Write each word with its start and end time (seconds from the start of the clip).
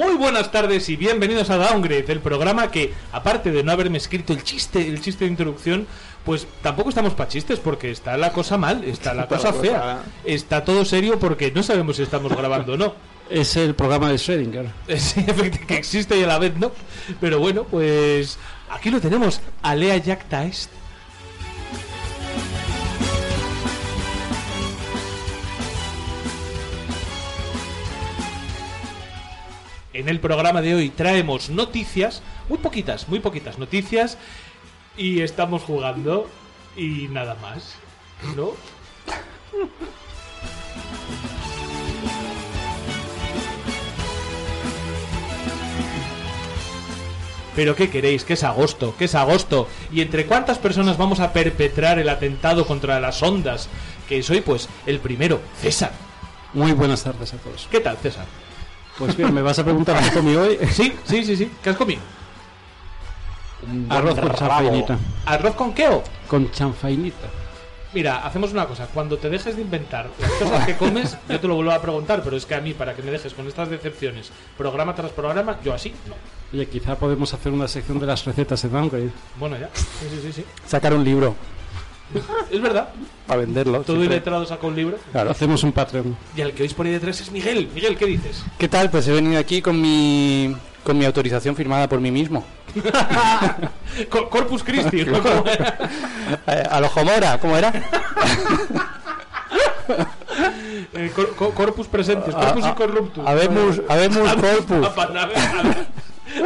Muy 0.00 0.14
buenas 0.14 0.50
tardes 0.50 0.88
y 0.88 0.96
bienvenidos 0.96 1.50
a 1.50 1.58
Downgrade, 1.58 2.10
el 2.10 2.20
programa 2.20 2.70
que, 2.70 2.94
aparte 3.12 3.52
de 3.52 3.62
no 3.62 3.70
haberme 3.70 3.98
escrito 3.98 4.32
el 4.32 4.42
chiste, 4.42 4.88
el 4.88 4.98
chiste 5.02 5.26
de 5.26 5.30
introducción, 5.30 5.86
pues 6.24 6.46
tampoco 6.62 6.88
estamos 6.88 7.12
para 7.12 7.28
chistes 7.28 7.58
porque 7.58 7.90
está 7.90 8.16
la 8.16 8.32
cosa 8.32 8.56
mal, 8.56 8.82
está 8.84 9.12
la 9.12 9.28
cosa 9.28 9.52
fea, 9.52 10.02
está 10.24 10.64
todo 10.64 10.86
serio 10.86 11.18
porque 11.18 11.52
no 11.52 11.62
sabemos 11.62 11.96
si 11.96 12.02
estamos 12.04 12.34
grabando 12.34 12.72
o 12.72 12.76
no. 12.78 12.94
Es 13.28 13.56
el 13.56 13.74
programa 13.74 14.08
de 14.08 14.14
Schrödinger. 14.14 14.72
Sí, 14.96 15.20
efectivamente, 15.20 15.66
que 15.66 15.76
existe 15.76 16.18
y 16.18 16.22
a 16.22 16.28
la 16.28 16.38
vez 16.38 16.56
no. 16.56 16.72
Pero 17.20 17.38
bueno, 17.38 17.64
pues 17.64 18.38
aquí 18.70 18.90
lo 18.90 19.02
tenemos, 19.02 19.42
Alea 19.60 20.00
Jacta 20.02 20.46
En 29.92 30.08
el 30.08 30.20
programa 30.20 30.62
de 30.62 30.76
hoy 30.76 30.90
traemos 30.90 31.50
noticias, 31.50 32.22
muy 32.48 32.58
poquitas, 32.58 33.08
muy 33.08 33.18
poquitas 33.18 33.58
noticias, 33.58 34.18
y 34.96 35.22
estamos 35.22 35.62
jugando 35.62 36.28
y 36.76 37.08
nada 37.08 37.34
más, 37.42 37.74
¿no? 38.36 38.52
Pero 47.56 47.74
¿qué 47.74 47.90
queréis? 47.90 48.22
Que 48.22 48.34
es 48.34 48.44
agosto, 48.44 48.94
que 48.96 49.06
es 49.06 49.16
agosto. 49.16 49.66
¿Y 49.90 50.02
entre 50.02 50.26
cuántas 50.26 50.58
personas 50.58 50.98
vamos 50.98 51.18
a 51.18 51.32
perpetrar 51.32 51.98
el 51.98 52.08
atentado 52.08 52.64
contra 52.64 53.00
las 53.00 53.20
ondas? 53.24 53.68
Que 54.08 54.22
soy 54.22 54.40
pues 54.40 54.68
el 54.86 55.00
primero, 55.00 55.40
César. 55.60 55.90
Muy 56.54 56.72
buenas 56.72 57.02
tardes 57.02 57.34
a 57.34 57.38
todos. 57.38 57.66
¿Qué 57.72 57.80
tal, 57.80 57.96
César? 57.96 58.26
Pues 59.00 59.16
bien, 59.16 59.32
me 59.32 59.40
vas 59.40 59.58
a 59.58 59.64
preguntar 59.64 59.98
qué 60.04 60.10
comí 60.10 60.36
hoy. 60.36 60.58
Sí, 60.70 60.92
sí, 61.04 61.24
sí, 61.24 61.34
sí. 61.34 61.50
¿Qué 61.62 61.70
has 61.70 61.76
comido? 61.76 62.02
Arroz 63.88 64.20
con 64.20 64.34
chanfainita. 64.34 64.98
¿Arroz 65.24 65.54
con 65.54 65.72
qué 65.72 65.88
o? 65.88 66.02
Con 66.28 66.50
chanfainita. 66.50 67.28
Mira, 67.94 68.18
hacemos 68.26 68.52
una 68.52 68.66
cosa. 68.66 68.86
Cuando 68.92 69.16
te 69.16 69.30
dejes 69.30 69.56
de 69.56 69.62
inventar 69.62 70.10
las 70.20 70.30
cosas 70.32 70.66
que 70.66 70.76
comes, 70.76 71.16
yo 71.30 71.40
te 71.40 71.48
lo 71.48 71.54
vuelvo 71.54 71.72
a 71.72 71.80
preguntar, 71.80 72.20
pero 72.22 72.36
es 72.36 72.44
que 72.44 72.54
a 72.54 72.60
mí, 72.60 72.74
para 72.74 72.94
que 72.94 73.02
me 73.02 73.10
dejes 73.10 73.32
con 73.32 73.46
estas 73.48 73.70
decepciones, 73.70 74.30
programa 74.58 74.94
tras 74.94 75.12
programa, 75.12 75.58
yo 75.64 75.72
así, 75.72 75.94
no. 76.06 76.14
Oye, 76.52 76.68
quizá 76.68 76.94
podemos 76.96 77.32
hacer 77.32 77.52
una 77.52 77.68
sección 77.68 77.98
de 78.00 78.06
las 78.06 78.22
recetas 78.26 78.62
en 78.64 78.72
Downgrade. 78.72 79.10
Bueno, 79.38 79.56
ya. 79.56 79.70
Sí, 79.72 80.06
sí, 80.10 80.20
sí. 80.22 80.32
sí. 80.32 80.44
Sacar 80.66 80.92
un 80.92 81.04
libro 81.04 81.34
Es 82.50 82.60
verdad. 82.60 82.88
para 83.26 83.40
venderlo. 83.40 83.80
Todo 83.82 83.96
siempre. 83.96 84.16
iletrado 84.16 84.44
saca 84.46 84.66
un 84.66 84.74
libro. 84.76 84.98
Claro, 85.12 85.30
hacemos 85.30 85.62
un 85.62 85.72
Patreon. 85.72 86.16
Y 86.36 86.40
al 86.42 86.52
que 86.52 86.68
por 86.70 86.86
ahí 86.86 86.92
detrás 86.92 87.20
es 87.20 87.30
Miguel. 87.30 87.68
Miguel, 87.74 87.96
¿qué 87.96 88.06
dices? 88.06 88.42
¿Qué 88.58 88.68
tal? 88.68 88.90
Pues 88.90 89.06
he 89.08 89.12
venido 89.12 89.38
aquí 89.38 89.62
con 89.62 89.80
mi 89.80 90.54
con 90.82 90.96
mi 90.96 91.04
autorización 91.04 91.54
firmada 91.54 91.88
por 91.88 92.00
mí 92.00 92.10
mismo. 92.10 92.44
Co- 94.08 94.28
Corpus 94.30 94.62
Christi, 94.64 95.04
¿no? 95.04 95.20
A 96.46 96.80
lo 96.80 96.88
Jomora, 96.94 97.38
¿cómo 97.38 97.56
era? 97.56 97.72
Eh, 100.94 101.10
cor- 101.14 101.34
co- 101.36 101.50
corpus 101.52 101.86
presentes, 101.88 102.34
A- 102.34 102.38
corpus 102.40 102.64
a- 102.64 102.70
y 102.70 102.74
corruptus. 102.74 103.26
Habemos, 103.26 103.80
habemos 103.88 104.32
corpus. 104.34 104.86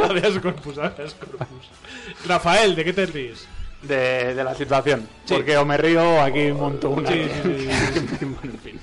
Habeas 0.02 0.38
corpus, 0.40 0.78
habeas 0.78 1.14
corpus. 1.14 1.46
Rafael, 2.26 2.74
¿de 2.74 2.84
qué 2.84 2.92
te 2.92 3.06
ríes? 3.06 3.46
De, 3.86 4.34
de 4.34 4.44
la 4.44 4.54
situación. 4.54 5.08
Sí. 5.24 5.34
Porque 5.34 5.56
o 5.56 5.64
me 5.64 5.76
río 5.76 6.20
aquí 6.20 6.52
monto 6.52 6.90
una. 6.90 7.08
Sí, 7.08 7.26
sí, 7.42 7.68
sí, 8.18 8.24
Bueno, 8.24 8.52
en 8.54 8.58
fin. 8.60 8.80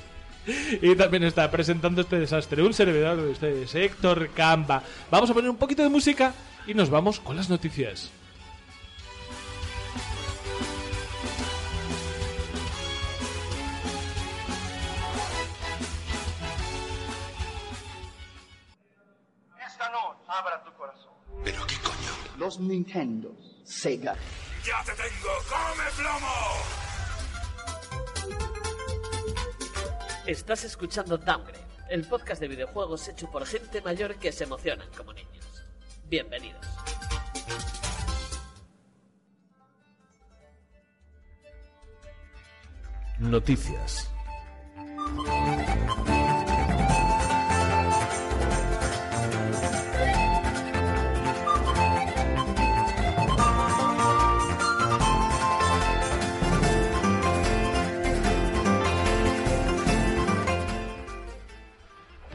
Y 0.82 0.96
también 0.96 1.24
está 1.24 1.50
presentando 1.52 2.02
este 2.02 2.20
desastre 2.20 2.64
un 2.64 2.74
servidor 2.74 3.22
de 3.22 3.30
ustedes, 3.30 3.74
Héctor 3.76 4.30
Camba. 4.30 4.82
Vamos 5.12 5.30
a 5.30 5.34
poner 5.34 5.50
un 5.50 5.58
poquito 5.58 5.84
de 5.84 5.90
música 5.90 6.34
y 6.66 6.74
nos 6.74 6.90
vamos 6.90 7.20
con 7.20 7.36
las 7.36 7.50
noticias. 7.50 8.10
Esta 19.66 19.90
no 19.90 20.16
abra 20.28 20.64
tu 20.64 20.72
corazón. 20.74 21.12
los 22.38 22.60
Nintendo, 22.60 23.32
Sega, 23.64 24.16
¡Ya 24.64 24.84
te 24.84 24.92
tengo! 24.92 25.30
¡Come 25.50 25.84
plomo! 25.98 26.28
Estás 30.28 30.64
escuchando 30.66 31.18
Downgrade, 31.18 31.66
el 31.90 32.06
podcast 32.06 32.40
de 32.42 32.48
videojuegos 32.48 33.08
hecho 33.08 33.30
por 33.32 33.46
gente 33.48 33.82
mayor 33.82 34.18
que 34.18 34.32
se 34.32 34.44
emocionan 34.44 34.88
como 34.96 35.14
niños. 35.14 35.66
Bienvenidos. 36.06 36.64
Noticias. 43.18 44.12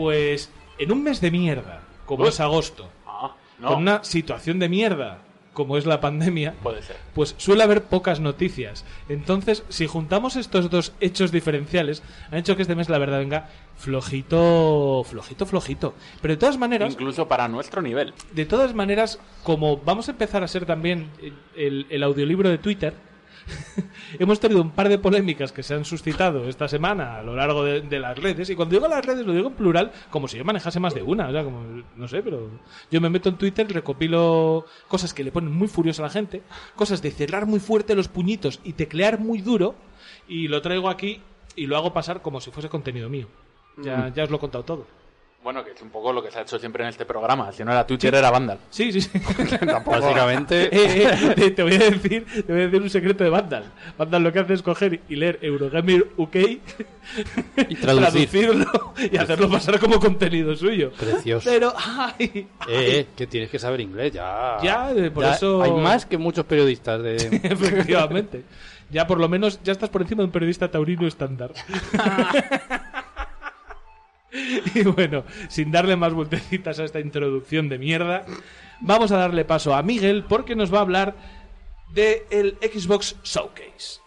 Pues 0.07 0.51
en 0.79 0.93
un 0.93 1.03
mes 1.03 1.21
de 1.21 1.33
mierda, 1.33 1.81
como 2.07 2.23
Uy. 2.23 2.29
es 2.29 2.39
agosto, 2.39 2.89
Ah, 3.07 3.35
no. 3.59 3.69
con 3.69 3.79
una 3.79 4.05
situación 4.05 4.61
de 4.61 4.69
mierda, 4.69 5.19
como 5.53 5.77
es 5.79 5.85
la 5.87 6.01
pandemia, 6.01 6.55
Puede 6.63 6.83
ser. 6.83 6.97
pues 7.15 7.35
suele 7.39 7.65
haber 7.65 7.83
pocas 7.85 8.21
noticias. 8.21 8.85
Entonces, 9.09 9.65
si 9.69 9.87
juntamos 9.89 10.37
estos 10.37 10.71
dos 10.71 10.93
hechos 11.01 11.33
diferenciales, 11.33 12.05
han 12.31 12.39
hecho 12.39 12.55
que 12.55 12.63
este 12.63 12.77
mes, 12.77 12.89
la 12.89 12.99
verdad, 12.99 13.19
venga 13.19 13.49
flojito, 13.77 15.03
flojito, 15.09 15.45
flojito. 15.47 15.95
Pero 16.23 16.35
de 16.35 16.39
todas 16.39 16.59
maneras, 16.59 16.93
Incluso 16.93 17.27
para 17.27 17.49
nuestro 17.49 17.83
nivel. 17.83 18.15
de 18.33 18.47
todas 18.47 18.75
maneras, 18.75 19.19
como 19.43 19.79
vamos 19.79 20.07
a 20.09 20.13
empezar 20.13 20.45
a 20.45 20.49
ser 20.49 20.67
también 20.67 21.11
el, 21.21 21.35
el- 21.57 21.87
el 21.91 22.03
audiolibro 22.03 22.49
de 22.49 22.59
Twitter, 22.59 22.95
hemos 24.19 24.41
tenido 24.41 24.63
un 24.63 24.71
par 24.71 24.89
de 24.89 24.99
polémicas 24.99 25.53
que 25.53 25.63
se 25.63 25.75
han 25.75 25.85
suscitado 25.85 26.49
esta 26.49 26.69
semana 26.69 27.19
a 27.19 27.23
lo 27.23 27.35
largo 27.35 27.65
de, 27.65 27.83
de 27.83 28.01
las 28.01 28.19
redes. 28.19 28.51
Y 28.51 28.57
cuando 28.57 28.75
digo 28.75 28.89
las 28.89 29.05
redes, 29.05 29.27
lo 29.27 29.33
digo 29.33 29.49
en 29.49 29.55
plural, 29.55 29.93
como 30.11 30.29
si 30.29 30.39
yo 30.39 30.45
manejase 30.45 30.81
más 30.81 30.95
de 30.95 31.03
una. 31.03 31.29
O 31.29 31.33
sea, 31.33 31.45
como, 31.45 31.63
no 31.97 32.09
sé, 32.09 32.23
pero 32.23 32.51
yo 32.91 33.01
me 33.01 33.11
meto 33.11 33.29
en 33.29 33.37
Twitter, 33.37 33.71
recopilo 33.73 34.67
cosas 34.89 35.15
que 35.15 35.25
le 35.25 35.33
ponen 35.33 35.53
muy 35.53 35.69
furiosa 35.69 36.03
a 36.03 36.07
la 36.07 36.11
gente, 36.11 36.43
cosas 36.75 37.03
de 37.03 37.11
cerrar 37.11 37.47
muy 37.47 37.61
fuerte 37.61 37.95
los 37.95 38.09
puñitos 38.09 38.61
y 38.65 38.75
teclear 38.75 39.19
muy 39.19 39.41
duro, 39.41 39.75
y 40.29 40.49
lo 40.49 40.63
traigo 40.63 40.89
aquí 40.89 41.21
y 41.55 41.67
lo 41.67 41.77
hago 41.77 41.93
pasar 41.93 42.23
como 42.23 42.41
si 42.41 42.51
fuese 42.51 42.69
contenido 42.69 43.09
mío. 43.09 43.29
Ya, 43.79 44.11
ya 44.15 44.25
os 44.25 44.31
lo 44.31 44.37
he 44.37 44.41
contado 44.41 44.65
todo. 44.65 44.87
Bueno, 45.47 45.65
que 45.65 45.71
es 45.71 45.81
un 45.81 45.91
poco 45.91 46.13
lo 46.13 46.25
que 46.25 46.33
se 46.33 46.41
ha 46.41 46.43
hecho 46.43 46.59
siempre 46.59 46.83
en 46.83 46.89
este 46.91 47.05
programa. 47.05 47.53
Si 47.53 47.63
no 47.63 47.71
era 47.71 47.87
Twitter, 47.87 48.13
era 48.13 48.33
Vandal. 48.33 48.59
Sí, 48.69 48.91
sí, 48.91 49.01
sí. 49.01 49.11
Básicamente, 49.87 50.65
Eh, 50.77 51.09
eh, 51.09 51.35
te, 51.37 51.51
te 51.53 51.63
voy 51.63 51.75
a 51.75 51.79
decir, 51.79 52.27
te 52.45 52.53
voy 52.53 52.63
a 52.63 52.65
decir 52.65 52.83
un 52.83 52.91
secreto 52.91 53.23
de 53.23 53.31
Vandal. 53.31 53.63
Vandal 53.97 54.25
lo 54.25 54.33
que 54.33 54.41
hace 54.41 54.55
es 54.55 54.63
coger 54.63 55.03
y 55.09 55.15
leer 55.15 55.39
Eurogamer 55.43 56.09
UK 56.17 56.35
Y 57.69 57.75
traducir. 57.81 58.29
traducirlo 58.29 58.93
y 59.13 59.17
hacerlo 59.19 59.49
pasar 59.49 59.79
como 59.79 60.01
contenido 60.01 60.57
suyo. 60.57 60.91
Precioso. 60.99 61.49
Pero, 61.49 61.73
ay, 61.77 62.17
eh, 62.25 62.49
eh, 62.69 63.07
que 63.17 63.29
tienes 63.29 63.49
que 63.49 63.61
saber 63.61 63.81
inglés, 63.83 64.15
ya. 64.15 64.57
Ya, 64.65 64.91
eh, 64.91 65.13
por 65.13 65.23
Ya 65.23 65.35
eso- 65.35 65.63
Hay 65.63 65.71
más 65.71 66.07
que 66.07 66.19
muchos 66.19 66.45
periodistas 66.45 67.01
de. 67.01 67.15
efectivamente. 67.45 68.43
Ya 68.91 69.07
por 69.07 69.19
lo 69.19 69.29
menos 69.29 69.61
ya 69.65 69.73
estás 69.73 69.91
por 69.91 70.03
encima 70.03 70.23
de 70.23 70.27
un 70.27 70.33
periodista 70.33 70.69
taurino 70.71 71.07
estándar. 71.07 71.53
y 74.75 74.83
bueno, 74.85 75.25
sin 75.49 75.71
darle 75.71 75.97
más 75.97 76.13
vueltecitas 76.13 76.79
a 76.79 76.85
esta 76.85 77.01
introducción 77.01 77.69
de 77.69 77.79
mierda, 77.79 78.25
vamos 78.81 79.13
a 79.13 79.19
darle 79.19 79.45
paso 79.45 79.75
a 79.75 79.83
Miguel 79.83 80.25
porque 80.29 80.57
nos 80.57 80.73
va 80.73 80.79
a 80.79 80.83
hablar 80.83 81.17
de 81.93 82.27
el 82.31 82.59
Xbox 82.61 83.17
Showcase. 83.23 84.06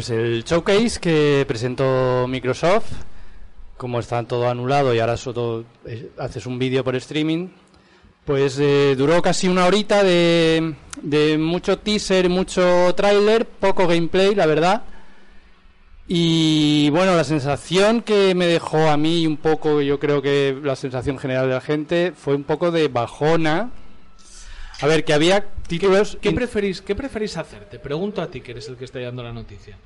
Pues 0.00 0.08
el 0.08 0.44
showcase 0.44 0.98
que 0.98 1.44
presentó 1.46 2.26
Microsoft, 2.26 2.90
como 3.76 4.00
está 4.00 4.22
todo 4.22 4.48
anulado 4.48 4.94
y 4.94 4.98
ahora 4.98 5.18
solo 5.18 5.66
eh, 5.84 6.08
haces 6.16 6.46
un 6.46 6.58
vídeo 6.58 6.82
por 6.82 6.96
streaming, 6.96 7.48
pues 8.24 8.58
eh, 8.58 8.94
duró 8.96 9.20
casi 9.20 9.46
una 9.46 9.66
horita 9.66 10.02
de, 10.02 10.74
de 11.02 11.36
mucho 11.36 11.80
teaser, 11.80 12.30
mucho 12.30 12.94
tráiler, 12.94 13.44
poco 13.44 13.86
gameplay, 13.86 14.34
la 14.34 14.46
verdad. 14.46 14.84
Y 16.08 16.88
bueno, 16.88 17.14
la 17.14 17.24
sensación 17.24 18.00
que 18.00 18.34
me 18.34 18.46
dejó 18.46 18.88
a 18.88 18.96
mí, 18.96 19.26
un 19.26 19.36
poco, 19.36 19.82
yo 19.82 20.00
creo 20.00 20.22
que 20.22 20.58
la 20.62 20.76
sensación 20.76 21.18
general 21.18 21.46
de 21.46 21.54
la 21.56 21.60
gente, 21.60 22.14
fue 22.16 22.34
un 22.34 22.44
poco 22.44 22.70
de 22.70 22.88
bajona. 22.88 23.68
A 24.80 24.86
ver, 24.86 25.04
que 25.04 25.12
había 25.12 25.44
títulos... 25.70 26.18
¿Qué 26.20 26.28
in- 26.30 26.34
preferís, 26.34 26.82
¿Qué 26.82 26.94
preferís 26.94 27.36
hacer? 27.36 27.64
Te 27.64 27.78
pregunto 27.78 28.20
a 28.20 28.26
ti, 28.30 28.40
que 28.42 28.50
eres 28.52 28.68
el 28.68 28.76
que 28.76 28.84
está 28.84 28.98
dando 29.00 29.22
la 29.22 29.32
noticia. 29.32 29.76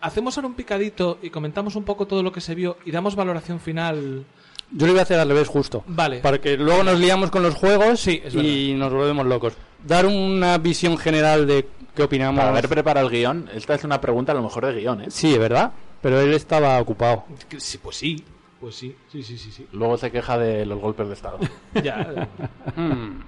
Hacemos 0.00 0.36
ahora 0.36 0.48
un 0.48 0.54
picadito 0.54 1.18
y 1.22 1.30
comentamos 1.30 1.76
un 1.76 1.84
poco 1.84 2.06
todo 2.06 2.22
lo 2.22 2.32
que 2.32 2.40
se 2.40 2.54
vio 2.54 2.76
y 2.84 2.90
damos 2.90 3.14
valoración 3.16 3.60
final. 3.60 4.24
Yo 4.70 4.86
lo 4.86 4.92
iba 4.92 5.00
a 5.00 5.04
hacer 5.04 5.18
al 5.18 5.28
revés 5.28 5.48
justo. 5.48 5.82
Vale. 5.86 6.18
Para 6.20 6.40
que 6.40 6.56
luego 6.56 6.82
nos 6.84 6.98
liamos 7.00 7.30
con 7.30 7.42
los 7.42 7.54
juegos 7.54 8.00
Sí, 8.00 8.20
es 8.24 8.34
y 8.34 8.74
nos 8.74 8.92
volvemos 8.92 9.26
locos. 9.26 9.54
Dar 9.84 10.06
una 10.06 10.58
visión 10.58 10.98
general 10.98 11.46
de 11.46 11.66
qué 11.94 12.02
opinamos. 12.02 12.38
Para 12.38 12.50
haber 12.50 12.68
preparado 12.68 13.06
el 13.08 13.12
guion, 13.12 13.48
esta 13.54 13.74
es 13.74 13.84
una 13.84 14.00
pregunta 14.00 14.32
a 14.32 14.34
lo 14.34 14.42
mejor 14.42 14.66
de 14.66 14.74
guion, 14.80 15.00
¿eh? 15.02 15.06
Sí, 15.10 15.32
es 15.32 15.38
verdad. 15.38 15.72
Pero 16.02 16.20
él 16.20 16.32
estaba 16.34 16.78
ocupado. 16.80 17.24
Sí, 17.56 17.78
pues 17.78 17.96
sí. 17.96 18.24
Pues 18.60 18.74
sí, 18.76 18.94
sí, 19.10 19.22
sí, 19.22 19.38
sí. 19.38 19.50
sí. 19.52 19.66
Luego 19.72 19.96
se 19.98 20.10
queja 20.12 20.36
de 20.38 20.64
los 20.66 20.78
golpes 20.80 21.08
de 21.08 21.14
estado. 21.14 21.38
Ya. 21.82 22.28
Hmm. 22.76 23.20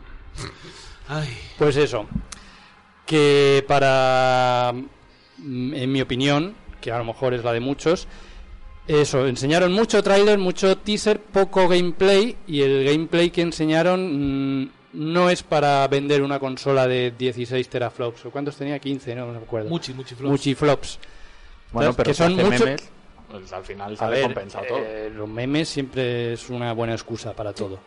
Ay. 1.13 1.29
Pues 1.59 1.77
eso. 1.77 2.07
Que 3.07 3.65
para, 3.67 4.73
mm, 5.39 5.75
en 5.75 5.93
mi 5.93 6.01
opinión, 6.01 6.55
que 6.81 6.93
a 6.93 6.99
lo 6.99 7.05
mejor 7.05 7.35
es 7.35 7.43
la 7.45 7.53
de 7.53 7.61
muchos, 7.61 8.07
eso, 8.87 9.27
enseñaron 9.27 9.73
mucho 9.73 10.03
tráiler, 10.03 10.39
mucho 10.39 10.79
teaser, 10.79 11.21
poco 11.21 11.69
gameplay 11.69 12.37
y 12.47 12.63
el 12.63 12.85
gameplay 12.85 13.31
que 13.31 13.43
enseñaron 13.43 14.63
mm, 14.63 14.71
no 14.95 15.31
es 15.31 15.43
para 15.43 15.87
vender 15.89 16.23
una 16.23 16.39
consola 16.39 16.87
de 16.89 17.13
16 17.17 17.69
teraflops. 17.69 18.27
¿O 18.27 18.31
cuántos 18.31 18.57
tenía? 18.57 18.79
15, 18.79 19.15
no, 19.15 19.27
no 19.27 19.33
me 19.33 19.39
acuerdo. 19.39 19.69
Muchi, 19.69 19.93
muchi 19.93 20.15
flops. 20.15 20.31
Muchiflops. 20.31 20.99
Bueno, 21.73 21.93
¿Sabes? 21.93 21.97
pero 21.97 22.11
que 22.11 22.15
son 22.15 22.33
hace 22.33 22.45
mucho- 22.45 22.65
memes, 22.65 22.89
pues 23.31 23.53
al 23.53 23.65
final 23.65 23.97
ha 24.01 24.09
ver, 24.09 24.23
compensado 24.23 24.65
todo. 24.67 24.79
eh, 24.81 25.11
los 25.15 25.29
memes 25.29 25.69
siempre 25.69 26.33
es 26.33 26.49
una 26.51 26.73
buena 26.73 26.95
excusa 26.95 27.33
para 27.33 27.53
todo. 27.53 27.79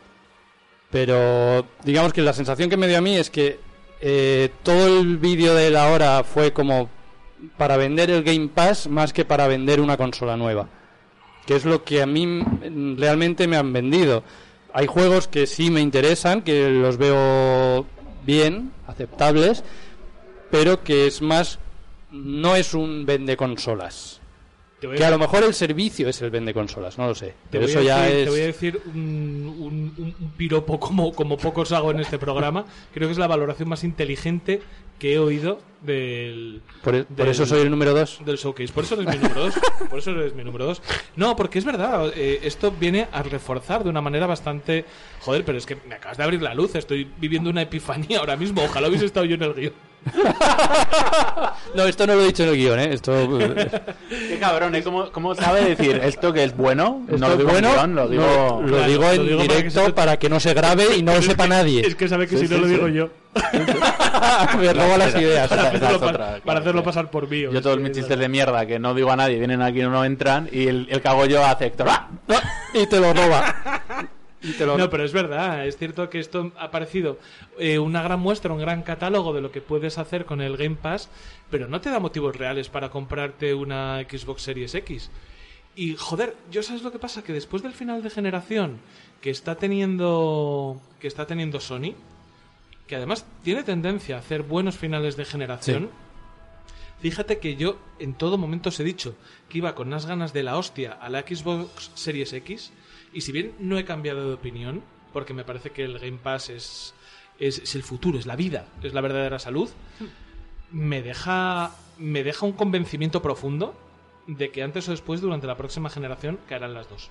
Pero 0.94 1.66
digamos 1.84 2.13
que 2.13 2.22
la 2.22 2.34
sensación 2.34 2.69
que 2.69 2.78
me 2.78 2.88
dio 2.88 3.00
a 3.00 3.01
mí 3.01 3.16
es 3.18 3.31
que 3.31 3.60
eh, 4.00 4.51
todo 4.62 5.00
el 5.00 5.18
vídeo 5.18 5.56
de 5.56 5.72
la 5.72 5.90
hora 5.90 6.24
fue 6.24 6.54
como 6.54 6.88
para 7.57 7.78
vender 7.78 8.12
el 8.12 8.24
Game 8.24 8.50
Pass 8.50 8.88
más 8.88 9.12
que 9.12 9.25
para 9.25 9.48
vender 9.48 9.81
una 9.81 9.98
consola 9.98 10.38
nueva. 10.38 10.69
Que 11.48 11.56
es 11.56 11.66
lo 11.66 11.84
que 11.84 12.04
a 12.04 12.06
mí 12.06 12.28
mm, 12.28 13.00
realmente 13.00 13.48
me 13.48 13.57
han 13.57 13.74
vendido. 13.74 14.24
Hay 14.72 14.86
juegos 14.86 15.28
que 15.28 15.48
sí 15.48 15.72
me 15.72 15.81
interesan, 15.81 16.44
que 16.44 16.69
los 16.69 16.98
veo 16.98 17.88
bien, 18.24 18.72
aceptables, 18.86 19.63
pero 20.51 20.84
que 20.84 21.07
es 21.07 21.24
más, 21.24 21.57
no 22.12 22.56
es 22.56 22.75
un 22.75 23.07
vende 23.07 23.36
consolas. 23.36 24.22
Que 24.91 25.06
a 25.06 25.09
lo 25.09 25.18
mejor 25.19 25.44
el 25.44 25.53
servicio 25.53 26.09
es 26.09 26.21
el 26.21 26.30
vende 26.30 26.53
consolas, 26.53 26.97
no 26.97 27.07
lo 27.07 27.15
sé. 27.15 27.27
te 27.27 27.33
Pero 27.51 27.63
voy 27.63 27.71
eso 27.71 27.80
a 27.80 27.83
ya 27.83 28.01
decir, 28.03 28.18
es. 28.19 28.24
te 28.25 28.30
voy 28.30 28.39
a 28.41 28.45
decir 28.45 28.81
un, 28.94 29.94
un- 29.97 30.31
piropo 30.38 30.80
como, 30.80 31.12
como 31.13 31.38
pocos 31.38 31.71
hago 31.71 31.91
en 31.91 32.00
este 32.00 32.18
programa. 32.18 32.65
Creo 32.94 33.07
que 33.07 33.12
es 33.13 33.18
la 33.18 33.27
valoración 33.27 33.69
más 33.69 33.83
inteligente 33.83 34.62
que 35.00 35.13
he 35.13 35.19
oído 35.19 35.59
del, 35.81 36.62
Por, 36.83 36.95
e- 36.95 37.03
por 37.03 37.27
eso 37.27 37.45
soy 37.45 37.62
el 37.62 37.69
número 37.69 37.94
dos. 37.94 38.19
del 38.25 38.38
showcase. 38.38 38.71
Por 38.71 38.83
eso 38.85 38.95
eres 38.95 39.07
mi 39.07 39.18
número 39.18 39.41
dos. 39.45 39.53
Por 39.89 40.00
eso 40.00 40.12
eres 40.12 40.33
mi 40.35 40.44
número 40.44 40.65
dos. 40.65 40.81
No, 41.15 41.36
porque 41.36 41.59
es 41.59 41.65
verdad. 41.65 42.12
eh, 42.15 42.39
esto 42.44 42.71
viene 42.71 43.07
a 43.12 43.21
reforzar 43.24 43.83
de 43.83 43.89
una 43.89 44.01
manera 44.01 44.27
bastante. 44.27 44.86
Joder, 45.21 45.44
pero 45.45 45.57
es 45.57 45.65
que 45.65 45.77
me 45.88 45.95
acabas 45.95 46.18
de 46.18 46.24
abrir 46.24 46.41
la 46.41 46.53
luz. 46.53 46.75
Estoy 46.75 47.07
viviendo 47.19 47.50
una 47.50 47.62
epifanía 47.63 48.19
ahora 48.19 48.36
mismo. 48.38 48.63
Ojalá 48.63 48.88
hubiese 48.88 49.06
estado 49.06 49.25
yo 49.25 49.36
en 49.36 49.44
el 49.44 49.53
guion. 49.53 49.74
No, 51.75 51.83
esto 51.85 52.05
no 52.05 52.13
lo 52.15 52.21
he 52.21 52.27
dicho 52.27 52.44
en 52.44 52.50
el 52.50 52.55
guion, 52.55 52.79
¿eh? 52.79 52.94
Esto. 52.94 53.13
Qué 54.09 54.38
cabrón, 54.39 54.75
¿eh? 54.75 54.83
¿Cómo, 54.83 55.11
cómo 55.11 55.33
sabe 55.33 55.63
decir 55.63 56.00
esto 56.03 56.31
que 56.33 56.44
es 56.44 56.55
bueno? 56.55 57.01
esto 57.07 57.17
no 57.17 57.29
lo 57.29 57.38
digo 57.38 57.50
en 57.50 57.55
bueno, 57.61 57.71
guion, 57.73 57.95
lo 57.95 58.07
digo... 58.07 58.23
no, 58.23 58.61
lo 58.61 58.67
Claro, 58.67 58.88
digo 58.88 59.03
lo 59.03 59.11
en 59.13 59.25
digo 59.25 59.38
para 59.39 59.47
que 59.47 59.53
directo 59.55 59.85
se- 59.85 59.94
para 59.94 60.17
que 60.19 60.29
no 60.29 60.39
se 60.39 60.53
grabe 60.53 60.95
y 60.97 61.01
no 61.03 61.13
lo 61.15 61.21
sepa 61.21 61.44
que- 61.44 61.50
nadie. 61.50 61.88
Es 61.88 61.95
que 61.95 62.07
sabe 62.07 62.27
que 62.27 62.38
Sí, 62.38 62.47
si 62.47 62.53
no 62.53 62.57
sí, 62.57 62.61
lo 62.61 62.67
sí. 62.67 62.73
digo 62.75 62.88
yo. 62.89 63.09
Me 64.59 64.73
robo 64.73 64.97
las 64.97 65.15
ideas. 65.15 65.47
Para 65.50 65.69
esa 65.73 65.88
hacerlo, 65.88 66.07
otra, 66.07 66.39
para 66.45 66.59
hacerlo 66.59 66.83
pasar 66.83 67.09
por 67.09 67.27
mí. 67.27 67.41
Yo 67.41 67.61
todos 67.61 67.79
mis 67.79 67.91
chistes 67.94 68.17
de 68.19 68.29
mierda 68.29 68.65
que 68.67 68.77
no 68.77 68.94
digo 68.94 69.11
a 69.11 69.15
nadie, 69.15 69.39
vienen 69.39 69.61
aquí 69.63 69.79
y 69.81 69.83
no 69.83 70.05
entran 70.05 70.47
y 70.51 70.67
el, 70.67 70.88
el 70.91 71.01
cago 71.01 71.25
yo 71.25 71.44
hace 71.44 71.65
Héctor. 71.67 71.88
¡Ah! 71.89 72.09
y 72.73 72.85
te 72.85 73.00
lo 73.00 73.11
roba. 73.13 73.55
Lo 74.44 74.78
No, 74.78 74.90
pero 74.90 75.06
es 75.06 75.13
verdad, 75.13 75.66
es 75.66 75.78
cierto 75.78 76.10
que 76.10 76.19
esto 76.19 76.51
ha 76.57 76.69
parecido 76.69 77.18
eh, 77.57 77.80
una 77.80 78.01
gran 78.01 78.19
muestra, 78.19 78.54
un 78.54 78.60
gran 78.60 78.84
catálogo 78.84 79.34
de 79.34 79.42
lo 79.42 79.51
que 79.51 79.62
puedes 79.62 79.98
hacer 79.98 80.25
con 80.25 80.42
el 80.42 80.57
Game 80.57 80.75
Pass, 80.75 81.10
pero 81.50 81.68
no 81.68 81.80
te 81.80 81.90
da 81.90 82.00
motivos 82.00 82.36
reales 82.36 82.68
para 82.68 82.90
comprarte 82.90 83.54
una 83.54 84.01
Xbox 84.01 84.42
Series 84.42 84.75
X. 84.75 85.10
Y 85.75 85.95
joder, 85.95 86.36
yo 86.51 86.62
sabes 86.62 86.84
lo 86.84 86.92
que 86.92 87.00
pasa 87.00 87.24
que 87.24 87.34
después 87.34 87.63
del 87.63 87.74
final 87.74 88.04
de 88.04 88.10
generación 88.10 88.80
que 89.22 89.30
está 89.30 89.56
teniendo 89.56 90.81
que 91.00 91.07
está 91.07 91.25
teniendo 91.25 91.60
Sony, 91.60 91.96
que 92.86 92.98
además 92.98 93.25
tiene 93.44 93.63
tendencia 93.63 94.18
a 94.18 94.19
hacer 94.19 94.44
buenos 94.44 94.78
finales 94.78 95.16
de 95.16 95.25
generación. 95.25 95.89
Fíjate 97.00 97.39
que 97.39 97.56
yo 97.56 97.78
en 98.00 98.13
todo 98.13 98.38
momento 98.38 98.69
os 98.69 98.80
he 98.80 98.84
dicho 98.84 99.16
que 99.50 99.57
iba 99.57 99.75
con 99.75 99.88
unas 99.88 100.06
ganas 100.06 100.31
de 100.31 100.44
la 100.44 100.57
hostia 100.57 100.94
a 100.94 101.10
la 101.10 101.22
Xbox 101.22 101.92
Series 101.96 102.34
X 102.34 102.72
y 103.13 103.21
si 103.21 103.31
bien 103.31 103.54
no 103.60 103.77
he 103.77 103.86
cambiado 103.86 104.27
de 104.27 104.34
opinión, 104.34 104.84
porque 105.12 105.34
me 105.34 105.43
parece 105.43 105.72
que 105.72 105.84
el 105.84 106.00
Game 106.00 106.17
Pass 106.22 106.50
es, 106.50 106.93
es, 107.39 107.60
es 107.60 107.75
el 107.75 107.84
futuro, 107.84 108.17
es 108.17 108.25
la 108.25 108.36
vida, 108.36 108.67
es 108.82 108.93
la 108.93 109.01
verdadera 109.01 109.39
salud, 109.39 109.70
me 110.72 111.01
deja, 111.01 111.75
me 111.98 112.24
deja 112.24 112.46
un 112.46 112.53
convencimiento 112.53 113.22
profundo 113.22 113.75
de 114.27 114.51
que 114.51 114.63
antes 114.63 114.88
o 114.88 114.91
después, 114.91 115.22
durante 115.22 115.48
la 115.48 115.58
próxima 115.58 115.89
generación, 115.89 116.39
caerán 116.48 116.74
las 116.74 116.89
dos. 116.89 117.10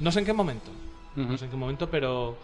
No 0.00 0.10
sé 0.10 0.20
en 0.20 0.26
qué 0.26 0.32
momento, 0.32 0.70
no 1.14 1.38
sé 1.38 1.44
en 1.44 1.50
qué 1.50 1.56
momento, 1.56 1.90
pero 1.90 2.36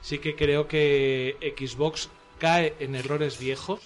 sí 0.00 0.18
que 0.18 0.34
creo 0.34 0.66
que 0.66 1.54
Xbox 1.58 2.08
cae 2.38 2.74
en 2.78 2.94
errores 2.94 3.38
viejos. 3.38 3.80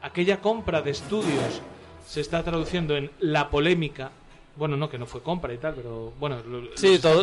Aquella 0.00 0.40
compra 0.40 0.82
de 0.82 0.92
estudios 0.92 1.60
se 2.06 2.20
está 2.20 2.42
traduciendo 2.44 2.96
en 2.96 3.10
la 3.18 3.50
polémica. 3.50 4.12
Bueno, 4.58 4.76
no, 4.76 4.90
que 4.90 4.98
no 4.98 5.06
fue 5.06 5.22
compra 5.22 5.54
y 5.54 5.58
tal, 5.58 5.74
pero 5.74 6.12
bueno, 6.18 6.38
lo- 6.48 6.76
Sí, 6.76 6.98
todo, 6.98 7.22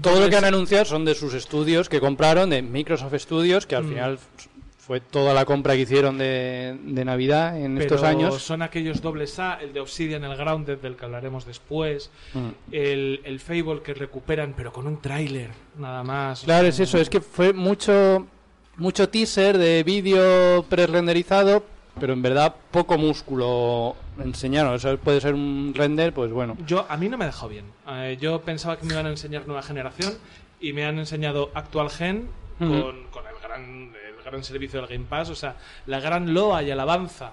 todo 0.00 0.20
lo 0.20 0.28
que 0.28 0.36
han 0.36 0.44
anunciado 0.44 0.84
son 0.84 1.04
de 1.04 1.14
sus 1.14 1.32
estudios 1.34 1.88
que 1.88 2.00
compraron, 2.00 2.50
de 2.50 2.60
Microsoft 2.60 3.14
Studios, 3.18 3.66
que 3.66 3.76
al 3.76 3.84
Mm. 3.84 3.88
final 3.88 4.18
fue 4.78 5.00
toda 5.00 5.32
la 5.32 5.44
compra 5.44 5.74
que 5.74 5.82
hicieron 5.82 6.18
de, 6.18 6.76
de 6.82 7.04
Navidad 7.04 7.56
en 7.56 7.74
pero 7.76 7.82
estos 7.86 8.02
años. 8.02 8.42
son 8.42 8.62
aquellos 8.62 9.00
dobles 9.00 9.38
A, 9.38 9.60
el 9.62 9.72
de 9.72 9.78
Obsidian, 9.78 10.24
el 10.24 10.36
Grounded, 10.36 10.78
del 10.78 10.96
que 10.96 11.04
hablaremos 11.04 11.46
después, 11.46 12.10
Mm. 12.34 12.48
el, 12.72 13.20
el 13.24 13.38
Fable 13.38 13.80
que 13.84 13.94
recuperan, 13.94 14.54
pero 14.56 14.72
con 14.72 14.88
un 14.88 15.00
tráiler, 15.00 15.50
nada 15.78 16.02
más. 16.02 16.40
Claro, 16.42 16.66
es 16.66 16.80
eso, 16.80 16.98
es 16.98 17.08
que 17.08 17.20
fue 17.20 17.52
mucho 17.52 18.26
mucho 18.78 19.08
teaser 19.08 19.56
de 19.58 19.84
vídeo 19.84 20.64
pre-renderizado, 20.68 21.62
pero 22.00 22.12
en 22.12 22.22
verdad 22.22 22.54
poco 22.70 22.96
músculo 22.98 23.96
enseñaron. 24.18 24.74
Eso 24.74 24.96
puede 24.98 25.20
ser 25.20 25.34
un 25.34 25.72
render, 25.74 26.12
pues 26.12 26.32
bueno. 26.32 26.56
Yo, 26.66 26.86
a 26.88 26.96
mí 26.96 27.08
no 27.08 27.16
me 27.18 27.24
ha 27.24 27.28
dejado 27.28 27.48
bien. 27.48 27.66
Eh, 27.88 28.16
yo 28.20 28.40
pensaba 28.42 28.76
que 28.78 28.86
me 28.86 28.94
iban 28.94 29.06
a 29.06 29.10
enseñar 29.10 29.46
nueva 29.46 29.62
generación 29.62 30.14
y 30.60 30.72
me 30.72 30.84
han 30.84 30.98
enseñado 30.98 31.50
actual 31.54 31.90
gen 31.90 32.28
Ujú. 32.60 32.70
con, 32.70 33.04
con 33.10 33.24
el, 33.26 33.34
gran, 33.42 33.92
el 33.94 34.24
gran 34.24 34.44
servicio 34.44 34.80
del 34.80 34.88
Game 34.88 35.06
Pass, 35.08 35.30
o 35.30 35.34
sea, 35.34 35.56
la 35.86 36.00
gran 36.00 36.32
loa 36.34 36.62
y 36.62 36.70
alabanza 36.70 37.32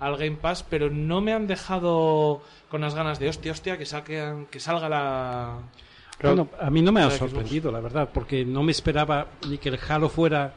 al 0.00 0.16
Game 0.16 0.36
Pass, 0.40 0.64
pero 0.68 0.88
no 0.90 1.20
me 1.20 1.32
han 1.34 1.46
dejado 1.46 2.42
con 2.70 2.80
las 2.80 2.94
ganas 2.94 3.18
de 3.18 3.28
hostia, 3.28 3.52
hostia, 3.52 3.76
que, 3.76 3.84
saquen, 3.84 4.46
que 4.46 4.58
salga 4.60 4.88
la... 4.88 5.58
Bueno, 6.22 6.48
a 6.60 6.70
mí 6.70 6.82
no 6.82 6.90
me 6.92 7.02
ha 7.02 7.10
sorprendido, 7.10 7.70
la 7.72 7.80
verdad, 7.80 8.08
porque 8.12 8.44
no 8.44 8.62
me 8.62 8.72
esperaba 8.72 9.26
ni 9.48 9.58
que 9.58 9.70
el 9.70 9.78
Halo 9.88 10.08
fuera 10.08 10.52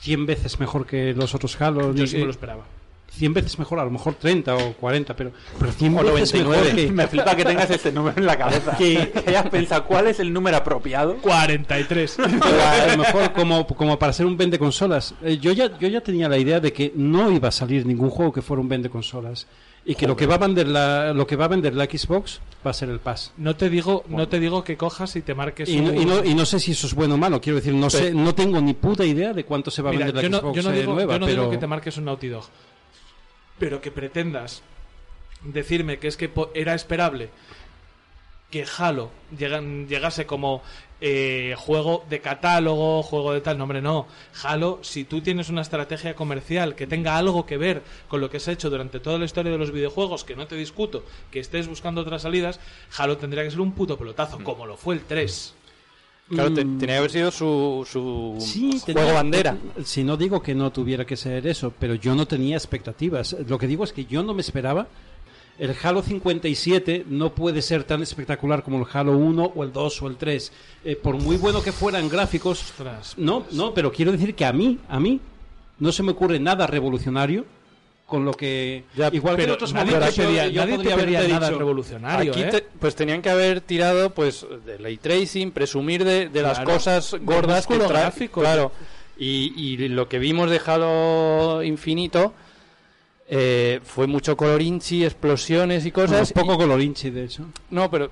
100 0.00 0.26
veces 0.26 0.60
mejor 0.60 0.86
que 0.86 1.12
los 1.14 1.34
otros 1.34 1.58
Halo. 1.60 1.92
Yo 1.92 2.02
ni 2.02 2.06
sí 2.06 2.14
que- 2.14 2.18
me 2.20 2.24
lo 2.26 2.30
esperaba. 2.30 2.64
100 3.10 3.34
veces 3.34 3.58
mejor, 3.58 3.78
a 3.80 3.84
lo 3.84 3.90
mejor 3.90 4.14
30 4.14 4.54
o 4.56 4.72
40, 4.74 5.16
pero, 5.16 5.32
pero 5.58 5.72
100 5.72 5.98
O 5.98 6.02
veces 6.14 6.34
99. 6.34 6.62
mejor 6.62 6.76
que... 6.76 6.92
Me 6.92 7.06
flipa 7.08 7.34
que 7.36 7.44
tengas 7.44 7.70
ese 7.70 7.90
número 7.92 8.16
en 8.18 8.26
la 8.26 8.36
cabeza. 8.38 8.76
Que- 8.76 9.10
que 9.10 9.30
hayas 9.30 9.48
pensado 9.48 9.84
cuál 9.86 10.06
es 10.06 10.20
el 10.20 10.32
número 10.32 10.56
apropiado. 10.56 11.16
43. 11.16 12.16
Pero 12.16 12.62
a 12.62 12.86
lo 12.86 12.98
mejor 12.98 13.32
como, 13.32 13.66
como 13.66 13.98
para 13.98 14.12
ser 14.12 14.26
un 14.26 14.36
vende 14.36 14.58
consolas. 14.58 15.14
Eh, 15.22 15.38
yo 15.38 15.52
ya 15.52 15.76
yo 15.78 15.88
ya 15.88 16.00
tenía 16.00 16.28
la 16.28 16.38
idea 16.38 16.60
de 16.60 16.72
que 16.72 16.92
no 16.94 17.30
iba 17.30 17.48
a 17.48 17.52
salir 17.52 17.86
ningún 17.86 18.10
juego 18.10 18.32
que 18.32 18.42
fuera 18.42 18.60
un 18.60 18.68
vende 18.68 18.88
consolas 18.90 19.46
y 19.84 19.94
que 19.94 20.06
lo 20.06 20.14
que 20.16 20.26
va 20.26 20.34
a 20.34 20.38
vender 20.38 20.68
la 20.68 21.12
lo 21.14 21.26
que 21.26 21.36
va 21.36 21.46
a 21.46 21.48
vender 21.48 21.74
la 21.74 21.84
Xbox 21.86 22.40
va 22.66 22.70
a 22.72 22.74
ser 22.74 22.88
el 22.90 22.98
Pass. 23.00 23.32
No 23.38 23.56
te 23.56 23.70
digo, 23.70 24.04
no 24.08 24.28
te 24.28 24.38
digo 24.38 24.62
que 24.64 24.76
cojas 24.76 25.16
y 25.16 25.22
te 25.22 25.34
marques 25.34 25.68
Y 25.68 25.80
no, 25.80 25.90
un- 25.90 25.96
y, 25.96 26.04
no, 26.04 26.24
y 26.24 26.34
no 26.34 26.44
sé 26.44 26.60
si 26.60 26.72
eso 26.72 26.86
es 26.86 26.94
bueno 26.94 27.14
o 27.14 27.18
malo, 27.18 27.40
quiero 27.40 27.56
decir, 27.56 27.72
no 27.72 27.88
sé, 27.88 28.12
no 28.12 28.34
tengo 28.34 28.60
ni 28.60 28.74
puta 28.74 29.04
idea 29.04 29.32
de 29.32 29.44
cuánto 29.44 29.70
se 29.70 29.80
va 29.80 29.90
a 29.90 29.92
Mira, 29.92 30.06
vender 30.06 30.22
la 30.24 30.28
yo 30.28 30.28
no, 30.30 30.38
Xbox 30.40 30.56
yo 30.56 30.62
no 30.62 30.74
eh, 30.74 30.80
digo, 30.80 30.94
nueva, 30.94 31.12
yo 31.14 31.18
no 31.20 31.26
pero 31.26 31.40
digo 31.42 31.50
que 31.52 31.58
te 31.58 31.66
marques 31.66 31.96
un 31.96 32.04
Naughty 32.04 32.28
Dog, 32.28 32.44
pero 33.58 33.80
que 33.80 33.90
pretendas 33.90 34.62
decirme 35.42 35.98
que 35.98 36.08
es 36.08 36.16
que 36.16 36.30
era 36.54 36.74
esperable 36.74 37.30
que 38.50 38.64
Halo 38.78 39.10
llegase 39.36 40.26
como 40.26 40.62
eh, 41.00 41.54
juego 41.56 42.04
de 42.08 42.20
catálogo, 42.20 43.02
juego 43.02 43.32
de 43.32 43.40
tal, 43.40 43.58
no 43.58 43.64
hombre, 43.64 43.82
no. 43.82 44.08
Halo, 44.42 44.78
si 44.82 45.04
tú 45.04 45.20
tienes 45.20 45.48
una 45.48 45.60
estrategia 45.60 46.14
comercial 46.14 46.74
que 46.74 46.86
tenga 46.86 47.18
algo 47.18 47.44
que 47.44 47.58
ver 47.58 47.82
con 48.08 48.20
lo 48.20 48.30
que 48.30 48.40
se 48.40 48.50
ha 48.50 48.54
hecho 48.54 48.70
durante 48.70 49.00
toda 49.00 49.18
la 49.18 49.26
historia 49.26 49.52
de 49.52 49.58
los 49.58 49.70
videojuegos, 49.70 50.24
que 50.24 50.34
no 50.34 50.46
te 50.46 50.56
discuto, 50.56 51.04
que 51.30 51.40
estés 51.40 51.68
buscando 51.68 52.00
otras 52.00 52.22
salidas, 52.22 52.58
Halo 52.96 53.18
tendría 53.18 53.44
que 53.44 53.50
ser 53.50 53.60
un 53.60 53.72
puto 53.72 53.98
pelotazo, 53.98 54.42
como 54.42 54.66
lo 54.66 54.76
fue 54.76 54.94
el 54.94 55.02
3. 55.02 55.54
Claro, 56.28 56.52
te- 56.52 56.64
Mm. 56.64 56.78
tenía 56.78 56.94
que 56.96 56.98
haber 56.98 57.10
sido 57.10 57.30
su, 57.30 57.86
su 57.90 58.36
Sí, 58.38 58.70
juego 58.84 59.00
tenía- 59.00 59.12
bandera. 59.14 59.56
Si 59.84 60.04
no 60.04 60.16
digo 60.16 60.42
que 60.42 60.54
no 60.54 60.70
tuviera 60.70 61.04
que 61.06 61.16
ser 61.16 61.46
eso, 61.46 61.72
pero 61.78 61.94
yo 61.94 62.14
no 62.14 62.26
tenía 62.26 62.56
expectativas. 62.56 63.34
Lo 63.48 63.58
que 63.58 63.66
digo 63.66 63.84
es 63.84 63.92
que 63.92 64.04
yo 64.04 64.22
no 64.22 64.34
me 64.34 64.42
esperaba. 64.42 64.88
El 65.58 65.74
Halo 65.82 66.02
57 66.02 67.04
no 67.08 67.34
puede 67.34 67.62
ser 67.62 67.82
tan 67.84 68.02
espectacular 68.02 68.62
como 68.62 68.78
el 68.78 68.86
Halo 68.92 69.16
1 69.16 69.52
o 69.56 69.64
el 69.64 69.72
2 69.72 70.00
o 70.02 70.06
el 70.06 70.16
3. 70.16 70.52
Eh, 70.84 70.94
por 70.96 71.16
muy 71.16 71.36
bueno 71.36 71.62
que 71.62 71.72
fueran 71.72 72.08
gráficos, 72.08 72.60
Ostras, 72.62 73.14
no, 73.16 73.44
no, 73.52 73.74
pero 73.74 73.90
quiero 73.90 74.12
decir 74.12 74.34
que 74.34 74.44
a 74.44 74.52
mí, 74.52 74.78
a 74.88 75.00
mí, 75.00 75.20
no 75.80 75.90
se 75.92 76.02
me 76.02 76.12
ocurre 76.12 76.38
nada 76.38 76.66
revolucionario 76.66 77.44
con 78.08 78.24
lo 78.24 78.32
que 78.32 78.84
Ya, 78.96 79.10
igual 79.12 79.36
que 79.36 79.42
en 79.42 79.46
pero 79.46 79.54
otros 79.54 79.72
nadie 79.74 79.92
momentos 79.92 80.14
te 80.16 80.22
yo- 80.22 80.28
pedía, 80.28 80.48
yo 80.48 80.60
nadie 80.62 80.72
te 80.72 80.76
podría 80.78 80.96
pedía 80.96 81.18
haberte 81.18 81.34
nada 81.34 81.46
dicho, 81.48 81.58
revolucionario, 81.58 82.32
Aquí 82.32 82.42
¿eh? 82.42 82.48
te- 82.50 82.62
pues 82.80 82.94
tenían 82.96 83.20
que 83.22 83.28
haber 83.30 83.60
tirado 83.60 84.10
pues 84.14 84.46
de 84.64 84.78
lay 84.78 84.96
tracing, 84.96 85.50
presumir 85.52 86.04
de, 86.04 86.28
de 86.30 86.42
las 86.42 86.58
cosas 86.60 87.14
gordas 87.20 87.66
que 87.66 87.78
trae. 87.78 88.10
Claro. 88.30 88.72
Y, 89.18 89.52
y 89.56 89.88
lo 89.88 90.08
que 90.08 90.18
vimos 90.18 90.48
de 90.50 90.60
Halo 90.64 91.62
Infinito 91.62 92.32
eh, 93.28 93.80
fue 93.84 94.06
mucho 94.06 94.36
colorinchi, 94.38 95.04
explosiones 95.04 95.84
y 95.84 95.90
Bueno, 95.90 96.12
cosas. 96.12 96.32
poco 96.32 96.54
y- 96.54 96.56
colorinchi, 96.56 97.10
de 97.10 97.24
hecho. 97.24 97.44
no, 97.70 97.90
pero 97.90 98.10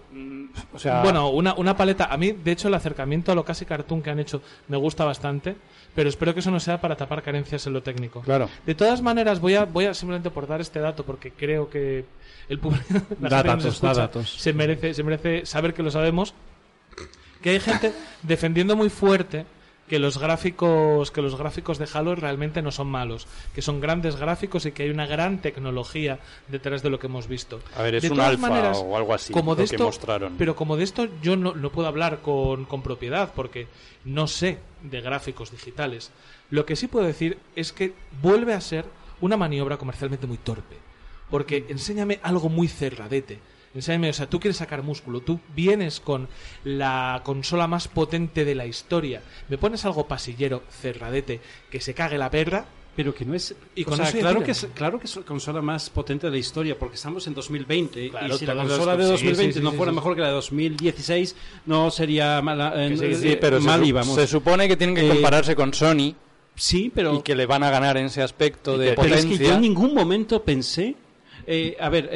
o 0.73 0.79
sea, 0.79 1.03
Bueno, 1.03 1.31
una, 1.31 1.55
una 1.55 1.77
paleta. 1.77 2.07
A 2.07 2.17
mí, 2.17 2.33
de 2.33 2.53
hecho, 2.53 2.69
el 2.69 2.75
acercamiento 2.75 3.33
a 3.33 3.35
lo 3.35 3.45
casi 3.45 3.65
cartoon 3.65 4.03
que 4.03 4.11
han 4.11 4.19
hecho 4.19 4.43
me 4.69 4.77
gusta 4.77 5.05
bastante, 5.05 5.57
pero 5.95 6.09
espero 6.09 6.35
que 6.35 6.41
eso 6.41 6.51
no 6.51 6.61
sea 6.61 6.81
para 6.81 6.97
tapar 6.97 7.23
carencias 7.23 7.67
en 7.67 7.73
lo 7.73 7.83
técnico. 7.83 8.21
claro. 8.23 8.49
De 8.65 8.75
todas 8.75 9.03
maneras, 9.03 9.41
voy 9.41 9.55
a, 9.55 9.65
voy 9.65 9.87
a 9.87 9.95
simplemente 9.95 10.31
por 10.31 10.47
dar 10.47 10.61
este 10.61 10.81
dato, 10.81 11.05
porque 11.05 11.31
creo 11.33 11.69
que 11.71 12.05
el 12.49 12.59
público 12.59 12.85
Da 13.19 13.43
datos, 13.43 13.81
da 13.81 13.95
datos. 13.95 14.31
se 14.31 14.53
merece, 14.53 14.95
se 14.95 15.03
merece 15.03 15.47
saber 15.47 15.75
que 15.75 15.83
lo 15.83 15.91
sabemos. 15.91 16.35
Que 17.43 17.51
hay 17.51 17.61
gente 17.61 17.93
defendiendo 18.23 18.75
muy 18.77 18.89
fuerte 18.91 19.47
que 19.89 19.99
los 19.99 20.19
gráficos 20.19 21.11
que 21.11 21.23
los 21.23 21.37
gráficos 21.37 21.79
de 21.79 21.89
Halo 21.93 22.15
realmente 22.15 22.63
no 22.63 22.71
son 22.71 22.89
malos, 22.89 23.27
que 23.55 23.63
son 23.63 23.81
grandes 23.81 24.17
gráficos 24.17 24.67
y 24.67 24.73
que 24.73 24.85
hay 24.85 24.91
una 24.91 25.07
gran 25.07 25.41
tecnología 25.41 26.19
detrás 26.49 26.83
de 26.83 26.91
lo 26.91 26.99
que 26.99 27.07
hemos 27.07 27.29
visto. 27.29 27.61
A 27.77 27.83
ver, 27.83 27.97
es 27.97 28.03
De 28.03 28.11
un 28.11 28.17
todas 28.17 28.31
alfa 28.31 28.49
maneras, 28.49 28.79
o 28.83 28.97
algo 28.97 29.15
así 29.15 29.33
como 29.33 29.55
de 29.55 29.63
lo 29.63 29.69
que 29.69 29.75
esto, 29.77 29.85
mostraron. 29.85 30.35
Pero 30.37 30.57
como 30.57 30.77
de 30.77 30.85
esto 30.85 31.09
yo 31.23 31.37
no, 31.37 31.55
no 31.55 31.71
puedo 31.71 31.89
hablar 31.89 32.21
con, 32.21 32.65
con 32.65 32.83
propiedad 32.83 33.33
porque 33.35 33.69
no 34.05 34.27
sé 34.27 34.59
de 34.83 35.01
gráficos 35.01 35.51
digitales. 35.51 36.11
Lo 36.51 36.67
que 36.67 36.77
sí 36.77 36.87
puedo 36.89 37.07
decir 37.07 37.39
es 37.55 37.73
que 37.73 37.95
vuelve 38.23 38.55
a 38.55 38.61
ser 38.61 38.85
una 39.21 39.37
maniobra 39.37 39.77
comercialmente 39.77 40.27
muy 40.27 40.39
torpe. 40.39 40.77
Porque 41.31 41.67
enséñame 41.69 42.21
algo 42.23 42.49
muy 42.49 42.69
cerradete. 42.69 43.41
Enséñame, 43.77 44.11
o 44.11 44.13
sea, 44.13 44.27
tú 44.29 44.41
quieres 44.41 44.57
sacar 44.57 44.83
músculo, 44.83 45.21
tú 45.21 45.39
vienes 45.55 46.01
con 46.01 46.29
la 46.65 47.21
consola 47.25 47.69
más 47.69 47.87
potente 47.87 48.45
de 48.45 48.55
la 48.57 48.67
historia, 48.67 49.23
me 49.49 49.59
pones 49.59 49.85
algo 49.85 50.09
pasillero, 50.09 50.65
cerradete, 50.71 51.41
que 51.71 51.81
se 51.81 51.95
cague 51.95 52.19
la 52.19 52.31
perra, 52.31 52.67
Pero 52.97 53.15
que 53.15 53.27
no 53.27 53.35
es. 53.35 53.55
Y 53.75 53.83
o 53.83 53.85
con 53.89 53.99
sea, 53.99 54.11
claro, 54.11 54.43
que 54.43 54.53
es, 54.53 54.67
claro 54.75 54.99
que 54.99 55.05
es 55.05 55.15
la 55.17 55.23
consola 55.23 55.61
más 55.61 55.91
potente 55.91 56.29
de 56.29 56.33
la 56.33 56.39
historia, 56.39 56.79
porque 56.79 56.95
estamos 56.95 57.27
en 57.27 57.35
2020. 57.35 58.09
Claro, 58.09 58.35
y 58.35 58.39
si 58.39 58.47
la 58.47 58.55
consola 58.55 58.97
de 58.97 59.03
cosas- 59.05 59.21
sí, 59.21 59.27
2020 59.27 59.53
sí, 59.53 59.59
sí, 59.59 59.65
no 59.65 59.73
fuera 59.73 59.93
sí. 59.93 59.97
mejor 59.97 60.15
que 60.15 60.23
la 60.23 60.29
de 60.29 60.33
2016, 60.33 61.37
no 61.67 61.91
sería 61.91 62.41
mala. 62.41 62.73
eh, 62.75 62.95
eh, 62.99 63.15
sí, 63.15 63.37
pero 63.39 63.61
se, 63.61 63.67
mal 63.67 63.85
íbamos. 63.85 64.15
se 64.15 64.27
supone 64.27 64.67
que 64.67 64.79
tienen 64.79 64.97
que 64.97 65.05
Eh, 65.07 65.09
compararse 65.11 65.55
con 65.55 65.75
Sony 65.75 66.15
Sí, 66.55 66.91
pero. 66.95 67.17
y 67.17 67.21
que 67.21 67.35
le 67.37 67.45
van 67.45 67.63
a 67.65 67.71
ganar 67.71 67.99
en 67.99 68.07
ese 68.07 68.23
aspecto 68.23 68.79
de 68.79 68.93
pero 68.95 69.03
es 69.15 69.25
potencia. 69.27 69.39
que 69.39 69.45
yo 69.45 69.55
en 69.57 69.61
ningún 69.61 69.93
momento 69.93 70.43
pensé. 70.43 70.95
eh, 71.47 71.77
a 71.79 71.91
ver, 71.91 72.09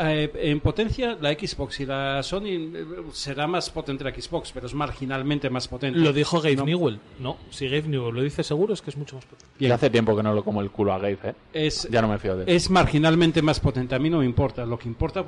eh, 0.00 0.30
en 0.36 0.60
potencia, 0.60 1.16
la 1.20 1.32
Xbox 1.32 1.80
y 1.80 1.86
la 1.86 2.22
Sony 2.22 2.46
eh, 2.46 2.84
será 3.12 3.46
más 3.46 3.70
potente 3.70 4.04
la 4.04 4.10
Xbox, 4.14 4.50
pero 4.52 4.66
es 4.66 4.74
marginalmente 4.74 5.50
más 5.50 5.68
potente. 5.68 5.98
lo 5.98 6.12
dijo 6.12 6.40
Gabe 6.40 6.56
No. 6.56 6.64
Newell. 6.64 6.98
No, 7.20 7.36
si 7.50 7.66
Gabe 7.66 7.88
Newell 7.88 8.14
lo 8.14 8.22
dice 8.22 8.42
seguro 8.42 8.74
es 8.74 8.82
que 8.82 8.90
es 8.90 8.96
mucho 8.96 9.16
más 9.16 9.24
potente. 9.24 9.52
Y 9.58 9.70
hace 9.70 9.90
tiempo 9.90 10.16
que 10.16 10.22
no 10.22 10.32
lo 10.34 10.42
como 10.44 10.60
el 10.60 10.70
culo 10.70 10.92
a 10.92 10.98
Gabe, 10.98 11.18
¿eh? 11.24 11.34
Es, 11.52 11.88
Ya 11.90 12.02
no 12.02 12.08
me 12.08 12.18
fío 12.18 12.36
de 12.36 12.44
él. 12.44 12.48
es 12.48 12.70
marginalmente 12.70 13.42
más 13.42 13.60
potente. 13.60 13.94
A 13.94 13.98
mí 13.98 14.10
no 14.10 14.18
me 14.18 14.24
importa. 14.26 14.64
Lo 14.66 14.78
que 14.78 14.88
importa 14.88 15.24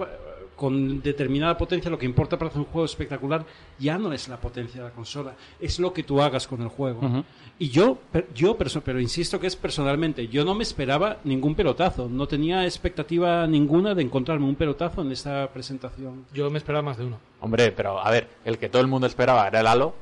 con 0.57 1.03
determinada 1.03 1.57
potencia, 1.57 1.91
lo 1.91 1.99
que 1.99 2.07
importa 2.07 2.39
para 2.39 2.49
hacer 2.49 2.61
un 2.61 2.67
juego 2.67 2.87
espectacular 2.87 3.45
ya 3.79 3.99
no 3.99 4.13
es 4.13 4.27
la 4.29 4.39
potencia 4.41 4.83
de 4.83 4.89
la 4.89 4.95
consola, 4.95 5.35
es 5.61 5.79
lo 5.79 5.93
que 5.93 6.03
tú 6.03 6.21
hagas 6.23 6.47
con 6.49 6.63
el 6.63 6.69
juego. 6.69 7.25
Y 7.59 7.69
yo, 7.69 7.97
per- 8.11 8.27
yo 8.35 8.57
pero 8.57 9.01
insisto 9.01 9.39
que 9.39 9.47
es 9.47 9.55
personalmente, 9.57 10.29
yo 10.29 10.45
no 10.45 10.55
me 10.55 10.63
esperaba 10.63 11.19
ningún 11.25 11.55
pelotazo, 11.55 12.09
no 12.09 12.27
tenía 12.27 12.65
expectativa 12.65 13.47
ninguna 13.47 13.95
de 13.95 14.03
encontrarme 14.03 14.47
un 14.47 14.55
pelotazo 14.57 15.03
en 15.03 15.13
esta 15.13 15.49
presentación. 15.53 16.25
Yo 16.33 16.51
me 16.51 16.59
esperaba 16.59 16.83
más 16.83 16.97
de 16.97 17.05
uno. 17.05 17.19
Hombre, 17.41 17.71
pero 17.73 17.99
a 18.01 18.11
ver, 18.11 18.29
el 18.45 18.59
que 18.59 18.69
todo 18.69 18.81
el 18.83 18.89
mundo 18.89 19.07
esperaba 19.07 19.47
era 19.47 19.61
el 19.61 19.67
Halo. 19.67 19.95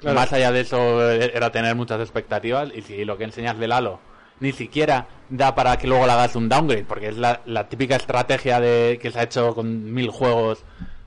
Claro. 0.00 0.18
Más 0.18 0.32
allá 0.32 0.50
de 0.50 0.60
eso 0.60 1.12
eh, 1.12 1.30
era 1.34 1.52
tener 1.52 1.76
muchas 1.76 2.00
expectativas. 2.00 2.70
Y 2.74 2.82
si 2.82 3.04
lo 3.04 3.16
que 3.18 3.24
enseñas 3.24 3.58
del 3.58 3.70
Halo 3.72 4.00
ni 4.40 4.52
siquiera 4.52 5.06
da 5.28 5.54
para 5.54 5.76
que 5.78 5.86
luego 5.86 6.04
le 6.06 6.12
hagas 6.12 6.34
un 6.36 6.48
downgrade, 6.48 6.84
porque 6.84 7.08
es 7.08 7.16
la, 7.16 7.40
la 7.46 7.68
típica 7.68 7.96
estrategia 7.96 8.60
de 8.60 8.98
que 9.00 9.10
se 9.10 9.18
ha 9.18 9.22
hecho 9.22 9.54
con 9.54 9.92
mil 9.92 10.08
juegos 10.10 10.62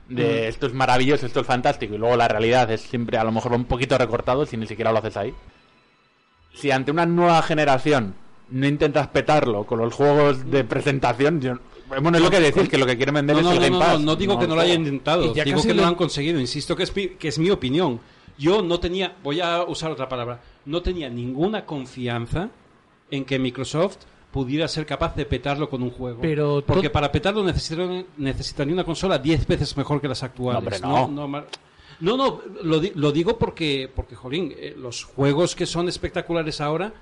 de 0.08 0.48
esto 0.48 0.66
es 0.66 0.72
maravilloso, 0.72 1.26
esto 1.26 1.40
es 1.40 1.46
fantástico, 1.46 1.94
y 1.94 1.98
luego 1.98 2.16
la 2.16 2.28
realidad 2.28 2.70
es 2.70 2.80
siempre 2.82 3.18
a 3.18 3.24
lo 3.24 3.32
mejor 3.32 3.52
un 3.52 3.64
poquito 3.64 3.98
recortado 3.98 4.46
si 4.46 4.56
ni 4.56 4.66
siquiera 4.66 4.92
lo 4.92 4.98
haces 4.98 5.16
ahí. 5.16 5.34
Si 6.54 6.70
ante 6.70 6.90
una 6.90 7.06
nueva 7.06 7.42
generación 7.42 8.14
no 8.50 8.66
intentas 8.66 9.08
petarlo 9.08 9.64
con 9.64 9.78
los 9.80 9.92
juegos 9.92 10.48
de 10.50 10.64
presentación, 10.64 11.40
yo- 11.40 11.58
bueno, 12.00 12.16
es 12.18 12.22
lo 12.24 12.30
que 12.30 12.40
decís, 12.40 12.68
que 12.68 12.78
lo 12.78 12.86
que 12.86 12.96
quieren 12.96 13.14
vender 13.16 13.34
No, 13.36 13.40
es 13.40 13.46
no, 13.46 13.52
el 13.52 13.56
no, 13.58 13.62
Game 13.62 13.72
no, 13.78 13.78
Pass. 13.80 14.00
no 14.00 14.16
digo 14.16 14.38
que 14.38 14.46
no 14.46 14.54
lo 14.54 14.62
el 14.62 14.68
hayan 14.68 14.80
intentado, 14.82 15.32
digo 15.34 15.62
que 15.62 15.68
le- 15.74 15.82
lo 15.82 15.86
han 15.86 15.94
conseguido, 15.94 16.40
insisto 16.40 16.74
que 16.76 16.84
es, 16.84 16.94
mi- 16.96 17.08
que 17.10 17.28
es 17.28 17.38
mi 17.38 17.50
opinión. 17.50 18.00
Yo 18.38 18.62
no 18.62 18.78
tenía, 18.80 19.14
voy 19.22 19.40
a 19.40 19.62
usar 19.64 19.90
otra 19.90 20.08
palabra, 20.08 20.40
no 20.66 20.82
tenía 20.82 21.08
ninguna 21.08 21.64
confianza 21.64 22.48
en 23.10 23.24
que 23.24 23.38
Microsoft 23.38 23.98
pudiera 24.32 24.68
ser 24.68 24.84
capaz 24.84 25.14
de 25.16 25.24
petarlo 25.24 25.68
con 25.70 25.82
un 25.82 25.90
juego. 25.90 26.20
Pero 26.20 26.62
Porque 26.66 26.90
para 26.90 27.10
petarlo 27.10 27.42
necesitaría, 27.42 28.04
necesitaría 28.18 28.74
una 28.74 28.84
consola 28.84 29.18
10 29.18 29.46
veces 29.46 29.76
mejor 29.76 30.00
que 30.00 30.08
las 30.08 30.22
actuales. 30.22 30.80
No, 30.82 30.88
hombre, 30.88 31.08
no. 31.14 31.22
no, 31.22 31.28
mar- 31.28 31.46
no, 32.00 32.16
no, 32.16 32.40
lo, 32.62 32.78
di- 32.78 32.92
lo 32.94 33.12
digo 33.12 33.38
porque, 33.38 33.90
porque 33.94 34.14
jolín, 34.14 34.52
eh, 34.56 34.74
los 34.76 35.04
juegos 35.04 35.54
que 35.56 35.64
son 35.64 35.88
espectaculares 35.88 36.60
ahora 36.60 36.92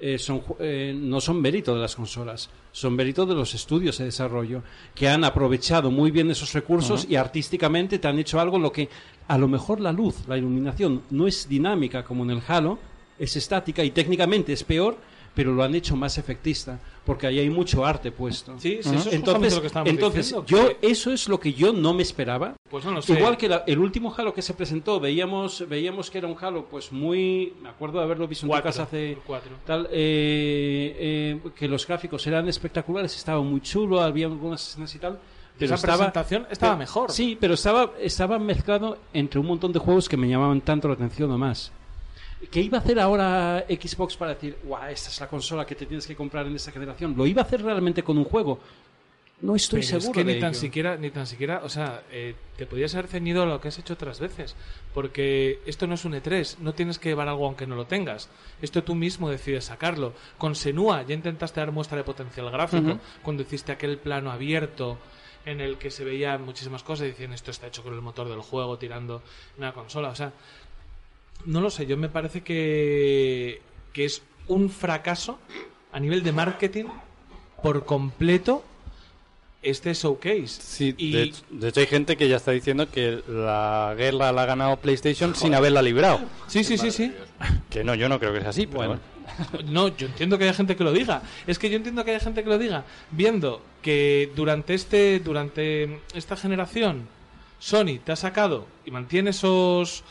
eh, 0.00 0.16
son, 0.18 0.42
eh, 0.60 0.94
no 0.96 1.20
son 1.20 1.42
mérito 1.42 1.74
de 1.74 1.80
las 1.82 1.94
consolas, 1.96 2.48
son 2.72 2.94
mérito 2.94 3.26
de 3.26 3.34
los 3.34 3.52
estudios 3.52 3.98
de 3.98 4.04
desarrollo, 4.06 4.62
que 4.94 5.08
han 5.08 5.24
aprovechado 5.24 5.90
muy 5.90 6.10
bien 6.12 6.30
esos 6.30 6.52
recursos 6.54 7.04
y 7.10 7.16
artísticamente 7.16 7.98
te 7.98 8.08
han 8.08 8.18
hecho 8.18 8.40
algo 8.40 8.56
en 8.56 8.62
lo 8.62 8.72
que 8.72 8.88
a 9.26 9.36
lo 9.36 9.48
mejor 9.48 9.80
la 9.80 9.92
luz, 9.92 10.26
la 10.28 10.38
iluminación, 10.38 11.02
no 11.10 11.26
es 11.26 11.46
dinámica 11.48 12.04
como 12.04 12.22
en 12.24 12.30
el 12.30 12.42
Halo, 12.46 12.78
es 13.18 13.36
estática 13.36 13.84
y 13.84 13.90
técnicamente 13.90 14.52
es 14.54 14.62
peor, 14.64 14.96
pero 15.38 15.52
lo 15.54 15.62
han 15.62 15.72
hecho 15.76 15.94
más 15.94 16.18
efectista, 16.18 16.80
porque 17.06 17.28
ahí 17.28 17.38
hay 17.38 17.48
mucho 17.48 17.86
arte 17.86 18.10
puesto. 18.10 18.58
Sí, 18.58 18.80
sí, 18.82 18.88
eso 18.96 19.08
es 19.08 19.12
entonces, 19.14 19.54
lo 19.54 19.60
que 19.60 19.66
estábamos 19.68 19.90
entonces 19.92 20.26
diciendo, 20.26 20.44
yo 20.48 20.80
que- 20.80 20.90
eso 20.90 21.12
es 21.12 21.28
lo 21.28 21.38
que 21.38 21.52
yo 21.52 21.72
no 21.72 21.94
me 21.94 22.02
esperaba. 22.02 22.56
Pues 22.68 22.84
no 22.84 22.90
lo 22.90 23.00
sé. 23.02 23.12
Igual 23.12 23.36
que 23.36 23.48
la- 23.48 23.62
el 23.64 23.78
último 23.78 24.12
Halo 24.18 24.34
que 24.34 24.42
se 24.42 24.52
presentó, 24.54 24.98
veíamos 24.98 25.64
veíamos 25.68 26.10
que 26.10 26.18
era 26.18 26.26
un 26.26 26.34
Halo 26.40 26.64
pues 26.64 26.90
muy, 26.90 27.52
me 27.62 27.68
acuerdo 27.68 27.98
de 27.98 28.04
haberlo 28.06 28.26
visto 28.26 28.46
en 28.46 28.52
tu 28.52 28.60
casa 28.64 28.82
hace 28.82 29.16
cuatro. 29.24 29.52
tal, 29.64 29.88
eh, 29.92 31.38
eh, 31.44 31.50
que 31.54 31.68
los 31.68 31.86
gráficos 31.86 32.26
eran 32.26 32.48
espectaculares, 32.48 33.14
estaba 33.16 33.40
muy 33.40 33.60
chulo, 33.60 34.00
había 34.00 34.26
algunas 34.26 34.68
escenas 34.70 34.92
y 34.92 34.98
tal. 34.98 35.20
Pero 35.56 35.66
Esa 35.66 35.74
estaba, 35.76 35.96
presentación 35.98 36.46
estaba 36.50 36.72
pero- 36.72 36.78
mejor. 36.80 37.10
Sí, 37.12 37.36
pero 37.40 37.54
estaba, 37.54 37.92
estaba 38.00 38.38
mezclado 38.40 38.98
entre 39.12 39.38
un 39.40 39.46
montón 39.46 39.72
de 39.72 39.78
juegos 39.78 40.08
que 40.08 40.16
me 40.16 40.28
llamaban 40.28 40.60
tanto 40.62 40.88
la 40.88 40.94
atención 40.94 41.30
o 41.30 41.38
más. 41.38 41.70
¿Qué 42.50 42.60
iba 42.60 42.78
a 42.78 42.80
hacer 42.80 43.00
ahora 43.00 43.64
Xbox 43.68 44.16
para 44.16 44.34
decir, 44.34 44.56
guau, 44.62 44.88
esta 44.88 45.10
es 45.10 45.20
la 45.20 45.28
consola 45.28 45.66
que 45.66 45.74
te 45.74 45.86
tienes 45.86 46.06
que 46.06 46.14
comprar 46.14 46.46
en 46.46 46.54
esta 46.54 46.70
generación? 46.70 47.14
¿Lo 47.16 47.26
iba 47.26 47.42
a 47.42 47.44
hacer 47.44 47.62
realmente 47.62 48.02
con 48.02 48.16
un 48.16 48.24
juego? 48.24 48.60
No 49.40 49.54
estoy 49.54 49.80
Pero 49.80 50.00
seguro 50.00 50.20
es 50.20 50.24
que 50.24 50.24
de 50.24 50.34
ni 50.34 50.40
tan 50.40 50.54
siquiera, 50.54 50.96
ni 50.96 51.10
tan 51.10 51.26
siquiera, 51.26 51.60
o 51.62 51.68
sea, 51.68 52.02
eh, 52.10 52.34
te 52.56 52.66
podías 52.66 52.94
haber 52.94 53.06
ceñido 53.06 53.44
a 53.44 53.46
lo 53.46 53.60
que 53.60 53.68
has 53.68 53.78
hecho 53.78 53.94
otras 53.94 54.18
veces, 54.18 54.56
porque 54.94 55.60
esto 55.64 55.86
no 55.86 55.94
es 55.94 56.04
un 56.04 56.14
E3, 56.14 56.58
no 56.58 56.74
tienes 56.74 56.98
que 56.98 57.10
llevar 57.10 57.28
algo 57.28 57.46
aunque 57.46 57.66
no 57.66 57.76
lo 57.76 57.86
tengas. 57.86 58.28
Esto 58.60 58.82
tú 58.82 58.96
mismo 58.96 59.30
decides 59.30 59.66
sacarlo. 59.66 60.12
Con 60.38 60.56
Senua 60.56 61.02
ya 61.02 61.14
intentaste 61.14 61.60
dar 61.60 61.70
muestra 61.70 61.98
de 61.98 62.04
potencial 62.04 62.50
gráfico 62.50 62.98
cuando 63.22 63.42
hiciste 63.42 63.70
aquel 63.70 63.98
plano 63.98 64.32
abierto 64.32 64.98
en 65.44 65.60
el 65.60 65.78
que 65.78 65.90
se 65.90 66.04
veían 66.04 66.44
muchísimas 66.44 66.82
cosas 66.82 67.06
y 67.06 67.10
decían 67.10 67.32
esto 67.32 67.52
está 67.52 67.68
hecho 67.68 67.84
con 67.84 67.94
el 67.94 68.02
motor 68.02 68.28
del 68.28 68.40
juego 68.40 68.76
tirando 68.76 69.22
una 69.56 69.72
consola, 69.72 70.08
o 70.08 70.14
sea, 70.16 70.32
no 71.44 71.60
lo 71.60 71.70
sé, 71.70 71.86
yo 71.86 71.96
me 71.96 72.08
parece 72.08 72.42
que, 72.42 73.60
que 73.92 74.04
es 74.04 74.22
un 74.46 74.70
fracaso 74.70 75.38
a 75.92 76.00
nivel 76.00 76.22
de 76.22 76.32
marketing 76.32 76.86
por 77.62 77.84
completo 77.84 78.64
este 79.62 79.92
showcase. 79.92 80.46
Sí, 80.46 80.94
y 80.96 81.12
de, 81.12 81.22
hecho, 81.24 81.42
de 81.50 81.68
hecho 81.68 81.80
hay 81.80 81.86
gente 81.86 82.16
que 82.16 82.28
ya 82.28 82.36
está 82.36 82.52
diciendo 82.52 82.88
que 82.90 83.22
la 83.28 83.94
guerra 83.96 84.32
la 84.32 84.42
ha 84.42 84.46
ganado 84.46 84.76
PlayStation 84.76 85.34
sin 85.34 85.54
haberla 85.54 85.82
librado. 85.82 86.20
sí, 86.46 86.64
sí, 86.64 86.78
sí, 86.78 86.90
sí. 86.90 87.12
Que 87.70 87.84
no, 87.84 87.94
yo 87.94 88.08
no 88.08 88.18
creo 88.18 88.32
que 88.32 88.40
sea 88.40 88.50
así. 88.50 88.66
Bueno. 88.66 88.88
bueno. 88.88 89.18
No, 89.70 89.88
yo 89.96 90.06
entiendo 90.06 90.38
que 90.38 90.44
haya 90.44 90.54
gente 90.54 90.76
que 90.76 90.84
lo 90.84 90.92
diga. 90.92 91.22
Es 91.46 91.58
que 91.58 91.70
yo 91.70 91.76
entiendo 91.76 92.04
que 92.04 92.12
haya 92.12 92.20
gente 92.20 92.42
que 92.42 92.48
lo 92.48 92.58
diga, 92.58 92.84
viendo 93.10 93.62
que 93.82 94.32
durante 94.34 94.74
este, 94.74 95.20
durante 95.20 96.00
esta 96.14 96.36
generación, 96.36 97.08
Sony 97.58 97.98
te 98.04 98.12
ha 98.12 98.16
sacado 98.16 98.66
y 98.84 98.90
mantiene 98.90 99.30
esos, 99.30 100.02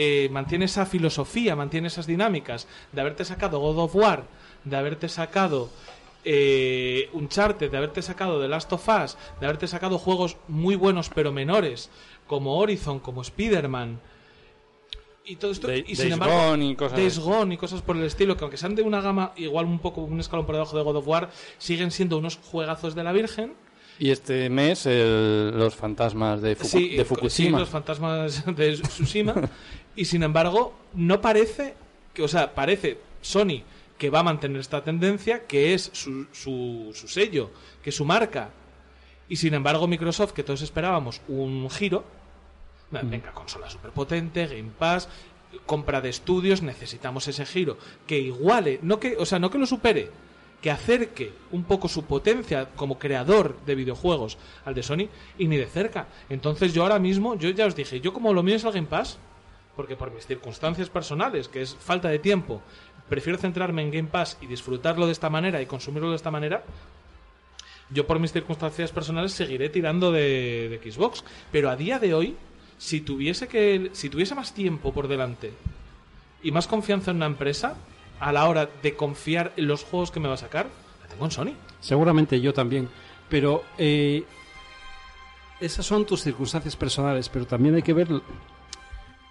eh, 0.00 0.28
mantiene 0.30 0.66
esa 0.66 0.86
filosofía, 0.86 1.56
mantiene 1.56 1.88
esas 1.88 2.06
dinámicas 2.06 2.68
de 2.92 3.00
haberte 3.00 3.24
sacado 3.24 3.58
God 3.58 3.78
of 3.78 3.96
War, 3.96 4.24
de 4.64 4.76
haberte 4.76 5.08
sacado 5.08 5.70
eh, 6.24 7.08
Uncharted, 7.12 7.70
de 7.70 7.76
haberte 7.76 8.02
sacado 8.02 8.40
The 8.40 8.46
Last 8.48 8.72
of 8.72 8.86
Us, 8.88 9.16
de 9.40 9.46
haberte 9.46 9.66
sacado 9.66 9.98
juegos 9.98 10.36
muy 10.46 10.76
buenos 10.76 11.08
pero 11.14 11.32
menores, 11.32 11.90
como 12.28 12.58
Horizon, 12.58 13.00
como 13.00 13.22
Spider-Man. 13.22 14.00
Y 15.24 15.36
todo 15.36 15.50
esto, 15.50 15.70
y 15.74 15.94
sin 15.94 16.12
embargo, 16.12 16.56
y 16.62 16.74
cosas 16.74 16.96
Days. 16.98 17.18
Gone 17.18 17.54
y 17.54 17.56
cosas 17.58 17.82
por 17.82 17.96
el 17.96 18.04
estilo, 18.04 18.36
que 18.36 18.44
aunque 18.44 18.56
sean 18.56 18.74
de 18.74 18.82
una 18.82 19.00
gama 19.02 19.32
igual 19.36 19.66
un 19.66 19.78
poco 19.78 20.00
un 20.02 20.20
escalón 20.20 20.46
por 20.46 20.54
debajo 20.54 20.76
de 20.76 20.82
God 20.84 20.96
of 20.96 21.08
War, 21.08 21.30
siguen 21.58 21.90
siendo 21.90 22.16
unos 22.18 22.36
juegazos 22.36 22.94
de 22.94 23.04
la 23.04 23.12
Virgen. 23.12 23.52
Y 23.98 24.10
este 24.10 24.48
mes 24.48 24.86
el- 24.86 25.50
los 25.58 25.74
fantasmas 25.74 26.40
de, 26.40 26.56
Fuku- 26.56 26.64
sí, 26.68 26.96
de 26.96 27.04
Fukushima. 27.04 27.58
sí, 27.58 27.60
los 27.60 27.68
fantasmas 27.68 28.44
de 28.46 28.72
Tsushima. 28.80 29.34
y 29.98 30.04
sin 30.04 30.22
embargo, 30.22 30.74
no 30.94 31.20
parece 31.20 31.74
que, 32.14 32.22
o 32.22 32.28
sea, 32.28 32.54
parece 32.54 33.00
Sony 33.20 33.64
que 33.98 34.10
va 34.10 34.20
a 34.20 34.22
mantener 34.22 34.60
esta 34.60 34.84
tendencia, 34.84 35.44
que 35.48 35.74
es 35.74 35.90
su, 35.92 36.26
su, 36.30 36.92
su 36.94 37.08
sello, 37.08 37.50
que 37.82 37.90
es 37.90 37.96
su 37.96 38.04
marca. 38.04 38.50
Y 39.28 39.34
sin 39.34 39.54
embargo, 39.54 39.88
Microsoft, 39.88 40.34
que 40.34 40.44
todos 40.44 40.62
esperábamos 40.62 41.20
un 41.26 41.68
giro, 41.68 42.04
venga, 42.92 43.32
consola 43.32 43.68
superpotente, 43.68 44.46
Game 44.46 44.70
Pass, 44.78 45.08
compra 45.66 46.00
de 46.00 46.10
estudios, 46.10 46.62
necesitamos 46.62 47.26
ese 47.26 47.44
giro 47.44 47.76
que 48.06 48.20
iguale, 48.20 48.78
no 48.82 49.00
que, 49.00 49.16
o 49.18 49.26
sea, 49.26 49.40
no 49.40 49.50
que 49.50 49.58
lo 49.58 49.66
supere, 49.66 50.10
que 50.62 50.70
acerque 50.70 51.32
un 51.50 51.64
poco 51.64 51.88
su 51.88 52.04
potencia 52.04 52.68
como 52.76 53.00
creador 53.00 53.58
de 53.66 53.74
videojuegos 53.74 54.38
al 54.64 54.76
de 54.76 54.84
Sony 54.84 55.08
y 55.38 55.48
ni 55.48 55.56
de 55.56 55.66
cerca. 55.66 56.06
Entonces 56.28 56.72
yo 56.72 56.84
ahora 56.84 57.00
mismo, 57.00 57.34
yo 57.34 57.50
ya 57.50 57.66
os 57.66 57.74
dije, 57.74 58.00
yo 58.00 58.12
como 58.12 58.32
lo 58.32 58.44
mío 58.44 58.54
es 58.54 58.62
el 58.62 58.70
Game 58.70 58.86
Pass, 58.86 59.18
porque 59.78 59.94
por 59.94 60.10
mis 60.10 60.26
circunstancias 60.26 60.90
personales, 60.90 61.46
que 61.46 61.62
es 61.62 61.76
falta 61.76 62.08
de 62.08 62.18
tiempo, 62.18 62.60
prefiero 63.08 63.38
centrarme 63.38 63.80
en 63.82 63.92
Game 63.92 64.08
Pass 64.08 64.36
y 64.40 64.48
disfrutarlo 64.48 65.06
de 65.06 65.12
esta 65.12 65.30
manera 65.30 65.62
y 65.62 65.66
consumirlo 65.66 66.10
de 66.10 66.16
esta 66.16 66.32
manera. 66.32 66.64
Yo 67.88 68.04
por 68.04 68.18
mis 68.18 68.32
circunstancias 68.32 68.90
personales 68.90 69.30
seguiré 69.30 69.68
tirando 69.68 70.10
de, 70.10 70.80
Xbox, 70.82 71.22
pero 71.52 71.70
a 71.70 71.76
día 71.76 72.00
de 72.00 72.12
hoy, 72.12 72.34
si 72.76 73.02
tuviese 73.02 73.46
que, 73.46 73.90
si 73.92 74.10
tuviese 74.10 74.34
más 74.34 74.52
tiempo 74.52 74.92
por 74.92 75.06
delante 75.06 75.52
y 76.42 76.50
más 76.50 76.66
confianza 76.66 77.12
en 77.12 77.18
una 77.18 77.26
empresa 77.26 77.76
a 78.18 78.32
la 78.32 78.48
hora 78.48 78.68
de 78.82 78.96
confiar 78.96 79.52
en 79.56 79.68
los 79.68 79.84
juegos 79.84 80.10
que 80.10 80.18
me 80.18 80.26
va 80.26 80.34
a 80.34 80.38
sacar, 80.38 80.66
la 81.02 81.08
tengo 81.08 81.24
en 81.24 81.30
Sony. 81.30 81.52
Seguramente 81.78 82.40
yo 82.40 82.52
también. 82.52 82.88
Pero 83.28 83.62
eh, 83.78 84.24
esas 85.60 85.86
son 85.86 86.04
tus 86.04 86.24
circunstancias 86.24 86.74
personales, 86.74 87.28
pero 87.28 87.46
también 87.46 87.76
hay 87.76 87.82
que 87.82 87.92
ver 87.92 88.08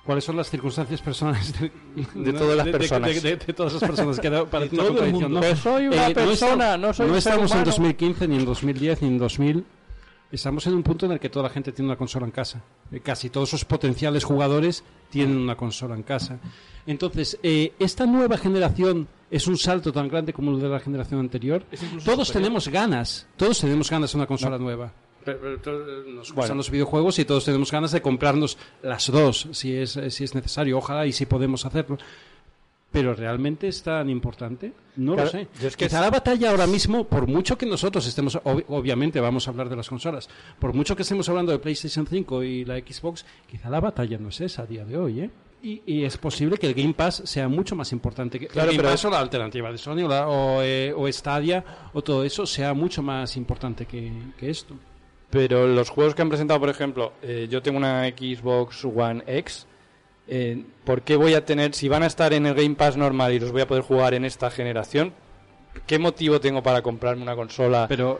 cuáles 0.07 0.23
son 0.23 0.35
las 0.37 0.49
circunstancias 0.49 0.99
personales 1.01 1.53
de, 1.59 1.71
De 2.15 2.33
todas 2.33 2.57
las 2.57 2.67
personas. 2.69 3.13
De, 3.13 3.21
de- 3.21 3.35
de 3.35 3.53
todas 3.53 3.73
las 3.73 3.83
personas. 3.83 4.19
Que 4.19 4.31
parece 4.31 4.73
una 4.79 4.83
todo 4.83 4.87
el 4.93 4.97
contradicción, 4.97 5.31
mundo. 5.31 5.39
¿no? 5.39 5.39
Pues 5.41 5.59
soy 5.59 5.87
una 5.87 6.07
Eh, 6.07 6.13
persona, 6.15 6.77
no 6.77 6.93
soy 6.93 7.05
un 7.05 7.11
ser 7.21 7.33
estamos 7.33 7.51
en 7.51 7.57
humano. 7.57 7.65
2015, 7.71 8.27
ni 8.27 8.35
en 8.37 8.45
2010, 8.45 9.01
ni 9.03 9.07
en 9.09 9.17
2000. 9.19 9.65
Estamos 10.29 10.67
en 10.67 10.73
un 10.73 10.83
punto 10.83 11.05
en 11.05 11.13
el 11.13 11.19
que 11.21 11.29
toda 11.29 11.43
la 11.43 11.49
gente 11.49 11.71
tiene 11.71 11.87
una 11.89 11.97
consola 11.97 12.25
en 12.25 12.31
casa. 12.31 12.61
Eh, 12.91 12.99
Casi 13.01 13.29
todos 13.29 13.49
sus 13.49 13.63
potenciales 13.63 14.23
jugadores 14.25 14.83
tienen 15.09 15.37
una 15.37 15.55
consola 15.55 15.95
en 15.95 16.03
casa. 16.03 16.39
Entonces, 16.85 17.37
eh, 17.43 17.73
esta 17.79 18.05
nueva 18.05 18.37
generación 18.37 19.07
es 19.29 19.45
un 19.47 19.57
salto 19.57 19.91
tan 19.93 20.07
grande 20.09 20.33
como 20.33 20.51
el 20.51 20.59
de 20.61 20.69
la 20.69 20.79
generación 20.79 21.19
anterior. 21.19 21.63
Todos 22.03 22.27
superior. 22.27 22.27
tenemos 22.33 22.67
ganas, 22.69 23.27
todos 23.37 23.59
tenemos 23.59 23.89
ganas 23.89 24.11
de 24.11 24.17
una 24.17 24.25
consola 24.27 24.57
nueva. 24.57 24.91
Nos 25.33 26.27
gustan 26.29 26.35
Bueno. 26.35 26.55
los 26.55 26.69
videojuegos 26.71 27.19
y 27.19 27.25
todos 27.25 27.45
tenemos 27.45 27.71
ganas 27.71 27.91
de 27.91 28.01
comprarnos 28.01 28.57
las 28.81 29.11
dos, 29.11 29.47
si 29.51 29.75
es, 29.75 29.99
si 30.09 30.23
es 30.23 30.35
necesario, 30.35 30.77
ojalá 30.77 31.05
y 31.05 31.11
si 31.11 31.25
podemos 31.25 31.65
hacerlo. 31.65 31.97
Pero 32.89 33.13
realmente 33.13 33.67
es 33.67 33.83
tan 33.83 34.09
importante, 34.09 34.71
no 34.95 35.13
Claro, 35.13 35.25
lo 35.25 35.31
sé. 35.31 35.47
yo 35.61 35.67
es 35.67 35.75
que 35.75 35.85
Quizá 35.85 35.97
es- 35.97 36.01
la 36.03 36.09
batalla 36.09 36.49
ahora 36.51 36.65
mismo, 36.65 37.03
por 37.03 37.27
mucho 37.27 37.57
que 37.57 37.65
nosotros 37.65 38.07
estemos, 38.07 38.37
ob- 38.37 38.63
obviamente 38.69 39.19
vamos 39.19 39.45
a 39.47 39.51
hablar 39.51 39.67
de 39.67 39.75
las 39.75 39.89
consolas, 39.89 40.29
por 40.57 40.73
mucho 40.73 40.95
que 40.95 41.01
estemos 41.01 41.27
hablando 41.27 41.51
de 41.51 41.59
PlayStation 41.59 42.07
5 42.07 42.43
y 42.43 42.63
la 42.63 42.77
Xbox, 42.77 43.25
quizá 43.51 43.69
la 43.69 43.81
batalla 43.81 44.17
no 44.17 44.29
es 44.29 44.39
esa 44.39 44.61
a 44.63 44.65
día 44.65 44.85
de 44.85 44.97
hoy, 44.97 45.19
¿eh? 45.19 45.29
Y, 45.61 45.81
y 45.85 46.03
es 46.05 46.17
posible 46.17 46.57
que 46.57 46.67
el 46.67 46.73
Game 46.75 46.93
Pass 46.93 47.23
sea 47.25 47.49
mucho 47.49 47.75
más 47.75 47.91
importante 47.91 48.39
que 48.39 48.47
Claro, 48.47 48.69
el 48.69 48.77
Game 48.77 48.83
pero 48.83 48.93
Pass 48.93 49.05
o 49.05 49.09
la 49.09 49.19
alternativa 49.19 49.69
de 49.71 49.77
Sony 49.77 50.03
o, 50.03 50.07
la- 50.07 50.27
o, 50.29 50.61
eh, 50.63 50.93
o 50.95 51.11
Stadia 51.11 51.65
o 51.93 52.01
todo 52.01 52.23
eso 52.23 52.45
sea 52.45 52.73
mucho 52.73 53.01
más 53.03 53.35
importante 53.35 53.85
que, 53.85 54.11
que 54.39 54.49
esto. 54.49 54.75
Pero 55.29 55.67
los 55.67 55.89
juegos 55.89 56.15
que 56.15 56.21
han 56.21 56.29
presentado, 56.29 56.59
por 56.59 56.69
ejemplo, 56.69 57.13
eh, 57.21 57.47
yo 57.49 57.61
tengo 57.61 57.77
una 57.77 58.05
Xbox 58.07 58.85
One 58.85 59.23
X. 59.27 59.67
eh, 60.27 60.63
¿Por 60.85 61.01
qué 61.01 61.15
voy 61.15 61.33
a 61.33 61.43
tener, 61.45 61.73
si 61.73 61.87
van 61.89 62.03
a 62.03 62.07
estar 62.07 62.33
en 62.33 62.45
el 62.45 62.53
Game 62.53 62.75
Pass 62.75 62.95
normal 62.97 63.33
y 63.33 63.39
los 63.39 63.51
voy 63.51 63.61
a 63.61 63.67
poder 63.67 63.83
jugar 63.83 64.13
en 64.13 64.23
esta 64.25 64.49
generación, 64.49 65.13
qué 65.85 65.99
motivo 65.99 66.39
tengo 66.39 66.63
para 66.63 66.81
comprarme 66.81 67.23
una 67.23 67.35
consola? 67.35 67.87
Pero 67.89 68.19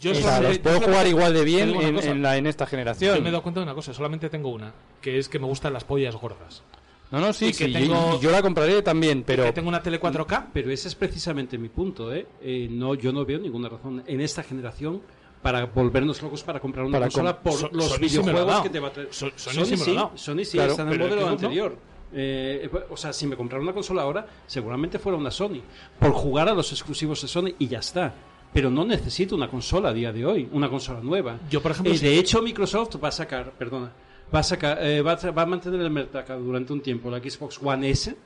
Yo 0.00 0.10
o 0.10 0.14
sea, 0.14 0.36
solamente- 0.36 0.48
los 0.48 0.58
puedo 0.78 0.80
jugar 0.90 1.06
igual 1.06 1.32
de 1.34 1.44
bien 1.44 1.74
en, 1.80 2.22
la, 2.22 2.36
en 2.36 2.46
esta 2.46 2.66
generación. 2.66 3.16
Yo 3.16 3.22
me 3.22 3.28
he 3.28 3.32
dado 3.32 3.42
cuenta 3.42 3.60
de 3.60 3.64
una 3.64 3.74
cosa, 3.74 3.94
solamente 3.94 4.28
tengo 4.28 4.48
una, 4.50 4.72
que 5.00 5.18
es 5.18 5.28
que 5.28 5.38
me 5.38 5.46
gustan 5.46 5.72
las 5.72 5.84
pollas 5.84 6.14
gordas. 6.16 6.62
No, 7.10 7.20
no, 7.20 7.32
sí, 7.32 7.46
y 7.46 7.48
que 7.52 7.66
sí, 7.66 7.72
tengo- 7.72 8.20
yo 8.20 8.30
la 8.30 8.42
compraré 8.42 8.82
también, 8.82 9.22
pero 9.22 9.44
Que 9.44 9.52
tengo 9.52 9.68
una 9.68 9.82
tele 9.82 9.98
4K, 9.98 10.48
Pero 10.52 10.70
ese 10.70 10.88
es 10.88 10.94
precisamente 10.94 11.56
mi 11.56 11.68
punto, 11.70 12.12
¿eh? 12.12 12.26
Eh, 12.42 12.68
no, 12.70 12.94
yo 12.94 13.12
no 13.12 13.24
veo 13.24 13.38
ninguna 13.38 13.68
razón 13.68 14.02
en 14.06 14.20
esta 14.20 14.42
generación 14.42 15.00
para 15.42 15.66
volvernos 15.66 16.20
locos 16.22 16.42
para 16.42 16.58
comprar 16.60 16.84
una 16.84 16.92
Para 16.98 17.06
consola 17.06 17.38
por 17.40 17.52
So- 17.52 17.70
los 17.72 17.84
Sony 17.86 17.94
sí 18.08 18.18
videojuegos 18.18 18.60
que 18.62 18.70
te 18.70 18.80
va 18.80 18.88
a 18.88 18.92
traer. 18.92 19.08
So- 19.12 19.30
Sony 19.36 19.64
sí 19.64 19.90
ha 19.90 19.94
dado. 19.94 20.12
Sony 20.16 20.44
sí, 20.44 20.56
Claro, 20.58 20.70
está 20.72 20.82
en 20.82 20.88
el 20.88 20.98
modelo 20.98 21.20
no. 21.22 21.28
anterior. 21.28 21.76
Eh, 22.12 22.70
o 22.90 22.96
sea, 22.96 23.12
si 23.12 23.26
me 23.26 23.36
comprara 23.36 23.62
una 23.62 23.72
consola 23.72 24.02
ahora, 24.02 24.26
seguramente 24.46 24.98
fuera 24.98 25.18
una 25.18 25.30
Sony. 25.30 25.60
Por 25.98 26.12
jugar 26.12 26.48
a 26.48 26.54
los 26.54 26.72
exclusivos 26.72 27.20
de 27.22 27.28
Sony 27.28 27.54
y 27.58 27.68
ya 27.68 27.78
está. 27.80 28.14
Pero 28.52 28.70
no 28.70 28.84
necesito 28.84 29.36
una 29.36 29.48
consola 29.48 29.90
a 29.90 29.92
día 29.92 30.10
de 30.10 30.24
hoy, 30.24 30.48
una 30.52 30.70
consola 30.70 31.00
nueva. 31.02 31.38
Yo, 31.50 31.60
por 31.60 31.72
ejemplo, 31.72 31.92
Eh, 31.92 31.98
si- 31.98 32.06
de 32.06 32.18
hecho, 32.18 32.40
Microsoft 32.40 32.96
va 33.02 33.08
a 33.08 33.12
sacar, 33.12 33.52
perdona, 33.52 33.92
va 34.34 34.38
a 34.38 34.42
sacar, 34.42 34.78
eh, 34.82 35.02
va, 35.02 35.12
a, 35.12 35.30
va 35.32 35.42
a 35.42 35.46
mantener 35.46 35.82
el 35.82 35.90
mercado 35.90 36.40
durante 36.40 36.72
un 36.72 36.80
tiempo 36.80 37.10
la 37.10 37.18
Xbox 37.18 37.60
One 37.62 37.90
S 37.90 38.16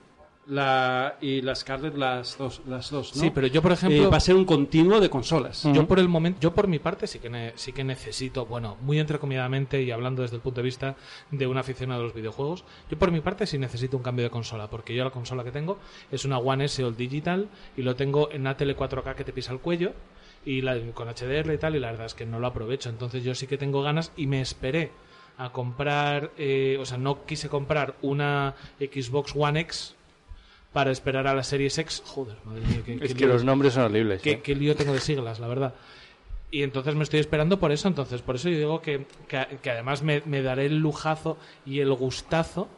la, 0.46 1.16
y 1.20 1.40
la 1.40 1.54
Scarlett 1.54 1.94
las 1.96 2.36
dos, 2.36 2.62
las 2.66 2.90
dos, 2.90 3.14
¿no? 3.14 3.22
Sí, 3.22 3.30
pero 3.30 3.46
yo, 3.46 3.62
por 3.62 3.70
ejemplo- 3.72 4.04
Eh, 4.04 4.10
va 4.10 4.16
a 4.16 4.20
ser 4.20 4.34
un 4.34 4.44
continuo 4.44 4.98
de 5.00 5.08
consolas. 5.08 5.64
Yo 5.72 5.86
por 5.86 6.00
el 6.00 6.08
momento, 6.08 6.40
yo 6.40 6.52
por 6.52 6.66
mi 6.66 6.80
parte 6.80 7.06
sí 7.06 7.20
que 7.20 7.30
ne- 7.30 7.52
sí 7.54 7.72
que 7.72 7.84
necesito, 7.84 8.44
bueno, 8.46 8.76
muy 8.80 8.98
entrecomilladamente 8.98 9.80
y 9.82 9.90
hablando 9.92 10.22
desde 10.22 10.36
el 10.36 10.42
punto 10.42 10.60
de 10.60 10.64
vista 10.64 10.96
de 11.30 11.46
un 11.46 11.58
aficionado 11.58 12.00
a 12.00 12.04
los 12.04 12.12
videojuegos, 12.14 12.64
yo 12.90 12.98
por 12.98 13.12
mi 13.12 13.20
parte 13.20 13.46
sí 13.46 13.56
necesito 13.56 13.96
un 13.96 14.02
cambio 14.02 14.24
de 14.24 14.30
consola, 14.30 14.68
porque 14.68 14.94
yo 14.94 15.04
la 15.04 15.10
consola 15.10 15.44
que 15.44 15.52
tengo 15.52 15.78
es 16.10 16.24
una 16.24 16.38
One 16.38 16.64
S 16.64 16.82
All 16.82 16.96
Digital 16.96 17.48
y 17.76 17.82
lo 17.82 17.94
tengo 17.94 18.30
en 18.32 18.40
una 18.40 18.56
tele 18.56 18.76
4K 18.76 19.14
que 19.14 19.24
te 19.24 19.32
pisa 19.32 19.52
el 19.52 19.60
cuello 19.60 19.92
y 20.44 20.60
la, 20.62 20.76
con 20.92 21.08
HDR 21.08 21.54
y 21.54 21.58
tal 21.58 21.76
y 21.76 21.78
la 21.78 21.92
verdad 21.92 22.06
es 22.06 22.14
que 22.14 22.26
no 22.26 22.40
lo 22.40 22.48
aprovecho, 22.48 22.88
entonces 22.90 23.22
yo 23.22 23.34
sí 23.36 23.46
que 23.46 23.58
tengo 23.58 23.80
ganas 23.82 24.10
y 24.16 24.26
me 24.26 24.40
esperé 24.40 24.90
a 25.38 25.50
comprar, 25.52 26.32
eh, 26.36 26.76
o 26.80 26.84
sea, 26.84 26.98
no 26.98 27.24
quise 27.24 27.48
comprar 27.48 27.94
una 28.02 28.54
Xbox 28.80 29.34
One 29.36 29.60
X 29.60 29.94
para 30.72 30.90
esperar 30.90 31.26
a 31.26 31.34
la 31.34 31.42
Series 31.42 31.76
X, 31.78 32.02
joder, 32.04 32.36
madre 32.44 32.62
mía, 32.62 32.82
qué- 32.84 32.94
es 32.94 33.00
qué 33.00 33.08
que 33.14 33.24
lío 33.26 33.28
los 33.34 33.44
nombres 33.44 33.74
son 33.74 33.84
horribles. 33.84 34.22
qué, 34.22 34.32
¿eh? 34.32 34.40
qué 34.42 34.54
lío 34.54 34.74
tengo 34.76 34.92
de 34.92 35.00
siglas, 35.00 35.38
la 35.40 35.48
verdad. 35.48 35.74
Y 36.50 36.62
entonces 36.64 36.94
me 36.94 37.02
estoy 37.02 37.20
esperando 37.20 37.58
por 37.58 37.72
eso, 37.72 37.88
entonces 37.88 38.20
por 38.20 38.36
eso 38.36 38.48
yo 38.50 38.56
digo 38.58 38.82
que, 38.82 39.06
que, 39.26 39.58
que 39.62 39.70
además 39.70 40.02
me, 40.02 40.22
me 40.26 40.42
daré 40.42 40.66
el 40.66 40.78
lujazo 40.78 41.38
y 41.64 41.80
el 41.80 41.92
gustazo 41.94 42.68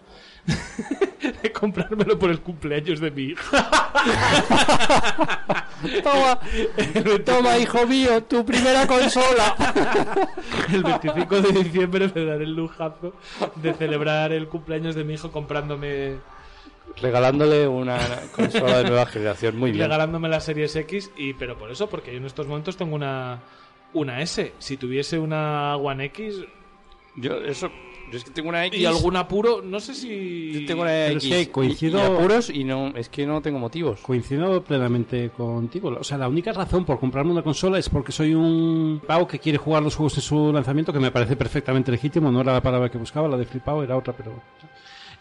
de 1.42 1.50
comprármelo 1.52 2.16
por 2.18 2.30
el 2.30 2.40
cumpleaños 2.40 3.00
de 3.00 3.10
mi 3.10 3.22
hija. 3.22 3.90
Toma, 6.02 6.38
toma, 7.24 7.58
hijo 7.58 7.86
mío, 7.86 8.22
tu 8.24 8.44
primera 8.44 8.86
consola. 8.86 9.54
El 10.72 10.82
25 10.82 11.40
de 11.42 11.52
diciembre 11.64 12.10
me 12.14 12.24
daré 12.24 12.44
el 12.44 12.54
lujazo 12.54 13.14
de 13.56 13.74
celebrar 13.74 14.32
el 14.32 14.48
cumpleaños 14.48 14.94
de 14.94 15.04
mi 15.04 15.14
hijo 15.14 15.30
comprándome, 15.30 16.16
Regalándole 17.00 17.66
una 17.66 17.98
consola 18.34 18.78
de 18.78 18.84
nueva 18.84 19.06
generación, 19.06 19.56
muy 19.58 19.70
bien. 19.72 19.84
regalándome 19.84 20.28
la 20.28 20.40
Series 20.40 20.74
X, 20.76 21.10
y 21.16 21.32
pero 21.34 21.58
por 21.58 21.70
eso, 21.70 21.88
porque 21.88 22.12
yo 22.12 22.18
en 22.18 22.26
estos 22.26 22.46
momentos 22.46 22.76
tengo 22.76 22.94
una, 22.94 23.40
una 23.94 24.20
S. 24.22 24.52
Si 24.58 24.76
tuviese 24.76 25.18
una 25.18 25.76
One 25.76 26.04
X, 26.06 26.44
Yo, 27.16 27.36
eso, 27.38 27.68
Yo 28.12 28.18
es 28.18 28.24
que 28.24 28.30
tengo 28.30 28.48
una 28.48 28.64
X. 28.66 28.80
Y 28.80 28.86
algún 28.86 29.16
apuro, 29.16 29.60
no 29.62 29.80
sé 29.80 29.94
si... 29.94 30.52
Yo 30.52 30.66
tengo 30.66 30.82
una 30.82 31.06
X. 31.08 31.24
es 31.24 31.30
que 31.30 31.40
y- 31.42 31.46
coincido- 31.46 31.98
y 31.98 32.02
apuros 32.02 32.50
y 32.50 32.62
no, 32.64 32.88
es 32.96 33.08
que 33.08 33.26
no 33.26 33.40
tengo 33.42 33.58
motivos. 33.58 34.00
Coincido 34.00 34.62
plenamente 34.62 35.30
contigo. 35.30 35.96
O 35.98 36.04
sea, 36.04 36.18
la 36.18 36.28
única 36.28 36.52
razón 36.52 36.84
por 36.84 37.00
comprarme 37.00 37.32
una 37.32 37.42
consola 37.42 37.78
es 37.78 37.88
porque 37.88 38.12
soy 38.12 38.34
un 38.34 39.00
pavo 39.06 39.26
que 39.26 39.38
quiere 39.40 39.58
jugar 39.58 39.82
los 39.82 39.96
juegos 39.96 40.16
en 40.16 40.22
su 40.22 40.52
lanzamiento, 40.52 40.92
que 40.92 41.00
me 41.00 41.10
parece 41.10 41.34
perfectamente 41.36 41.90
legítimo. 41.90 42.30
No 42.30 42.40
era 42.40 42.52
la 42.52 42.60
palabra 42.62 42.88
que 42.88 42.98
buscaba, 42.98 43.26
la 43.28 43.36
de 43.36 43.46
flipado 43.46 43.82
era 43.82 43.96
otra, 43.96 44.12
pero. 44.12 44.32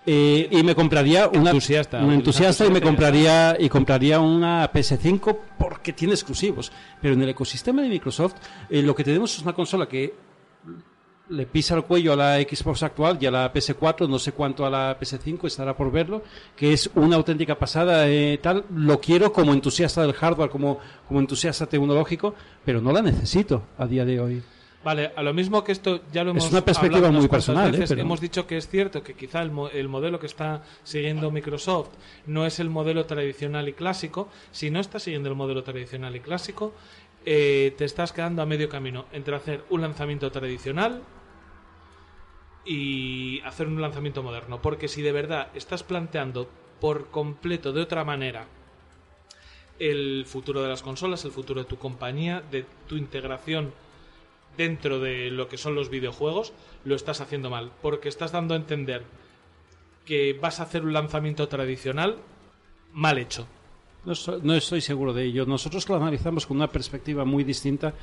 Eh, 0.05 0.49
y 0.51 0.63
me 0.63 0.75
compraría 0.75 1.29
una 1.29 1.51
Entusiasta, 1.51 2.03
un 2.03 2.11
entusiasta 2.11 2.65
y 2.65 2.69
me 2.69 2.81
compraría 2.81 3.55
y 3.57 3.69
compraría 3.69 4.19
una 4.19 4.69
PS5 4.69 5.37
porque 5.57 5.93
tiene 5.93 6.13
exclusivos. 6.13 6.71
Pero 7.01 7.13
en 7.13 7.21
el 7.21 7.29
ecosistema 7.29 7.81
de 7.81 7.89
Microsoft 7.89 8.35
eh, 8.69 8.81
lo 8.81 8.93
que 8.93 9.03
tenemos 9.03 9.33
es 9.35 9.43
una 9.43 9.53
consola 9.53 9.87
que 9.87 10.13
le 11.29 11.45
pisa 11.45 11.75
el 11.75 11.83
cuello 11.83 12.13
a 12.13 12.15
la 12.15 12.35
Xbox 12.41 12.83
actual 12.83 13.17
y 13.21 13.25
a 13.25 13.31
la 13.31 13.51
PS4, 13.53 14.09
no 14.09 14.19
sé 14.19 14.33
cuánto 14.33 14.65
a 14.65 14.69
la 14.69 14.99
PS5, 14.99 15.47
estará 15.47 15.75
por 15.75 15.91
verlo, 15.91 16.23
que 16.55 16.73
es 16.73 16.89
una 16.95 17.15
auténtica 17.15 17.57
pasada, 17.57 18.09
eh, 18.09 18.39
tal, 18.41 18.65
lo 18.75 18.99
quiero 18.99 19.31
como 19.31 19.53
entusiasta 19.53 20.01
del 20.01 20.13
hardware, 20.13 20.49
como, 20.49 20.79
como 21.07 21.19
entusiasta 21.21 21.65
tecnológico, 21.65 22.35
pero 22.65 22.81
no 22.81 22.91
la 22.91 23.01
necesito 23.01 23.63
a 23.77 23.87
día 23.87 24.03
de 24.03 24.19
hoy. 24.19 24.43
Vale, 24.83 25.11
a 25.15 25.23
lo 25.23 25.33
mismo 25.33 25.63
que 25.63 25.71
esto 25.71 26.01
ya 26.11 26.23
lo 26.23 26.31
Es 26.31 26.37
hemos 26.37 26.51
una 26.51 26.65
perspectiva 26.65 27.09
muy 27.09 27.27
personal, 27.29 27.69
¿eh? 27.69 27.71
veces, 27.71 27.89
Pero- 27.89 28.01
Hemos 28.01 28.19
dicho 28.19 28.45
que 28.45 28.57
es 28.57 28.67
cierto 28.67 29.01
que 29.01 29.13
quizá 29.13 29.41
el, 29.41 29.49
mo- 29.51 29.69
el 29.69 29.87
modelo 29.87 30.19
que 30.19 30.25
está 30.27 30.63
siguiendo 30.83 31.31
Microsoft 31.31 31.89
no 32.25 32.45
es 32.45 32.59
el 32.59 32.69
modelo 32.69 33.05
tradicional 33.05 33.67
y 33.69 33.73
clásico. 33.73 34.27
Si 34.51 34.69
no 34.71 34.79
estás 34.81 35.03
siguiendo 35.03 35.29
el 35.29 35.35
modelo 35.35 35.63
tradicional 35.63 36.15
y 36.15 36.19
clásico, 36.19 36.73
eh, 37.25 37.73
te 37.77 37.85
estás 37.85 38.11
quedando 38.11 38.41
a 38.41 38.45
medio 38.45 38.67
camino 38.67 39.05
entre 39.13 39.35
hacer 39.35 39.63
un 39.69 39.79
lanzamiento 39.81 40.29
tradicional 40.31 41.01
y 42.65 43.39
hacer 43.41 43.67
un 43.67 43.81
lanzamiento 43.81 44.23
moderno. 44.23 44.61
Porque 44.61 44.87
si 44.87 45.01
de 45.01 45.11
verdad 45.11 45.47
estás 45.55 45.83
planteando 45.83 46.49
por 46.79 47.07
completo 47.09 47.71
de 47.71 47.81
otra 47.81 48.03
manera 48.03 48.45
el 49.79 50.25
futuro 50.27 50.61
de 50.61 50.69
las 50.69 50.81
consolas, 50.81 51.23
el 51.25 51.31
futuro 51.31 51.61
de 51.61 51.67
tu 51.67 51.77
compañía, 51.77 52.41
de 52.51 52.65
tu 52.87 52.95
integración 52.95 53.73
dentro 54.57 54.99
de 54.99 55.29
lo 55.31 55.47
que 55.47 55.57
son 55.57 55.75
los 55.75 55.89
videojuegos, 55.89 56.53
lo 56.85 56.95
estás 56.95 57.21
haciendo 57.21 57.49
mal. 57.49 57.71
Porque 57.81 58.09
estás 58.09 58.31
dando 58.31 58.53
a 58.53 58.57
entender 58.57 59.03
que 60.05 60.37
vas 60.41 60.59
a 60.59 60.63
hacer 60.63 60.83
un 60.83 60.93
lanzamiento 60.93 61.47
tradicional 61.47 62.17
mal 62.93 63.17
hecho. 63.17 63.47
No, 64.05 64.13
no 64.41 64.53
estoy 64.55 64.81
seguro 64.81 65.13
de 65.13 65.23
ello. 65.23 65.45
Nosotros 65.45 65.87
lo 65.87 65.95
analizamos 65.95 66.45
con 66.45 66.57
una 66.57 66.67
perspectiva 66.67 67.23
muy 67.23 67.43
distinta 67.43 67.93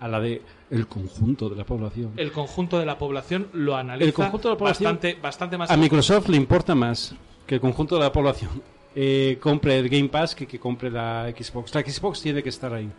a 0.00 0.08
la 0.08 0.18
de 0.20 0.42
el 0.70 0.88
conjunto 0.88 1.48
de 1.48 1.54
la 1.56 1.64
población. 1.64 2.12
El 2.16 2.32
conjunto 2.32 2.78
de 2.80 2.86
la 2.86 2.98
población 2.98 3.48
lo 3.52 3.76
analiza 3.76 4.06
El 4.08 4.12
conjunto 4.12 4.48
de 4.48 4.54
la 4.54 4.58
población- 4.58 4.94
bastante, 4.94 5.14
bastante 5.22 5.56
más 5.56 5.70
A 5.70 5.76
Microsoft 5.76 6.28
le 6.28 6.36
importa 6.36 6.74
más 6.74 7.14
que 7.46 7.54
el 7.54 7.60
conjunto 7.60 7.94
de 7.96 8.00
la 8.02 8.12
población 8.12 8.50
eh, 8.96 9.38
compre 9.40 9.78
el 9.78 9.88
Game 9.88 10.08
Pass 10.08 10.34
que 10.34 10.46
que 10.46 10.58
compre 10.58 10.90
la 10.90 11.32
Xbox. 11.36 11.72
La 11.74 11.82
Xbox 11.82 12.20
tiene 12.20 12.42
que 12.42 12.48
estar 12.48 12.72
ahí. 12.74 12.90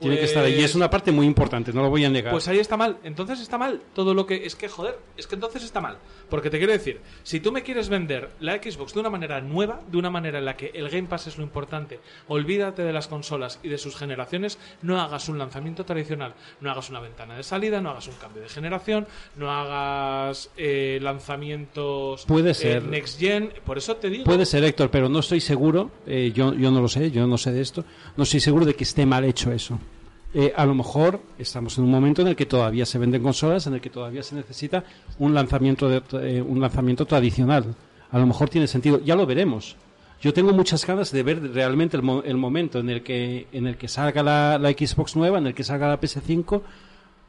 Tiene 0.00 0.18
que 0.18 0.24
estar 0.24 0.44
ahí. 0.44 0.60
Y 0.60 0.64
es 0.64 0.74
una 0.74 0.90
parte 0.90 1.12
muy 1.12 1.26
importante, 1.26 1.72
no 1.72 1.82
lo 1.82 1.90
voy 1.90 2.04
a 2.04 2.10
negar. 2.10 2.32
Pues 2.32 2.48
ahí 2.48 2.58
está 2.58 2.76
mal. 2.76 2.98
Entonces 3.04 3.40
está 3.40 3.58
mal. 3.58 3.80
Todo 3.94 4.14
lo 4.14 4.26
que. 4.26 4.44
Es 4.44 4.56
que, 4.56 4.68
joder, 4.68 4.98
es 5.16 5.26
que 5.26 5.34
entonces 5.34 5.64
está 5.64 5.80
mal. 5.80 5.98
Porque 6.28 6.50
te 6.50 6.58
quiero 6.58 6.72
decir, 6.72 7.00
si 7.22 7.40
tú 7.40 7.52
me 7.52 7.62
quieres 7.62 7.88
vender 7.88 8.30
la 8.40 8.54
Xbox 8.56 8.94
de 8.94 9.00
una 9.00 9.10
manera 9.10 9.40
nueva, 9.40 9.80
de 9.90 9.96
una 9.96 10.10
manera 10.10 10.38
en 10.38 10.44
la 10.44 10.56
que 10.56 10.72
el 10.74 10.88
Game 10.88 11.08
Pass 11.08 11.28
es 11.28 11.38
lo 11.38 11.44
importante, 11.44 12.00
olvídate 12.28 12.82
de 12.82 12.92
las 12.92 13.08
consolas 13.08 13.60
y 13.62 13.68
de 13.68 13.78
sus 13.78 13.96
generaciones, 13.96 14.58
no 14.82 15.00
hagas 15.00 15.28
un 15.28 15.38
lanzamiento 15.38 15.84
tradicional. 15.84 16.34
No 16.60 16.70
hagas 16.70 16.90
una 16.90 17.00
ventana 17.00 17.36
de 17.36 17.42
salida, 17.42 17.80
no 17.80 17.90
hagas 17.90 18.08
un 18.08 18.14
cambio 18.14 18.42
de 18.42 18.48
generación, 18.48 19.06
no 19.36 19.50
hagas 19.50 20.50
eh, 20.56 20.98
lanzamientos 21.00 22.24
Puede 22.26 22.50
eh, 22.50 22.54
ser. 22.54 22.84
Next 22.84 23.18
Gen. 23.18 23.50
Por 23.64 23.78
eso 23.78 23.96
te 23.96 24.10
digo. 24.10 24.24
Puede 24.24 24.46
ser, 24.46 24.64
Héctor, 24.64 24.90
pero 24.90 25.08
no 25.08 25.20
estoy 25.20 25.40
seguro, 25.40 25.90
eh, 26.06 26.32
yo, 26.34 26.54
yo 26.54 26.70
no 26.70 26.80
lo 26.80 26.88
sé, 26.88 27.10
yo 27.10 27.26
no 27.26 27.38
sé 27.38 27.52
de 27.52 27.60
esto, 27.60 27.84
no 28.16 28.24
estoy 28.24 28.40
seguro 28.40 28.64
de 28.64 28.74
que 28.74 28.84
esté 28.84 29.06
mal 29.06 29.24
hecho 29.24 29.52
eso. 29.52 29.78
Eh, 30.36 30.52
a 30.56 30.66
lo 30.66 30.74
mejor 30.74 31.20
estamos 31.38 31.78
en 31.78 31.84
un 31.84 31.90
momento 31.92 32.22
en 32.22 32.28
el 32.28 32.34
que 32.36 32.44
todavía 32.46 32.84
se 32.86 32.98
venden 32.98 33.22
consolas, 33.22 33.66
en 33.68 33.74
el 33.74 33.80
que 33.80 33.88
todavía 33.90 34.22
se 34.22 34.34
necesita 34.34 34.82
un 35.20 35.32
lanzamiento, 35.32 35.88
de, 35.88 36.02
eh, 36.22 36.42
un 36.42 36.60
lanzamiento 36.60 37.06
tradicional. 37.06 37.74
A 38.10 38.18
lo 38.18 38.26
mejor 38.26 38.48
tiene 38.48 38.66
sentido, 38.66 39.00
ya 39.04 39.14
lo 39.14 39.26
veremos. 39.26 39.76
Yo 40.20 40.32
tengo 40.32 40.52
muchas 40.52 40.84
ganas 40.86 41.12
de 41.12 41.22
ver 41.22 41.40
realmente 41.52 41.96
el, 41.96 42.02
mo- 42.02 42.22
el 42.24 42.36
momento 42.36 42.80
en 42.80 42.90
el 42.90 43.02
que, 43.02 43.46
en 43.52 43.66
el 43.68 43.76
que 43.76 43.86
salga 43.88 44.22
la, 44.22 44.58
Xbox 44.72 45.14
nueva, 45.16 45.38
en 45.38 45.46
el 45.48 45.54
que 45.54 45.62
salga 45.62 45.86
la 45.88 46.00
PS5, 46.00 46.62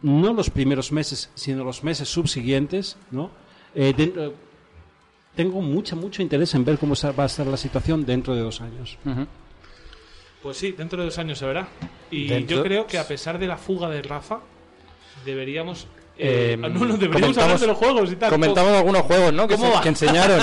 no 0.02 0.34
los 0.34 0.50
primeros 0.50 0.92
meses, 0.92 1.30
sino 1.36 1.64
los 1.64 1.84
meses 1.84 2.10
subsiguientes, 2.10 2.98
¿no? 3.12 3.30
Eh, 3.76 3.94
tengo 5.36 5.62
mucho, 5.62 5.96
mucho 5.96 6.22
interés 6.22 6.54
en 6.56 6.64
ver 6.64 6.78
cómo 6.78 6.94
va 7.18 7.24
a 7.24 7.26
estar 7.28 7.46
la 7.46 7.58
situación 7.58 8.06
dentro 8.06 8.34
de 8.34 8.42
dos 8.42 8.62
años. 8.62 8.98
Pues 10.46 10.58
sí, 10.58 10.74
dentro 10.74 11.00
de 11.00 11.06
dos 11.06 11.18
años 11.18 11.40
se 11.40 11.46
verá. 11.48 11.68
Y 12.12 12.28
Dentro- 12.28 12.58
yo 12.58 12.64
creo 12.64 12.86
que 12.86 13.00
a 13.00 13.08
pesar 13.08 13.40
de 13.40 13.48
la 13.48 13.58
fuga 13.58 13.90
de 13.90 14.04
Rafa, 14.04 14.42
deberíamos. 15.26 15.88
Eh, 16.20 16.56
ah, 16.62 16.70
no, 16.70 16.86
no, 16.86 16.98
deberíamos 16.98 17.36
hablar 17.40 17.58
de 17.60 17.66
los 17.66 17.76
juegos 17.76 18.12
y 18.12 18.16
tal. 18.16 18.30
Comentamos 18.30 18.72
algunos 18.74 19.02
juegos, 19.02 19.34
¿no? 19.34 19.48
Que 19.48 19.90
enseñaron. 19.90 20.40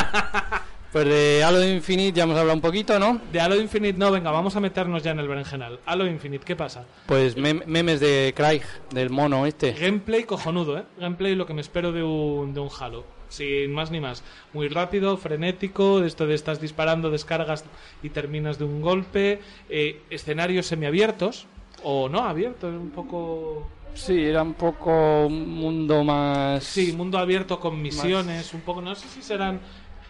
pues 0.93 1.05
de 1.07 1.45
Halo 1.45 1.65
Infinite 1.65 2.17
ya 2.17 2.25
hemos 2.25 2.37
hablado 2.37 2.57
un 2.57 2.61
poquito, 2.61 2.99
¿no? 2.99 3.21
De 3.31 3.41
Halo 3.41 3.55
Infinite, 3.61 3.97
no, 3.97 4.11
venga, 4.11 4.33
vamos 4.33 4.57
a 4.57 4.61
meternos 4.61 5.05
ya 5.05 5.13
en 5.13 5.21
el 5.21 5.29
berenjenal. 5.29 5.79
Halo 5.87 6.05
Infinite, 6.09 6.45
¿qué 6.45 6.57
pasa? 6.57 6.85
Pues 7.07 7.37
mem- 7.37 7.63
memes 7.67 8.01
de 8.01 8.35
Craig, 8.37 8.63
del 8.91 9.09
mono 9.09 9.47
este. 9.47 9.71
Gameplay 9.73 10.25
cojonudo, 10.25 10.79
¿eh? 10.79 10.83
Gameplay 10.99 11.37
lo 11.37 11.47
que 11.47 11.55
me 11.55 11.61
espero 11.61 11.93
de 11.93 12.03
un, 12.03 12.53
de 12.55 12.59
un 12.59 12.71
Halo. 12.81 13.05
Sin 13.33 13.73
más 13.73 13.91
ni 13.91 13.99
más. 13.99 14.23
Muy 14.53 14.69
rápido, 14.69 15.17
frenético, 15.17 16.05
esto 16.05 16.27
de 16.27 16.35
estás 16.35 16.61
disparando, 16.61 17.11
descargas 17.11 17.65
y 18.03 18.11
terminas 18.11 18.59
de 18.59 18.65
un 18.65 18.83
golpe. 18.83 19.41
eh, 19.71 20.03
escenarios 20.11 20.67
semiabiertos, 20.67 21.47
o 21.83 22.11
no 22.11 22.21
abiertos, 22.25 22.75
un 22.75 22.91
poco... 22.91 23.67
Sí, 23.95 24.23
era 24.23 24.43
un 24.43 24.53
poco 24.55 25.27
un 25.27 25.49
mundo 25.49 26.05
más... 26.05 26.63
Sí, 26.63 26.93
mundo 26.93 27.17
abierto 27.19 27.59
con 27.59 27.81
misiones, 27.81 28.53
un 28.53 28.61
poco, 28.61 28.83
no 28.83 28.95
sé 28.95 29.09
si 29.09 29.23
serán 29.23 29.61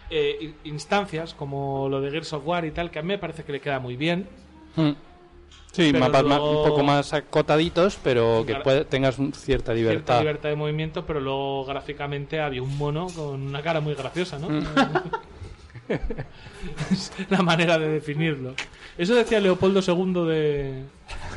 eh, 0.09 0.37
in- 0.41 0.55
instancias 0.65 1.33
como 1.33 1.87
lo 1.89 2.01
de 2.01 2.11
Gears 2.11 2.33
of 2.33 2.45
War 2.45 2.65
y 2.65 2.71
tal, 2.71 2.91
que 2.91 2.99
a 2.99 3.01
mí 3.03 3.07
me 3.09 3.17
parece 3.17 3.43
que 3.45 3.53
le 3.53 3.61
queda 3.61 3.79
muy 3.79 3.95
bien. 3.95 4.27
Mm. 4.75 4.91
Sí, 5.73 5.89
Pero 5.91 6.05
mapas 6.05 6.23
luego- 6.23 6.61
un 6.61 6.69
poco 6.69 6.83
más 6.83 7.13
acotaditos, 7.13 7.97
pero 8.03 8.43
que 8.45 8.55
puede- 8.57 8.85
tengas 8.85 9.17
un- 9.17 9.33
cierta 9.33 9.73
libertad. 9.73 10.03
Cierta 10.05 10.19
libertad 10.19 10.49
de 10.49 10.55
movimiento, 10.55 11.03
pero 11.05 11.19
luego 11.19 11.65
gráficamente 11.65 12.39
había 12.39 12.61
un 12.61 12.77
mono 12.77 13.07
con 13.07 13.41
una 13.41 13.61
cara 13.63 13.81
muy 13.81 13.95
graciosa, 13.95 14.37
¿no? 14.37 14.49
Mm. 14.49 14.63
Es 16.91 17.11
la 17.29 17.41
manera 17.41 17.77
de 17.79 17.89
definirlo. 17.89 18.53
Eso 18.97 19.15
decía 19.15 19.39
Leopoldo 19.39 19.79
II 19.85 20.27
de. 20.27 20.83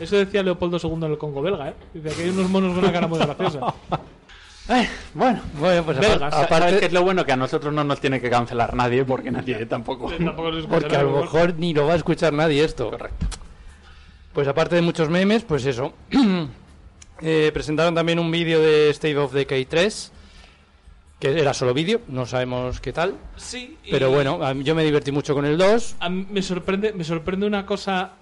Eso 0.00 0.16
decía 0.16 0.42
Leopoldo 0.42 0.78
II 0.82 0.92
en 1.06 1.12
el 1.12 1.18
Congo 1.18 1.40
belga, 1.42 1.70
¿eh? 1.70 1.74
Dice 1.94 2.14
que 2.14 2.22
hay 2.24 2.28
unos 2.30 2.50
monos 2.50 2.74
con 2.74 2.84
una 2.84 2.92
cara 2.92 3.06
muy 3.06 3.18
graciosa. 3.18 3.58
bueno, 5.14 5.40
Bueno, 5.58 5.82
pues 5.84 5.98
Belgas. 5.98 6.20
apar- 6.20 6.30
¿sabes 6.30 6.46
aparte, 6.46 6.78
qué 6.80 6.86
es 6.86 6.92
lo 6.92 7.02
bueno? 7.02 7.24
Que 7.24 7.32
a 7.32 7.36
nosotros 7.36 7.72
no 7.72 7.84
nos 7.84 8.00
tiene 8.00 8.20
que 8.20 8.28
cancelar 8.28 8.74
nadie 8.74 9.04
porque 9.04 9.30
nadie 9.30 9.64
tampoco. 9.66 10.10
Tampoco 10.12 10.52
se 10.52 10.58
escucha 10.60 10.78
porque 10.80 10.96
a 10.96 11.02
lo 11.02 11.20
mejor 11.22 11.54
ni 11.58 11.72
lo 11.72 11.86
va 11.86 11.94
a 11.94 11.96
escuchar 11.96 12.32
nadie 12.32 12.62
esto. 12.64 12.90
Correcto. 12.90 13.25
Pues 14.36 14.48
aparte 14.48 14.76
de 14.76 14.82
muchos 14.82 15.08
memes, 15.08 15.44
pues 15.44 15.64
eso. 15.64 15.94
Eh, 17.22 17.50
presentaron 17.50 17.94
también 17.94 18.18
un 18.18 18.30
vídeo 18.30 18.60
de 18.60 18.90
State 18.90 19.16
of 19.16 19.32
Decay 19.32 19.64
3, 19.64 20.12
que 21.18 21.40
era 21.40 21.54
solo 21.54 21.72
vídeo, 21.72 22.02
no 22.08 22.26
sabemos 22.26 22.78
qué 22.78 22.92
tal. 22.92 23.14
Sí, 23.36 23.78
y 23.84 23.90
Pero 23.90 24.10
bueno, 24.10 24.52
yo 24.60 24.74
me 24.74 24.84
divertí 24.84 25.12
mucho 25.12 25.32
con 25.32 25.46
el 25.46 25.56
2. 25.56 25.96
a 25.98 26.10
mí 26.10 26.26
me 26.28 26.42
sorprende, 26.42 26.92
me 26.92 27.04
sorprende 27.04 27.46
una 27.46 27.64
cosa 27.64 28.12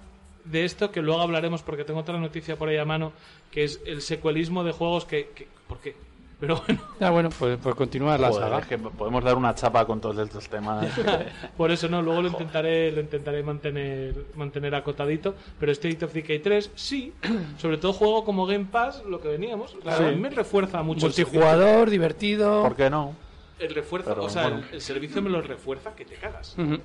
de 0.45 0.65
esto 0.65 0.93
que 0.93 1.03
luego 1.03 1.23
hablaremos 1.23 1.63
porque 1.63 1.83
tengo 1.83 1.99
otra 1.99 2.21
noticia 2.21 2.55
por 2.55 2.69
ahí 2.69 2.77
a 2.77 2.85
mano, 2.85 3.13
que 3.51 3.65
es 3.65 3.81
el 3.85 4.01
secuelismo 4.01 4.63
de 4.63 4.71
juegos 4.71 5.07
que. 5.07 5.31
que 5.35 5.49
¿Por 5.67 5.81
qué? 5.81 5.97
Pero 6.41 6.61
bueno. 6.67 6.81
Ah, 7.01 7.11
bueno, 7.11 7.31
pues, 7.31 7.59
pues 7.63 7.75
continuar 7.75 8.19
la 8.21 8.29
Joder, 8.29 8.43
saga. 8.45 8.59
es 8.59 8.67
que 8.67 8.77
podemos 8.79 9.23
dar 9.25 9.37
una 9.37 9.55
chapa 9.55 9.87
con 9.87 10.01
todos 10.01 10.19
estos 10.19 10.49
temas. 10.49 10.87
Por 11.57 11.71
eso 11.71 11.89
no, 11.89 12.03
luego 12.03 12.23
lo 12.23 12.29
intentaré, 12.29 12.91
lo 12.93 13.01
intentaré 13.01 13.43
mantener, 13.43 14.27
mantener 14.35 14.75
acotadito. 14.75 15.35
Pero 15.61 15.73
State 15.73 16.05
of 16.05 16.13
Decay 16.13 16.41
3, 16.41 16.73
sí, 16.75 17.13
sobre 17.59 17.79
todo 17.79 17.93
juego 17.93 18.25
como 18.25 18.47
Game 18.47 18.67
Pass, 18.67 19.03
lo 19.09 19.21
que 19.21 19.29
veníamos. 19.29 19.75
Claro, 19.83 19.99
Sí. 19.99 20.05
A 20.05 20.11
mí 20.13 20.21
me 20.21 20.31
refuerza 20.31 20.83
mucho. 20.83 21.07
el 21.07 21.13
Multijugador, 21.13 21.89
divertido. 21.89 22.63
¿Por 22.63 22.77
qué 22.77 22.91
no? 22.91 23.15
El 23.59 23.73
refuerzo, 23.75 24.11
Pero, 24.11 24.25
o 24.25 24.29
sea, 24.29 24.49
bueno. 24.49 24.65
el, 24.69 24.75
el 24.75 24.81
servicio 24.81 25.23
me 25.23 25.31
lo 25.31 25.41
refuerza 25.41 25.95
que 25.95 26.05
te 26.05 26.17
cagas. 26.17 26.57
Ujú. 26.59 26.79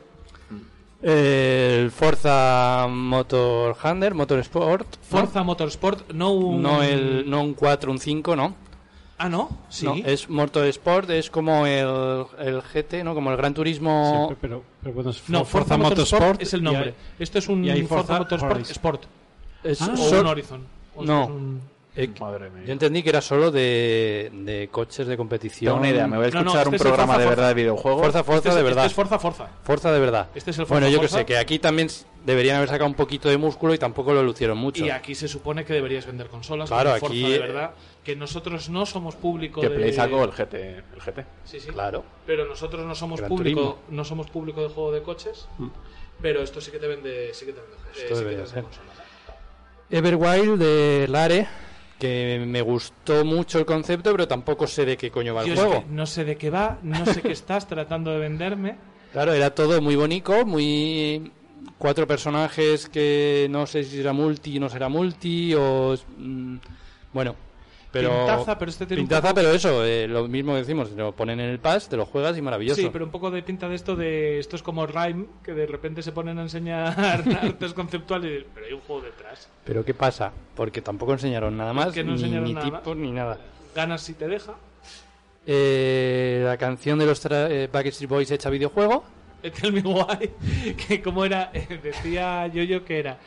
El 1.01 1.91
Forza 1.91 2.85
Motor 2.89 3.75
Hunter, 3.83 4.13
Motorsport. 4.13 4.85
¿no? 4.97 5.01
Forza 5.01 5.43
Motorsport, 5.43 6.12
no 6.12 6.31
un. 6.31 6.62
No, 6.62 6.83
el, 6.83 7.29
no 7.29 7.41
un 7.41 7.53
4, 7.53 7.89
un 7.91 7.99
5, 7.99 8.35
¿no? 8.35 8.53
Ah, 9.21 9.27
no, 9.29 9.49
sí. 9.69 9.86
No, 9.86 9.95
es 9.95 10.29
Motorsport, 10.29 11.10
es 11.10 11.29
como 11.29 11.65
el, 11.67 12.25
el 12.39 12.62
GT, 12.62 13.03
¿no? 13.03 13.13
Como 13.13 13.29
el 13.32 13.38
Gran 13.38 13.53
Turismo. 13.53 14.27
Sí, 14.29 14.36
pero, 14.39 14.63
pero 14.82 14.95
bueno, 14.95 15.10
es 15.10 15.21
No, 15.29 15.39
For- 15.43 15.62
Forza, 15.63 15.77
Motorsport, 15.77 16.41
es 16.41 16.53
el 16.53 16.62
y 16.62 16.63
nombre. 16.63 16.86
hay- 16.89 16.95
Esto 17.23 17.38
es 17.39 17.47
un 17.49 17.63
y 17.65 17.69
hay 17.69 17.82
Forza, 17.84 18.03
Forza 18.05 18.19
Motorsport 18.19 18.55
Horizon. 18.55 18.71
Sport. 18.71 19.03
Es 19.63 19.82
o 19.82 19.97
Sor- 19.97 20.21
un 20.21 20.27
Horizon. 20.27 20.65
O 20.95 21.03
No. 21.03 21.23
es 21.23 21.29
un- 21.29 21.62
Eh, 21.95 22.08
Madre 22.19 22.49
mía. 22.52 22.63
Yo 22.65 22.71
entendí 22.73 23.02
que 23.04 23.10
era 23.10 23.19
solo 23.19 23.52
de, 23.52 24.30
de 24.32 24.69
coches 24.71 25.08
de 25.08 25.17
competición. 25.17 25.71
Tengo 25.73 25.80
una 25.80 25.89
idea, 25.89 26.08
me 26.08 26.17
voy 26.17 26.28
a 26.28 26.30
No, 26.30 26.34
no, 26.36 26.39
escuchar 26.52 26.60
este 26.62 26.69
un 26.69 26.75
es 26.75 26.82
programa 26.82 27.13
Forza 27.13 27.19
de 27.19 27.25
verdad 27.30 27.43
Forza. 27.43 27.47
de 27.49 27.54
videojuegos. 27.56 28.02
Forza, 28.02 28.23
Forza 28.23 28.38
Este 28.38 28.49
es, 28.49 28.56
de 28.56 28.62
este 28.62 28.69
verdad. 28.69 28.86
es 28.86 28.93
Forza 28.93 29.19
Forza. 29.19 29.47
Forza 29.63 29.91
de 29.91 29.99
verdad. 29.99 30.28
Este 30.36 30.52
es 30.52 30.60
el 30.60 30.65
Forza 30.65 30.73
Bueno, 30.82 30.88
yo 30.95 31.02
que 31.02 31.08
sé, 31.08 31.25
que 31.25 31.38
aquí 31.38 31.58
también 31.60 31.88
deberían 32.25 32.58
haber 32.58 32.69
sacado 32.69 32.88
un 32.88 32.93
poquito 32.95 33.28
de 33.28 33.38
músculo 33.38 33.73
y 33.73 33.78
tampoco 33.80 34.13
lo 34.13 34.21
lucieron 34.23 34.58
mucho. 34.58 34.86
Y 34.86 34.91
aquí 34.91 35.15
se 35.15 35.28
supone 35.28 35.65
que 35.65 35.73
deberías 35.73 36.06
vender 36.06 36.28
consolas. 36.28 36.69
Claro, 36.69 36.91
Forza 36.91 37.08
aquí, 37.08 37.23
de 37.30 37.36
eh, 37.36 37.39
verdad. 37.39 37.71
Que 38.04 38.15
nosotros 38.15 38.69
no 38.69 38.86
somos 38.86 39.15
público 39.15 39.60
Que 39.60 39.69
de. 39.69 39.75
Play 39.75 39.91
sacó 39.93 40.23
el 40.23 40.32
GT. 40.32 40.54
El 40.93 41.02
GT. 41.04 41.25
Sí, 41.43 41.60
sí. 41.60 41.69
Claro. 41.69 42.04
Pero 42.25 42.45
nosotros 42.45 42.86
no 42.86 42.93
somos 42.95 43.19
Gran 43.19 43.30
público, 43.30 43.62
Turismo. 43.62 43.80
no 43.89 44.06
somos 44.06 44.30
público 44.30 44.62
de 44.62 44.69
juego 44.69 44.91
de 44.91 45.02
coches. 45.02 45.47
Pero 46.21 46.41
esto 46.43 46.62
sí 46.62 46.69
que 46.71 46.78
te 46.80 46.88
vende, 46.88 47.34
sí 47.34 47.45
que 47.45 47.54
te 47.54 47.60
vende, 47.62 47.75
eh, 47.75 47.80
Esto 47.91 47.99
sí 47.99 48.04
que 48.04 48.08
te 48.10 48.15
debería 48.19 48.38
vende 48.38 48.52
ser. 48.54 48.63
consolas. 48.63 48.89
Everwild 49.91 50.60
de 50.60 51.08
Lare, 51.10 51.47
que 51.99 52.43
me 52.47 52.62
gustó 52.62 53.25
mucho 53.25 53.59
el 53.59 53.65
concepto, 53.65 54.12
pero 54.12 54.27
tampoco 54.27 54.65
sé 54.65 54.85
de 54.85 54.97
qué 54.97 55.12
coño 55.12 55.35
va 55.35 55.43
Yo 55.45 55.53
el 55.53 55.59
es 55.59 55.65
juego. 55.65 55.81
que 55.83 55.93
no 55.93 56.05
sé 56.05 56.23
de 56.25 56.38
qué 56.38 56.49
va, 56.49 56.79
no 56.81 57.05
sé 57.05 57.21
qué 57.21 57.31
estás 57.33 57.67
tratando 57.67 58.12
de 58.12 58.19
venderme. 58.19 58.75
Claro, 59.12 59.33
era 59.33 59.49
todo 59.55 59.81
muy 59.81 59.95
bonito, 59.95 60.45
muy 60.45 61.31
cuatro 61.79 62.05
personajes 62.05 62.88
que 62.88 63.47
no 63.49 63.65
sé 63.65 63.83
si 63.83 63.97
será 63.97 64.13
multi, 64.13 64.59
no 64.59 64.69
será 64.69 64.88
multi 64.88 65.55
o 65.55 65.95
mm, 66.19 66.57
bueno, 67.12 67.35
pero 67.91 68.10
Pintaza, 68.10 68.58
pero 68.60 68.69
este 68.69 68.86
tiene 68.86 69.02
un 69.02 69.08
pintaza, 69.08 69.30
poco- 69.30 69.36
pero 69.36 69.52
eso, 69.52 69.84
eh, 69.84 70.08
lo 70.08 70.28
mismo 70.28 70.54
que 70.54 70.60
decimos, 70.60 70.91
lo 70.91 71.12
ponen 71.13 71.39
en 71.39 71.49
el 71.49 71.60
pass, 71.60 71.89
te 71.89 71.97
lo 71.97 72.06
juegas 72.06 72.38
y 72.38 72.41
maravilloso. 72.41 72.80
Sí, 72.82 72.89
pero 72.93 73.06
un 73.06 73.12
poco 73.12 73.32
de 73.32 73.41
pinta 73.41 73.67
de 73.67 73.75
esto 73.75 73.95
de 73.95 74.39
esto 74.39 74.56
es 74.56 74.62
como 74.63 74.86
Rhyme, 74.86 75.25
que 75.43 75.54
de 75.54 75.65
repente 75.65 76.04
se 76.04 76.12
ponen 76.12 76.38
a 76.38 76.43
enseñar 76.43 76.99
artes 77.41 77.73
conceptuales, 77.73 78.45
pero 78.54 78.67
hay 78.67 78.73
un 78.73 78.82
juego 78.82 79.02
detrás. 79.02 79.49
Pero 79.65 79.84
¿qué 79.84 79.93
pasa? 79.93 80.32
Porque 80.56 80.82
tampoco 80.82 81.13
enseñaron 81.13 81.58
nada 81.58 81.73
más, 81.73 81.95
no 81.95 82.04
ni, 82.04 82.12
enseñaron 82.12 82.43
ni 82.43 82.54
nada 82.54 82.65
tipos 82.80 82.95
ni 82.95 83.12
nada. 83.12 83.39
Ganas 83.75 84.02
si 84.02 84.13
te 84.13 84.28
deja. 84.28 84.54
Eh, 85.47 86.41
la 86.45 86.58
canción 86.58 86.99
de 86.99 87.06
los 87.08 87.25
eh, 87.30 87.69
Backstreet 87.71 88.10
Boys 88.10 88.30
hecha 88.30 88.49
videojuego. 88.49 89.04
Tell 89.41 89.71
me 89.71 89.82
why, 89.82 90.30
que 90.88 91.02
como 91.02 91.25
era, 91.25 91.52
decía 91.82 92.45
yo 92.47 92.84
que 92.86 92.99
era 92.99 93.17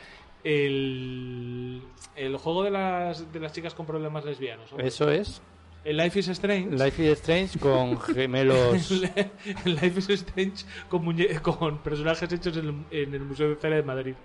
el, 0.43 1.81
el 2.15 2.37
juego 2.37 2.63
de 2.63 2.71
las, 2.71 3.31
de 3.31 3.39
las 3.39 3.53
chicas 3.53 3.73
con 3.73 3.85
problemas 3.85 4.25
lesbianos. 4.25 4.71
¿no? 4.71 4.79
Eso 4.79 5.09
es. 5.09 5.41
El 5.83 5.97
Life 5.97 6.19
is 6.19 6.27
Strange. 6.29 6.77
Life 6.77 7.03
is 7.03 7.11
Strange 7.19 7.59
con 7.59 7.99
gemelos. 8.15 8.89
el 8.91 9.75
Life 9.75 9.99
is 9.99 10.09
Strange 10.09 10.65
con, 10.89 11.03
muñe- 11.05 11.41
con 11.41 11.79
personajes 11.79 12.31
hechos 12.31 12.55
en 12.57 12.85
el, 12.89 13.03
en 13.03 13.13
el 13.13 13.21
Museo 13.21 13.49
de 13.49 13.55
Cera 13.57 13.75
de 13.75 13.83
Madrid. 13.83 14.15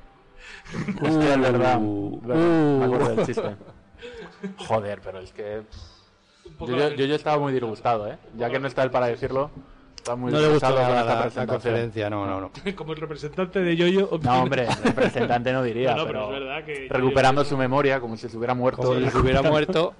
Hostia, 1.03 1.35
es 1.35 1.41
verdad. 1.41 1.79
Uh, 1.81 2.21
verdad, 2.21 2.37
Me 2.37 2.79
uh. 2.79 2.85
acuerdo 2.85 3.17
del 3.17 3.27
chiste. 3.27 3.57
Joder, 4.57 5.01
pero 5.03 5.19
es 5.19 5.33
que. 5.33 5.63
Yo, 6.61 6.95
yo, 6.95 7.05
yo 7.05 7.15
estaba 7.15 7.39
muy 7.39 7.53
disgustado, 7.53 8.07
¿eh? 8.09 8.17
Ya 8.37 8.49
que 8.49 8.59
no 8.61 8.69
está 8.69 8.83
él 8.85 8.91
para 8.91 9.07
decirlo. 9.09 9.51
Muy 10.17 10.33
No 10.33 10.41
le 10.41 10.49
gustó 10.49 10.71
la, 10.75 11.47
conferencia, 11.47 12.11
no, 12.11 12.27
no, 12.27 12.41
no. 12.41 12.51
como 12.77 12.93
el 12.93 13.01
representante 13.01 13.61
de 13.61 13.77
Yoyo. 13.77 14.11
No, 14.23 14.43
hombre, 14.43 14.67
representante 14.85 15.53
no 15.53 15.63
diría, 15.63 15.91
No, 15.95 15.99
no, 15.99 16.07
pero, 16.07 16.29
pero 16.29 16.37
es 16.37 16.45
verdad 16.45 16.65
que- 16.65 16.89
recuperando 16.89 17.45
su 17.45 17.57
memoria 17.57 18.01
como 18.01 18.17
si 18.17 18.29
se 18.29 18.37
hubiera 18.37 18.55
muerto. 18.55 18.83
Como 18.83 19.11
si 19.11 19.17
hubiera 19.19 19.43
muerto, 19.51 19.95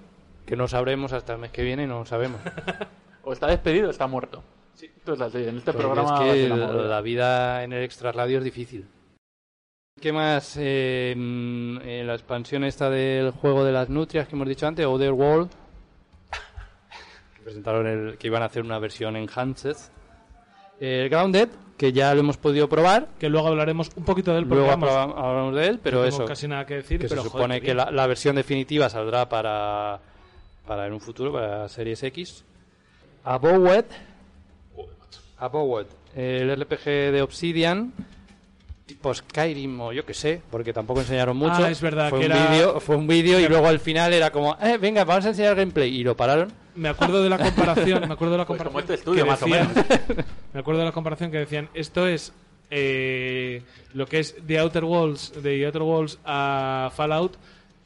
que 0.47 0.57
no 0.57 0.69
sabremos 0.69 1.13
hasta 1.13 1.35
el 1.35 1.39
mes 1.39 1.51
que 1.51 1.63
viene, 1.63 1.87
no 1.87 2.01
lo 2.01 2.07
sabemos. 2.07 2.41
O 3.23 3.33
está 3.33 3.47
despedido 3.47 3.89
o 3.89 3.91
está 3.91 4.07
muerto. 4.07 4.43
Sí. 4.75 4.91
Entonces, 4.97 5.27
así, 5.27 5.39
en 5.49 5.59
este 5.59 5.73
Porque 5.73 5.87
programa 5.87 6.27
es 6.29 6.35
que 6.35 6.49
la, 6.49 7.01
vida 7.01 7.65
en 7.65 7.73
el 7.73 7.83
extrasladio 7.83 8.39
es 8.39 8.45
difícil. 8.45 8.87
¿Qué 10.01 10.13
más? 10.13 10.57
Eh, 10.61 11.15
mm, 11.17 11.79
eh, 11.83 12.05
la 12.07 12.15
expansión 12.15 12.63
esta 12.63 12.89
del 12.89 13.33
juego 13.33 13.65
de 13.65 13.73
las 13.73 13.89
nutrias 13.89 14.29
que 14.29 14.37
hemos 14.37 14.47
dicho 14.49 14.67
antes, 14.67 14.87
Other 14.87 15.13
World. 15.13 15.51
que 17.35 17.43
presentaron 17.43 17.87
el, 17.89 18.19
que 18.19 18.29
iban 18.29 18.43
a 18.43 18.47
hacer 18.47 18.63
una 18.63 18.79
versión 18.79 19.17
enhanced. 19.17 19.77
El 20.81 21.09
Grounded, 21.09 21.49
que 21.77 21.93
ya 21.93 22.15
lo 22.15 22.21
hemos 22.21 22.37
podido 22.37 22.69
probar. 22.69 23.09
Que 23.19 23.29
luego 23.29 23.49
hablaremos 23.49 23.91
un 23.97 24.05
poquito 24.05 24.33
del 24.35 24.45
porque 24.47 24.63
Luego 24.63 24.71
vamos, 24.71 24.91
habla- 24.91 25.15
hablamos 25.29 25.55
de 25.57 25.67
él, 25.67 25.81
pero 25.83 25.99
no 26.01 26.05
eso. 26.07 26.25
casi 26.25 26.47
nada 26.49 26.65
que 26.67 26.75
decir. 26.75 27.01
que 27.01 27.09
pero 27.09 27.23
se 27.23 27.29
supone 27.29 27.61
que 27.61 27.75
la, 27.75 27.91
la 27.91 28.07
versión 28.07 28.37
definitiva 28.37 28.89
saldrá 28.89 29.29
para, 29.29 30.01
para 30.67 30.87
en 30.87 30.93
un 30.93 31.01
futuro, 31.01 31.33
para 31.33 31.69
Series 31.69 32.03
X. 32.03 32.45
Abowed. 33.25 33.85
Abowed. 35.39 35.87
El 36.17 36.51
RPG 36.61 36.85
de 37.13 37.23
Obsidian. 37.23 37.93
Tipo 38.87 39.13
Skyrim 39.13 39.79
o 39.83 39.93
yo 39.93 40.07
que 40.07 40.15
sé, 40.15 40.41
porque 40.51 40.73
tampoco 40.73 41.01
enseñaron 41.01 41.37
mucho. 41.37 41.63
Ah, 41.63 41.71
es 41.71 41.81
verdad, 41.83 42.09
Fue 42.09 42.21
que 42.21 42.27
un 42.27 42.33
era- 42.33 42.47
vídeo, 42.51 42.81
fue 42.81 42.97
un 42.97 43.07
vídeo 43.07 43.39
y 43.39 43.47
luego 43.47 43.67
al 43.67 43.81
final 43.81 44.15
era 44.15 44.31
como, 44.31 44.57
eh, 44.63 44.79
venga, 44.79 45.05
vamos 45.05 45.27
a 45.27 45.29
enseñar 45.29 45.55
gameplay. 45.57 45.95
Y 45.95 46.05
lo 46.05 46.17
pararon. 46.17 46.51
Me 46.79 46.89
acuerdo 46.89 47.23
de 47.23 47.29
la 47.31 47.39
comparación. 47.39 48.07
Me 48.09 48.15
acuerdo 48.15 48.33
de 48.33 48.39
la 48.39 48.47
Pues 48.47 48.59
comparación. 48.59 48.73
como 48.73 48.79
este 48.81 48.95
estudio, 48.95 49.25
que 49.25 49.31
más 49.31 49.43
o 49.43 49.47
decían- 49.47 49.69
menos. 50.09 50.25
Me 50.53 50.61
acuerdo 50.61 50.79
de 50.81 50.87
la 50.87 50.93
comparación 50.93 51.31
que 51.31 51.39
decían, 51.39 51.69
esto 51.75 52.07
es 52.07 52.33
eh, 52.71 53.63
lo 53.95 54.07
que 54.07 54.21
es 54.21 54.37
The 54.47 54.59
Outer 54.61 54.85
Worlds, 54.85 55.33
de 55.35 55.41
The 55.43 55.67
Outer 55.67 55.83
Worlds 55.83 56.19
a 56.25 56.91
Fallout, 56.95 57.37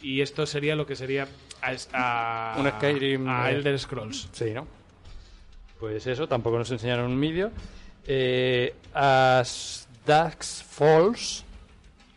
y 0.00 0.20
esto 0.20 0.44
sería 0.46 0.74
lo 0.76 0.86
que 0.86 0.96
sería 0.96 1.26
a, 1.62 2.54
a- 2.54 2.56
Un 2.60 2.68
Skyrim, 2.70 3.28
a 3.28 3.50
eh. 3.50 3.54
Elder 3.54 3.78
Scrolls. 3.78 4.28
Sí, 4.32 4.50
¿no? 4.52 4.66
Pues 5.80 6.06
eso, 6.06 6.28
tampoco 6.28 6.58
nos 6.58 6.70
enseñaron 6.70 7.10
un 7.10 7.20
vídeo. 7.20 7.50
Eh, 8.06 8.74
As 8.94 9.88
Dusk 10.06 10.64
Falls, 10.64 11.44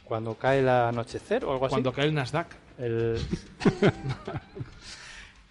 cuando 0.03 0.35
cae 0.35 0.59
el 0.59 0.69
anochecer 0.69 1.45
o 1.45 1.51
algo 1.53 1.65
así. 1.67 1.71
Cuando 1.73 1.91
cae 1.93 2.05
el 2.05 2.13
Nasdaq. 2.13 2.47
El- 2.77 3.19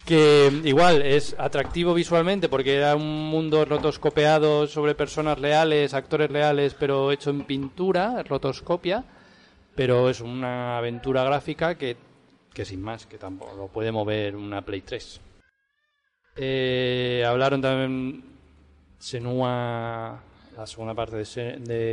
que 0.04 0.60
igual 0.64 1.02
es 1.02 1.34
atractivo 1.38 1.94
visualmente 1.94 2.48
porque 2.48 2.76
era 2.76 2.94
un 2.94 3.30
mundo 3.30 3.64
rotoscopeado 3.64 4.66
sobre 4.66 4.94
personas 4.94 5.38
reales, 5.38 5.94
actores 5.94 6.30
reales, 6.30 6.74
pero 6.78 7.10
hecho 7.10 7.30
en 7.30 7.44
pintura, 7.44 8.22
rotoscopia. 8.22 9.04
Pero 9.74 10.08
es 10.08 10.20
una 10.20 10.78
aventura 10.78 11.24
gráfica 11.24 11.74
que, 11.76 11.96
que 12.52 12.64
sin 12.64 12.80
más, 12.80 13.06
que 13.06 13.18
tampoco 13.18 13.56
lo 13.56 13.68
puede 13.68 13.90
mover 13.90 14.36
una 14.36 14.62
Play 14.62 14.82
3. 14.82 15.20
Eh, 16.36 17.24
hablaron 17.26 17.60
también 17.60 18.24
Senua, 18.98 20.22
la 20.56 20.66
segunda 20.66 20.94
parte 20.94 21.16
de, 21.16 21.24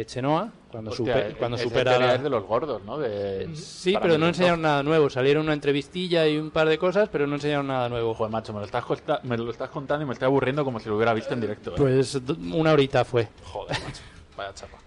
Chenoa, 0.08 0.52
cuando, 0.72 0.92
Hostia, 0.92 1.16
supe- 1.16 1.28
es- 1.30 1.36
cuando 1.36 1.58
supera 1.58 1.98
la- 1.98 2.18
de 2.18 2.30
los 2.30 2.44
gordos, 2.46 2.84
¿no? 2.84 2.98
De, 2.98 3.50
Sí, 3.56 3.98
pero 4.02 4.18
no 4.18 4.28
enseñaron 4.28 4.62
nada 4.62 4.84
nuevo. 4.84 5.10
Salieron 5.10 5.44
una 5.46 5.54
entrevistilla 5.54 6.28
y 6.28 6.38
un 6.38 6.52
par 6.52 6.68
de 6.70 6.78
cosas, 6.78 7.10
pero 7.12 7.26
no 7.28 7.36
enseñaron 7.36 7.68
nada 7.68 7.90
nuevo. 7.90 8.14
Joder, 8.14 8.32
macho, 8.32 8.54
me 8.54 8.60
lo, 8.60 8.66
estás 8.66 8.84
me 9.24 9.38
lo 9.38 9.50
estás 9.52 9.70
contando 9.70 10.04
y 10.04 10.08
me 10.08 10.14
estoy 10.14 10.28
aburriendo 10.28 10.64
como 10.64 10.80
si 10.80 10.90
lo 10.90 10.96
hubiera 10.96 11.14
visto 11.14 11.34
en 11.34 11.42
directo. 11.42 11.72
¿eh? 11.72 11.76
Pues 11.78 12.20
una 12.54 12.72
horita 12.74 13.04
fue. 13.04 13.28
Joder, 13.46 13.78
macho. 13.84 14.02
Vaya 14.38 14.54
chapa. 14.54 14.78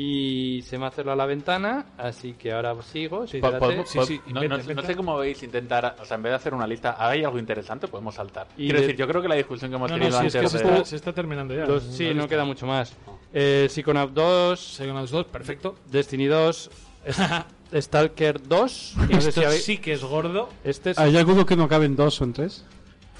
Y 0.00 0.62
se 0.62 0.78
me 0.78 0.86
ha 0.86 0.90
cerrado 0.92 1.16
la 1.16 1.26
ventana, 1.26 1.86
así 1.98 2.34
que 2.34 2.52
ahora 2.52 2.72
sigo. 2.82 3.24
Po- 3.40 3.68
Sí, 3.84 3.98
sí, 4.06 4.20
no, 4.28 4.40
no- 4.44 4.56
no 4.58 4.82
sé 4.82 4.94
cómo 4.94 5.16
veis 5.16 5.42
intentar, 5.42 5.96
o 6.00 6.04
sea, 6.04 6.16
en 6.16 6.22
vez 6.22 6.30
de 6.30 6.36
hacer 6.36 6.54
una 6.54 6.68
lista, 6.68 6.94
¿hay 6.98 7.24
algo 7.24 7.36
interesante? 7.36 7.88
Podemos 7.88 8.14
saltar. 8.14 8.46
Y 8.56 8.66
Quiero 8.66 8.76
de- 8.80 8.86
decir, 8.86 8.96
yo 8.96 9.08
creo 9.08 9.20
que 9.22 9.26
la 9.28 9.34
discusión 9.34 9.70
que 9.72 9.76
hemos 9.76 9.90
No, 9.90 9.96
no, 9.96 10.02
tenido 10.04 10.20
sí, 10.20 10.26
es 10.28 10.34
antes 10.36 10.52
que 10.52 10.58
se 10.58 10.64
de- 10.64 10.72
está, 10.74 10.84
se 10.84 10.96
está 10.96 11.12
terminando 11.12 11.52
ya. 11.52 11.66
Los- 11.66 11.82
sí, 11.82 12.14
no 12.14 12.28
queda 12.28 12.44
mucho 12.44 12.64
más. 12.64 12.92
Eh, 13.34 13.66
Psychonaut 13.68 14.12
2, 14.12 14.60
Psychonauts 14.60 15.10
2, 15.10 15.26
perfecto. 15.26 15.74
Destiny 15.90 16.26
2, 16.26 16.70
S- 17.04 17.22
Stalker 17.82 18.40
2. 18.46 18.94
No 19.10 19.20
sé 19.20 19.28
Esto 19.30 19.40
si 19.40 19.46
habéis- 19.46 19.64
sí 19.64 19.78
que 19.78 19.94
es 19.94 20.04
gordo. 20.04 20.48
Este 20.62 20.90
es- 20.90 20.98
¿Hay 20.98 21.16
alguno 21.16 21.44
que 21.44 21.56
no 21.56 21.66
cabe 21.68 21.86
en 21.86 21.96
dos 21.96 22.20
o 22.20 22.24
en 22.24 22.32
tres? 22.34 22.64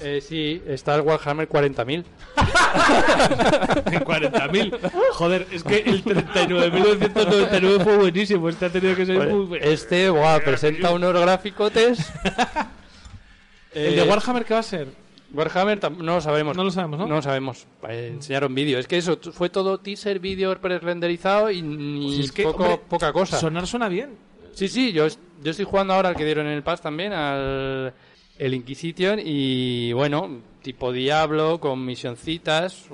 Eh, 0.01 0.21
sí, 0.21 0.61
está 0.67 0.95
el 0.95 1.01
Warhammer 1.01 1.47
40.000. 1.49 2.03
En 3.91 3.99
40.000. 4.05 4.91
Joder, 5.13 5.47
es 5.51 5.63
que 5.63 5.77
el 5.77 6.03
39.999 6.03 7.83
fue 7.83 7.97
buenísimo. 7.97 8.49
Este 8.49 8.65
ha 8.65 8.69
tenido 8.69 8.95
que 8.95 9.05
ser 9.05 9.17
Pues, 9.17 9.29
muy 9.29 9.45
bueno. 9.45 9.65
este, 9.65 10.09
buah, 10.09 10.39
presenta 10.39 10.91
unos 10.91 11.13
graficotes. 11.13 11.99
¿El 13.73 13.95
de 13.95 14.01
Eh, 14.03 14.07
Warhammer 14.09 14.45
qué 14.45 14.53
va 14.53 14.59
a 14.61 14.63
ser? 14.63 14.87
Warhammer 15.33 15.79
no 15.91 16.15
lo 16.15 16.21
sabemos. 16.21 16.57
No 16.57 16.63
lo 16.63 16.71
sabemos, 16.71 16.99
¿no? 16.99 17.07
No 17.07 17.15
lo 17.15 17.21
sabemos. 17.21 17.67
Eh, 17.87 18.11
enseñaron 18.15 18.53
vídeo. 18.55 18.79
Es 18.79 18.87
que 18.87 18.97
eso 18.97 19.19
fue 19.33 19.49
todo 19.49 19.79
teaser, 19.79 20.19
vídeo 20.19 20.59
pre-renderizado 20.59 21.51
y 21.51 21.61
ni 21.61 22.15
Si 22.15 22.21
es 22.23 22.31
que, 22.31 22.43
poco- 22.43 22.63
hombre, 22.63 22.81
poca 22.89 23.13
cosa. 23.13 23.37
Sonar 23.37 23.67
suena 23.67 23.89
bien. 23.89 24.17
Sí, 24.53 24.67
sí, 24.67 24.91
yo, 24.91 25.07
yo 25.43 25.51
estoy 25.51 25.65
jugando 25.65 25.93
ahora 25.93 26.09
al 26.09 26.15
que 26.15 26.25
dieron 26.25 26.47
en 26.47 26.53
el 26.53 26.63
Pass 26.63 26.81
también, 26.81 27.13
al 27.13 27.93
el 28.39 28.53
Inquisition 28.55 29.19
y 29.23 29.93
bueno, 29.93 30.39
tipo 30.63 30.91
Diablo 30.91 31.59
con 31.59 31.85
misioncitas, 31.85 32.85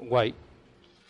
guay. 0.00 0.34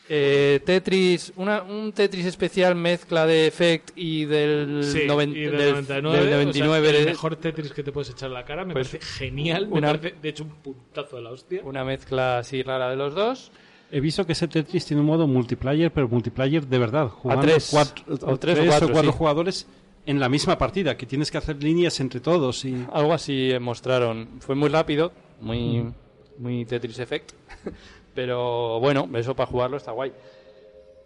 Eh, 0.07 0.61
Tetris, 0.67 1.33
una, 1.37 1.63
un 1.63 1.91
Tetris 1.93 2.27
especial 2.27 2.75
mezcla 2.75 3.25
de 3.25 3.47
Effect 3.47 3.93
y 3.97 4.27
del, 4.27 4.85
Sí, 4.85 5.01
noven- 5.07 5.31
y 5.35 5.41
del, 5.45 5.57
del- 5.57 5.71
99, 5.71 6.19
del 6.19 6.27
o 6.27 6.53
sea, 6.53 6.63
99 6.63 6.99
el 7.01 7.07
mejor 7.07 7.37
Tetris 7.37 7.73
que 7.73 7.83
te 7.83 7.91
puedes 7.91 8.11
echar 8.11 8.29
en 8.29 8.35
la 8.35 8.45
cara. 8.45 8.67
Me 8.67 8.75
Pues, 8.75 8.89
parece 8.91 9.07
genial. 9.25 9.67
Me 9.67 9.79
una- 9.79 9.87
parece, 9.99 10.15
de 10.21 10.29
hecho, 10.29 10.45
un 10.45 10.51
puntazo 10.51 11.17
de 11.17 11.23
la 11.23 11.31
hostia. 11.31 11.63
una 11.65 11.85
mezcla 11.85 12.39
así 12.39 12.63
rara 12.63 12.91
de 12.91 12.97
los 12.97 13.15
dos. 13.15 13.51
He 13.91 14.01
visto 14.01 14.27
que 14.27 14.33
ese 14.33 14.47
Tetris 14.47 14.85
tiene 14.85 15.01
un 15.01 15.07
modo 15.07 15.27
multiplayer, 15.27 15.91
pero 15.91 16.07
multiplayer 16.09 16.67
de 16.67 16.79
verdad. 16.79 17.09
Jugando 17.09 17.43
tres. 17.47 17.69
cuatro, 17.71 18.05
O 18.27 18.37
tres 18.37 18.59
o 18.59 18.65
cuatro, 18.67 18.89
cuatro 18.93 19.11
sí. 19.13 19.17
jugadores 19.19 19.67
en 20.07 20.21
la 20.21 20.29
misma 20.29 20.59
partida, 20.59 20.97
que 20.97 21.07
tienes 21.07 21.31
que 21.31 21.39
hacer 21.39 21.63
líneas 21.63 21.99
entre 22.01 22.21
todos 22.21 22.65
y... 22.65 22.75
Algo 22.93 23.13
así 23.15 23.53
mostraron. 23.61 24.41
Fue 24.41 24.55
muy 24.55 24.69
rápido, 24.69 25.13
muy, 25.41 25.85
muy 26.39 26.65
Tetris 26.65 26.99
Effect. 26.99 27.33
Pero 28.15 28.79
bueno, 28.81 29.09
eso 29.15 29.35
para 29.35 29.47
jugarlo 29.51 29.77
está 29.77 29.93
guay. 29.93 30.13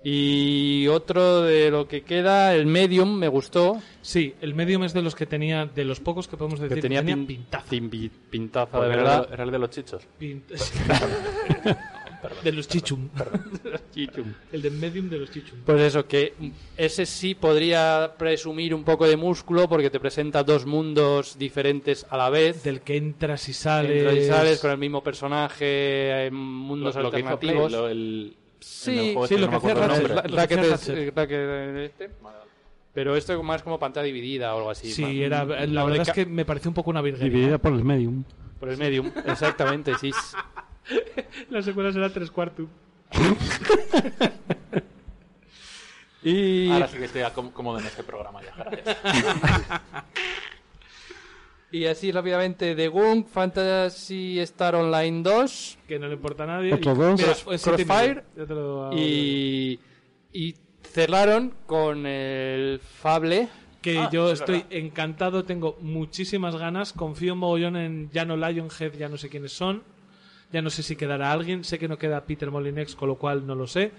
Y 0.05 0.87
otro 0.89 1.43
de 1.43 1.71
lo 1.71 1.89
que 1.89 2.03
queda, 2.03 2.55
el 2.55 2.67
Medium, 2.67 3.15
me 3.19 3.27
gustó. 3.29 3.81
Sí, 4.01 4.35
el 4.41 4.55
Medium 4.55 4.85
es 4.85 4.93
de 4.93 5.03
los 5.03 5.15
que 5.17 5.27
tenía, 5.27 5.67
de 5.67 5.85
los 5.85 5.99
pocos 6.01 6.29
que 6.29 6.37
podemos 6.37 6.61
decir 6.61 6.77
Que 6.77 6.83
tenía, 6.83 7.03
pin- 7.03 7.27
pintaza. 7.27 7.67
pin- 7.69 7.91
pi- 7.91 8.09
pintaza, 8.31 8.79
de 8.81 8.87
era, 8.87 8.97
verdad. 8.97 9.27
el- 9.29 9.35
era 9.35 9.45
el 9.45 9.51
de 9.51 9.59
los 9.59 9.71
chichos. 9.71 10.03
Pin- 10.21 10.45
de 12.43 12.53
los 12.53 12.69
chichum. 12.69 13.09
Chichum. 13.95 14.33
El 14.53 14.63
de 14.63 14.71
Medium 14.71 15.09
de 15.09 15.19
los 15.19 15.31
chichum. 15.31 15.59
Pues 15.65 15.81
eso, 15.81 16.07
que 16.07 16.35
ese 16.77 17.07
sí 17.07 17.35
podría 17.35 18.15
presumir 18.19 18.75
un 18.75 18.85
poco 18.85 19.07
de 19.07 19.17
músculo 19.17 19.69
porque 19.69 19.91
te 19.91 19.99
presenta 20.01 20.43
dos 20.45 20.67
mundos 20.67 21.39
diferentes 21.39 22.07
a 22.11 22.17
la 22.17 22.31
vez. 22.31 22.63
Del 22.63 22.81
que 22.83 22.97
entras 22.97 23.49
y 23.49 23.53
sales. 23.53 23.91
Entras 24.03 24.17
y 24.17 24.27
sales 24.27 24.61
con 24.61 24.71
el 24.71 24.79
mismo 24.79 25.03
personaje 25.03 26.27
en 26.27 26.35
mundos 26.35 26.95
Lo, 26.97 27.03
lo 27.05 27.11
que 27.11 27.21
hizo 27.21 27.39
Play, 27.39 27.51
alternativos. 27.51 27.73
lo- 27.73 27.89
el, 27.89 28.37
Sí, 28.61 28.91
el 28.91 29.05
sí, 29.15 29.17
este 29.23 29.39
lo 29.39 29.51
no 29.53 29.61
que 29.63 29.73
Ratchet, 29.75 30.31
La 30.31 30.47
que 30.49 30.57
que 30.57 31.13
la 31.15 31.27
que- 31.27 31.85
este. 31.87 32.11
Pero 32.93 33.15
esto 33.17 33.33
es 33.33 33.43
más 33.45 33.63
como 33.63 33.79
pantalla 33.79 34.05
dividida 34.07 34.53
o 34.55 34.59
algo 34.59 34.71
así. 34.71 34.91
Sí, 34.91 35.03
más- 35.03 35.13
era, 35.15 35.45
la 35.45 35.55
de 35.57 35.67
verdad 35.91 36.09
es 36.09 36.13
que 36.13 36.27
me 36.27 36.45
pareció 36.45 36.71
un 36.71 36.75
poco 36.75 36.91
una 36.91 37.01
virguería. 37.01 37.31
Dividida 37.33 37.59
por 37.59 37.73
el 37.73 37.85
medium. 37.85 38.25
Por 38.59 38.71
el 38.71 38.77
medium, 38.77 39.11
exactamente, 39.27 39.93
sí. 40.01 40.11
La 41.51 41.63
secuela 41.63 41.93
será 41.93 42.13
tres 42.13 42.31
cuartos. 42.31 42.67
Y, 46.23 46.69
Ahora 46.73 46.89
sí 46.89 46.99
que 46.99 47.05
estoy 47.05 47.23
cómodo 47.55 47.79
en 47.79 47.87
este 47.87 48.03
programa 48.03 48.41
ya. 48.43 48.53
gracias. 48.57 48.97
y 51.71 51.85
así 51.87 52.11
rápidamente, 52.11 52.75
The 52.75 52.89
Gung, 52.89 53.25
Fantasy 53.25 54.41
Star 54.41 54.75
Online 54.75 55.23
2 55.23 55.79
Que 55.87 55.99
no 55.99 56.09
le 56.09 56.15
importa 56.15 56.43
a 56.43 56.47
nadie. 56.47 56.75
Otro 56.75 56.93
Y- 56.93 56.97
dos. 56.97 57.21
Mira, 57.21 57.35
Crossfire 57.63 58.15
medio. 58.15 58.23
Ya 58.37 58.47
te 58.47 58.55
lo- 58.55 58.91
y, 58.95 59.79
y 60.33 60.55
cerraron 60.83 61.55
con 61.67 62.05
el 62.05 62.81
Fable. 62.81 63.49
Que 63.81 63.99
Ah, 63.99 64.11
yo 64.13 64.33
es 64.33 64.41
estoy 64.41 64.57
verdad. 64.63 64.73
encantado, 64.73 65.45
tengo 65.45 65.79
muchísimas 65.81 66.57
ganas. 66.57 66.93
Confío 66.93 67.35
en 67.35 67.39
mogollón 67.39 67.77
en 67.77 68.11
Jano 68.13 68.37
Lionhead, 68.37 68.95
ya 68.99 69.09
no 69.09 69.17
sé 69.17 69.29
quiénes 69.29 69.53
son. 69.53 69.85
Ya 70.53 70.63
no 70.63 70.71
sé 70.71 70.83
si 70.83 70.97
quedará 70.97 71.31
alguien. 71.33 71.65
Sé 71.65 71.79
que 71.79 71.89
no 71.89 71.99
queda 71.99 72.25
Peter 72.25 72.51
Molinex, 72.51 72.95
con 72.95 73.09
lo 73.09 73.17
cual 73.17 73.47
no 73.47 73.55
lo 73.55 73.67
sé. 73.67 73.93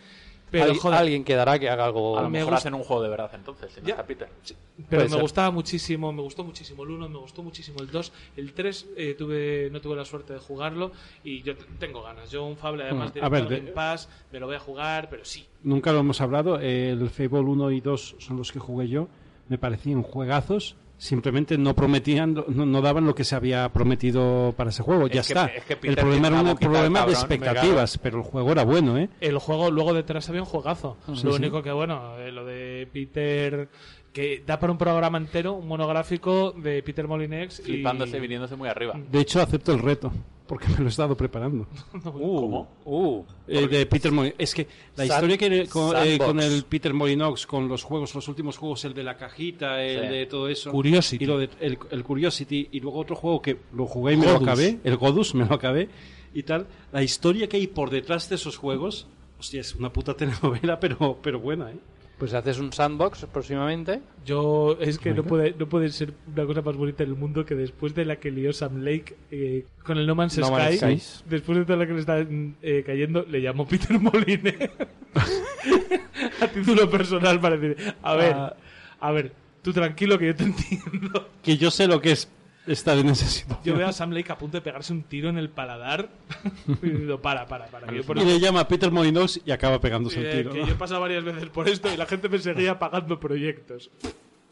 Pero 0.51 0.63
Al- 0.63 0.77
joder, 0.77 0.97
alguien 0.97 1.23
quedará 1.23 1.59
que 1.59 1.69
haga 1.69 1.85
algo. 1.85 2.17
A 2.17 2.23
lo 2.23 2.29
me 2.31 2.39
mejor 2.39 2.53
gusta- 2.53 2.57
hacen 2.69 2.73
un 2.73 2.81
juego 2.83 3.03
de 3.03 3.09
verdad 3.09 3.29
entonces, 3.35 3.71
si 3.71 3.81
no 3.81 3.87
Ya. 3.87 3.93
está 3.93 4.07
Peter. 4.07 4.27
Pero 4.47 4.87
Puede 4.89 5.03
me 5.03 5.09
ser. 5.09 5.21
gustaba 5.21 5.51
muchísimo, 5.51 6.11
me 6.11 6.23
gustó 6.23 6.43
muchísimo 6.43 6.81
el 6.85 6.89
1, 6.89 7.07
me 7.07 7.19
gustó 7.19 7.43
muchísimo 7.43 7.81
el 7.81 7.91
2. 7.91 8.11
El 8.35 8.53
3 8.53 8.87
eh, 8.97 9.13
tuve, 9.15 9.69
no 9.71 9.79
tuve 9.79 9.95
la 9.95 10.05
suerte 10.05 10.33
de 10.33 10.39
jugarlo 10.39 10.91
y 11.23 11.43
yo 11.43 11.55
tengo 11.77 12.01
ganas. 12.01 12.31
Yo 12.31 12.45
un 12.45 12.57
Fable 12.57 12.81
además 12.83 13.11
Mm, 13.11 13.13
de 13.19 13.29
ver, 13.29 13.47
de- 13.47 13.57
Game 13.59 13.71
Pass, 13.73 14.09
me 14.31 14.39
lo 14.39 14.47
voy 14.47 14.55
a 14.55 14.59
jugar, 14.59 15.07
pero 15.11 15.23
sí. 15.23 15.45
Nunca 15.61 15.91
lo 15.93 15.99
hemos 15.99 16.19
hablado. 16.19 16.59
El 16.59 17.07
Fable 17.11 17.41
1 17.41 17.69
y 17.69 17.79
2 17.81 18.15
son 18.17 18.37
los 18.37 18.51
que 18.51 18.57
jugué 18.57 18.87
yo. 18.87 19.07
Me 19.49 19.59
parecían 19.59 20.01
juegazos. 20.01 20.75
Simplemente 21.01 21.57
no 21.57 21.73
prometían, 21.73 22.33
no, 22.49 22.65
no 22.65 22.81
daban 22.81 23.05
lo 23.05 23.15
que 23.15 23.23
se 23.23 23.33
había 23.33 23.69
prometido 23.69 24.53
para 24.57 24.69
ese 24.69 24.83
juego. 24.83 25.07
ya 25.07 25.13
que- 25.13 25.19
está. 25.19 25.45
es 25.45 25.63
que 25.63 25.77
el 25.87 25.95
problema 25.95 26.27
era 26.27 26.41
un 26.41 26.57
problema 26.57 27.05
de 27.05 27.13
expectativas, 27.13 27.97
pero 27.99 28.17
el 28.17 28.23
juego 28.23 28.51
era 28.51 28.65
bueno, 28.65 28.97
¿eh? 28.97 29.07
El 29.21 29.37
juego, 29.37 29.71
luego 29.71 29.93
detrás 29.93 30.27
había 30.27 30.41
un 30.41 30.47
juegazo. 30.47 30.97
Sí, 31.15 31.23
lo 31.25 31.31
sí. 31.31 31.37
único 31.37 31.63
que, 31.63 31.71
bueno, 31.71 32.17
eh, 32.19 32.33
lo 32.33 32.43
de 32.43 32.85
Peter, 32.91 33.69
que 34.11 34.43
da 34.45 34.59
para 34.59 34.73
un 34.73 34.77
programa 34.77 35.17
entero, 35.17 35.53
un 35.53 35.69
monográfico 35.69 36.51
de 36.51 36.83
Peter 36.83 37.07
Molinex. 37.07 37.59
y- 37.61 37.63
Flipándose 37.63 38.17
y 38.17 38.19
viniéndose 38.19 38.57
muy 38.57 38.67
arriba. 38.67 38.93
De 39.09 39.19
hecho, 39.21 39.41
acepto 39.41 39.71
el 39.71 39.79
reto, 39.79 40.11
porque 40.49 40.67
me 40.67 40.77
lo 40.79 40.85
he 40.85 40.89
estado 40.89 41.15
preparando. 41.15 41.67
¿Cómo? 42.03 42.67
Uh, 42.85 43.23
Eh, 43.47 43.67
de 43.67 43.85
Peter 43.85 44.11
Es 44.37 44.55
que 44.55 44.67
la 44.95 45.05
Sand- 45.05 45.13
historia 45.13 45.37
que 45.37 45.67
con, 45.67 45.95
eh, 45.95 46.17
con 46.17 46.39
el 46.39 46.63
Peter 46.63 46.91
Molinox, 46.93 47.45
con 47.45 47.67
los 47.67 47.83
juegos, 47.83 48.15
los 48.15 48.27
últimos 48.27 48.57
juegos, 48.57 48.83
el 48.85 48.93
de 48.95 49.03
la 49.03 49.15
cajita, 49.15 49.81
el 49.83 50.01
Sí. 50.01 50.07
de 50.07 50.25
todo 50.25 50.47
eso. 50.49 50.71
Curiosity. 50.71 51.23
Y 51.23 51.27
lo 51.27 51.37
de, 51.37 51.49
el, 51.59 51.77
el 51.91 52.03
Curiosity. 52.03 52.69
Y 52.71 52.79
luego 52.79 52.99
otro 52.99 53.15
juego 53.15 53.41
que 53.41 53.57
lo 53.73 53.85
jugué 53.85 54.13
y 54.13 54.17
me 54.17 54.25
lo 54.25 54.37
acabé. 54.37 54.79
El 54.83 54.97
Godus, 54.97 55.35
me 55.35 55.45
lo 55.45 55.53
acabé. 55.53 55.87
Y 56.33 56.43
tal. 56.43 56.65
La 56.91 57.03
historia 57.03 57.47
que 57.47 57.57
hay 57.57 57.67
por 57.67 57.91
detrás 57.91 58.27
de 58.29 58.35
esos 58.35 58.57
juegos. 58.57 59.07
Hostia, 59.39 59.61
es 59.61 59.75
una 59.75 59.93
puta 59.93 60.15
telenovela, 60.15 60.79
pero, 60.81 61.17
pero 61.21 61.39
buena, 61.39 61.71
¿eh? 61.71 61.77
Pues 62.19 62.33
haces 62.33 62.59
un 62.59 62.71
sandbox 62.73 63.25
próximamente. 63.31 64.01
Yo, 64.25 64.77
es 64.79 64.99
que 64.99 65.13
no 65.13 65.23
puede, 65.23 65.55
no 65.57 65.67
puede 65.69 65.89
ser 65.89 66.13
una 66.31 66.45
cosa 66.45 66.61
más 66.61 66.75
bonita 66.75 67.03
en 67.03 67.09
el 67.09 67.15
mundo 67.15 67.45
que 67.45 67.55
después 67.55 67.95
de 67.95 68.03
la 68.05 68.17
que 68.17 68.29
lió 68.29 68.51
Sam 68.53 68.81
Lake 68.83 69.15
eh, 69.31 69.65
con 69.83 69.97
el 69.97 70.05
No 70.05 70.13
Man's 70.15 70.37
No 70.37 70.47
Sky, 70.47 70.77
Man's 70.81 71.23
después 71.29 71.57
de 71.57 71.65
toda 71.65 71.79
la 71.79 71.87
que 71.87 71.93
le 71.93 71.99
está 72.01 72.19
eh, 72.19 72.83
cayendo, 72.85 73.25
le 73.27 73.41
llamó 73.41 73.65
Peter 73.67 73.97
Moline 73.99 74.69
a 76.41 76.47
título 76.47 76.89
personal 76.89 77.39
para 77.39 77.57
decir, 77.57 77.95
a 78.03 78.15
ver, 78.15 78.33
Ah. 78.35 78.55
a 78.99 79.11
ver, 79.11 79.31
tú 79.61 79.71
tranquilo 79.73 80.19
que 80.19 80.27
yo 80.27 80.35
te 80.35 80.43
entiendo. 80.43 81.29
Que 81.41 81.57
yo 81.57 81.71
sé 81.71 81.87
lo 81.87 82.01
que 82.01 82.11
es 82.11 82.29
estar 82.71 82.97
en 82.97 83.09
esa 83.09 83.25
situación. 83.27 83.63
Yo 83.65 83.75
veo 83.77 83.87
a 83.87 83.91
Sam 83.93 84.11
Lake 84.11 84.31
a 84.31 84.37
punto 84.37 84.57
de 84.57 84.61
pegarse 84.61 84.93
un 84.93 85.03
tiro 85.03 85.29
en 85.29 85.37
el 85.37 85.49
paladar 85.49 86.09
y 86.81 86.89
digo, 86.89 87.19
para, 87.21 87.45
para, 87.47 87.65
para. 87.67 87.87
que 87.87 87.97
yo 87.97 88.03
por 88.03 88.17
Y 88.17 88.23
le 88.25 88.39
llama 88.39 88.67
Peter 88.67 88.91
Molinox 88.91 89.41
y 89.45 89.51
acaba 89.51 89.79
pegándose 89.81 90.19
el 90.19 90.25
Eh, 90.27 90.31
tiro. 90.37 90.51
que 90.53 90.59
¿no? 90.61 90.67
yo 90.67 90.73
he 90.73 90.77
pasado 90.77 91.01
varias 91.01 91.23
veces 91.23 91.49
por 91.49 91.67
esto 91.67 91.91
y 91.93 91.97
la 91.97 92.05
gente 92.05 92.29
me 92.29 92.39
seguía 92.39 92.77
pagando 92.79 93.19
proyectos. 93.19 93.89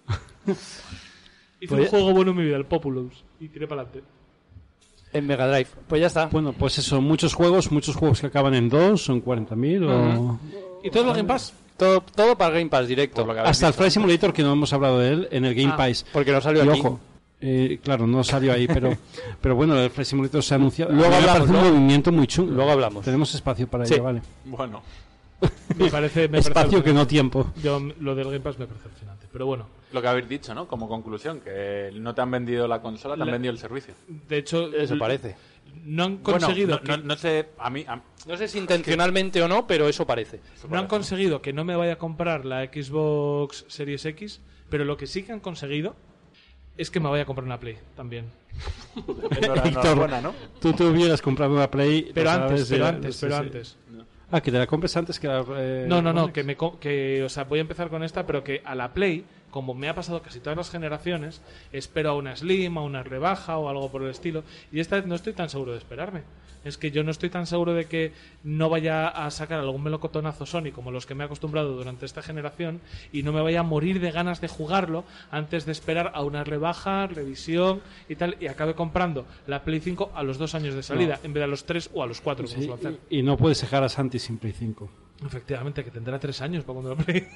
Hice 1.59 1.67
Pues- 1.75 1.81
un 1.81 1.87
juego 1.87 2.11
bueno 2.13 2.31
en 2.31 2.37
mi 2.37 2.43
vida, 2.45 2.57
el 2.57 2.65
Populous, 2.65 3.23
y 3.39 3.47
tiré 3.49 3.67
para 3.67 3.81
adelante. 3.81 4.07
En 5.13 5.25
Mega 5.25 5.47
Drive. 5.47 5.69
Pues 5.87 6.01
ya 6.01 6.07
está. 6.07 6.25
Bueno, 6.27 6.53
pues 6.53 6.77
eso, 6.77 7.01
muchos 7.01 7.33
juegos, 7.33 7.71
muchos 7.71 7.95
juegos 7.95 8.19
que 8.21 8.27
acaban 8.27 8.53
en 8.53 8.67
2 8.69 9.09
o 9.09 9.13
en 9.13 9.23
40.000 9.23 9.89
o... 9.89 10.39
¿Y 10.83 10.91
todo 10.91 11.05
lo 11.05 11.13
Game 11.13 11.23
Pass? 11.27 11.53
Todo, 11.77 12.01
todo 12.01 12.37
para 12.37 12.53
Game 12.55 12.69
Pass 12.69 12.87
directo. 12.87 13.25
Hasta 13.43 13.67
el 13.69 13.73
Flight. 13.73 13.93
Simulator, 13.93 14.33
que 14.33 14.43
no 14.43 14.51
hemos 14.53 14.73
hablado 14.73 14.99
de 14.99 15.09
él, 15.13 15.27
en 15.31 15.45
el 15.45 15.55
Game 15.55 15.71
Ah, 15.73 15.77
Pass. 15.77 16.05
Porque 16.11 16.31
no 16.31 16.41
salió 16.41 16.63
Y 16.65 16.69
aquí. 16.69 16.79
ojo, 16.81 16.99
eh, 17.41 17.79
claro, 17.83 18.07
no 18.07 18.23
salió 18.23 18.53
ahí, 18.53 18.67
pero, 18.67 18.95
pero 19.41 19.55
bueno, 19.55 19.77
el 19.79 19.89
Flight 19.89 20.07
Simulator 20.07 20.43
se 20.43 20.53
ha 20.53 20.57
anunciado. 20.57 20.91
Luego 20.91 21.13
A 21.15 21.19
mí 21.19 21.25
me 21.25 21.29
hablamos, 21.31 21.49
¿no? 21.49 21.59
un 21.59 21.73
movimiento 21.73 22.11
muy 22.11 22.27
chungo. 22.27 22.51
Luego 22.53 22.71
hablamos. 22.71 23.03
Tenemos 23.05 23.33
espacio 23.35 23.67
para 23.67 23.85
Sí. 23.85 23.93
ello, 23.95 24.03
vale. 24.03 24.21
Bueno, 24.45 24.81
Me 25.77 25.89
parece, 25.91 26.27
me 26.27 26.39
Espacio 26.39 26.53
parece 26.71 26.83
que 26.83 26.93
no 26.93 27.05
tiempo. 27.05 27.51
Yo, 27.61 27.79
lo 27.99 28.15
del 28.15 28.25
Game 28.25 28.39
Pass 28.39 28.57
me 28.57 28.65
parece 28.65 28.87
alucinante. 28.87 29.27
Pero 29.31 29.45
bueno, 29.45 29.67
lo 29.91 30.01
que 30.01 30.07
habéis 30.07 30.27
dicho, 30.27 30.55
¿no? 30.55 30.67
Como 30.67 30.87
conclusión, 30.89 31.41
que 31.41 31.91
no 31.93 32.15
te 32.15 32.21
han 32.21 32.31
vendido 32.31 32.67
la 32.67 32.81
consola, 32.81 33.15
te 33.15 33.21
han 33.21 33.27
La- 33.27 33.33
vendido 33.33 33.51
el 33.51 33.59
servicio. 33.59 33.93
de 34.07 34.37
hecho, 34.37 34.73
Eso 34.73 34.97
parece. 34.97 35.35
no 35.85 36.05
han 36.05 36.17
conseguido 36.17 36.79
Bueno, 36.79 36.81
no, 36.87 36.95
que- 36.95 37.01
no- 37.03 37.07
no 37.13 37.15
sé, 37.17 37.49
a 37.59 37.69
mí... 37.69 37.85
a- 37.87 38.01
No 38.25 38.35
sé 38.35 38.47
si 38.47 38.57
intencionalmente 38.57 39.39
o 39.43 39.47
no, 39.47 39.67
pero 39.67 39.87
eso 39.87 40.07
parece. 40.07 40.39
eso 40.55 40.67
no 40.69 40.79
han 40.79 40.87
conseguido 40.87 41.39
que 41.39 41.53
no 41.53 41.63
me 41.63 41.75
vaya 41.75 41.93
a 41.93 41.97
comprar 41.97 42.43
la 42.43 42.65
Xbox 42.65 43.65
Series 43.67 44.05
X, 44.05 44.41
pero 44.69 44.85
lo 44.85 44.97
que 44.97 45.05
sí 45.05 45.21
que 45.21 45.33
han 45.33 45.39
conseguido 45.39 45.95
es 46.77 46.91
que 46.91 46.99
me 46.99 47.09
vaya 47.09 47.23
a 47.23 47.25
comprar 47.25 47.45
una 47.45 47.59
Play 47.59 47.77
también. 47.95 48.25
Enhorabuena, 49.41 50.21
¿no? 50.21 50.33
Tú 50.59 50.73
te 50.73 50.83
hubieras 50.83 51.21
comprado 51.21 51.53
una 51.53 51.69
Play. 51.69 52.11
Pero 52.13 52.29
antes, 52.29 52.67
sabes, 52.67 52.69
pero 52.69 52.83
ya- 52.83 52.89
antes, 52.89 53.17
pero 53.19 53.33
sí. 53.33 53.39
antes. 53.41 53.77
Ah, 54.31 54.41
que 54.41 54.51
te 54.51 54.57
la 54.57 54.67
compres 54.67 54.95
antes 54.97 55.19
que 55.19 55.27
la. 55.27 55.45
eh, 55.57 55.85
No, 55.87 56.01
no, 56.01 56.11
no, 56.11 56.33
que 56.33 56.43
me 56.43 56.57
co- 56.57 56.79
que, 56.79 57.23
o 57.23 57.29
sea, 57.29 57.45
voy 57.45 57.59
a 57.59 57.61
empezar 57.61 57.89
con 57.89 58.03
esta, 58.03 58.25
pero 58.25 58.43
que 58.43 58.61
a 58.65 58.75
la 58.75 58.93
Play, 58.93 59.23
como 59.57 59.73
me 59.73 59.89
ha 59.89 59.95
pasado 59.95 60.21
casi 60.21 60.39
todas 60.39 60.55
las 60.55 60.69
generaciones, 60.69 61.41
espero 61.71 62.11
a 62.11 62.13
una 62.13 62.35
Slim, 62.35 62.77
a 62.77 62.83
una 62.83 63.01
rebaja 63.01 63.57
o 63.57 63.69
algo 63.69 63.89
por 63.89 64.03
el 64.03 64.11
estilo, 64.11 64.43
y 64.71 64.81
esta 64.81 64.97
vez 64.97 65.07
no 65.07 65.15
estoy 65.15 65.33
tan 65.33 65.49
seguro 65.49 65.71
de 65.71 65.79
esperarme. 65.79 66.21
Es 66.63 66.77
que 66.77 66.91
yo 66.91 67.03
no 67.03 67.09
estoy 67.09 67.31
tan 67.31 67.47
seguro 67.47 67.73
de 67.73 67.85
que 67.85 68.13
no 68.43 68.69
vaya 68.69 69.07
a 69.07 69.31
sacar 69.31 69.59
algún 69.59 69.81
melocotonazo 69.81 70.45
Sony 70.45 70.71
como 70.71 70.91
los 70.91 71.07
que 71.07 71.15
me 71.15 71.23
he 71.23 71.25
acostumbrado 71.25 71.75
durante 71.75 72.05
esta 72.05 72.21
generación 72.21 72.81
y 73.11 73.23
no 73.23 73.33
me 73.33 73.41
vaya 73.41 73.61
a 73.61 73.63
morir 73.63 73.99
de 73.99 74.11
ganas 74.11 74.41
de 74.41 74.47
jugarlo 74.47 75.05
antes 75.31 75.65
de 75.65 75.71
esperar 75.71 76.11
a 76.13 76.21
una 76.21 76.43
rebaja, 76.43 77.07
revisión 77.07 77.81
y 78.07 78.15
tal, 78.15 78.37
y 78.39 78.45
acabe 78.45 78.75
comprando 78.75 79.25
la 79.47 79.63
Play 79.63 79.79
5 79.79 80.11
a 80.13 80.21
los 80.21 80.37
dos 80.37 80.53
años 80.53 80.75
de 80.75 80.83
salida, 80.83 81.19
en 81.23 81.33
vez 81.33 81.41
de 81.41 81.45
a 81.45 81.47
los 81.47 81.65
tres 81.65 81.89
o 81.95 82.03
a 82.03 82.05
los 82.05 82.21
cuatro, 82.21 82.45
como 82.45 82.77
Sí, 82.77 82.99
y, 83.09 83.19
y 83.19 83.23
no 83.23 83.37
puedes 83.37 83.59
dejar 83.59 83.83
a 83.83 83.89
Santi 83.89 84.19
sin 84.19 84.37
Play 84.37 84.53
5. 84.53 84.87
Efectivamente, 85.25 85.83
que 85.83 85.89
tendrá 85.89 86.19
tres 86.19 86.41
años 86.41 86.63
para 86.63 86.79
cuando 86.79 86.93
la 86.93 87.03
Play. 87.03 87.27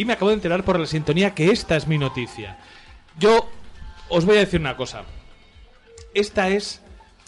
Y 0.00 0.06
me 0.06 0.14
acabo 0.14 0.30
de 0.30 0.36
enterar 0.36 0.64
por 0.64 0.80
la 0.80 0.86
sintonía 0.86 1.34
que 1.34 1.50
esta 1.50 1.76
es 1.76 1.86
mi 1.86 1.98
noticia. 1.98 2.56
Yo 3.18 3.50
os 4.08 4.24
voy 4.24 4.36
a 4.36 4.40
decir 4.40 4.58
una 4.58 4.74
cosa. 4.74 5.04
Esta 6.14 6.48
es 6.48 6.80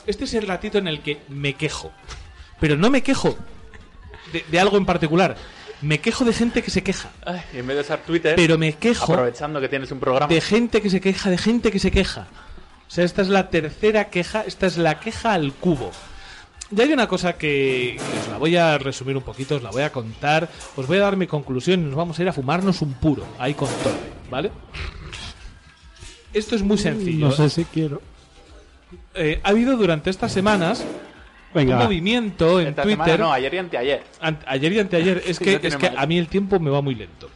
este 0.07 0.25
es 0.25 0.35
el 0.35 0.47
ratito 0.47 0.79
en 0.79 0.89
el 0.89 1.01
que 1.01 1.19
me 1.29 1.55
quejo. 1.55 1.93
Pero 2.61 2.77
no 2.77 2.91
me 2.91 3.03
quejo 3.03 3.37
de, 4.33 4.45
de 4.51 4.61
algo 4.61 4.77
en 4.77 4.87
particular. 4.87 5.37
Me 5.81 5.99
quejo 6.01 6.25
de 6.25 6.33
gente 6.33 6.63
que 6.63 6.71
se 6.71 6.83
queja. 6.85 7.11
Ay, 7.27 7.41
y 7.55 7.59
en 7.59 7.67
vez 7.67 7.77
de 7.77 7.83
usar 7.83 7.99
Twitter, 8.03 8.35
Pero 8.37 8.57
me 8.57 8.75
quejo 8.75 9.13
aprovechando 9.13 9.61
que 9.61 9.69
tienes 9.69 9.91
un 9.91 9.99
programa. 9.99 10.33
de 10.33 10.41
gente 10.41 10.81
que 10.81 10.89
se 10.91 11.01
queja, 11.01 11.29
de 11.29 11.39
gente 11.39 11.73
que 11.73 11.81
se 11.81 11.91
queja. 11.91 12.29
O 12.87 12.91
sea, 12.95 13.05
esta 13.05 13.23
es 13.23 13.29
la 13.29 13.51
tercera 13.51 14.09
queja, 14.11 14.45
esta 14.47 14.67
es 14.67 14.77
la 14.77 15.01
queja 15.01 15.33
al 15.33 15.53
cubo. 15.55 15.91
Y 16.75 16.81
hay 16.81 16.93
una 16.93 17.07
cosa 17.09 17.33
que, 17.35 17.97
que 17.99 18.19
os 18.21 18.29
la 18.29 18.39
voy 18.39 18.57
a 18.57 18.79
resumir 18.79 19.17
un 19.17 19.23
poquito, 19.25 19.57
os 19.57 19.63
la 19.63 19.71
voy 19.71 19.83
a 19.83 19.91
contar, 19.91 20.49
os 20.77 20.87
voy 20.87 20.99
a 20.99 21.01
dar 21.01 21.17
mi 21.17 21.27
conclusión 21.27 21.81
y 21.81 21.85
nos 21.85 21.95
vamos 21.97 22.19
a 22.19 22.23
ir 22.23 22.29
a 22.29 22.33
fumarnos 22.33 22.81
un 22.81 22.95
puro, 22.95 23.27
ahí 23.39 23.53
con 23.55 23.69
todo, 23.69 23.95
¿vale? 24.31 24.51
Esto 26.33 26.55
es 26.55 26.63
muy 26.63 26.79
sencillo. 26.79 27.27
No 27.27 27.33
sé 27.33 27.51
si 27.51 27.65
quiero. 27.65 28.01
Eh, 29.15 29.41
ha 29.43 29.49
habido 29.51 29.77
durante 29.77 30.11
estas 30.11 30.33
semanas 30.33 30.85
Venga, 31.55 31.75
un 31.75 31.81
va. 31.81 31.85
movimiento 31.85 32.61
en 32.61 32.69
Esta 32.69 32.83
Twitter. 32.83 33.05
semana 33.05 33.25
no, 33.25 33.33
ayer 33.33 33.55
y 33.55 33.59
anteayer. 33.59 34.03
An- 34.21 34.39
ayer 34.47 34.73
y 34.73 34.79
anteayer. 34.81 35.23
Es 35.27 35.37
Sí, 35.37 35.45
que, 35.45 35.59
no 35.61 35.69
es 35.69 35.77
que 35.77 35.91
a 35.95 36.07
mí 36.07 36.19
el 36.19 36.29
tiempo 36.29 36.59
me 36.61 36.71
va 36.71 36.81
muy 36.81 36.95
lento. 36.95 37.31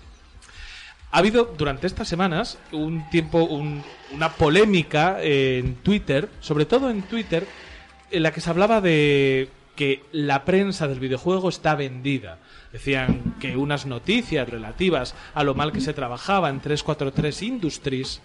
Ha 1.12 1.18
habido 1.18 1.54
durante 1.56 1.86
estas 1.86 2.08
semanas 2.08 2.58
un 2.72 3.08
tiempo, 3.10 3.44
un- 3.44 3.82
una 4.12 4.30
polémica 4.32 5.18
en 5.22 5.76
Twitter, 5.76 6.28
sobre 6.40 6.66
todo 6.66 6.90
en 6.90 7.02
Twitter, 7.02 7.46
en 8.10 8.22
la 8.22 8.32
que 8.32 8.40
se 8.40 8.50
hablaba 8.50 8.80
de 8.80 9.48
que 9.76 10.02
la 10.12 10.44
prensa 10.44 10.88
del 10.88 11.00
videojuego 11.00 11.48
está 11.50 11.74
vendida. 11.74 12.38
Decían 12.72 13.34
que 13.40 13.56
unas 13.56 13.86
noticias 13.86 14.48
relativas 14.48 15.14
a 15.34 15.44
lo 15.44 15.54
mal 15.54 15.72
que 15.72 15.80
se 15.80 15.92
trabajaba 15.94 16.48
en 16.50 16.60
343 16.60 17.42
Industries 17.42 18.20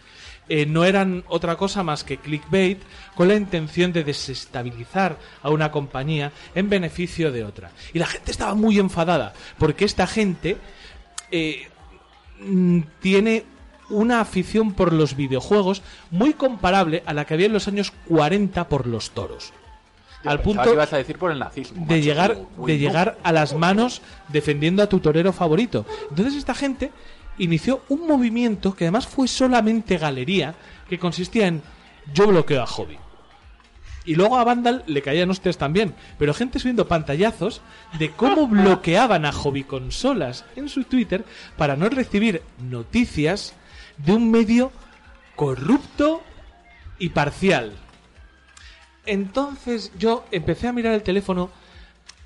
eh, 0.49 0.65
no 0.65 0.83
eran 0.83 1.23
otra 1.27 1.55
cosa 1.55 1.83
más 1.83 2.03
que 2.03 2.17
clickbait 2.17 2.81
con 3.15 3.27
la 3.27 3.35
intención 3.35 3.93
de 3.93 4.03
desestabilizar 4.03 5.17
a 5.41 5.49
una 5.49 5.71
compañía 5.71 6.31
en 6.55 6.69
beneficio 6.69 7.31
de 7.31 7.43
otra. 7.43 7.71
Y 7.93 7.99
la 7.99 8.07
gente 8.07 8.31
estaba 8.31 8.53
muy 8.53 8.79
enfadada 8.79 9.33
porque 9.57 9.85
esta 9.85 10.07
gente 10.07 10.57
eh, 11.31 11.67
mm, 12.39 12.81
tiene 12.99 13.45
una 13.89 14.21
afición 14.21 14.73
por 14.73 14.93
los 14.93 15.15
videojuegos 15.15 15.83
muy 16.09 16.33
comparable 16.33 17.03
a 17.05 17.13
la 17.13 17.25
que 17.25 17.33
había 17.33 17.45
en 17.45 17.53
los 17.53 17.67
años 17.67 17.93
40 18.07 18.67
por 18.67 18.87
los 18.87 19.11
toros. 19.11 19.53
Al 20.23 20.41
punto 20.41 20.63
que 20.63 20.73
ibas 20.73 20.93
a 20.93 20.97
decir 20.97 21.17
por 21.17 21.31
el 21.31 21.39
nazismo. 21.39 21.85
de 21.85 21.95
macho. 21.95 22.05
llegar, 22.05 22.37
de 22.65 22.77
llegar 22.77 23.17
a 23.23 23.31
las 23.31 23.55
manos 23.55 24.01
defendiendo 24.27 24.83
a 24.83 24.89
tu 24.89 24.99
torero 24.99 25.33
favorito. 25.33 25.85
Entonces 26.09 26.35
esta 26.35 26.53
gente 26.53 26.91
inició 27.41 27.81
un 27.89 28.07
movimiento 28.07 28.75
que 28.75 28.85
además 28.85 29.07
fue 29.07 29.27
solamente 29.27 29.97
galería, 29.97 30.53
que 30.87 30.99
consistía 30.99 31.47
en 31.47 31.63
yo 32.13 32.27
bloqueo 32.27 32.61
a 32.61 32.67
Hobby. 32.67 32.97
Y 34.05 34.15
luego 34.15 34.37
a 34.37 34.43
Vandal 34.43 34.83
le 34.85 35.01
caían 35.01 35.29
hostias 35.29 35.57
también, 35.57 35.95
pero 36.19 36.35
gente 36.35 36.59
subiendo 36.59 36.87
pantallazos 36.87 37.61
de 37.97 38.11
cómo 38.11 38.47
bloqueaban 38.47 39.25
a 39.25 39.31
Hobby 39.31 39.63
Consolas 39.63 40.45
en 40.55 40.69
su 40.69 40.83
Twitter 40.83 41.25
para 41.57 41.75
no 41.75 41.89
recibir 41.89 42.43
noticias 42.59 43.53
de 43.97 44.13
un 44.13 44.29
medio 44.29 44.71
corrupto 45.35 46.21
y 46.99 47.09
parcial. 47.09 47.73
Entonces 49.07 49.91
yo 49.97 50.25
empecé 50.31 50.67
a 50.67 50.73
mirar 50.73 50.93
el 50.93 51.01
teléfono 51.01 51.49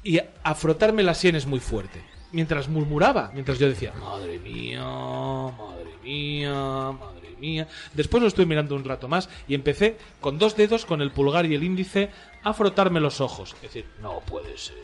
y 0.04 0.20
a 0.20 0.56
frotarme 0.56 1.04
las 1.04 1.18
sienes 1.18 1.46
muy 1.46 1.62
fuerte. 1.62 2.15
Mientras 2.36 2.68
murmuraba, 2.68 3.32
mientras 3.34 3.58
yo 3.60 3.70
decía, 3.70 3.94
madre 3.94 4.40
mía, 4.40 4.84
madre 4.84 5.94
mía, 6.04 6.52
madre 6.92 7.30
mía. 7.40 7.66
Después 7.94 8.22
lo 8.22 8.28
estuve 8.28 8.46
mirando 8.46 8.76
un 8.76 8.84
rato 8.84 9.08
más 9.08 9.30
y 9.48 9.56
empecé 9.56 9.98
con 10.20 10.38
dos 10.38 10.58
dedos, 10.58 10.86
con 10.86 11.02
el 11.02 11.12
pulgar 11.12 11.46
y 11.46 11.56
el 11.56 11.64
índice, 11.64 12.10
a 12.44 12.52
frotarme 12.54 13.00
los 13.00 13.22
ojos. 13.22 13.56
Es 13.56 13.62
decir, 13.62 13.86
no 14.02 14.20
puede 14.20 14.58
ser, 14.58 14.76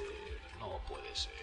no 0.62 0.80
puede 0.88 1.14
ser. 1.14 1.34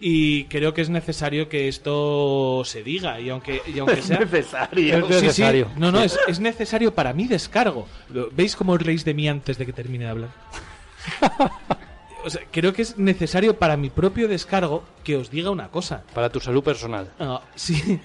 Y 0.00 0.46
creo 0.46 0.74
que 0.74 0.80
es 0.82 0.90
necesario 0.90 1.48
que 1.48 1.68
esto 1.68 2.62
se 2.64 2.82
diga, 2.82 3.20
y 3.20 3.30
aunque, 3.30 3.62
y 3.72 3.78
aunque 3.78 4.02
sea... 4.02 4.18
necesario. 4.18 4.96
Es 4.98 5.06
Sí, 5.06 5.12
sí. 5.12 5.20
necesario. 5.26 5.70
No, 5.76 5.92
no, 5.92 6.02
es, 6.02 6.18
es 6.26 6.40
necesario 6.40 6.92
para 6.92 7.12
mi 7.12 7.28
descargo. 7.28 7.86
¿Veis 8.32 8.56
cómo 8.56 8.76
reís 8.76 9.04
de 9.04 9.14
mí 9.14 9.28
antes 9.28 9.58
de 9.58 9.64
que 9.64 9.72
termine 9.72 10.06
de 10.06 10.10
hablar? 10.10 10.30
O 12.24 12.30
sea, 12.30 12.42
creo 12.50 12.72
que 12.72 12.82
es 12.82 12.98
necesario 12.98 13.58
para 13.58 13.76
mi 13.76 13.90
propio 13.90 14.28
descargo 14.28 14.82
que 15.04 15.16
os 15.16 15.30
diga 15.30 15.50
una 15.50 15.68
cosa. 15.68 16.04
Para 16.14 16.30
tu 16.30 16.40
salud 16.40 16.62
personal. 16.64 17.12
Ah, 17.18 17.42
sí. 17.54 18.00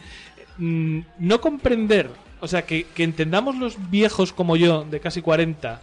Mm, 0.57 1.01
No 1.20 1.39
comprender, 1.39 2.09
o 2.41 2.47
sea, 2.47 2.65
que, 2.65 2.84
que 2.84 3.03
entendamos 3.03 3.55
los 3.55 3.89
viejos 3.89 4.34
como 4.34 4.57
yo, 4.57 4.84
de 4.84 4.99
casi 4.99 5.22
40, 5.22 5.82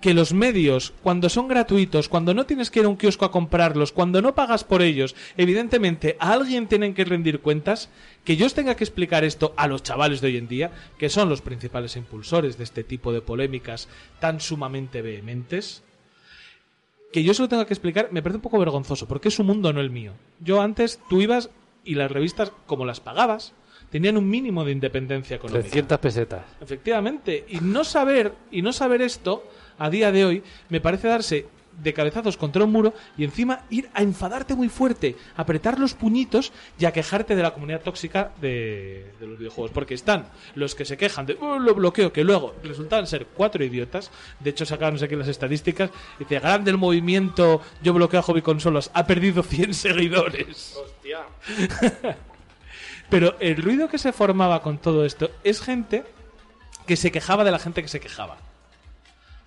que 0.00 0.14
los 0.14 0.32
medios, 0.32 0.94
cuando 1.02 1.28
son 1.28 1.46
gratuitos, 1.46 2.08
cuando 2.08 2.32
no 2.32 2.46
tienes 2.46 2.70
que 2.70 2.80
ir 2.80 2.86
a 2.86 2.88
un 2.88 2.96
kiosco 2.96 3.26
a 3.26 3.30
comprarlos, 3.30 3.92
cuando 3.92 4.22
no 4.22 4.34
pagas 4.34 4.64
por 4.64 4.80
ellos, 4.80 5.14
evidentemente 5.36 6.16
a 6.18 6.32
alguien 6.32 6.66
tienen 6.66 6.94
que 6.94 7.04
rendir 7.04 7.40
cuentas, 7.40 7.90
que 8.24 8.36
yo 8.36 8.46
os 8.46 8.54
tenga 8.54 8.76
que 8.76 8.84
explicar 8.84 9.24
esto 9.24 9.52
a 9.58 9.66
los 9.66 9.82
chavales 9.82 10.22
de 10.22 10.28
hoy 10.28 10.38
en 10.38 10.48
día, 10.48 10.70
que 10.98 11.10
son 11.10 11.28
los 11.28 11.42
principales 11.42 11.96
impulsores 11.96 12.56
de 12.56 12.64
este 12.64 12.82
tipo 12.84 13.12
de 13.12 13.20
polémicas 13.20 13.88
tan 14.20 14.40
sumamente 14.40 15.02
vehementes, 15.02 15.82
que 17.12 17.22
yo 17.22 17.34
se 17.34 17.42
lo 17.42 17.48
tenga 17.48 17.64
que 17.64 17.74
explicar 17.74 18.08
me 18.12 18.22
parece 18.22 18.36
un 18.36 18.42
poco 18.42 18.58
vergonzoso, 18.58 19.06
porque 19.06 19.28
es 19.28 19.34
su 19.34 19.44
mundo, 19.44 19.72
no 19.72 19.80
el 19.80 19.90
mío. 19.90 20.12
Yo 20.40 20.60
antes, 20.60 21.00
tú 21.08 21.20
ibas 21.20 21.50
y 21.84 21.94
las 21.94 22.10
revistas, 22.10 22.52
como 22.66 22.84
las 22.84 23.00
pagabas, 23.00 23.54
tenían 23.90 24.16
un 24.16 24.28
mínimo 24.28 24.64
de 24.64 24.72
independencia 24.72 25.36
económica. 25.36 25.62
300 25.62 25.98
pesetas. 25.98 26.44
Efectivamente. 26.60 27.44
Y 27.48 27.60
no 27.60 27.84
saber, 27.84 28.34
y 28.50 28.62
no 28.62 28.72
saber 28.72 29.02
esto, 29.02 29.44
a 29.78 29.90
día 29.90 30.12
de 30.12 30.24
hoy, 30.24 30.42
me 30.68 30.80
parece 30.80 31.08
darse 31.08 31.46
de 31.82 31.94
cabezazos 31.94 32.36
contra 32.36 32.64
un 32.64 32.72
muro 32.72 32.94
y 33.16 33.24
encima 33.24 33.60
ir 33.70 33.88
a 33.94 34.02
enfadarte 34.02 34.54
muy 34.54 34.68
fuerte, 34.68 35.16
apretar 35.36 35.78
los 35.78 35.94
puñitos 35.94 36.52
y 36.78 36.84
a 36.84 36.92
quejarte 36.92 37.36
de 37.36 37.42
la 37.42 37.52
comunidad 37.52 37.82
tóxica 37.82 38.32
de, 38.40 39.12
de 39.18 39.26
los 39.26 39.38
videojuegos. 39.38 39.70
Porque 39.72 39.94
están 39.94 40.26
los 40.54 40.74
que 40.74 40.84
se 40.84 40.96
quejan 40.96 41.26
de 41.26 41.36
"Oh, 41.40 41.58
lo 41.58 41.74
bloqueo, 41.74 42.12
que 42.12 42.24
luego 42.24 42.54
resultan 42.62 43.06
ser 43.06 43.26
cuatro 43.26 43.64
idiotas. 43.64 44.10
De 44.40 44.50
hecho, 44.50 44.66
sacaron 44.66 45.02
aquí 45.02 45.16
las 45.16 45.28
estadísticas. 45.28 45.90
Dice, 46.18 46.38
grande 46.38 46.70
el 46.70 46.78
movimiento, 46.78 47.60
yo 47.82 47.92
bloqueo 47.92 48.20
a 48.20 48.22
hobby 48.22 48.42
consolas, 48.42 48.90
ha 48.94 49.06
perdido 49.06 49.42
100 49.42 49.74
seguidores. 49.80 50.78
Pero 53.10 53.36
el 53.40 53.56
ruido 53.56 53.88
que 53.88 53.98
se 53.98 54.12
formaba 54.12 54.62
con 54.62 54.78
todo 54.78 55.04
esto 55.04 55.30
es 55.42 55.60
gente 55.60 56.04
que 56.86 56.96
se 56.96 57.10
quejaba 57.10 57.44
de 57.44 57.50
la 57.50 57.58
gente 57.58 57.82
que 57.82 57.88
se 57.88 58.00
quejaba. 58.00 58.38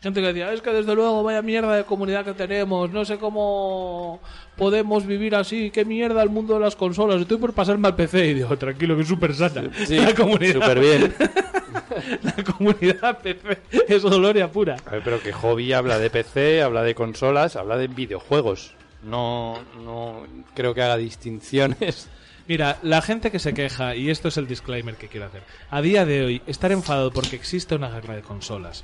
Gente 0.04 0.20
que 0.20 0.28
decía, 0.28 0.52
es 0.52 0.62
que 0.62 0.72
desde 0.72 0.96
luego 0.96 1.24
vaya 1.24 1.42
mierda 1.42 1.78
de 1.78 1.86
comunidad 1.86 2.26
que 2.26 2.34
tenemos, 2.34 2.92
no 2.92 3.06
sé 3.06 3.18
cómo 3.18 4.20
podemos 4.58 5.06
vivir 5.06 5.34
así, 5.34 5.72
qué 5.72 5.86
mierda 5.86 6.22
el 6.22 6.30
mundo 6.30 6.56
de 6.56 6.60
las 6.60 6.76
consolas, 6.76 7.22
estoy 7.22 7.38
por 7.38 7.54
pasarme 7.54 7.88
al 7.88 7.96
PC 7.96 8.28
y 8.28 8.34
digo, 8.34 8.58
tranquilo, 8.58 8.98
que 8.98 9.04
es 9.04 9.08
súper 9.08 9.34
sana. 9.34 9.72
Sí, 9.88 9.96
la 10.02 10.14
comunidad, 10.14 10.56
súper 10.56 10.80
bien. 10.82 11.16
la 12.22 12.44
comunidad 12.44 13.22
PC 13.22 13.62
es 13.88 14.04
gloria 14.04 14.52
pura. 14.52 14.76
A 14.86 14.92
ver, 14.92 15.04
pero 15.06 15.22
que 15.22 15.32
Hobby 15.32 15.72
habla 15.72 15.98
de 15.98 16.10
PC, 16.10 16.62
habla 16.62 16.84
de 16.84 16.96
consolas, 16.96 17.56
habla 17.56 17.78
de 17.78 17.88
videojuegos. 17.88 18.74
No, 19.04 19.58
no 19.86 20.28
creo 20.54 20.74
que 20.74 20.82
haga 20.82 20.98
distinciones. 20.98 22.10
Mira, 22.46 22.78
la 22.84 23.02
gente 23.02 23.32
que 23.32 23.40
se 23.40 23.54
queja, 23.54 23.96
y 23.96 24.10
esto 24.10 24.28
es 24.28 24.36
el 24.36 24.48
disclaimer 24.48 24.96
que 24.96 25.08
quiero 25.08 25.28
hacer, 25.28 25.44
a 25.70 25.82
día 25.82 26.06
de 26.06 26.26
hoy, 26.26 26.42
estar 26.46 26.74
enfadado 26.74 27.10
porque 27.12 27.38
existe 27.38 27.74
una 27.76 27.88
guerra 27.88 28.16
de 28.16 28.22
consolas, 28.22 28.84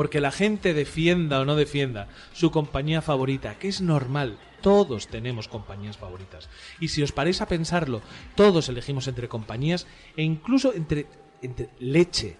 porque 0.00 0.22
la 0.22 0.30
gente 0.30 0.72
defienda 0.72 1.40
o 1.40 1.44
no 1.44 1.56
defienda 1.56 2.08
su 2.32 2.50
compañía 2.50 3.02
favorita, 3.02 3.58
que 3.58 3.68
es 3.68 3.82
normal, 3.82 4.38
todos 4.62 5.08
tenemos 5.08 5.46
compañías 5.46 5.98
favoritas. 5.98 6.48
Y 6.80 6.88
si 6.88 7.02
os 7.02 7.12
paráis 7.12 7.42
a 7.42 7.48
pensarlo, 7.48 8.00
todos 8.34 8.70
elegimos 8.70 9.08
entre 9.08 9.28
compañías 9.28 9.86
e 10.16 10.22
incluso 10.22 10.72
entre, 10.72 11.04
entre 11.42 11.68
leche. 11.80 12.38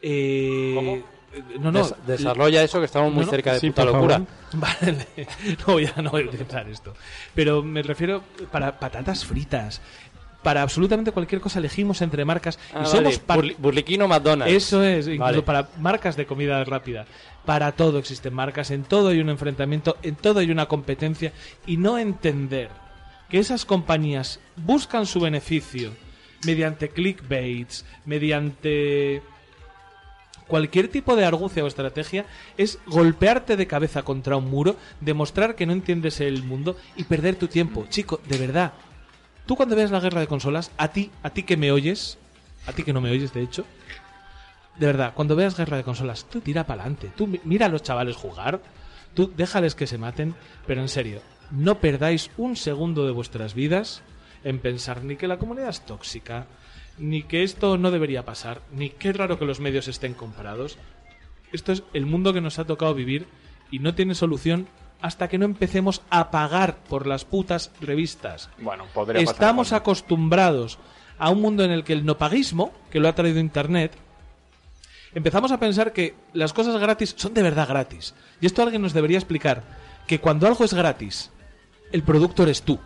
Eh, 0.00 0.74
¿Cómo? 0.76 0.98
No, 1.58 1.72
no, 1.72 1.78
Des- 1.82 1.94
desarrolla 2.06 2.62
eso 2.62 2.78
que 2.78 2.86
estamos 2.86 3.12
muy 3.12 3.24
No, 3.24 3.30
cerca 3.32 3.54
de 3.54 3.58
sí, 3.58 3.70
puta 3.70 3.84
locura. 3.86 4.14
favor. 4.20 4.28
Vale, 4.80 5.06
no 5.66 5.72
voy, 5.74 5.86
a, 5.86 6.02
no 6.02 6.10
voy 6.12 6.22
a 6.22 6.26
utilizar 6.26 6.68
esto. 6.68 6.94
Pero 7.34 7.64
me 7.64 7.82
refiero 7.82 8.22
para 8.52 8.78
patatas 8.78 9.24
fritas. 9.24 9.80
Para 10.42 10.62
absolutamente 10.62 11.12
cualquier 11.12 11.40
cosa 11.40 11.58
elegimos 11.58 12.00
entre 12.00 12.24
marcas 12.24 12.58
Ah, 12.72 12.84
y 12.86 12.96
vale. 12.96 13.12
somos 13.12 13.56
Burliquino 13.58 14.08
McDonald's. 14.08 14.54
Eso 14.54 14.82
es, 14.82 15.06
incluso 15.06 15.22
Vale. 15.24 15.42
para 15.42 15.68
marcas 15.78 16.16
de 16.16 16.24
comida 16.26 16.64
rápida. 16.64 17.04
Para 17.44 17.72
todo 17.72 17.98
existen 17.98 18.32
marcas, 18.32 18.70
en 18.70 18.84
todo 18.84 19.08
hay 19.08 19.20
un 19.20 19.28
enfrentamiento, 19.28 19.96
en 20.02 20.14
todo 20.16 20.40
hay 20.40 20.50
una 20.50 20.66
competencia 20.66 21.32
y 21.66 21.76
no 21.76 21.98
entender 21.98 22.68
que 23.28 23.38
esas 23.38 23.64
compañías 23.66 24.40
buscan 24.56 25.04
su 25.06 25.20
beneficio 25.20 25.92
mediante 26.46 26.88
clickbaits, 26.88 27.84
mediante 28.06 29.22
cualquier 30.46 30.88
tipo 30.88 31.14
de 31.16 31.24
argucia 31.24 31.62
o 31.62 31.66
estrategia 31.66 32.24
es 32.56 32.78
golpearte 32.86 33.56
de 33.56 33.66
cabeza 33.66 34.02
contra 34.02 34.36
un 34.36 34.50
muro, 34.50 34.76
demostrar 35.00 35.54
que 35.54 35.66
no 35.66 35.72
entiendes 35.72 36.20
el 36.20 36.42
mundo 36.42 36.76
y 36.96 37.04
perder 37.04 37.36
tu 37.36 37.46
tiempo. 37.46 37.86
Chico, 37.88 38.20
de 38.26 38.38
verdad. 38.38 38.72
Tú 39.50 39.56
cuando 39.56 39.74
veas 39.74 39.90
la 39.90 39.98
guerra 39.98 40.20
de 40.20 40.28
consolas, 40.28 40.70
a 40.76 40.92
ti, 40.92 41.10
a 41.24 41.30
ti 41.30 41.42
que 41.42 41.56
me 41.56 41.72
oyes, 41.72 42.18
a 42.68 42.72
ti 42.72 42.84
que 42.84 42.92
no 42.92 43.00
me 43.00 43.10
oyes 43.10 43.32
de 43.32 43.42
hecho, 43.42 43.64
de 44.78 44.86
verdad, 44.86 45.12
cuando 45.12 45.34
veas 45.34 45.56
guerra 45.56 45.76
de 45.76 45.82
consolas, 45.82 46.24
tú 46.30 46.40
tira 46.40 46.68
para 46.68 46.82
adelante. 46.82 47.10
Tú 47.16 47.26
mi- 47.26 47.40
mira 47.42 47.66
a 47.66 47.68
los 47.68 47.82
chavales 47.82 48.14
jugar, 48.14 48.60
tú 49.12 49.32
déjales 49.36 49.74
que 49.74 49.88
se 49.88 49.98
maten, 49.98 50.36
pero 50.68 50.80
en 50.82 50.88
serio, 50.88 51.20
no 51.50 51.80
perdáis 51.80 52.30
un 52.36 52.54
segundo 52.54 53.04
de 53.04 53.10
vuestras 53.10 53.54
vidas 53.54 54.02
en 54.44 54.60
pensar 54.60 55.02
ni 55.02 55.16
que 55.16 55.26
la 55.26 55.40
comunidad 55.40 55.70
es 55.70 55.80
tóxica, 55.84 56.46
ni 56.96 57.24
que 57.24 57.42
esto 57.42 57.76
no 57.76 57.90
debería 57.90 58.24
pasar, 58.24 58.62
ni 58.70 58.90
qué 58.90 59.12
raro 59.12 59.36
que 59.36 59.46
los 59.46 59.58
medios 59.58 59.88
estén 59.88 60.14
comparados. 60.14 60.78
Esto 61.52 61.72
es 61.72 61.82
el 61.92 62.06
mundo 62.06 62.32
que 62.32 62.40
nos 62.40 62.60
ha 62.60 62.66
tocado 62.66 62.94
vivir 62.94 63.26
y 63.72 63.80
no 63.80 63.96
tiene 63.96 64.14
solución 64.14 64.68
hasta 65.02 65.28
que 65.28 65.38
no 65.38 65.44
empecemos 65.44 66.02
a 66.10 66.30
pagar 66.30 66.76
por 66.88 67.06
las 67.06 67.24
putas 67.24 67.70
revistas. 67.80 68.50
Bueno, 68.58 68.84
podría 68.92 69.22
Estamos 69.22 69.72
acostumbrados 69.72 70.78
a 71.18 71.30
un 71.30 71.40
mundo 71.40 71.64
en 71.64 71.70
el 71.70 71.84
que 71.84 71.92
el 71.92 72.04
nopaguismo, 72.04 72.72
que 72.90 73.00
lo 73.00 73.08
ha 73.08 73.14
traído 73.14 73.40
Internet, 73.40 73.92
empezamos 75.14 75.52
a 75.52 75.58
pensar 75.58 75.92
que 75.92 76.14
las 76.32 76.52
cosas 76.52 76.80
gratis 76.80 77.14
son 77.16 77.34
de 77.34 77.42
verdad 77.42 77.68
gratis. 77.68 78.14
Y 78.40 78.46
esto 78.46 78.62
alguien 78.62 78.82
nos 78.82 78.92
debería 78.92 79.18
explicar, 79.18 79.62
que 80.06 80.20
cuando 80.20 80.46
algo 80.46 80.64
es 80.64 80.74
gratis, 80.74 81.30
el 81.92 82.02
producto 82.02 82.42
eres 82.42 82.62
tú. 82.62 82.78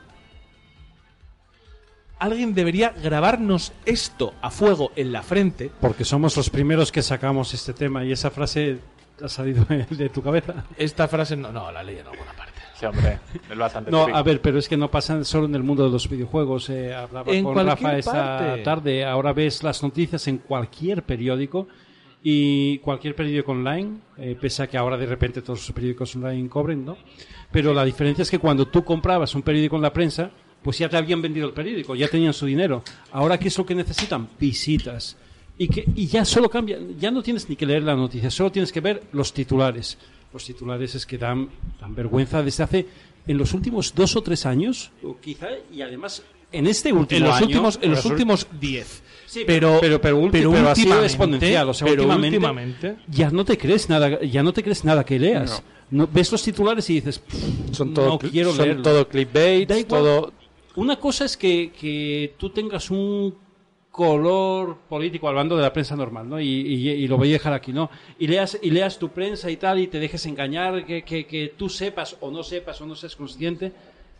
Alguien 2.18 2.54
debería 2.54 2.90
grabarnos 2.90 3.72
esto 3.84 4.34
a 4.40 4.50
fuego 4.50 4.92
en 4.96 5.12
la 5.12 5.22
frente. 5.22 5.70
Porque 5.80 6.04
somos 6.04 6.36
los 6.36 6.48
primeros 6.48 6.90
que 6.90 7.02
sacamos 7.02 7.52
este 7.52 7.72
tema 7.72 8.04
y 8.04 8.12
esa 8.12 8.30
frase 8.30 8.78
ha 9.22 9.28
salido 9.28 9.64
de 9.90 10.08
tu 10.08 10.22
cabeza. 10.22 10.64
Esta 10.76 11.08
frase 11.08 11.36
no, 11.36 11.52
no 11.52 11.70
la 11.70 11.82
leí 11.82 11.98
en 11.98 12.06
alguna 12.06 12.32
parte. 12.32 12.52
Sí, 12.78 12.86
hombre, 12.86 13.20
es 13.50 13.56
bastante 13.56 13.90
No, 13.90 14.00
típico. 14.00 14.18
a 14.18 14.22
ver, 14.22 14.40
pero 14.40 14.58
es 14.58 14.68
que 14.68 14.76
no 14.76 14.90
pasa 14.90 15.22
solo 15.24 15.46
en 15.46 15.54
el 15.54 15.62
mundo 15.62 15.84
de 15.84 15.90
los 15.90 16.08
videojuegos. 16.08 16.68
Eh, 16.70 16.92
hablaba 16.94 17.32
En 17.32 17.44
con 17.44 17.54
cualquier 17.54 17.76
Rafa 17.76 17.98
esta 17.98 18.12
parte. 18.38 18.62
tarde. 18.62 19.04
Ahora 19.04 19.32
ves 19.32 19.62
las 19.62 19.82
noticias 19.82 20.26
en 20.26 20.38
cualquier 20.38 21.04
periódico 21.04 21.68
y 22.22 22.78
cualquier 22.78 23.14
periódico 23.14 23.52
online, 23.52 23.98
eh, 24.16 24.36
pese 24.40 24.62
a 24.64 24.66
que 24.66 24.76
ahora 24.78 24.96
de 24.96 25.06
repente 25.06 25.42
todos 25.42 25.60
los 25.60 25.72
periódicos 25.72 26.16
online 26.16 26.48
cobren, 26.48 26.84
¿no? 26.84 26.96
Pero 27.52 27.72
la 27.74 27.84
diferencia 27.84 28.22
es 28.22 28.30
que 28.30 28.38
cuando 28.38 28.66
tú 28.66 28.82
comprabas 28.82 29.34
un 29.34 29.42
periódico 29.42 29.76
en 29.76 29.82
la 29.82 29.92
prensa, 29.92 30.30
pues 30.62 30.78
ya 30.78 30.88
te 30.88 30.96
habían 30.96 31.20
vendido 31.22 31.46
el 31.46 31.52
periódico, 31.52 31.94
ya 31.94 32.08
tenían 32.08 32.32
su 32.32 32.46
dinero. 32.46 32.82
Ahora, 33.12 33.38
¿qué 33.38 33.48
es 33.48 33.58
lo 33.58 33.66
que 33.66 33.74
necesitan? 33.74 34.26
Visitas. 34.40 35.16
Y, 35.56 35.68
que, 35.68 35.84
y 35.94 36.06
ya 36.06 36.24
solo 36.24 36.48
cambia, 36.50 36.78
ya 36.98 37.10
no 37.10 37.22
tienes 37.22 37.48
ni 37.48 37.54
que 37.56 37.64
leer 37.66 37.82
la 37.84 37.94
noticia, 37.94 38.30
solo 38.30 38.50
tienes 38.50 38.72
que 38.72 38.80
ver 38.80 39.02
los 39.12 39.32
titulares. 39.32 39.98
Los 40.32 40.44
titulares 40.44 40.94
es 40.96 41.06
que 41.06 41.16
dan, 41.16 41.48
dan 41.80 41.94
vergüenza 41.94 42.42
desde 42.42 42.64
hace, 42.64 42.86
en 43.26 43.38
los 43.38 43.54
últimos 43.54 43.94
dos 43.94 44.16
o 44.16 44.22
tres 44.22 44.46
años, 44.46 44.90
o 45.02 45.16
quizá, 45.20 45.46
y 45.72 45.80
además 45.82 46.22
en 46.50 46.66
este 46.66 46.92
último 46.92 47.18
En 47.18 47.24
los 47.24 47.36
año, 47.36 47.46
últimos, 47.46 47.78
en 47.82 47.90
los 47.92 48.04
últimos 48.04 48.46
10. 48.60 49.02
Sí, 49.26 49.42
pero, 49.46 49.78
pero, 49.80 50.00
pero, 50.00 50.20
ulti- 50.20 50.30
pero 50.32 50.50
ha 50.50 50.74
sido 50.74 50.88
últimamente- 50.88 51.06
exponencial. 51.06 51.68
O 51.68 51.74
sea, 51.74 51.86
pero 51.88 52.02
últimamente, 52.02 52.36
últimamente- 52.36 52.96
ya 53.08 53.30
no 53.30 53.44
te 53.44 53.56
crees 53.58 53.88
nada, 53.88 54.20
ya 54.22 54.42
no 54.42 54.52
te 54.52 54.62
crees 54.62 54.84
nada 54.84 55.04
que 55.04 55.18
leas. 55.18 55.62
No, 55.90 56.08
ves 56.12 56.30
los 56.32 56.42
titulares 56.42 56.88
y 56.90 56.94
dices, 56.94 57.18
"Pff, 57.20 57.74
Son 57.76 57.94
todo, 57.94 58.06
no 58.08 58.18
quiero 58.18 58.52
son 58.52 58.64
leerlo". 58.66 58.82
todo 58.82 59.08
clickbait, 59.08 59.86
todo... 59.86 60.32
Una 60.76 60.96
cosa 60.98 61.24
es 61.24 61.36
que, 61.36 61.70
que 61.78 62.34
tú 62.38 62.50
tengas 62.50 62.90
un 62.90 63.34
color 63.94 64.76
político 64.88 65.28
hablando 65.28 65.56
de 65.56 65.62
la 65.62 65.72
prensa 65.72 65.94
normal, 65.94 66.28
¿no? 66.28 66.40
Y, 66.40 66.46
y- 66.48 66.90
y 66.90 67.06
lo 67.06 67.16
voy 67.16 67.28
a 67.30 67.34
dejar 67.34 67.52
aquí, 67.52 67.72
¿no? 67.72 67.88
Y 68.18 68.26
leas, 68.26 68.58
y 68.60 68.70
leas 68.72 68.98
tu 68.98 69.10
prensa 69.10 69.48
y 69.52 69.56
tal 69.56 69.78
y 69.78 69.86
te 69.86 70.00
dejes 70.00 70.26
engañar, 70.26 70.84
que, 70.84 71.02
que, 71.02 71.24
que 71.26 71.54
tú 71.56 71.68
sepas 71.68 72.16
o 72.20 72.28
no 72.32 72.42
sepas 72.42 72.80
o 72.80 72.86
no 72.86 72.96
seas 72.96 73.14
consciente 73.14 73.70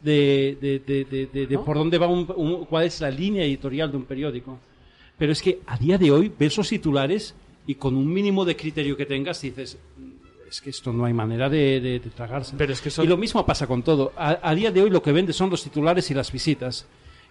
de, 0.00 0.56
de, 0.60 0.78
de, 0.78 1.04
de- 1.04 1.26
de- 1.26 1.46
de 1.48 1.58
por 1.58 1.76
dónde 1.76 1.98
va 1.98 2.06
un, 2.06 2.24
un- 2.36 2.64
cuál 2.66 2.84
es 2.86 3.00
la 3.00 3.10
línea 3.10 3.42
editorial 3.44 3.90
de 3.90 3.96
un 3.96 4.04
periódico. 4.04 4.60
Pero 5.18 5.32
es 5.32 5.42
que 5.42 5.58
a 5.66 5.76
día 5.76 5.98
de 5.98 6.10
hoy 6.12 6.30
ves 6.38 6.56
los 6.56 6.68
titulares 6.68 7.34
y 7.66 7.74
con 7.74 7.96
un 7.96 8.06
mínimo 8.12 8.44
de 8.44 8.54
criterio 8.54 8.96
que 8.96 9.06
tengas 9.06 9.40
dices, 9.40 9.76
es 10.48 10.60
que 10.60 10.70
esto 10.70 10.92
no 10.92 11.04
hay 11.04 11.12
manera 11.12 11.48
de, 11.48 11.80
de- 11.80 11.98
de 11.98 12.10
tragarse. 12.10 12.54
Pero 12.56 12.72
es 12.72 12.80
que 12.80 12.90
son- 12.90 13.04
Y 13.04 13.08
lo 13.08 13.16
mismo 13.16 13.44
pasa 13.44 13.66
con 13.66 13.82
todo. 13.82 14.12
A, 14.16 14.38
a 14.40 14.54
día 14.54 14.70
de 14.70 14.82
hoy 14.82 14.90
lo 14.90 15.02
que 15.02 15.10
vende 15.10 15.32
son 15.32 15.50
los 15.50 15.64
titulares 15.64 16.08
y 16.12 16.14
las 16.14 16.30
visitas. 16.30 16.86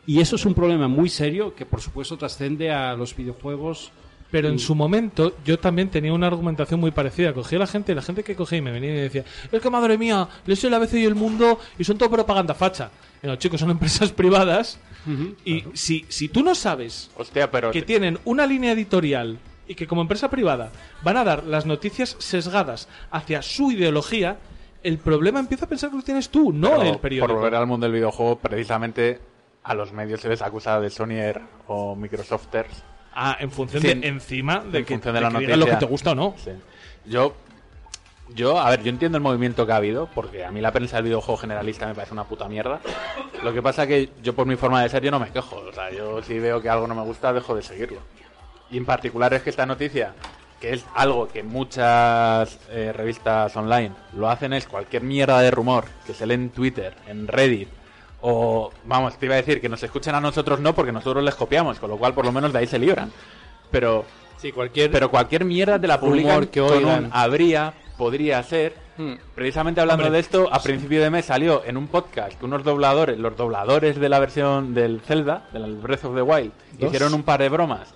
Y 0.05 0.19
eso 0.19 0.35
es 0.35 0.45
un 0.45 0.53
problema 0.53 0.87
muy 0.87 1.09
serio 1.09 1.55
que 1.55 1.65
por 1.65 1.81
supuesto 1.81 2.17
trascende 2.17 2.71
a 2.71 2.93
los 2.95 3.15
videojuegos. 3.15 3.91
Pero 4.31 4.49
en 4.49 4.57
su 4.57 4.73
momento 4.73 5.35
yo 5.45 5.59
también 5.59 5.89
tenía 5.89 6.11
una 6.11 6.25
argumentación 6.25 6.79
muy 6.79 6.89
parecida. 6.89 7.33
Cogía 7.33 7.59
a 7.59 7.61
la 7.61 7.67
gente, 7.67 7.93
la 7.93 8.01
gente 8.01 8.23
que 8.23 8.35
cogía 8.35 8.57
y 8.57 8.61
me 8.61 8.71
venía 8.71 8.89
y 8.89 8.93
me 8.93 9.01
decía, 9.01 9.23
es 9.51 9.61
que 9.61 9.69
madre 9.69 9.95
mía, 9.95 10.27
les 10.47 10.57
soy 10.57 10.71
la 10.71 10.77
ABC 10.77 10.95
y 10.95 11.05
el 11.05 11.13
mundo 11.13 11.59
y 11.77 11.83
son 11.83 11.99
todo 11.99 12.09
propaganda 12.09 12.55
facha. 12.55 12.89
Y 13.21 13.27
no, 13.27 13.35
chicos, 13.35 13.59
son 13.59 13.69
empresas 13.69 14.11
privadas 14.13 14.79
y 15.45 15.65
si, 15.73 16.05
si 16.09 16.29
tú 16.29 16.43
no 16.43 16.55
sabes 16.55 17.11
Hostia, 17.15 17.51
pero... 17.51 17.71
que 17.71 17.81
tienen 17.81 18.17
una 18.25 18.47
línea 18.47 18.71
editorial 18.71 19.37
y 19.67 19.75
que 19.75 19.85
como 19.85 20.01
empresa 20.01 20.29
privada 20.29 20.71
van 21.03 21.17
a 21.17 21.23
dar 21.23 21.43
las 21.43 21.65
noticias 21.65 22.15
sesgadas 22.19 22.87
hacia 23.11 23.41
su 23.41 23.71
ideología, 23.71 24.37
el 24.81 24.97
problema 24.97 25.39
empieza 25.39 25.65
a 25.65 25.69
pensar 25.69 25.89
que 25.89 25.97
lo 25.97 26.01
tienes 26.01 26.29
tú, 26.29 26.51
no 26.51 26.71
pero 26.71 26.93
el 26.93 26.99
periódico. 26.99 27.27
Por 27.27 27.35
volver 27.35 27.55
al 27.55 27.67
mundo 27.67 27.85
del 27.85 27.93
videojuego, 27.93 28.39
precisamente 28.39 29.19
a 29.63 29.73
los 29.73 29.91
medios 29.93 30.21
se 30.21 30.29
les 30.29 30.41
acusa 30.41 30.79
de 30.79 30.89
Sonyer 30.89 31.41
o 31.67 31.95
Microsofters. 31.95 32.83
Ah, 33.13 33.37
en 33.39 33.51
función 33.51 33.81
Sí, 33.81 33.93
de 33.93 34.07
encima 34.07 34.59
de 34.59 34.79
en 34.79 34.85
que, 34.85 34.93
función 34.95 35.13
de 35.13 35.19
de 35.19 35.25
la 35.25 35.31
que 35.31 35.45
digan 35.45 35.59
lo 35.59 35.65
que 35.67 35.75
te 35.75 35.85
gusta 35.85 36.11
o 36.11 36.15
no. 36.15 36.33
Sí. 36.37 36.51
Yo, 37.05 37.35
yo, 38.33 38.59
a 38.59 38.69
ver, 38.71 38.81
yo 38.83 38.89
entiendo 38.89 39.17
el 39.17 39.23
movimiento 39.23 39.65
que 39.65 39.71
ha 39.71 39.75
habido, 39.77 40.09
porque 40.13 40.43
a 40.43 40.51
mí 40.51 40.61
la 40.61 40.71
prensa 40.71 40.97
del 40.97 41.05
videojuego 41.05 41.37
generalista 41.37 41.85
me 41.85 41.93
parece 41.93 42.13
una 42.13 42.23
puta 42.23 42.47
mierda. 42.47 42.79
Lo 43.43 43.53
que 43.53 43.61
pasa 43.61 43.85
que 43.85 44.09
yo 44.21 44.33
por 44.33 44.47
mi 44.47 44.55
forma 44.55 44.81
de 44.81 44.89
ser 44.89 45.03
yo 45.03 45.11
no 45.11 45.19
me 45.19 45.29
quejo. 45.29 45.57
O 45.57 45.71
sea, 45.73 45.91
yo 45.91 46.21
si 46.23 46.39
veo 46.39 46.61
que 46.61 46.69
algo 46.69 46.87
no 46.87 46.95
me 46.95 47.03
gusta, 47.03 47.31
dejo 47.33 47.55
de 47.55 47.61
seguirlo. 47.61 47.99
Y 48.71 48.77
en 48.77 48.85
particular 48.85 49.33
es 49.33 49.43
que 49.43 49.51
esta 49.51 49.65
noticia, 49.65 50.13
que 50.59 50.73
es 50.73 50.85
algo 50.95 51.27
que 51.27 51.43
muchas 51.43 52.57
eh, 52.71 52.91
revistas 52.93 53.55
online 53.55 53.91
lo 54.15 54.29
hacen, 54.29 54.53
es 54.53 54.65
cualquier 54.65 55.03
mierda 55.03 55.39
de 55.41 55.51
rumor 55.51 55.85
que 56.07 56.13
se 56.13 56.25
lee 56.25 56.33
en 56.33 56.49
Twitter, 56.49 56.95
en 57.07 57.27
Reddit, 57.27 57.69
o, 58.25 58.71
vamos, 58.85 59.17
te 59.17 59.25
iba 59.25 59.35
a 59.35 59.37
decir 59.37 59.59
que 59.59 59.67
nos 59.69 59.83
escuchen 59.83 60.15
a 60.15 60.21
nosotros 60.21 60.59
no, 60.61 60.73
porque 60.73 60.91
nosotros 60.93 61.23
les 61.23 61.35
copiamos, 61.35 61.77
con 61.79 61.89
lo 61.89 61.97
cual 61.97 62.13
por 62.13 62.25
lo 62.25 62.31
menos 62.31 62.53
de 62.53 62.59
ahí 62.59 62.67
se 62.67 62.79
libran. 62.79 63.11
Pero 63.69 64.05
Sí, 64.37 64.51
cualquier... 64.51 64.91
pero 64.91 65.11
cualquier 65.11 65.45
mierda 65.45 65.79
te 65.79 65.87
la 65.87 65.99
publican 65.99 66.47
que 66.47 66.59
con 66.61 66.85
un 66.85 67.09
habría, 67.11 67.73
podría 67.97 68.41
ser. 68.43 68.75
Hmm. 68.97 69.13
Precisamente 69.35 69.81
hablando 69.81 70.03
Hombre, 70.05 70.15
de 70.17 70.19
esto, 70.21 70.47
a 70.51 70.61
principio 70.61 71.01
de 71.01 71.09
mes 71.09 71.25
salió 71.25 71.63
en 71.65 71.77
un 71.77 71.87
podcast 71.87 72.37
que 72.39 72.45
unos 72.45 72.63
dobladores, 72.63 73.17
los 73.17 73.35
dobladores 73.35 73.99
de 73.99 74.07
la 74.09 74.19
versión 74.19 74.73
del 74.73 75.01
Zelda, 75.01 75.47
del 75.51 75.75
Breath 75.77 76.05
of 76.05 76.15
the 76.15 76.21
Wild, 76.21 76.51
Dos. 76.79 76.87
hicieron 76.89 77.13
un 77.13 77.23
par 77.23 77.41
de 77.41 77.49
bromas 77.49 77.93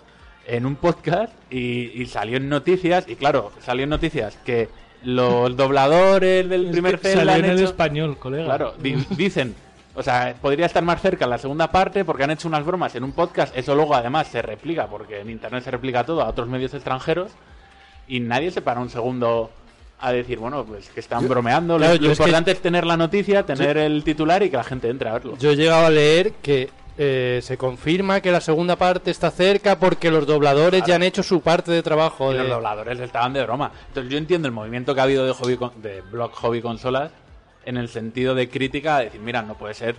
en 0.48 0.66
un 0.66 0.76
podcast 0.76 1.34
y, 1.52 2.02
y 2.02 2.06
salió 2.08 2.38
en 2.38 2.50
noticias, 2.50 3.06
y 3.08 3.16
claro, 3.16 3.52
salió 3.62 3.84
en 3.84 3.90
noticias 3.92 4.38
que 4.44 4.70
los 5.04 5.56
dobladores 5.56 6.50
del 6.50 6.72
primer 6.72 6.98
Zelda 6.98 7.26
salió 7.34 7.46
en 7.46 7.52
el 7.60 7.64
español, 7.64 8.18
colega. 8.18 8.46
Claro, 8.46 8.74
di- 8.82 9.06
dicen, 9.12 9.54
o 9.98 10.04
sea, 10.04 10.36
podría 10.42 10.68
estar 10.68 10.84
más 10.84 11.02
cerca 11.02 11.26
la 11.28 11.38
segunda 11.38 11.72
parte 11.72 12.06
porque 12.06 12.24
han 12.24 12.32
hecho 12.32 12.48
unas 12.48 12.64
bromas 12.64 12.94
en 12.96 13.04
un 13.04 13.12
podcast. 13.12 13.58
Eso 13.58 13.76
luego 13.76 13.96
además 13.96 14.28
se 14.28 14.42
replica, 14.42 14.88
porque 14.88 15.20
en 15.22 15.30
internet 15.30 15.64
se 15.64 15.72
replica 15.72 16.04
todo 16.06 16.22
a 16.22 16.28
otros 16.30 16.48
medios 16.48 16.74
extranjeros 16.74 17.32
y 18.08 18.20
nadie 18.20 18.52
se 18.52 18.62
para 18.62 18.80
un 18.80 18.90
segundo 18.90 19.50
a 20.00 20.12
decir, 20.12 20.38
bueno, 20.38 20.64
pues 20.64 20.90
que 20.90 21.00
están 21.00 21.28
bromeando. 21.28 21.74
Lo- 21.74 21.80
claro, 21.80 21.96
lo 21.96 22.00
yo 22.02 22.12
es 22.12 22.18
que- 22.18 22.24
importante 22.24 22.52
es 22.52 22.62
tener 22.62 22.86
la 22.86 22.96
noticia, 22.96 23.44
tener 23.44 23.78
el 23.78 24.04
titular 24.04 24.44
y 24.44 24.50
que 24.52 24.58
la 24.58 24.64
gente 24.64 24.90
entre 24.90 25.10
a 25.10 25.14
verlo. 25.14 25.36
Yo 25.40 25.50
he 25.52 25.56
llegado 25.56 25.88
a 25.88 25.90
leer 25.90 26.34
que 26.44 26.70
eh, 27.00 27.40
se 27.44 27.58
confirma 27.58 28.22
que 28.22 28.32
la 28.32 28.42
segunda 28.42 28.76
parte 28.76 29.12
está 29.12 29.30
cerca 29.32 29.78
porque 29.80 30.10
los 30.12 30.26
dobladores 30.26 30.84
ya 30.86 30.96
han 30.96 31.04
hecho 31.04 31.22
su 31.24 31.42
parte 31.42 31.72
de 31.72 31.82
trabajo. 31.84 32.32
Y 32.32 32.36
De... 32.38 32.40
los 32.44 32.50
dobladores 32.52 33.00
estaban 33.00 33.34
de 33.34 33.44
broma. 33.44 33.72
Entonces 33.88 34.12
yo 34.12 34.18
entiendo 34.18 34.48
el 34.48 34.52
movimiento 34.54 34.94
que 34.96 35.00
ha 35.02 35.04
habido 35.04 35.26
de 35.26 35.34
hobby 35.34 35.58
con- 35.58 35.82
de 35.82 36.02
blog 36.02 36.32
hobby 36.34 36.62
consolas 36.62 37.12
en 37.68 37.78
el 37.78 37.90
sentido 37.90 38.34
de 38.34 38.50
crítica, 38.50 38.98
de 39.00 39.06
decir, 39.06 39.22
mira, 39.22 39.42
no 39.44 39.56
puede 39.56 39.74
ser 39.76 39.96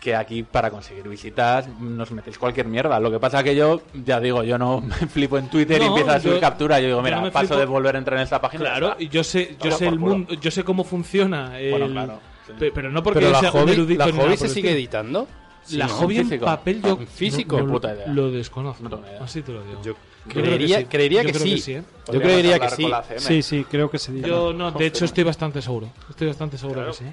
que 0.00 0.16
aquí 0.16 0.42
para 0.42 0.68
conseguir 0.70 1.08
visitas 1.08 1.68
nos 1.78 2.10
metéis 2.10 2.36
cualquier 2.36 2.66
mierda. 2.66 2.98
Lo 2.98 3.08
que 3.10 3.20
pasa 3.20 3.44
que 3.44 3.54
yo, 3.54 3.82
ya 4.04 4.18
digo, 4.18 4.42
yo 4.42 4.58
no 4.58 4.80
me 4.80 4.94
flipo 5.06 5.38
en 5.38 5.48
Twitter 5.48 5.80
y 5.80 5.84
empiezo 5.84 6.10
a 6.10 6.18
subir 6.20 6.34
yo- 6.34 6.40
captura. 6.40 6.80
Yo 6.80 6.86
digo, 6.88 7.02
mira, 7.02 7.16
no 7.18 7.22
me 7.22 7.30
paso 7.30 7.54
flipo- 7.54 7.58
de 7.60 7.64
volver 7.66 7.94
a 7.94 7.98
entrar 7.98 8.16
en 8.18 8.24
esta 8.24 8.40
página. 8.40 8.64
Claro, 8.64 8.96
y 8.98 9.08
yo 9.08 9.22
sé, 9.22 9.56
yo 9.62 9.70
sé 9.70 9.86
el 9.86 10.00
culo. 10.00 10.12
mundo, 10.16 10.34
yo 10.34 10.50
sé 10.50 10.64
cómo 10.64 10.82
funciona 10.82 11.56
el... 11.60 11.70
Bueno, 11.70 11.86
claro, 11.88 12.18
sí. 12.58 12.70
Pero 12.74 12.90
no 12.90 13.02
porque 13.02 13.20
Pero 13.20 13.30
la 13.30 13.38
sea 13.40 13.52
un 13.52 13.60
hobby, 13.60 13.72
erudito 13.72 13.98
la 14.06 14.12
hobby 14.12 14.36
se 14.36 14.48
sigue 14.48 14.70
estilo. 14.70 15.28
La 15.70 15.86
¿no? 15.86 15.94
hobby 15.94 16.18
en 16.18 16.24
Físico. 16.24 16.44
papel 16.44 16.82
yo 16.82 16.96
físico. 16.98 17.60
no- 17.60 17.72
puta 17.72 17.94
idea. 17.94 18.06
lo 18.08 18.30
desconozco. 18.30 18.88
No 18.88 18.98
idea. 19.00 19.22
Así 19.22 19.42
te 19.42 19.52
lo 19.52 19.62
digo. 19.62 19.80
Yo 19.82 19.94
creo 20.28 20.44
creería, 20.44 20.76
que 20.78 20.82
sí. 20.82 20.88
creería 20.88 21.22
Yo 21.22 21.26
que, 21.26 21.32
creo 21.32 21.44
sí. 21.44 21.54
que 21.54 21.60
sí, 21.60 21.72
¿eh? 21.74 21.82
Yo 22.12 22.20
creería 22.20 22.58
que 22.58 22.68
sí. 22.70 22.90
Sí, 23.18 23.42
sí, 23.42 23.66
creo 23.70 23.90
que 23.90 23.98
se 23.98 24.20
Yo 24.20 24.52
no, 24.52 24.70
de 24.72 24.86
hecho 24.86 25.04
estoy 25.04 25.24
bastante 25.24 25.62
seguro. 25.62 25.90
Estoy 26.10 26.28
bastante 26.28 26.58
seguro 26.58 26.86
que 26.86 26.92
sí. 26.94 27.04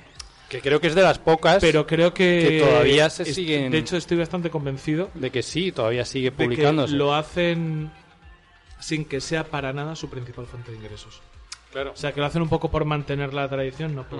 Que 0.50 0.62
creo 0.62 0.82
que 0.82 0.88
es 0.88 0.96
de 0.96 1.04
las 1.04 1.20
pocas 1.20 1.60
Pero 1.62 1.86
creo 1.86 2.12
que, 2.12 2.46
que 2.50 2.66
todavía 2.68 3.08
se 3.12 3.24
siguen- 3.26 3.70
De 3.70 3.78
hecho 3.78 3.98
estoy 3.98 4.18
bastante 4.18 4.50
convencido 4.50 5.12
de 5.14 5.30
que 5.30 5.44
sí, 5.44 5.72
todavía 5.72 6.06
sigue 6.06 6.32
de 6.32 6.36
que 6.38 6.44
publicándose. 6.44 6.96
lo 6.96 7.14
hacen 7.14 7.92
sin 8.80 9.06
que 9.06 9.22
sea 9.22 9.44
para 9.44 9.74
nada 9.74 9.96
su 9.96 10.10
principal 10.10 10.48
fuente 10.48 10.72
de 10.72 10.78
ingresos. 10.78 11.22
Claro. 11.72 11.92
O 11.92 11.96
sea, 11.96 12.14
que 12.14 12.20
lo 12.20 12.26
hacen 12.26 12.42
un 12.42 12.50
poco 12.50 12.72
por 12.72 12.84
mantener 12.84 13.32
la 13.32 13.48
tradición, 13.48 13.94
no 13.94 14.10
por... 14.10 14.20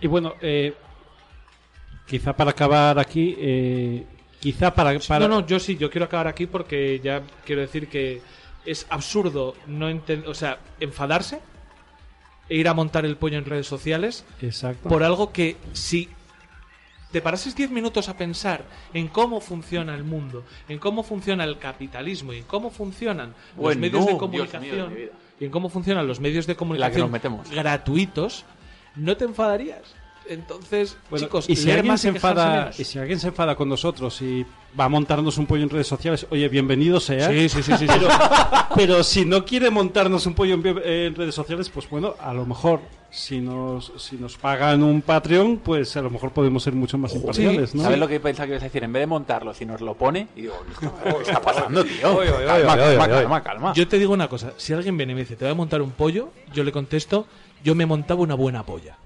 Y 0.00 0.06
bueno, 0.06 0.34
eh, 0.40 0.74
quizá 2.12 2.36
para 2.36 2.50
acabar 2.50 2.98
aquí, 2.98 3.34
eh, 3.38 4.04
quizá 4.38 4.74
para, 4.74 4.98
para 5.00 5.26
No, 5.26 5.40
no, 5.40 5.46
yo 5.46 5.58
sí, 5.58 5.76
yo 5.78 5.88
quiero 5.90 6.04
acabar 6.04 6.26
aquí 6.28 6.46
porque 6.46 7.00
ya 7.02 7.22
quiero 7.46 7.62
decir 7.62 7.88
que 7.88 8.20
es 8.66 8.86
absurdo 8.90 9.54
no 9.66 9.88
enten- 9.90 10.26
o 10.26 10.34
sea, 10.34 10.58
enfadarse 10.78 11.40
e 12.50 12.56
ir 12.56 12.68
a 12.68 12.74
montar 12.74 13.06
el 13.06 13.16
pollo 13.16 13.38
en 13.38 13.46
redes 13.46 13.66
sociales 13.66 14.26
Exacto. 14.42 14.90
por 14.90 15.02
algo 15.02 15.32
que 15.32 15.56
si 15.72 16.10
te 17.12 17.22
parases 17.22 17.56
10 17.56 17.70
minutos 17.70 18.10
a 18.10 18.16
pensar 18.18 18.62
en 18.92 19.08
cómo 19.08 19.40
funciona 19.40 19.94
el 19.94 20.04
mundo, 20.04 20.44
en 20.68 20.78
cómo 20.78 21.02
funciona 21.02 21.44
el 21.44 21.58
capitalismo 21.58 22.34
y 22.34 22.38
en 22.38 22.44
cómo 22.44 22.68
funcionan 22.70 23.34
los 23.56 23.76
medios 23.78 24.04
de 24.04 24.10
Dios 24.12 24.18
comunicación 24.18 24.94
mío 24.94 25.08
y 25.40 25.44
en 25.46 25.50
cómo 25.50 25.70
funcionan 25.70 26.06
los 26.06 26.20
medios 26.20 26.46
de 26.46 26.56
comunicación 26.56 27.10
metemos. 27.10 27.50
gratuitos, 27.50 28.44
no 28.96 29.16
te 29.16 29.24
enfadarías. 29.24 29.94
Entonces, 30.28 30.96
Bueno, 31.10 31.26
chicos, 31.26 31.48
y 31.48 31.56
si 31.56 31.70
alguien 31.70 31.98
se 31.98 32.08
enfada 32.08 32.70
y 32.78 32.84
si 32.84 32.98
alguien 32.98 33.18
se 33.20 33.28
enfada 33.28 33.54
con 33.56 33.68
nosotros 33.68 34.20
y 34.22 34.46
va 34.78 34.84
a 34.84 34.88
montarnos 34.88 35.36
un 35.38 35.46
pollo 35.46 35.62
en 35.64 35.70
redes 35.70 35.86
sociales 35.86 36.26
oye 36.30 36.48
bienvenido 36.48 36.98
sea 37.00 37.28
Sí, 37.28 37.48
sí, 37.48 37.62
sí, 37.62 37.72
sí, 37.76 37.86
sí. 37.86 37.94
pero, 37.98 38.08
pero 38.74 39.02
si 39.04 39.24
no 39.26 39.44
quiere 39.44 39.68
montarnos 39.70 40.24
un 40.26 40.34
pollo 40.34 40.54
en, 40.54 40.62
vi- 40.62 40.74
en 40.84 41.14
redes 41.14 41.34
sociales 41.34 41.68
pues 41.68 41.88
bueno 41.90 42.14
a 42.20 42.32
lo 42.32 42.46
mejor 42.46 42.80
si 43.10 43.40
nos 43.40 43.92
si 43.98 44.16
nos 44.16 44.38
pagan 44.38 44.82
un 44.82 45.02
Patreon 45.02 45.58
pues 45.58 45.94
a 45.98 46.02
lo 46.02 46.08
mejor 46.08 46.30
podemos 46.32 46.62
ser 46.62 46.72
mucho 46.72 46.96
más 46.96 47.14
imparciales 47.14 47.74
¿no? 47.74 47.82
¿Sabes 47.82 47.98
lo 47.98 48.08
que 48.08 48.18
pensaba 48.20 48.46
que 48.46 48.52
ibas 48.52 48.62
a 48.62 48.66
decir? 48.66 48.82
En 48.84 48.92
vez 48.92 49.02
de 49.02 49.06
montarlo, 49.08 49.52
si 49.52 49.66
nos 49.66 49.82
lo 49.82 49.94
pone, 49.94 50.28
y 50.34 50.42
digo, 50.42 50.54
¿qué 50.80 50.86
está 51.22 51.40
pasando, 51.42 51.84
tío? 51.84 52.16
Oye, 52.16 52.30
oye, 52.30 52.46
calma, 52.46 52.72
oye, 52.72 52.82
oye, 52.82 52.96
calma, 52.96 53.04
oye. 53.04 53.22
calma, 53.22 53.42
calma. 53.42 53.72
Yo 53.74 53.86
te 53.86 53.98
digo 53.98 54.14
una 54.14 54.28
cosa, 54.28 54.52
si 54.56 54.72
alguien 54.72 54.96
viene 54.96 55.12
y 55.12 55.14
me 55.16 55.20
dice, 55.22 55.36
te 55.36 55.44
voy 55.44 55.52
a 55.52 55.54
montar 55.54 55.82
un 55.82 55.90
pollo, 55.90 56.30
yo 56.54 56.64
le 56.64 56.72
contesto, 56.72 57.26
yo 57.62 57.74
me 57.74 57.84
montaba 57.84 58.22
una 58.22 58.34
buena 58.34 58.62
polla. 58.64 58.96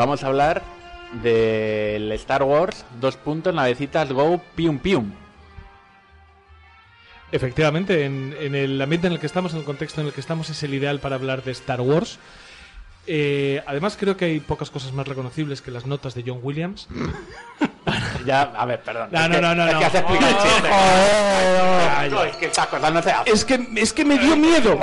Vamos 0.00 0.24
a 0.24 0.28
hablar 0.28 0.62
del 1.22 2.10
Star 2.12 2.42
Wars, 2.42 2.86
dos 3.02 3.18
puntos, 3.18 3.54
navecitas 3.54 4.10
Go, 4.10 4.40
pium 4.54 4.78
pium. 4.78 5.12
Efectivamente, 7.30 8.06
en, 8.06 8.34
en 8.40 8.54
el 8.54 8.80
ambiente 8.80 9.08
en 9.08 9.12
el 9.12 9.20
que 9.20 9.26
estamos, 9.26 9.52
en 9.52 9.58
el 9.58 9.66
contexto 9.66 10.00
en 10.00 10.06
el 10.06 10.14
que 10.14 10.22
estamos, 10.22 10.48
es 10.48 10.62
el 10.62 10.72
ideal 10.72 11.00
para 11.00 11.16
hablar 11.16 11.44
de 11.44 11.50
Star 11.52 11.82
Wars. 11.82 12.18
Eh, 13.12 13.60
además, 13.66 13.96
creo 13.98 14.16
que 14.16 14.24
hay 14.26 14.38
pocas 14.38 14.70
cosas 14.70 14.92
más 14.92 15.08
reconocibles 15.08 15.60
que 15.62 15.72
las 15.72 15.84
notas 15.84 16.14
de 16.14 16.22
John 16.24 16.38
Williams. 16.42 16.86
Ya, 18.26 18.42
a 18.42 18.66
ver, 18.66 18.82
perdón. 18.82 19.08
No, 19.10 19.20
es 19.22 19.28
no, 19.28 19.34
que- 19.34 19.40
no, 19.40 19.54
no, 19.54 19.66
Es 19.66 19.72
no. 19.72 19.78
que 19.80 19.84
has 19.86 19.94
explicado 19.94 20.30
el 20.30 20.36
chiste. 20.42 20.68
ya. 20.68 22.08
No, 22.10 22.24
es 22.24 22.36
que 22.36 22.46
estas 22.46 22.66
cosas 22.68 22.92
no 22.92 23.02
se 23.02 23.10
hacen. 23.10 23.34
Es 23.34 23.44
que, 23.44 23.68
es 23.76 23.92
que 23.92 24.04
me 24.04 24.18
dio 24.18 24.36
miedo. 24.36 24.78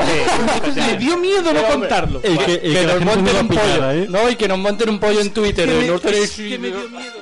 me 0.75 0.97
dio 0.97 1.17
miedo 1.17 1.53
no 1.53 1.63
contarlo. 1.63 2.19
El 2.23 2.37
que, 2.39 2.53
el 2.55 2.59
que 2.61 2.73
que 2.73 2.85
nos 2.85 3.01
monten 3.01 3.35
un 3.37 3.47
pollo. 3.47 3.91
¿eh? 3.91 4.07
No, 4.09 4.29
y 4.29 4.35
que 4.35 4.47
nos 4.47 4.57
monten 4.57 4.89
un 4.89 4.99
pollo 4.99 5.21
en 5.21 5.31
Twitter. 5.31 5.67
Que 5.69 5.85
y 5.85 5.89
me- 5.89 6.17
es 6.23 6.31
que 6.31 6.59
me 6.59 6.67
dio 6.69 6.89
miedo. 6.89 7.13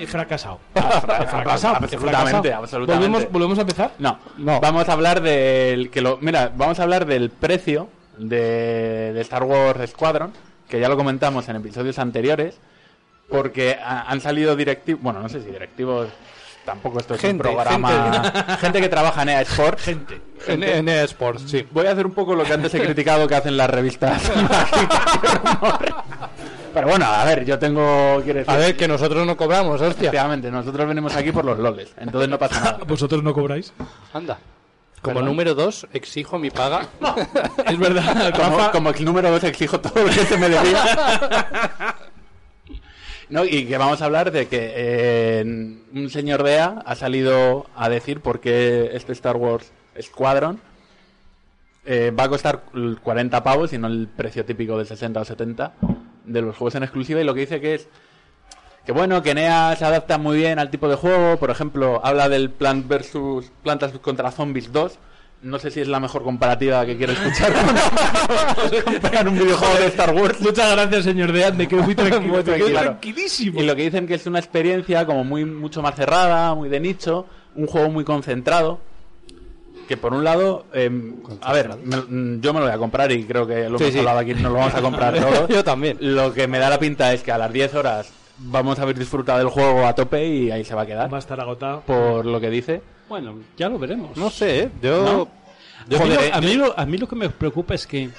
He 0.00 0.06
fracasado. 0.06 0.58
He 0.74 0.80
fracasado. 0.80 1.74
he 1.74 1.76
absolutamente, 1.84 1.98
fracasado. 1.98 2.54
absolutamente. 2.62 3.08
¿Volvemos, 3.08 3.32
¿Volvemos 3.32 3.58
a 3.58 3.60
empezar? 3.62 3.92
No, 3.98 4.18
vamos 4.60 4.88
a 4.88 4.92
hablar 4.92 5.20
del 5.20 5.90
que 5.90 6.00
lo, 6.00 6.18
mira, 6.20 6.50
vamos 6.56 6.80
a 6.80 6.84
hablar 6.84 7.04
del 7.06 7.30
precio 7.30 7.88
de, 8.18 9.12
de 9.14 9.20
Star 9.20 9.42
Wars 9.44 9.90
Squadron, 9.90 10.32
que 10.68 10.80
ya 10.80 10.88
lo 10.88 10.96
comentamos 10.96 11.48
en 11.48 11.56
episodios 11.56 11.98
anteriores, 11.98 12.58
porque 13.28 13.78
ha- 13.82 14.02
han 14.10 14.20
salido 14.20 14.56
directivos, 14.56 15.02
bueno, 15.02 15.20
no 15.20 15.28
sé 15.28 15.40
si 15.42 15.50
directivos, 15.50 16.08
tampoco 16.64 16.98
esto 17.00 17.14
es 17.14 17.20
Gente, 17.20 17.46
un 17.48 17.54
programa, 17.54 18.56
gente. 18.60 18.80
que 18.80 18.88
trabaja 18.88 19.22
en 19.22 19.28
EA 19.30 19.40
Sports. 19.42 19.82
Gente. 19.84 20.20
En, 20.46 20.62
en 20.62 20.88
EA 20.88 21.04
Sports, 21.04 21.44
sí. 21.46 21.66
Voy 21.70 21.86
a 21.86 21.92
hacer 21.92 22.06
un 22.06 22.12
poco 22.12 22.34
lo 22.34 22.44
que 22.44 22.52
antes 22.54 22.72
he 22.74 22.80
criticado 22.82 23.26
que 23.28 23.34
hacen 23.36 23.56
las 23.56 23.68
revistas. 23.70 24.22
Pero 26.72 26.88
bueno, 26.88 27.06
a 27.06 27.24
ver, 27.24 27.44
yo 27.44 27.58
tengo, 27.58 28.20
decir, 28.22 28.44
A 28.46 28.56
ver, 28.56 28.76
que 28.76 28.86
nosotros 28.86 29.26
no 29.26 29.36
cobramos, 29.36 29.74
hostia. 29.80 29.88
efectivamente, 29.88 30.50
nosotros 30.50 30.86
venimos 30.86 31.14
aquí 31.16 31.32
por 31.32 31.44
los 31.44 31.58
loles, 31.58 31.92
entonces 31.96 32.28
no 32.28 32.38
pasa 32.38 32.60
nada. 32.60 32.78
¿Vosotros 32.86 33.22
no 33.22 33.32
cobráis? 33.34 33.72
Anda. 34.12 34.38
Como 35.02 35.22
número 35.22 35.54
dos, 35.54 35.86
exijo 35.92 36.38
mi 36.38 36.50
paga. 36.50 36.86
Es 37.66 37.78
verdad. 37.78 38.34
como, 38.34 38.70
como 38.70 38.90
el 38.90 39.04
número 39.04 39.30
2 39.30 39.44
exijo 39.44 39.80
todo 39.80 40.04
lo 40.04 40.10
que 40.10 40.12
se 40.26 40.36
me 40.36 40.48
debía. 40.48 41.96
No, 43.30 43.44
y 43.44 43.64
que 43.64 43.78
vamos 43.78 44.02
a 44.02 44.06
hablar 44.06 44.32
de 44.32 44.48
que 44.48 44.72
eh, 44.74 45.44
un 45.94 46.10
señor 46.10 46.42
de 46.42 46.54
EA 46.54 46.82
ha 46.84 46.96
salido 46.96 47.66
a 47.76 47.88
decir 47.88 48.20
por 48.20 48.40
qué 48.40 48.90
este 48.92 49.12
Star 49.12 49.36
Wars 49.36 49.70
Squadron 50.02 50.60
eh, 51.84 52.10
va 52.10 52.24
a 52.24 52.28
costar 52.28 52.64
40 53.00 53.42
pavos 53.44 53.72
y 53.72 53.78
no 53.78 53.86
el 53.86 54.08
precio 54.08 54.44
típico 54.44 54.76
de 54.76 54.84
60 54.84 55.20
o 55.20 55.24
70 55.24 55.72
de 56.32 56.42
los 56.42 56.56
juegos 56.56 56.74
en 56.76 56.82
exclusiva 56.82 57.20
y 57.20 57.24
lo 57.24 57.34
que 57.34 57.40
dice 57.40 57.60
que 57.60 57.74
es 57.74 57.88
que 58.84 58.92
bueno, 58.92 59.22
que 59.22 59.34
NEA 59.34 59.76
se 59.76 59.84
adapta 59.84 60.16
muy 60.16 60.38
bien 60.38 60.58
al 60.58 60.70
tipo 60.70 60.88
de 60.88 60.96
juego, 60.96 61.36
por 61.38 61.50
ejemplo, 61.50 62.00
habla 62.02 62.28
del 62.28 62.50
Plant 62.50 62.88
versus 62.88 63.52
Plantas 63.62 63.92
contra 63.98 64.30
Zombies 64.30 64.72
2. 64.72 64.98
No 65.42 65.58
sé 65.58 65.70
si 65.70 65.80
es 65.80 65.88
la 65.88 66.00
mejor 66.00 66.22
comparativa 66.22 66.84
que 66.84 66.96
quiero 66.98 67.12
escuchar. 67.12 67.52
Comparar 68.84 69.28
un 69.28 69.38
videojuego 69.38 69.74
de 69.74 69.86
Star 69.86 70.14
Wars. 70.14 70.40
Muchas 70.40 70.72
gracias, 70.72 71.04
señor 71.04 71.32
Dean. 71.32 71.56
Me 71.56 71.66
quedo 71.66 71.82
muy 71.82 71.94
tranquilo. 71.96 72.20
Muy 72.20 72.30
me 72.30 72.44
quedo 72.44 72.56
tranquilo. 72.56 72.80
tranquilísimo. 72.80 73.60
Y 73.60 73.64
lo 73.64 73.74
que 73.76 73.82
dicen 73.82 74.06
que 74.06 74.14
es 74.14 74.26
una 74.26 74.38
experiencia 74.38 75.06
como 75.06 75.24
muy 75.24 75.44
mucho 75.44 75.80
más 75.82 75.94
cerrada, 75.94 76.54
muy 76.54 76.68
de 76.68 76.80
nicho, 76.80 77.26
un 77.54 77.66
juego 77.66 77.90
muy 77.90 78.04
concentrado. 78.04 78.80
Que 79.90 79.96
por 79.96 80.14
un 80.14 80.22
lado, 80.22 80.66
eh, 80.72 80.88
a 81.42 81.52
ver, 81.52 81.76
me- 81.82 81.96
mm, 81.96 82.40
yo 82.40 82.52
me 82.54 82.60
lo 82.60 82.66
voy 82.66 82.74
a 82.74 82.78
comprar 82.78 83.10
y 83.10 83.24
creo 83.24 83.44
que 83.44 83.68
lo 83.68 83.76
Sí, 83.76 83.82
hemos 83.82 83.92
sí. 83.94 83.98
hablado 83.98 84.18
aquí, 84.20 84.34
nos 84.34 84.52
lo 84.52 84.54
vamos 84.54 84.72
a 84.76 84.80
comprar 84.80 85.18
todos. 85.18 85.48
Yo 85.48 85.64
también. 85.64 85.96
Lo 85.98 86.32
que 86.32 86.46
me 86.46 86.60
da 86.60 86.70
la 86.70 86.78
pinta 86.78 87.12
es 87.12 87.24
que 87.24 87.32
a 87.32 87.38
las 87.38 87.52
10 87.52 87.74
horas 87.74 88.12
vamos 88.38 88.78
a 88.78 88.82
haber 88.82 88.96
disfrutado 88.96 89.40
del 89.40 89.48
juego 89.48 89.84
a 89.84 89.92
tope 89.96 90.24
y 90.28 90.48
ahí 90.52 90.64
se 90.64 90.76
va 90.76 90.82
a 90.82 90.86
quedar. 90.86 91.12
Va 91.12 91.16
a 91.16 91.18
estar 91.18 91.40
agotado. 91.40 91.80
Por 91.80 92.24
lo 92.24 92.40
que 92.40 92.50
dice. 92.50 92.82
bueno 93.08 93.34
ya 93.56 93.68
lo 93.68 93.80
veremos 93.80 94.16
No 94.16 94.30
sé, 94.30 94.60
¿eh? 94.60 94.70
Yo... 94.80 95.28
Yo- 95.88 95.98
a, 95.98 96.04
mí 96.04 96.14
Joder, 96.14 96.28
lo, 96.30 96.34
a, 96.36 96.40
mí 96.40 96.54
lo, 96.54 96.78
a 96.78 96.86
mí 96.86 96.96
lo 96.98 97.08
que 97.08 97.16
me 97.16 97.28
preocupa 97.30 97.74
es 97.74 97.84
que 97.84 98.10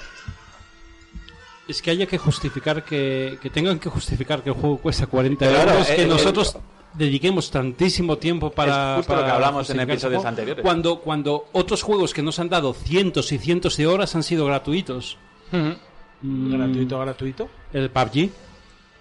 es 1.68 1.80
que 1.80 1.90
haya 1.90 2.04
que 2.04 2.18
justificar 2.18 2.84
que, 2.84 3.38
que 3.40 3.48
tengan 3.48 3.78
que 3.78 3.88
justificar 3.88 4.42
que 4.42 4.50
el 4.50 4.56
juego 4.56 4.76
cuesta 4.76 5.06
40 5.06 5.48
Claro, 5.48 5.70
euros, 5.70 5.88
eh, 5.88 5.96
que 5.96 6.02
eh, 6.02 6.06
nosotros 6.06 6.58
dediquemos 6.94 7.50
tantísimo 7.50 8.18
tiempo 8.18 8.50
para, 8.50 8.92
Es 8.92 8.96
justo 8.98 9.12
lo 9.12 9.20
para 9.20 9.30
que 9.30 9.34
hablamos 9.34 9.70
en 9.70 9.80
episodios 9.80 10.24
anteriores. 10.24 10.62
Cuando, 10.62 11.00
cuando 11.00 11.46
otros 11.52 11.82
juegos 11.82 12.12
que 12.14 12.22
nos 12.22 12.38
han 12.38 12.48
dado 12.48 12.74
cientos 12.74 13.32
y 13.32 13.38
cientos 13.38 13.76
de 13.76 13.86
horas 13.86 14.14
han 14.14 14.22
sido 14.22 14.46
gratuitos. 14.46 15.16
Mm, 15.50 16.52
Gratuito, 16.52 17.00
gratuito. 17.00 17.50
El 17.72 17.90
PUBG. 17.90 18.30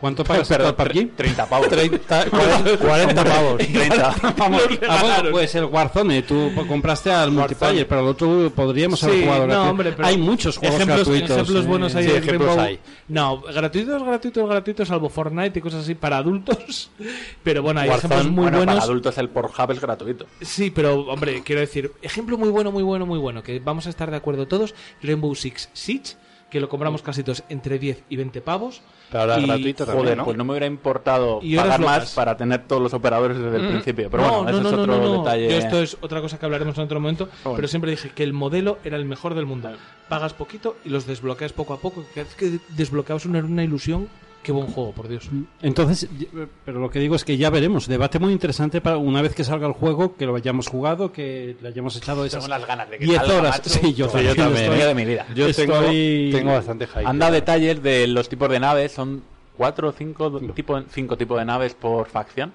¿Cuánto 0.01 0.23
pagas 0.23 0.47
Perdón, 0.47 0.73
por 0.75 0.91
PUBG? 0.91 1.15
30 1.15 1.45
pavos. 1.45 1.67
30, 1.69 2.25
40, 2.31 2.77
40 2.79 3.23
pavos. 3.23 3.57
30. 3.59 4.15
Vamos, 4.37 4.61
ah, 4.89 5.23
pues 5.29 5.53
el 5.53 5.65
Warzone, 5.65 6.23
tú 6.23 6.51
compraste 6.67 7.11
al 7.11 7.29
multiplayer, 7.31 7.87
pero 7.87 8.01
el 8.01 8.07
otro 8.07 8.51
podríamos 8.55 9.03
haber 9.03 9.17
Sí, 9.17 9.23
jugado 9.23 9.45
no, 9.45 9.69
hombre, 9.69 9.91
pero 9.91 10.07
Hay 10.07 10.17
muchos 10.17 10.57
juegos 10.57 10.75
ejemplos, 10.77 11.07
gratuitos. 11.07 11.37
ejemplos 11.37 11.67
buenos 11.67 11.95
hay 11.95 12.05
sí, 12.05 12.11
ejemplos 12.15 12.57
hay. 12.57 12.79
No, 13.07 13.41
gratuitos, 13.41 14.03
gratuitos, 14.03 14.49
gratuitos, 14.49 14.87
salvo 14.87 15.07
Fortnite 15.09 15.59
y 15.59 15.61
cosas 15.61 15.83
así 15.83 15.93
para 15.93 16.17
adultos. 16.17 16.89
Pero 17.43 17.61
bueno, 17.61 17.81
hay 17.81 17.89
Warzone, 17.89 18.15
ejemplos 18.15 18.33
muy 18.33 18.41
bueno, 18.43 18.57
buenos. 18.57 18.75
para 18.75 18.85
adultos 18.85 19.17
el 19.19 19.29
Pornhub 19.29 19.71
es 19.71 19.79
gratuito. 19.79 20.25
Sí, 20.41 20.71
pero 20.71 21.01
hombre, 21.01 21.43
quiero 21.43 21.61
decir, 21.61 21.91
ejemplo 22.01 22.37
muy 22.37 22.49
bueno, 22.49 22.71
muy 22.71 22.81
bueno, 22.81 23.05
muy 23.05 23.19
bueno, 23.19 23.43
que 23.43 23.59
vamos 23.59 23.85
a 23.85 23.89
estar 23.91 24.09
de 24.09 24.17
acuerdo 24.17 24.47
todos, 24.47 24.73
Rainbow 25.03 25.35
Six 25.35 25.69
Siege, 25.73 26.15
que 26.51 26.59
lo 26.59 26.69
compramos 26.69 27.01
casi 27.01 27.23
todos 27.23 27.43
entre 27.49 27.79
10 27.79 28.03
y 28.09 28.17
20 28.17 28.41
pavos. 28.41 28.81
Pero 29.09 29.21
ahora 29.21 29.39
Y- 29.39 29.45
gratuito 29.47 29.85
también, 29.85 30.03
Joder, 30.03 30.17
¿no? 30.17 30.25
pues 30.25 30.37
no 30.37 30.43
me 30.43 30.51
hubiera 30.51 30.65
importado 30.67 31.39
Y 31.41 31.55
pagar 31.55 31.79
más 31.81 32.13
para 32.13 32.37
tener 32.37 32.67
todos 32.67 32.81
los 32.81 32.93
operadores 32.93 33.39
desde 33.39 33.57
el 33.57 33.67
principio. 33.69 34.09
Pero 34.11 34.23
no, 34.23 34.43
bueno, 34.43 34.61
no, 34.61 34.67
es 34.69 34.73
otro 34.75 35.17
detalle. 35.19 35.49
Yo 35.49 35.57
esto 35.57 35.81
es 35.81 35.97
otra 36.01 36.21
cosa 36.21 36.37
que 36.37 36.45
hablaremos 36.45 36.77
en 36.77 36.83
otro 36.83 36.99
momento, 36.99 37.29
bueno. 37.43 37.55
pero 37.55 37.67
siempre 37.67 37.89
dije 37.91 38.09
que 38.09 38.23
el 38.23 38.33
modelo 38.33 38.77
era 38.83 38.97
el 38.97 39.05
mejor 39.05 39.33
del 39.33 39.45
mundo. 39.45 39.71
Pagas 40.09 40.33
poquito 40.33 40.75
y 40.85 40.89
los 40.89 41.07
desbloqueas 41.07 41.53
poco 41.53 41.73
a 41.73 41.79
poco. 41.79 42.03
Cada 42.13 42.25
vez 42.25 42.35
que 42.35 42.59
desbloqueabas 42.75 43.25
una, 43.25 43.39
una 43.39 43.63
ilusión, 43.63 44.09
qué 44.43 44.51
buen 44.51 44.67
juego, 44.67 44.91
por 44.91 45.07
Dios. 45.07 45.29
Entonces, 45.61 46.07
pero 46.65 46.79
lo 46.79 46.89
que 46.89 46.99
digo 46.99 47.15
es 47.15 47.23
que 47.23 47.37
ya 47.37 47.49
veremos. 47.49 47.87
Debate 47.87 48.19
muy 48.19 48.31
interesante 48.33 48.81
para 48.81 48.97
una 48.97 49.21
vez 49.21 49.33
que 49.35 49.43
salga 49.43 49.67
el 49.67 49.73
juego, 49.73 50.15
que 50.15 50.25
lo 50.25 50.35
hayamos 50.35 50.67
jugado, 50.67 51.11
que 51.11 51.55
le 51.61 51.67
hayamos 51.67 51.95
echado 51.97 52.25
esas 52.25 52.45
Tengo 52.47 52.65
ganas 52.65 52.89
de 52.89 52.97
que 52.97 53.05
10 53.05 53.17
salga, 53.19 53.35
horas. 53.37 53.57
macho. 53.57 53.69
Sí, 53.69 53.93
yo 53.93 54.07
Sí, 54.07 54.11
también. 54.13 54.35
yo 54.35 54.43
también, 54.43 54.63
estoy- 54.63 54.77
Día 54.77 54.87
de 54.87 54.95
mi 54.95 55.05
vida. 55.05 55.25
Yo 55.35 55.53
tengo, 55.53 55.75
Estoy- 55.75 56.29
tengo 56.31 56.51
bastante 56.53 56.87
hype. 56.87 57.05
Han 57.05 57.19
dado 57.19 57.33
detalles 57.33 57.81
de 57.83 58.07
los 58.07 58.27
tipos 58.29 58.49
de 58.49 58.59
naves, 58.59 58.91
son 58.91 59.21
cuatro 59.57 59.89
o 59.89 59.91
cinco, 59.91 60.39
tipo, 60.55 60.81
cinco 60.91 61.17
tipos 61.17 61.37
de 61.37 61.45
naves 61.45 61.73
por 61.75 62.07
facción 62.07 62.51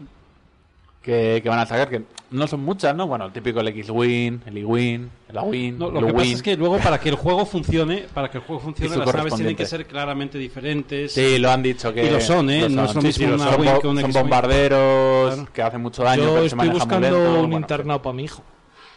que, 1.07 1.41
que 1.41 1.49
van 1.49 1.61
a 1.61 1.67
sacar, 1.67 1.89
que 1.89 2.03
no 2.33 2.47
son 2.49 2.61
muchas, 2.65 2.95
¿no? 2.97 3.07
Bueno, 3.07 3.27
el 3.27 3.33
típico 3.33 3.61
el 3.61 3.69
X-Wing, 3.69 4.41
el 4.45 4.59
E-Wing, 4.59 5.09
el 5.31 5.39
A-Wing, 5.39 5.79
No, 5.79 5.87
el 5.89 5.95
lo 5.95 6.07
que 6.09 6.13
pasa 6.13 6.25
es 6.33 6.43
que 6.43 6.57
luego 6.57 6.79
para 6.79 6.99
que 6.99 7.09
el 7.11 7.15
juego 7.15 7.47
funcione, 7.47 8.07
para 8.13 8.29
que 8.29 8.39
el 8.39 8.45
juego 8.45 8.61
funcione, 8.61 8.97
las 8.97 9.15
naves 9.15 9.35
tienen 9.37 9.55
que 9.57 9.65
ser 9.67 9.87
claramente 9.87 10.37
diferentes. 10.37 11.13
Sí, 11.13 11.39
lo 11.39 11.51
han 11.53 11.63
dicho 11.63 11.95
que... 11.95 12.05
Y 12.05 12.11
lo 12.11 12.21
son, 12.21 12.51
¿eh? 12.51 12.69
No 12.69 12.85
es 12.85 12.95
lo 12.95 13.01
Sí, 13.01 13.07
mismo 13.07 13.27
sí, 13.29 13.33
una 13.33 13.51
son, 13.53 13.65
bo- 13.65 13.81
que 13.81 13.87
un 13.87 14.01
son 14.01 14.13
bombarderos 14.13 15.35
Claro. 15.35 15.49
que 15.53 15.63
hacen 15.63 15.81
mucho 15.81 16.03
daño, 16.03 16.23
Yo 16.25 16.29
pero 16.31 16.41
se 16.41 16.47
estoy 16.49 16.69
muy 16.69 16.75
buscando 16.79 17.01
lento. 17.11 17.31
un 17.35 17.41
Bueno, 17.43 17.57
internado 17.57 18.03
para 18.03 18.13
mi 18.15 18.25
hijo. 18.25 18.43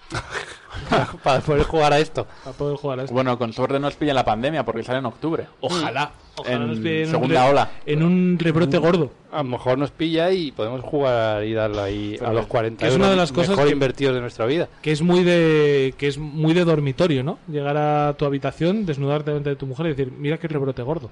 para 1.24 1.40
poder 1.42 1.64
jugar 1.64 1.94
a 1.94 2.00
esto. 2.00 2.26
Para 2.44 2.56
poder 2.58 2.78
jugar 2.78 3.00
a 3.00 3.04
esto. 3.04 3.14
Bueno, 3.14 3.38
con 3.38 3.54
suerte 3.54 3.80
nos 3.80 3.96
pilla 3.96 4.14
la 4.14 4.26
pandemia 4.26 4.64
porque 4.66 4.84
sale 4.84 5.00
en 5.00 5.06
octubre. 5.06 5.48
Ojalá. 5.62 6.12
Ojalá 6.38 6.56
En 6.56 6.68
nos 6.68 6.78
pillen 6.80 7.06
un 7.06 7.12
segunda 7.12 7.44
re- 7.46 7.50
ola. 7.52 7.72
En 7.86 8.02
un 8.04 8.38
rebrote 8.40 8.78
gordo. 8.78 9.12
A 9.32 9.38
lo 9.40 9.44
mejor 9.44 9.78
nos 9.78 9.92
pilla 9.92 10.32
y 10.32 10.52
podemos 10.52 10.82
jugar 10.82 11.44
y 11.44 11.54
darle 11.54 11.82
ahí 11.82 12.18
a 12.26 12.32
los 12.32 12.48
40 12.48 12.88
es 12.88 12.96
una 12.96 13.10
de 13.10 13.16
las 13.18 13.32
cosas 13.32 13.52
mejor 13.52 13.68
que- 13.68 13.74
invertidos 13.74 14.16
de 14.16 14.22
nuestra 14.22 14.46
vida. 14.46 14.70
Que 14.82 14.92
es 14.92 15.02
muy 15.02 15.24
de 15.24 15.94
que 15.98 16.08
es 16.08 16.18
muy 16.18 16.54
de 16.54 16.64
dormitorio, 16.64 17.24
¿no? 17.24 17.40
Llegar 17.48 17.76
a 17.78 18.14
tu 18.18 18.26
habitación, 18.26 18.86
desnudarte 18.86 19.32
delante 19.32 19.50
de 19.50 19.56
tu 19.58 19.66
mujer 19.68 19.88
y 19.88 19.90
decir, 19.90 20.12
mira 20.18 20.38
qué 20.38 20.48
rebrote 20.48 20.82
gordo. 20.82 21.12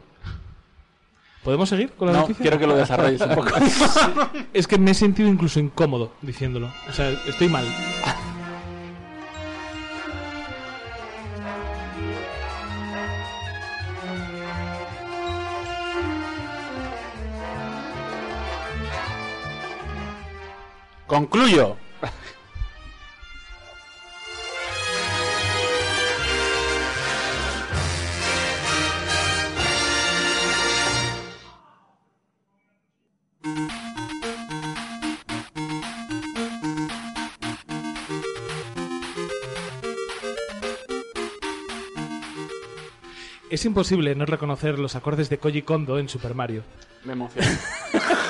¿Podemos 1.44 1.70
seguir 1.70 1.92
con 1.92 2.08
la 2.08 2.14
No, 2.14 2.20
noticia? 2.22 2.42
quiero 2.42 2.58
que 2.60 2.68
lo 2.68 2.76
desarrolles 2.76 3.22
un 3.22 3.36
poco. 3.36 3.50
Es 4.54 4.68
que 4.68 4.78
me 4.78 4.92
he 4.92 4.94
sentido 4.94 5.30
incluso 5.30 5.60
incómodo 5.60 6.12
diciéndolo. 6.22 6.70
O 6.90 6.94
sea, 6.94 7.10
estoy 7.28 7.48
mal. 7.50 7.66
Concluyo. 21.08 21.78
Es 43.50 43.66
imposible 43.66 44.14
no 44.14 44.26
reconocer 44.26 44.78
los 44.78 44.96
acordes 44.96 45.30
de 45.30 45.40
Koji 45.40 45.62
Kondo 45.62 45.98
en 45.98 46.10
Super 46.10 46.36
Mario. 46.36 46.64
Me 47.06 47.14
emociona. 47.14 47.48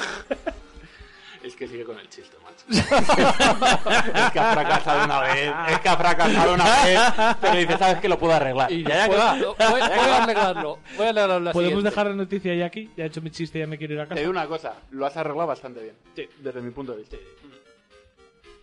es 4.16 4.32
que 4.32 4.40
ha 4.40 4.54
fracasado 4.54 5.06
una 5.06 5.20
vez. 5.22 5.54
Es 5.70 5.80
que 5.80 5.90
ha 5.90 5.98
fracasado 5.98 6.54
una 6.54 6.64
vez. 6.84 7.00
Pero 7.42 7.56
dice, 7.58 7.78
¿sabes 7.78 7.98
que 8.00 8.10
lo 8.10 8.18
puedo 8.20 8.34
arreglar? 8.34 8.72
Y 8.72 8.84
ya, 8.84 8.90
ya 9.08 9.10
que 9.10 9.16
va. 9.16 9.34
Voy, 9.34 9.56
voy 9.58 9.82
a 9.82 10.24
arreglarlo. 10.24 10.80
Voy 10.98 11.06
a 11.06 11.10
arreglarlo 11.10 11.40
la 11.40 11.52
¿Podemos 11.52 11.72
siguiente. 11.72 11.90
dejar 11.90 12.08
la 12.08 12.16
noticia 12.16 12.56
ya 12.56 12.66
aquí? 12.66 12.90
Ya 12.96 13.04
he 13.04 13.08
hecho 13.08 13.22
mi 13.22 13.30
chiste 13.32 13.58
y 13.58 13.62
ya 13.62 13.68
me 13.68 13.78
quiero 13.78 13.94
ir 13.96 14.00
a 14.02 14.04
Te 14.04 14.10
casa. 14.10 14.20
digo 14.22 14.32
una 14.32 14.48
cosa, 14.48 14.74
lo 14.92 15.06
has 15.06 15.16
arreglado 15.18 15.48
bastante 15.48 15.82
bien. 15.82 16.30
Desde 16.40 16.62
mi 16.62 16.72
punto 16.72 16.94
de 16.94 17.00
vista. 17.00 17.18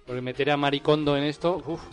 Porque 0.07 0.21
meter 0.21 0.51
a 0.51 0.57
Maricondo 0.57 1.17
en 1.17 1.25
esto. 1.25 1.63
uf. 1.67 1.81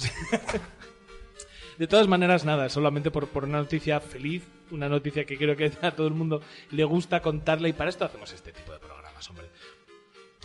De 1.77 1.87
todas 1.87 2.07
maneras, 2.07 2.45
nada, 2.45 2.69
solamente 2.69 3.09
por, 3.09 3.27
por 3.27 3.43
una 3.45 3.57
noticia 3.57 3.99
feliz, 3.99 4.43
una 4.69 4.87
noticia 4.87 5.25
que 5.25 5.35
creo 5.37 5.55
que 5.55 5.71
a 5.81 5.91
todo 5.91 6.07
el 6.07 6.13
mundo 6.13 6.41
le 6.69 6.83
gusta 6.83 7.21
contarle 7.21 7.69
y 7.69 7.73
para 7.73 7.89
esto 7.89 8.05
hacemos 8.05 8.31
este 8.33 8.51
tipo 8.51 8.71
de 8.71 8.77
programas, 8.79 9.27
hombre. 9.29 9.47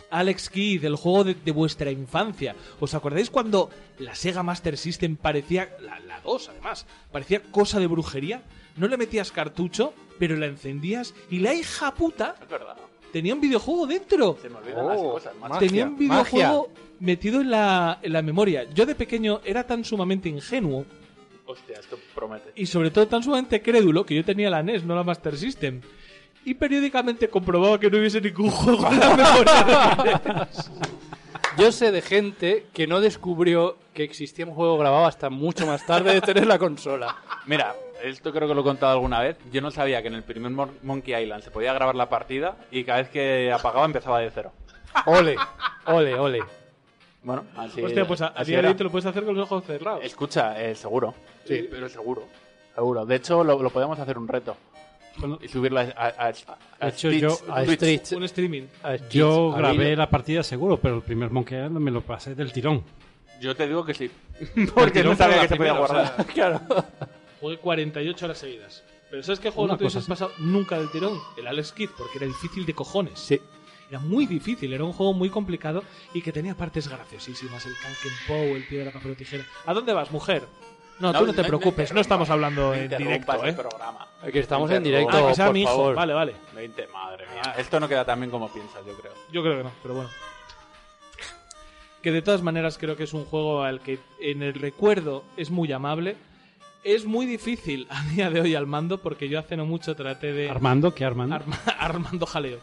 Alex 0.09 0.49
Kidd, 0.49 0.85
el 0.85 0.95
juego 0.95 1.23
de, 1.23 1.33
de 1.35 1.51
vuestra 1.51 1.91
infancia. 1.91 2.55
¿Os 2.79 2.93
acordáis 2.93 3.29
cuando 3.29 3.69
la 3.99 4.15
Sega 4.15 4.43
Master 4.43 4.77
System 4.77 5.15
parecía, 5.17 5.69
la, 5.81 5.99
la 5.99 6.21
2 6.21 6.49
además, 6.49 6.85
parecía 7.11 7.41
cosa 7.51 7.79
de 7.79 7.87
brujería? 7.87 8.41
No 8.77 8.87
le 8.87 8.97
metías 8.97 9.31
cartucho, 9.31 9.93
pero 10.19 10.35
la 10.35 10.45
encendías 10.45 11.13
y 11.29 11.39
la 11.39 11.53
hija 11.53 11.93
puta 11.93 12.35
Es 12.41 12.47
verdad. 12.49 12.77
tenía 13.11 13.33
un 13.33 13.41
videojuego 13.41 13.87
dentro. 13.87 14.37
Se 14.41 14.49
me 14.49 14.57
olvidan 14.57 14.87
las 14.87 14.97
Oh, 14.99 15.11
cosas, 15.13 15.35
magia, 15.35 15.59
tenía 15.59 15.85
un 15.85 15.97
videojuego 15.97 16.69
metido 16.99 17.41
en 17.41 17.51
la, 17.51 17.99
en 18.01 18.13
la 18.13 18.21
memoria. 18.21 18.63
Yo 18.73 18.85
de 18.85 18.95
pequeño 18.95 19.41
era 19.43 19.65
tan 19.65 19.83
sumamente 19.83 20.29
ingenuo 20.29 20.85
Hostia, 21.45 21.79
esto 21.79 21.97
promete. 22.13 22.51
y 22.55 22.65
sobre 22.65 22.91
todo 22.91 23.07
tan 23.07 23.23
sumamente 23.23 23.61
crédulo 23.61 24.05
que 24.05 24.15
yo 24.15 24.25
tenía 24.25 24.49
la 24.49 24.61
NES, 24.63 24.83
no 24.83 24.95
la 24.95 25.03
Master 25.03 25.37
System. 25.37 25.81
Y 26.47 26.53
periódicamente 26.53 27.27
comprobaba 27.27 27.77
que 27.77 27.89
no 27.91 27.97
hubiese 27.97 28.21
ningún 28.21 28.49
juego 28.49 28.87
en 28.89 28.99
la 28.99 29.15
memoria 29.15 29.97
de. 30.03 30.47
Yo 31.61 31.71
sé 31.71 31.91
de 31.91 32.01
gente 32.01 32.67
que 32.73 32.87
no 32.87 33.01
descubrió 33.01 33.75
que 33.93 34.03
existía 34.03 34.45
un 34.45 34.53
juego 34.53 34.77
grabado 34.77 35.05
hasta 35.07 35.29
mucho 35.29 35.65
más 35.65 35.85
tarde 35.85 36.13
de 36.13 36.21
tener 36.21 36.45
la 36.47 36.57
consola. 36.57 37.17
Mira, 37.47 37.75
esto 38.03 38.31
creo 38.31 38.47
que 38.47 38.53
lo 38.55 38.61
he 38.61 38.63
contado 38.63 38.93
alguna 38.93 39.19
vez. 39.19 39.37
Yo 39.51 39.59
no 39.61 39.71
sabía 39.71 40.01
que 40.01 40.07
en 40.07 40.13
el 40.13 40.23
primer 40.23 40.51
Mon- 40.51 40.77
Monkey 40.83 41.21
Island 41.21 41.43
se 41.43 41.51
podía 41.51 41.73
grabar 41.73 41.95
la 41.95 42.07
partida 42.07 42.55
y 42.71 42.83
cada 42.85 42.99
vez 42.99 43.09
que 43.09 43.51
apagaba 43.51 43.85
empezaba 43.85 44.19
de 44.19 44.31
cero. 44.31 44.53
Ole, 45.05 45.35
ole, 45.87 46.13
ole. 46.15 46.43
Bueno, 47.23 47.43
así 47.57 47.81
Hostia, 47.81 48.07
pues 48.07 48.21
a, 48.21 48.27
a 48.27 48.29
así 48.29 48.51
día 48.51 48.61
de 48.61 48.67
era. 48.69 48.77
te 48.77 48.83
lo 48.85 48.89
puedes 48.91 49.05
hacer 49.05 49.25
con 49.25 49.35
los 49.35 49.43
ojos 49.51 49.65
cerrados. 49.65 50.01
Escucha, 50.05 50.61
eh, 50.63 50.75
seguro. 50.75 51.13
Sí, 51.43 51.67
pero 51.69 51.89
seguro. 51.89 52.23
Seguro. 52.73 53.05
De 53.05 53.15
hecho, 53.15 53.43
lo, 53.43 53.61
lo 53.61 53.69
podemos 53.69 53.99
hacer 53.99 54.17
un 54.17 54.27
reto. 54.29 54.55
Y 55.41 55.47
subirlo 55.47 55.79
a, 55.79 55.83
a, 55.83 56.07
a- 56.79 56.87
hecho, 56.89 57.09
Stitch, 57.09 57.21
yo- 57.21 57.37
a 57.51 57.63
Twitch. 57.63 57.81
Street. 57.83 58.17
Un 58.17 58.23
streaming. 58.25 58.63
a 58.83 58.95
Yo 59.09 59.51
grabé 59.51 59.95
la 59.95 60.09
partida 60.09 60.43
seguro, 60.43 60.79
pero 60.79 60.95
el 60.97 61.01
primer 61.01 61.29
Monkey 61.31 61.57
Island 61.57 61.79
me 61.79 61.91
lo 61.91 62.01
pasé 62.01 62.35
del 62.35 62.51
tirón. 62.51 62.83
Yo 63.41 63.55
te 63.55 63.67
digo 63.67 63.85
que 63.85 63.93
sí. 63.93 64.09
Porque 64.75 65.03
no 65.03 65.15
sabía 65.15 65.41
que 65.41 65.47
se 65.49 65.55
podía 65.55 65.73
primera, 65.73 65.73
o 65.73 65.87
guardar. 65.87 66.25
Claro. 66.33 66.61
Jugué 67.39 67.57
48 67.57 68.25
horas 68.25 68.37
seguidas. 68.37 68.83
Pero 69.09 69.23
¿sabes 69.23 69.39
qué 69.39 69.49
juego 69.51 69.63
Una 69.65 69.73
no 69.73 69.77
te 69.77 69.83
cosa 69.85 69.99
hubieses 69.99 70.09
pasado 70.09 70.31
nunca 70.39 70.77
del 70.77 70.91
tirón? 70.91 71.17
El 71.37 71.47
Alex 71.47 71.71
Kidd, 71.71 71.89
porque 71.97 72.17
era 72.17 72.27
difícil 72.27 72.65
de 72.65 72.73
cojones. 72.73 73.19
Sí. 73.19 73.39
Era 73.89 73.99
muy 73.99 74.25
difícil, 74.25 74.73
era 74.73 74.83
un 74.83 74.91
juego 74.91 75.13
muy 75.13 75.29
complicado 75.29 75.81
y 76.13 76.21
que 76.21 76.33
tenía 76.33 76.55
partes 76.55 76.89
graciosísimas. 76.89 77.65
El 77.65 77.73
Kanken 77.75 78.55
el 78.55 78.67
piedra, 78.67 78.91
papel 78.91 79.11
o 79.11 79.15
tijera. 79.15 79.45
¿A 79.65 79.73
dónde 79.73 79.93
vas, 79.93 80.11
mujer? 80.11 80.43
No, 80.99 81.13
tú 81.13 81.25
no 81.27 81.33
te 81.33 81.43
preocupes, 81.43 81.93
no 81.93 82.01
estamos 82.01 82.29
hablando 82.29 82.73
en 82.73 82.89
directo, 82.89 83.45
¿eh? 83.45 83.53
programa. 83.53 84.07
Que 84.31 84.39
estamos 84.39 84.69
en 84.71 84.81
directo, 84.83 85.15
Ah, 85.15 85.29
que 85.29 85.35
sea 85.35 85.45
por 85.45 85.53
mi 85.53 85.61
hijo. 85.61 85.69
favor. 85.69 85.95
Vale, 85.95 86.13
vale. 86.13 86.35
20, 86.55 86.87
madre 86.87 87.25
mía. 87.33 87.53
Esto 87.57 87.79
no 87.79 87.87
queda 87.87 88.03
tan 88.03 88.19
bien 88.19 88.31
como 88.31 88.49
piensas, 88.49 88.83
yo 88.85 88.93
creo. 88.93 89.11
Yo 89.31 89.41
creo 89.43 89.57
que 89.57 89.63
no, 89.63 89.71
pero 89.83 89.93
bueno. 89.95 90.09
Que 92.01 92.11
de 92.11 92.21
todas 92.21 92.41
maneras 92.41 92.77
creo 92.77 92.95
que 92.95 93.03
es 93.03 93.13
un 93.13 93.25
juego 93.25 93.63
al 93.63 93.79
que 93.81 93.99
en 94.19 94.41
el 94.41 94.53
recuerdo 94.53 95.23
es 95.35 95.49
muy 95.51 95.71
amable. 95.71 96.15
Es 96.83 97.05
muy 97.05 97.25
difícil 97.25 97.85
a 97.91 98.03
día 98.05 98.29
de 98.29 98.41
hoy 98.41 98.55
al 98.55 98.65
mando 98.67 98.99
porque 98.99 99.29
yo 99.29 99.39
hace 99.39 99.57
no 99.57 99.65
mucho 99.65 99.95
traté 99.95 100.31
de... 100.31 100.49
Armando, 100.49 100.93
¿qué 100.95 101.05
Armando? 101.05 101.35
Arma- 101.35 101.59
Armando 101.79 102.25
Jaleo. 102.25 102.59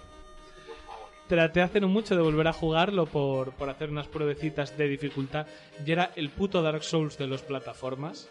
Traté 1.29 1.63
hace 1.63 1.81
no 1.81 1.89
mucho 1.89 2.15
de 2.15 2.23
volver 2.23 2.49
a 2.49 2.53
jugarlo 2.53 3.07
por, 3.07 3.53
por 3.53 3.71
hacer 3.71 3.89
unas 3.89 4.09
pruebecitas 4.09 4.77
de 4.77 4.89
dificultad. 4.89 5.47
Y 5.85 5.91
era 5.91 6.11
el 6.17 6.29
puto 6.29 6.61
Dark 6.61 6.85
Souls 6.85 7.17
de 7.17 7.27
las 7.27 7.43
plataformas. 7.43 8.29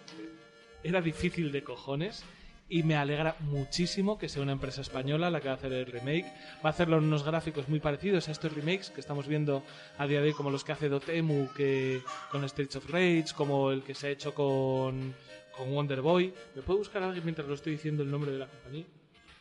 Era 0.83 1.01
difícil 1.01 1.51
de 1.51 1.63
cojones. 1.63 2.23
Y 2.69 2.83
me 2.83 2.95
alegra 2.95 3.35
muchísimo 3.39 4.17
que 4.17 4.29
sea 4.29 4.41
una 4.41 4.51
empresa 4.53 4.81
española 4.81 5.29
la 5.29 5.41
que 5.41 5.47
va 5.47 5.55
a 5.55 5.57
hacer 5.57 5.73
el 5.73 5.85
remake. 5.85 6.25
Va 6.63 6.69
a 6.69 6.73
hacerlo 6.73 6.97
en 6.97 7.05
unos 7.05 7.23
gráficos 7.23 7.67
muy 7.67 7.79
parecidos 7.79 8.29
a 8.29 8.31
estos 8.31 8.53
remakes 8.53 8.89
que 8.89 9.01
estamos 9.01 9.27
viendo 9.27 9.63
a 9.97 10.07
día 10.07 10.21
de 10.21 10.27
hoy, 10.27 10.33
como 10.33 10.49
los 10.49 10.63
que 10.63 10.71
hace 10.71 10.87
Dotemu 10.87 11.49
que, 11.55 12.01
con 12.31 12.47
Streets 12.47 12.75
of 12.77 12.89
Rage, 12.89 13.25
como 13.35 13.71
el 13.71 13.83
que 13.83 13.93
se 13.93 14.07
ha 14.07 14.09
hecho 14.11 14.33
con, 14.33 15.13
con 15.55 15.71
Wonder 15.71 16.01
Boy. 16.01 16.33
¿Me 16.55 16.61
puede 16.61 16.79
buscar 16.79 17.03
alguien 17.03 17.25
mientras 17.25 17.47
lo 17.47 17.55
estoy 17.55 17.73
diciendo 17.73 18.03
el 18.03 18.09
nombre 18.09 18.31
de 18.31 18.39
la 18.39 18.47
compañía? 18.47 18.85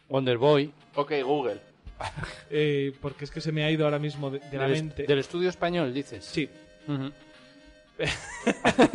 Wonder 0.08 0.38
Boy. 0.38 0.72
Ok, 0.96 1.12
Google. 1.24 1.71
Eh, 2.50 2.92
porque 3.00 3.24
es 3.24 3.30
que 3.30 3.40
se 3.40 3.50
me 3.52 3.64
ha 3.64 3.70
ido 3.70 3.84
ahora 3.84 3.98
mismo 3.98 4.30
de, 4.30 4.38
de 4.40 4.58
la 4.58 4.64
Del, 4.68 4.72
mente. 4.84 5.02
del 5.04 5.18
estudio 5.18 5.48
español, 5.48 5.92
dices. 5.94 6.24
Sí, 6.24 6.48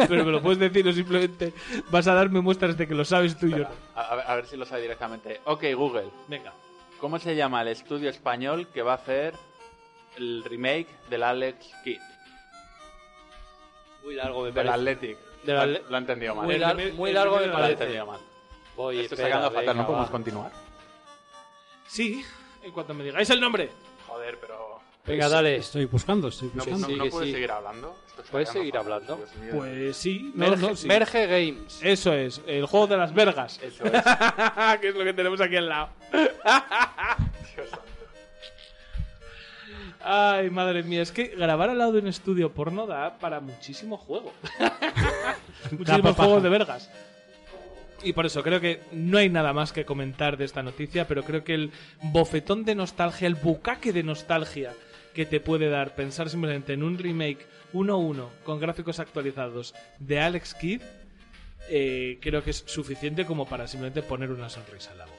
pero 0.09 0.25
me 0.25 0.31
lo 0.31 0.41
puedes 0.41 0.59
decir 0.59 0.87
o 0.87 0.93
simplemente 0.93 1.53
vas 1.89 2.07
a 2.07 2.13
darme 2.13 2.41
muestras 2.41 2.77
de 2.77 2.87
que 2.87 2.93
lo 2.93 3.05
sabes 3.05 3.37
tú 3.37 3.47
y 3.47 3.51
yo. 3.51 3.65
A, 3.95 4.01
a 4.01 4.15
ver, 4.15 4.25
a 4.27 4.35
ver 4.35 4.45
si 4.47 4.57
lo 4.57 4.65
sabe 4.65 4.81
directamente. 4.81 5.39
Ok, 5.45 5.63
Google. 5.75 6.09
Venga. 6.27 6.53
¿Cómo 6.99 7.19
se 7.19 7.35
llama 7.35 7.61
el 7.61 7.69
estudio 7.69 8.09
español 8.09 8.67
que 8.73 8.81
va 8.81 8.93
a 8.93 8.95
hacer 8.95 9.33
el 10.17 10.43
remake 10.43 10.87
del 11.09 11.23
Alex 11.23 11.71
Kidd? 11.83 12.01
Muy 14.03 14.15
largo 14.15 14.39
me 14.41 14.45
Del 14.51 14.53
parece. 14.55 14.73
Athletic. 14.73 15.17
Del 15.43 15.55
Lo- 15.55 15.61
Ale- 15.61 15.81
Lo 15.89 15.95
he 15.95 15.99
entendido 15.99 16.35
mal. 16.35 16.45
Muy, 16.45 16.55
lar- 16.55 16.75
largo 17.13 17.35
me 17.35 17.41
primero 17.43 17.45
Lo 17.45 17.45
he 17.45 17.49
parece. 17.51 17.71
entendido 17.83 18.05
mal. 18.07 18.19
Voy, 18.75 18.99
Estoy 18.99 19.15
espera, 19.15 19.27
sacando 19.29 19.49
fatal, 19.51 19.65
venga, 19.65 19.73
no 19.81 19.85
podemos 19.87 20.07
va. 20.07 20.11
continuar. 20.11 20.51
Sí, 21.87 22.23
en 22.67 22.73
cuanto 22.73 22.93
me 22.93 23.03
digáis 23.03 23.29
el 23.29 23.39
nombre. 23.41 23.69
Joder, 24.07 24.37
pero... 24.39 24.77
Venga, 25.05 25.29
dale. 25.29 25.55
Estoy 25.57 25.85
buscando, 25.85 26.27
estoy 26.27 26.51
¿No, 26.53 26.63
Sí, 26.63 26.71
buscando. 26.71 26.95
no- 26.97 27.05
no 27.05 27.09
puedes 27.09 27.27
sí. 27.29 27.33
seguir 27.33 27.51
hablando? 27.51 27.97
Esto 28.07 28.21
está 28.21 28.31
¿Puedes 28.31 28.49
seguir 28.49 28.77
hablando? 28.77 29.15
Dios 29.15 29.35
mío. 29.37 29.51
Pues 29.55 29.95
sí, 29.97 30.31
no, 30.35 30.49
Merge, 30.49 30.67
no, 30.67 30.75
sí. 30.75 30.87
Merge 30.87 31.27
Games. 31.27 31.79
Eso 31.81 32.13
es, 32.13 32.41
el 32.45 32.65
juego 32.65 32.87
de 32.87 32.97
las 32.97 33.13
vergas. 33.13 33.59
Eso 33.63 33.85
es. 33.85 33.91
que 34.81 34.89
es 34.89 34.95
lo 34.95 35.03
que 35.05 35.13
tenemos 35.13 35.39
aquí 35.39 35.55
al 35.55 35.69
lado. 35.69 35.89
Dios 36.11 36.29
santo. 37.69 37.83
Ay, 40.01 40.49
madre 40.49 40.83
mía, 40.83 41.01
es 41.01 41.11
que 41.11 41.27
grabar 41.27 41.69
al 41.69 41.77
lado 41.77 41.91
de 41.93 41.99
un 41.99 42.07
estudio 42.07 42.51
porno 42.53 42.85
da 42.87 43.17
para 43.17 43.39
muchísimo 43.39 43.97
juego. 43.97 44.31
Muchísimos 45.71 46.15
juegos 46.15 46.43
de 46.43 46.49
vergas. 46.49 46.89
Y 48.03 48.13
por 48.13 48.25
eso 48.25 48.43
creo 48.43 48.61
que 48.61 48.81
no 48.91 49.17
hay 49.17 49.29
nada 49.29 49.53
más 49.53 49.73
que 49.73 49.85
comentar 49.85 50.37
de 50.37 50.45
esta 50.45 50.61
noticia, 50.61 51.07
pero 51.07 51.23
creo 51.23 51.43
que 51.43 51.55
el 51.55 51.71
bofetón 52.03 52.63
de 52.63 52.75
nostalgia, 52.75 53.27
el 53.27 53.35
bucaque 53.35 53.91
de 53.91 54.03
nostalgia 54.03 54.73
que 55.13 55.25
te 55.25 55.39
puede 55.39 55.69
dar 55.69 55.95
pensar 55.95 56.29
simplemente 56.29 56.73
en 56.73 56.83
un 56.83 56.97
remake 56.97 57.47
1-1 57.73 58.29
con 58.43 58.59
gráficos 58.59 58.99
actualizados 58.99 59.73
de 59.97 60.19
Alex 60.19 60.53
Kidd, 60.53 60.81
eh, 61.69 62.19
creo 62.21 62.43
que 62.43 62.51
es 62.51 62.63
suficiente 62.67 63.25
como 63.25 63.47
para 63.47 63.67
simplemente 63.67 64.03
poner 64.03 64.29
una 64.29 64.49
sonrisa 64.49 64.91
en 64.91 64.99
la 64.99 65.05
boca. 65.05 65.16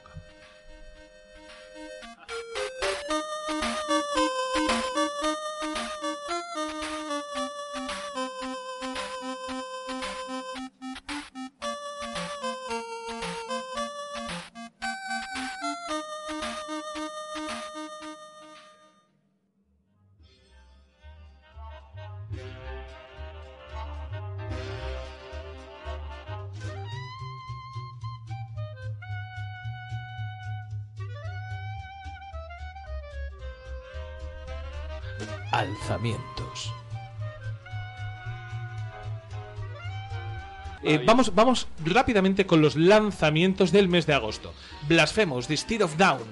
Eh, 40.89 41.03
vamos, 41.05 41.35
vamos 41.35 41.67
rápidamente 41.85 42.45
con 42.45 42.61
los 42.61 42.75
lanzamientos 42.75 43.71
del 43.71 43.87
mes 43.87 44.07
de 44.07 44.13
agosto. 44.13 44.53
Blasphemous, 44.87 45.47
The 45.47 45.55
Steed 45.57 45.83
of 45.83 45.97
Down. 45.97 46.23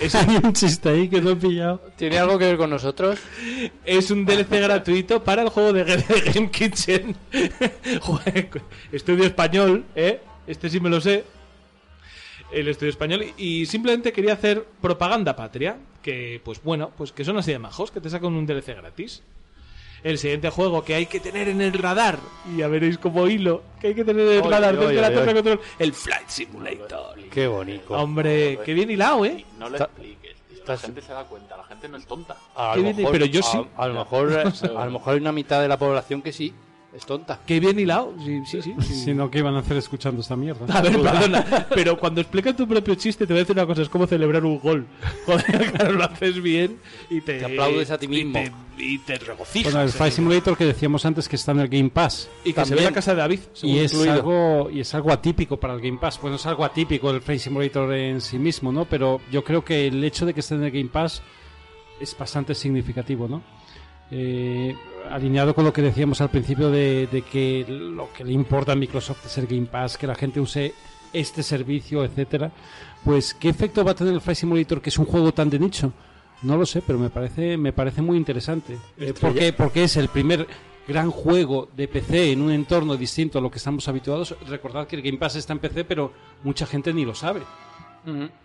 es, 0.00 0.14
Hay 0.16 0.36
un 0.42 0.52
chiste 0.52 0.88
ahí 0.88 1.08
que 1.08 1.20
no 1.20 1.30
he 1.30 1.36
pillado. 1.36 1.80
¿Tiene 1.96 2.18
algo 2.18 2.38
que 2.38 2.46
ver 2.46 2.56
con 2.56 2.70
nosotros? 2.70 3.20
es 3.84 4.10
un 4.10 4.24
DLC 4.24 4.50
gratuito 4.62 5.22
para 5.22 5.42
el 5.42 5.48
juego 5.48 5.72
de 5.72 5.84
Game 6.34 6.50
Kitchen. 6.50 7.14
Estudio 8.92 9.24
español, 9.24 9.84
¿eh? 9.94 10.20
Este 10.46 10.68
sí 10.68 10.80
me 10.80 10.90
lo 10.90 11.00
sé. 11.00 11.24
El 12.52 12.66
estudio 12.66 12.90
español. 12.90 13.26
Y 13.36 13.66
simplemente 13.66 14.12
quería 14.12 14.32
hacer 14.32 14.66
propaganda 14.80 15.36
patria. 15.36 15.76
Que, 16.02 16.40
pues 16.44 16.60
bueno, 16.62 16.90
pues 16.96 17.12
que 17.12 17.24
son 17.24 17.38
así 17.38 17.52
de 17.52 17.58
majos, 17.58 17.90
que 17.92 18.00
te 18.00 18.10
sacan 18.10 18.34
un 18.34 18.44
DLC 18.44 18.76
gratis. 18.76 19.22
El 20.04 20.18
siguiente 20.18 20.50
juego 20.50 20.84
que 20.84 20.94
hay 20.94 21.06
que 21.06 21.18
tener 21.18 21.48
en 21.48 21.60
el 21.62 21.72
radar, 21.72 22.18
y 22.52 22.58
ya 22.58 22.68
veréis 22.68 22.98
como 22.98 23.26
hilo, 23.26 23.62
que 23.80 23.88
hay 23.88 23.94
que 23.94 24.04
tener 24.04 24.26
en 24.28 24.32
el 24.34 24.42
Oy, 24.42 24.50
radar 24.50 24.76
oy, 24.76 24.86
desde 24.86 25.00
la 25.00 25.08
oy, 25.08 25.14
torre 25.14 25.28
oy. 25.28 25.34
de 25.34 25.34
control, 25.42 25.60
el 25.78 25.92
Flight 25.94 26.28
Simulator. 26.28 27.18
Qué 27.30 27.46
bonito. 27.48 27.94
Hombre, 27.94 28.58
qué 28.64 28.74
bien 28.74 28.90
hilado, 28.90 29.24
¿eh? 29.24 29.44
No 29.58 29.68
lo 29.70 29.78
expliques. 29.78 30.36
tío. 30.48 30.62
La 30.66 30.76
gente 30.76 31.00
se 31.02 31.12
da 31.12 31.24
cuenta, 31.24 31.56
la 31.56 31.64
gente 31.64 31.88
no 31.88 31.96
es 31.96 32.06
tonta. 32.06 32.36
A 32.54 32.76
lo 32.76 32.82
mejor- 32.82 33.12
pero 33.12 33.24
yo 33.26 33.40
a- 33.40 33.42
sí. 33.42 33.66
A, 33.76 33.88
lo 33.88 33.94
mejor, 33.94 34.32
a 34.76 34.84
lo 34.84 34.90
mejor 34.90 35.14
hay 35.14 35.20
una 35.20 35.32
mitad 35.32 35.60
de 35.62 35.68
la 35.68 35.78
población 35.78 36.20
que 36.22 36.32
sí, 36.32 36.52
es 36.96 37.04
tonta. 37.06 37.40
Qué 37.46 37.58
bien 37.60 37.78
hilado. 37.78 38.14
Sí, 38.24 38.40
sí, 38.46 38.62
sí. 38.62 38.74
sí. 38.80 38.94
Sino 38.94 39.30
que 39.30 39.38
iban 39.38 39.54
a 39.56 39.58
hacer 39.60 39.76
escuchando 39.76 40.20
esta 40.20 40.36
mierda. 40.36 40.64
A 40.72 40.80
ver, 40.80 40.92
perdona, 41.00 41.66
pero 41.74 41.98
cuando 41.98 42.20
explicas 42.20 42.54
tu 42.56 42.66
propio 42.68 42.94
chiste 42.94 43.26
te 43.26 43.32
voy 43.32 43.40
a 43.40 43.42
decir 43.42 43.56
una 43.56 43.66
cosa, 43.66 43.82
es 43.82 43.88
como 43.88 44.06
celebrar 44.06 44.44
un 44.44 44.58
gol. 44.60 44.86
Joder, 45.26 45.72
claro, 45.72 45.92
lo 45.92 46.04
haces 46.04 46.40
bien 46.40 46.78
y 47.10 47.20
te, 47.20 47.38
Te 47.38 47.44
aplaudes 47.46 47.90
a 47.90 47.98
ti 47.98 48.06
y 48.06 48.08
mismo. 48.08 48.32
te- 48.34 48.52
Y 48.76 48.98
te, 48.98 49.18
regocijas. 49.18 49.72
Bueno, 49.72 49.86
el 49.86 49.92
Flight. 49.92 50.12
Simulator 50.14 50.56
que 50.56 50.64
decíamos 50.66 51.04
antes 51.06 51.28
que 51.28 51.36
está 51.36 51.52
en 51.52 51.60
el 51.60 51.68
Game 51.68 51.90
Pass. 51.90 52.28
Y 52.44 52.52
que 52.52 52.64
se 52.64 52.70
ve 52.70 52.76
también. 52.76 52.84
la 52.84 52.92
casa 52.92 53.10
de 53.12 53.16
David. 53.18 53.40
Y 53.62 53.78
es, 53.78 53.92
incluido. 53.92 54.12
algo, 54.14 54.70
y 54.70 54.80
es 54.80 54.94
algo 54.94 55.12
atípico 55.12 55.58
para 55.58 55.74
el 55.74 55.80
Game 55.80 55.98
Pass. 55.98 56.20
Bueno, 56.20 56.36
es 56.36 56.46
algo 56.46 56.64
atípico 56.64 57.10
el 57.10 57.20
Flight 57.20 57.40
Simulator 57.40 57.92
en 57.94 58.20
sí 58.20 58.38
mismo, 58.38 58.72
¿no? 58.72 58.84
Pero 58.84 59.20
yo 59.32 59.42
creo 59.44 59.64
que 59.64 59.86
el 59.88 60.02
hecho 60.04 60.26
de 60.26 60.34
que 60.34 60.40
esté 60.40 60.54
en 60.56 60.64
el 60.64 60.70
Game 60.70 60.90
Pass 60.90 61.22
es 62.00 62.16
bastante 62.18 62.54
significativo, 62.54 63.28
¿no? 63.28 63.42
Eh, 64.16 64.76
alineado 65.10 65.56
con 65.56 65.64
lo 65.64 65.72
que 65.72 65.82
decíamos 65.82 66.20
al 66.20 66.30
principio 66.30 66.70
de, 66.70 67.08
de 67.10 67.22
que 67.22 67.66
lo 67.68 68.12
que 68.12 68.22
le 68.22 68.32
importa 68.32 68.70
a 68.70 68.76
Microsoft 68.76 69.26
es 69.26 69.38
el 69.38 69.48
Game 69.48 69.66
Pass, 69.66 69.98
que 69.98 70.06
la 70.06 70.14
gente 70.14 70.38
use 70.38 70.72
este 71.12 71.42
servicio, 71.42 72.04
etcétera. 72.04 72.52
Pues, 73.04 73.34
¿qué 73.34 73.48
efecto 73.48 73.84
va 73.84 73.90
a 73.90 73.94
tener 73.94 74.14
el 74.14 74.20
Flight 74.20 74.38
Simulator, 74.38 74.80
que 74.80 74.90
es 74.90 74.98
un 74.98 75.06
juego 75.06 75.34
tan 75.34 75.50
de 75.50 75.58
nicho? 75.58 75.92
No 76.42 76.56
lo 76.56 76.64
sé, 76.64 76.80
pero 76.80 76.96
me 76.96 77.10
parece, 77.10 77.56
me 77.56 77.72
parece 77.72 78.02
muy 78.02 78.16
interesante. 78.16 78.78
Eh, 78.98 79.14
porque, 79.20 79.52
porque 79.52 79.82
es 79.82 79.96
el 79.96 80.08
primer 80.08 80.46
gran 80.86 81.10
juego 81.10 81.68
de 81.74 81.88
PC 81.88 82.30
en 82.30 82.40
un 82.40 82.52
entorno 82.52 82.96
distinto 82.96 83.38
a 83.38 83.42
lo 83.42 83.50
que 83.50 83.58
estamos 83.58 83.88
habituados. 83.88 84.36
Recordad 84.46 84.86
que 84.86 84.94
el 84.94 85.02
Game 85.02 85.18
Pass 85.18 85.34
está 85.34 85.54
en 85.54 85.58
PC, 85.58 85.84
pero 85.84 86.12
mucha 86.44 86.66
gente 86.66 86.92
ni 86.92 87.04
lo 87.04 87.16
sabe. 87.16 87.42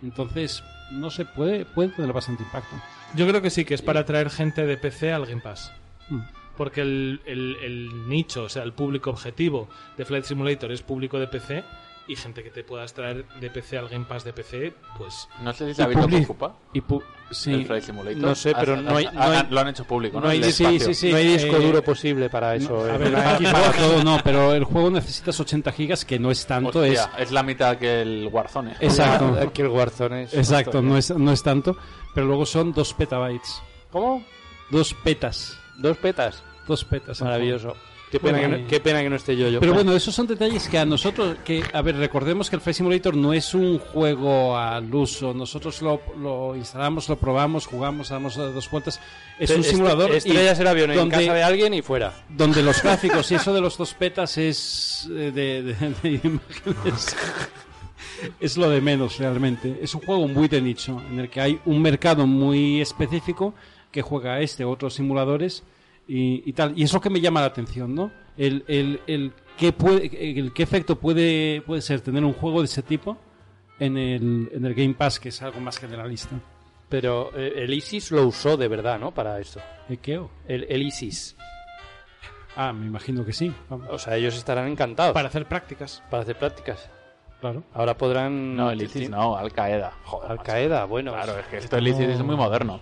Entonces, 0.01 0.63
no 0.91 1.11
sé, 1.11 1.26
puede, 1.26 1.65
puede 1.65 1.89
tener 1.89 2.11
bastante 2.11 2.43
impacto. 2.43 2.76
Yo 3.16 3.28
creo 3.28 3.41
que 3.41 3.49
sí, 3.49 3.66
que 3.66 3.74
es 3.74 3.82
para 3.82 4.01
atraer 4.01 4.30
gente 4.30 4.66
de 4.66 4.78
PC 4.78 5.12
al 5.12 5.26
Game 5.26 5.41
Pass. 5.41 5.72
Mm. 6.10 6.20
Porque 6.57 6.82
el, 6.82 7.22
el- 7.26 7.55
el 7.64 8.10
nicho, 8.10 8.43
o 8.43 8.49
sea, 8.49 8.64
el 8.64 8.74
público 8.74 9.10
objetivo 9.12 9.70
de 9.97 10.05
Flight 10.05 10.26
Simulator 10.26 10.72
es 10.72 10.82
público 10.82 11.18
de 11.20 11.28
PC 11.28 11.64
y 12.07 12.16
gente 12.16 12.43
que 12.43 12.49
te 12.49 12.64
puedas 12.64 12.91
traer 12.93 13.24
de 13.39 13.49
PC 13.51 13.78
al 13.78 13.88
Game 13.88 14.03
Pass 14.05 14.24
de 14.24 14.34
PC, 14.34 14.74
pues 14.97 15.28
No 15.43 15.53
sé 15.53 15.68
si 15.68 15.76
se 15.76 15.84
ha 15.84 15.88
visto 15.88 16.07
que 16.07 16.16
public- 16.18 16.24
ocupa 16.26 16.55
Y 16.74 16.82
pu- 16.82 17.03
sí, 17.30 17.53
el 17.53 17.66
Flight 17.68 17.84
Simulator. 17.84 18.18
no 18.18 18.34
sé, 18.36 18.53
pero 18.60 18.74
Ah, 18.74 18.78
no 18.82 18.97
hay- 18.97 19.05
no 19.14 19.22
hay- 19.22 19.47
lo 19.47 19.60
han 19.60 19.68
hecho 19.68 19.86
público, 19.86 20.18
¿no? 20.20 20.26
no 20.26 20.32
hay 20.32 20.43
sí, 20.51 20.80
sí, 20.80 20.93
sí. 20.95 21.12
no 21.12 21.18
hay 21.18 21.28
disco 21.28 21.55
eh, 21.57 21.66
duro 21.68 21.84
posible 21.84 22.28
para 22.30 22.55
eso. 22.55 22.84
a 22.84 22.95
eh. 22.95 22.97
ver, 22.97 23.16
aquí 23.16 23.43
para 23.45 23.72
todo 23.74 24.03
no, 24.03 24.18
pero 24.24 24.55
el 24.55 24.64
juego 24.64 24.89
necesitas 24.89 25.39
80 25.39 25.72
gigas, 25.72 26.03
que 26.03 26.18
no 26.18 26.32
es 26.32 26.47
tanto, 26.47 26.84
es 26.84 26.99
Hostia, 26.99 27.18
es 27.24 27.32
la 27.32 27.43
mitad 27.43 27.78
que 27.78 28.01
el 28.01 28.28
Warzone. 28.32 28.74
Exacto. 28.80 29.38
Que 29.53 29.62
el 29.62 29.68
Warzone 29.68 30.24
es. 30.24 30.34
exacto, 30.34 30.82
no 30.82 30.97
es, 30.97 31.12
no 31.12 31.32
es 31.32 31.43
tanto, 31.43 31.78
pero 32.14 32.28
luego 32.28 32.45
son 32.45 32.74
2 32.74 32.93
petabytes, 32.93 33.62
¿Cómo? 33.91 34.24
2 34.72 34.93
petas, 35.03 35.57
Dos 35.78 35.97
petas. 35.97 36.43
2 36.68 36.84
petas. 36.86 37.22
Maravilloso. 37.22 37.76
Qué 38.12 38.20
pena, 38.20 38.39
Bueno, 38.39 38.55
que 38.57 38.62
no, 38.64 38.68
qué 38.68 38.80
pena 38.80 39.01
que 39.03 39.10
no 39.12 39.16
esté 39.18 39.38
yo. 39.38 39.49
yo. 39.49 39.60
Pero 39.60 39.74
bueno, 39.76 39.93
esos 39.95 40.16
son 40.16 40.26
detalles 40.26 40.68
que 40.68 40.80
a 40.80 40.86
nosotros, 40.86 41.38
que 41.45 41.64
a 41.74 41.82
ver, 41.84 41.95
recordemos 41.95 42.49
que 42.49 42.55
el 42.55 42.62
Flight 42.62 42.78
Simulator 42.78 43.16
no 43.16 43.34
es 43.34 43.53
un 43.53 43.78
juego 43.78 44.57
al 44.57 44.91
uso. 44.93 45.32
Nosotros 45.32 45.80
lo, 45.84 46.01
lo 46.20 46.55
instalamos, 46.55 47.07
lo 47.07 47.18
probamos, 47.20 47.68
jugamos, 47.68 48.10
damos 48.10 48.36
dos 48.36 48.70
vueltas. 48.72 48.99
Es 49.39 49.51
un 49.51 49.60
Est- 49.62 49.70
simulador 49.70 50.10
y 50.12 50.16
Estrellas 50.18 50.60
el 50.60 50.66
avión 50.68 50.89
en 50.89 50.97
donde- 50.97 51.18
casa 51.18 51.34
de 51.36 51.43
alguien 51.43 51.74
y 51.76 51.84
fuera. 51.84 52.14
donde 52.30 52.64
los 52.64 52.82
gráficos 52.82 53.32
y 53.32 53.36
eso 53.36 53.53
de 53.53 53.62
los 53.62 53.78
dos 53.78 53.93
petas 53.93 54.38
es 54.39 55.07
eh, 55.12 55.32
de, 55.32 55.62
de- 55.62 55.74
de 56.01 56.10
imágenes. 56.28 57.16
Es 58.39 58.57
lo 58.57 58.70
de 58.70 58.82
menos 58.82 59.17
realmente. 59.17 59.80
Es 59.82 59.95
un 59.95 60.01
juego 60.01 60.28
muy 60.28 60.47
de 60.47 60.61
nicho, 60.61 61.01
en 61.11 61.20
el 61.20 61.30
que 61.30 61.41
hay 61.41 61.59
un 61.65 61.82
mercado 61.82 62.26
muy 62.28 62.82
específico 62.82 63.53
que 63.91 64.01
juega 64.01 64.34
a 64.36 64.41
este, 64.41 64.65
otros 64.65 64.93
simuladores 64.93 65.63
y, 66.07 66.43
y 66.47 66.53
tal. 66.53 66.78
Y 66.78 66.84
es 66.84 66.93
lo 66.93 67.01
que 67.01 67.09
me 67.09 67.22
llama 67.22 67.41
la 67.41 67.47
atención, 67.47 67.93
¿no? 67.95 68.11
El, 68.38 68.63
el, 68.67 69.01
el, 69.07 69.34
qué, 69.57 69.74
puede, 69.74 70.39
el 70.39 70.53
qué 70.53 70.63
efecto 70.63 70.97
puede, 70.97 71.61
puede 71.61 71.82
ser 71.82 72.01
tener 72.01 72.24
un 72.24 72.34
juego 72.34 72.59
de 72.59 72.65
ese 72.65 72.84
tipo 72.84 73.17
en 73.80 73.97
el, 73.97 74.49
en 74.53 74.65
el 74.65 74.74
Game 74.74 74.93
Pass, 74.93 75.20
que 75.20 75.30
es 75.30 75.41
algo 75.41 75.59
más 75.59 75.78
generalista. 75.78 76.39
Pero 76.89 77.32
eh, 77.36 77.53
el 77.63 77.74
ISIS 77.74 78.11
lo 78.11 78.26
usó 78.28 78.57
de 78.57 78.67
verdad, 78.67 78.99
¿no? 78.99 79.13
Para 79.13 79.39
esto. 79.39 79.61
¿El 79.88 79.99
qué? 79.99 80.22
El, 80.47 80.65
el 80.70 80.82
ISIS. 80.84 81.36
Ah, 82.55 82.74
me 82.74 82.88
imagino 82.88 83.24
que 83.24 83.32
sí. 83.32 83.53
Vamos, 83.70 83.88
O 83.91 83.99
sea, 83.99 84.17
ellos 84.17 84.36
estarán 84.36 84.67
encantados 84.67 85.13
para 85.13 85.30
para, 85.30 85.30
hacer 85.30 85.45
prácticas. 85.45 86.03
hacer 86.11 86.38
prácticas. 86.38 86.89
Claro. 87.41 87.63
Ahora 87.73 87.97
podrán. 87.97 88.55
No, 88.55 88.71
el 88.71 88.81
ISIS 88.81 89.09
no, 89.09 89.35
Al 89.37 89.51
Qaeda. 89.51 89.91
Joder, 90.05 90.31
Al 90.31 90.37
macho. 90.37 90.51
Qaeda, 90.51 90.85
bueno. 90.85 91.11
Claro, 91.13 91.37
es 91.39 91.45
que 91.47 91.57
esto 91.57 91.75
del 91.75 91.87
ISIS 91.87 92.09
es 92.09 92.23
muy 92.23 92.35
moderno. 92.35 92.79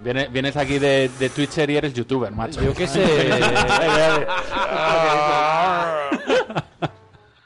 Viene- 0.00 0.26
vienes 0.28 0.56
aquí 0.56 0.78
de, 0.80 1.08
de 1.18 1.28
Twitcher 1.30 1.70
y 1.70 1.76
eres 1.76 1.94
youtuber, 1.94 2.32
macho. 2.32 2.60
Yo 2.62 2.74
qué 2.74 2.86
sé. 2.88 3.02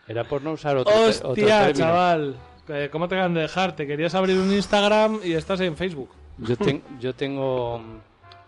Era 0.09 0.25
por 0.25 0.43
no 0.43 0.53
usar 0.53 0.77
otro, 0.77 0.93
Hostia, 0.95 1.67
término. 1.67 1.73
chaval. 1.87 2.37
Eh, 2.69 2.89
¿Cómo 2.91 3.09
te 3.09 3.15
acaban 3.17 3.35
de 3.35 3.43
dejar? 3.43 3.75
Te 3.77 3.87
querías 3.87 4.15
abrir 4.15 4.39
un 4.39 4.53
Instagram 4.53 5.21
y 5.25 5.33
estás 5.33 5.61
en 5.61 5.77
Facebook. 5.77 6.11
Yo, 6.39 6.57
ten- 6.67 6.83
yo 7.01 7.15
tengo. 7.15 7.81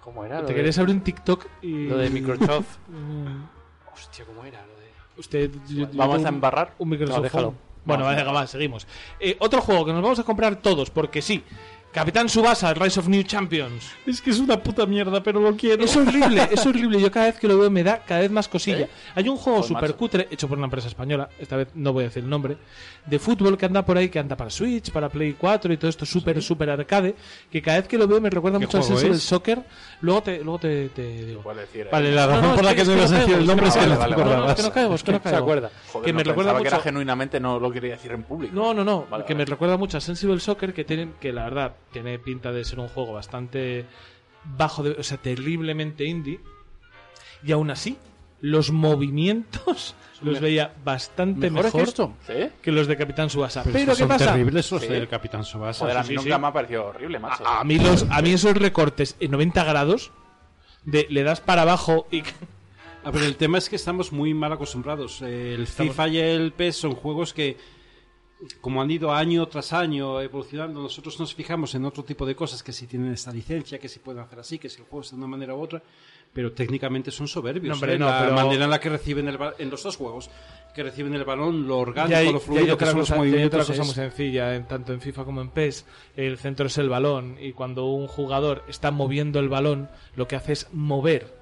¿Cómo 0.03 0.25
era? 0.25 0.41
Te 0.41 0.47
de, 0.49 0.55
querías 0.55 0.79
abrir 0.79 0.95
un 0.95 1.03
TikTok 1.03 1.47
y... 1.63 1.89
lo 1.89 1.99
de 1.99 2.11
Microsoft. 2.11 2.79
Hostia, 3.93 4.25
¿cómo 4.25 4.45
era? 4.45 4.61
Lo 4.65 4.73
de... 4.81 4.89
Usted... 5.19 5.51
yo- 5.69 5.83
yo 5.83 5.89
Vamos 5.95 6.17
tengo 6.17 6.27
a 6.27 6.31
embarrar. 6.31 6.75
Un 6.79 6.89
Microsoft 6.89 7.17
No, 7.17 7.23
déjalo. 7.23 7.47
Phone. 7.49 7.68
Bueno, 7.89 8.05
vale, 8.05 8.19
venga, 8.19 8.33
va, 8.33 8.47
seguimos. 8.47 8.87
Eh, 9.19 9.37
otro 9.41 9.63
juego 9.63 9.87
que 9.87 9.93
nos 9.93 10.03
vamos 10.03 10.19
a 10.19 10.25
comprar 10.25 10.57
todos, 10.57 10.91
porque 10.91 11.23
sí. 11.23 11.43
Capitán 11.93 12.29
Subasa, 12.29 12.75
Rise 12.75 13.01
of 13.01 13.09
New 13.09 13.23
Champions. 13.23 13.91
Es 14.07 14.21
que 14.21 14.31
es 14.31 14.39
una 14.39 14.63
puta 14.63 14.85
mierda, 14.87 15.23
pero 15.23 15.41
lo 15.41 15.57
quiero. 15.57 15.83
Es 15.83 15.97
horrible, 15.97 16.47
es 16.53 16.65
horrible. 16.67 17.01
Yo 17.01 17.11
cada 17.11 17.27
vez 17.27 17.41
que 17.41 17.49
lo 17.49 17.59
veo 17.59 17.71
me 17.71 17.83
da 17.83 18.01
cada 18.05 18.21
vez 18.21 18.31
más 18.31 18.47
cosilla. 18.47 18.81
¿Eh? 18.85 18.91
Hay 19.15 19.29
un 19.29 19.37
juego 19.37 19.59
Joder, 19.61 19.69
super 19.69 19.83
macho. 19.83 19.97
cutre, 19.97 20.29
hecho 20.31 20.47
por 20.47 20.59
una 20.59 20.67
empresa 20.67 20.87
española, 20.89 21.29
esta 21.39 21.57
vez 21.57 21.69
no 21.75 21.93
voy 21.95 22.05
a 22.05 22.09
decir 22.09 22.23
el 22.23 22.29
nombre, 22.31 22.59
de 23.07 23.19
fútbol 23.19 23.57
que 23.57 23.67
anda 23.67 23.85
por 23.85 23.97
ahí, 23.97 24.11
que 24.11 24.19
anda 24.19 24.37
para 24.37 24.51
Switch, 24.51 24.93
para 24.93 25.09
Play 25.09 25.33
4 25.39 25.73
y 25.73 25.77
todo 25.79 25.89
esto, 25.89 26.05
súper, 26.05 26.41
súper 26.43 26.69
arcade, 26.71 27.17
que 27.51 27.63
cada 27.63 27.79
vez 27.79 27.89
que 27.89 27.97
lo 27.99 28.07
veo 28.07 28.21
me 28.21 28.29
recuerda 28.31 28.59
¿Qué 28.59 28.67
mucho 28.67 28.79
al 28.79 28.85
Sensible 28.85 29.17
es? 29.17 29.23
Soccer. 29.23 29.63
Luego 30.03 30.23
te, 30.23 30.37
luego 30.45 30.59
te, 30.59 30.91
te 30.91 31.25
digo. 31.25 31.43
Eh. 31.75 31.89
Vale, 31.91 32.13
la 32.13 32.27
No, 32.27 32.33
razón 32.33 32.49
no, 32.51 32.55
por 32.55 32.65
la 32.65 32.75
que 32.75 32.85
no 32.85 32.93
es 32.93 32.99
ibas 32.99 33.11
a 33.11 33.15
no 33.15 33.21
decir 33.21 33.35
el 33.39 33.47
nombre 33.47 33.69
es 33.69 33.77
que 33.77 33.87
no 33.87 33.95
No, 33.95 33.97
no, 33.97 34.07
que 34.07 34.23
no 34.25 34.55
que 34.55 34.63
no 34.63 34.73
caigo. 34.73 34.99
Se 35.29 35.37
acuerda. 35.37 35.71
Joder, 35.91 36.05
que 36.05 36.13
no, 36.13 36.17
me 36.19 36.23
recuerda 36.25 36.51
pensaba 36.53 36.63
que 36.63 36.69
era 36.69 36.77
mucho- 36.77 36.85
genuinamente 36.85 37.41
no 37.41 37.59
lo 37.59 37.73
quería 37.73 37.93
decir 37.93 38.13
en 38.13 38.23
público. 38.25 38.55
No, 38.55 38.75
no, 38.75 38.85
no, 38.85 39.07
que 39.27 39.35
me 39.35 39.45
recuerda 39.47 39.77
mucho 39.79 39.97
a 39.97 40.01
Sensible 40.01 40.39
Soccer, 40.39 40.75
que 40.75 40.85
tiene, 40.85 41.13
que 41.19 41.33
la 41.33 41.45
verdad 41.45 41.73
tiene 41.93 42.19
pinta 42.19 42.53
de 42.53 42.65
ser 42.65 42.79
un 42.81 42.89
juego 42.89 43.13
bastante 43.13 43.85
bajo, 44.45 44.83
de, 44.83 44.91
o 44.93 45.03
sea, 45.03 45.19
terriblemente 45.19 46.05
indie. 46.05 46.41
Y 47.45 47.53
aún 47.53 47.71
así, 47.71 47.97
los 48.41 48.71
movimientos 48.71 49.95
los 50.23 50.41
veía 50.41 50.75
bastante 50.85 51.51
¿Mejores 51.51 51.67
mejor 51.75 51.83
que 51.85 51.89
esto? 51.89 52.15
¿Sí? 52.27 52.51
que 52.63 52.73
los 52.73 52.87
de 52.87 52.97
Capitán 52.97 53.31
Subasa. 53.31 53.63
Pero, 53.65 53.93
¿qué 53.93 53.99
son 53.99 54.09
pasa? 54.09 54.33
terribles 54.33 54.71
los 54.73 54.83
Sí. 54.83 54.89
del 54.89 55.09
Capitán 55.09 55.45
Subasa. 55.45 55.81
Joder, 55.85 55.97
a 55.99 56.03
mí 56.03 56.09
sí, 56.09 56.15
nunca 56.17 56.35
sí. 56.37 56.41
me 56.41 56.47
ha 56.47 56.53
parecido 56.53 56.87
horrible, 56.87 57.19
macho. 57.19 57.47
A, 57.47 57.61
a 57.61 57.65
mí 57.65 57.79
los, 57.79 58.05
a 58.11 58.23
mí 58.23 58.33
esos 58.33 58.55
recortes 58.57 59.17
en 59.21 59.31
90 59.31 59.65
grados 59.65 60.11
de 60.85 61.07
le 61.11 61.23
das 61.23 61.41
para 61.41 61.63
abajo 61.63 62.07
y 62.11 62.23
A 63.05 63.11
ver, 63.13 63.23
el 63.23 63.37
tema 63.37 63.57
es 63.59 63.69
que 63.71 63.77
estamos 63.77 64.13
muy 64.13 64.35
mal 64.35 64.53
acostumbrados. 64.53 65.23
El 65.23 65.63
Estamos- 65.63 65.93
FIFA 65.93 66.09
y 66.09 66.19
el 66.19 66.53
PES 66.53 66.77
son 66.77 66.95
juegos 66.95 67.33
que, 67.33 67.57
como 68.61 68.81
han 68.83 68.91
ido 68.91 69.13
año 69.13 69.47
tras 69.49 69.73
año 69.73 70.21
evolucionando, 70.21 70.81
nosotros 70.81 71.19
nos 71.19 71.35
fijamos 71.35 71.75
en 71.75 71.85
otro 71.85 72.05
tipo 72.05 72.25
de 72.25 72.37
cosas, 72.37 72.63
que 72.63 72.73
si 72.73 72.87
tienen 72.87 73.13
esta 73.13 73.33
licencia, 73.33 73.79
que 73.79 73.89
si 73.89 73.99
pueden 73.99 74.23
hacer 74.23 74.39
así, 74.39 74.59
que 74.59 74.69
si 74.69 74.81
el 74.81 74.85
juego 74.87 75.03
está 75.03 75.17
de 75.17 75.23
una 75.23 75.27
manera 75.31 75.55
u 75.57 75.61
otra, 75.61 75.83
pero 76.33 76.53
técnicamente 76.53 77.11
son 77.11 77.27
soberbios. 77.27 77.69
No, 77.69 77.75
hombre, 77.75 77.95
¿eh? 77.95 77.99
no, 77.99 78.07
la 78.07 78.21
pero- 78.23 78.35
manera 78.35 78.65
en 78.65 78.71
la 78.71 78.81
que 78.81 78.89
reciben 78.91 79.27
el 79.29 79.39
en 79.59 79.71
los 79.71 79.83
dos 79.83 79.97
juegos, 79.97 80.31
que 80.75 80.83
reciben 80.85 81.15
el 81.15 81.25
balón, 81.25 81.67
lo 81.67 81.79
orgánico, 81.79 82.17
hay, 82.17 82.33
lo 82.33 82.39
fluido, 82.39 82.77
que 82.79 82.87
son 82.87 82.99
los 82.99 83.09
ya 83.09 83.15
hay 83.15 83.21
movimientos. 83.21 83.61
otra 83.63 83.73
cosa 83.75 83.83
muy 83.83 83.91
es- 83.91 83.97
sencilla, 83.97 84.55
en, 84.55 84.69
tanto 84.69 84.93
en 84.93 85.01
FIFA 85.01 85.25
como 85.25 85.41
en 85.41 85.49
PES. 85.51 85.87
El 86.15 86.39
centro 86.39 86.67
es 86.67 86.79
el 86.79 86.89
balón 86.89 87.37
y 87.41 87.53
cuando 87.55 87.87
un 87.87 88.07
jugador 88.07 88.63
está 88.69 88.91
moviendo 88.93 89.41
el 89.41 89.49
balón, 89.49 89.89
lo 90.15 90.29
que 90.29 90.37
hace 90.37 90.53
es 90.53 90.69
mover 90.73 91.35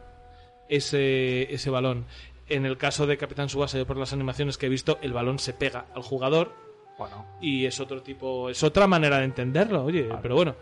ese, 0.69 1.53
ese 1.53 1.69
balón. 1.71 2.07
En 2.49 2.65
el 2.65 2.79
caso 2.79 3.07
de 3.07 3.19
Capitán 3.19 3.49
Subasa, 3.49 3.77
yo 3.77 3.87
por 3.87 3.97
las 3.97 4.13
animaciones 4.13 4.57
que 4.57 4.67
he 4.67 4.71
visto, 4.71 4.99
el 5.03 5.13
balón 5.13 5.39
se 5.39 5.53
pega 5.53 5.87
al 5.95 6.03
jugador 6.03 6.55
Bueno, 6.99 7.27
y 7.41 7.67
es 7.67 7.79
otro 7.81 8.03
tipo, 8.03 8.49
es 8.49 8.63
otra 8.63 8.87
manera 8.87 9.19
de 9.19 9.25
entenderlo, 9.25 9.85
oye, 9.85 10.09
pero 10.23 10.35
bueno. 10.35 10.55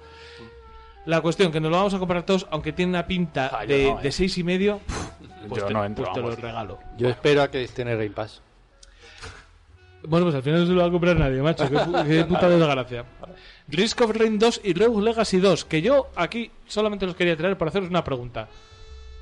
La 1.06 1.20
cuestión 1.20 1.52
que 1.52 1.60
nos 1.60 1.70
lo 1.70 1.76
vamos 1.76 1.92
a 1.94 1.98
comprar 1.98 2.24
todos, 2.24 2.46
aunque 2.50 2.72
tiene 2.72 2.90
una 2.90 3.06
pinta 3.06 3.50
Ah, 3.52 3.66
de, 3.66 3.90
no, 3.90 3.98
eh. 4.00 4.02
de 4.02 4.10
seis 4.12 4.36
y 4.38 4.42
medio, 4.42 4.80
pues 5.48 5.60
yo 5.60 5.66
te, 5.68 5.74
no 5.74 5.84
entro, 5.84 6.04
pues 6.04 6.14
te 6.14 6.20
lo 6.22 6.34
regalo. 6.34 6.78
Yo 6.96 7.08
espero 7.10 7.42
a 7.42 7.50
que 7.50 7.62
esté 7.62 7.82
en 7.82 7.88
el 7.88 7.98
Game 7.98 8.10
Pass. 8.10 8.40
Bueno, 10.06 10.26
pues 10.26 10.34
al 10.34 10.42
final 10.42 10.60
no 10.60 10.66
se 10.66 10.72
lo 10.72 10.80
va 10.80 10.88
a 10.88 10.90
comprar 10.90 11.16
nadie, 11.18 11.40
macho. 11.42 11.68
Qué 11.68 12.24
puta 12.28 12.48
desgracia. 12.48 13.04
Risk 13.68 14.00
of 14.02 14.16
Rain 14.16 14.38
2 14.38 14.60
y 14.64 14.74
Rogue 14.74 15.02
Legacy 15.02 15.38
2, 15.38 15.64
que 15.66 15.82
yo 15.82 16.08
aquí 16.16 16.50
solamente 16.66 17.06
los 17.06 17.14
quería 17.16 17.36
traer 17.36 17.56
para 17.56 17.68
haceros 17.70 17.88
una 17.88 18.02
pregunta. 18.04 18.48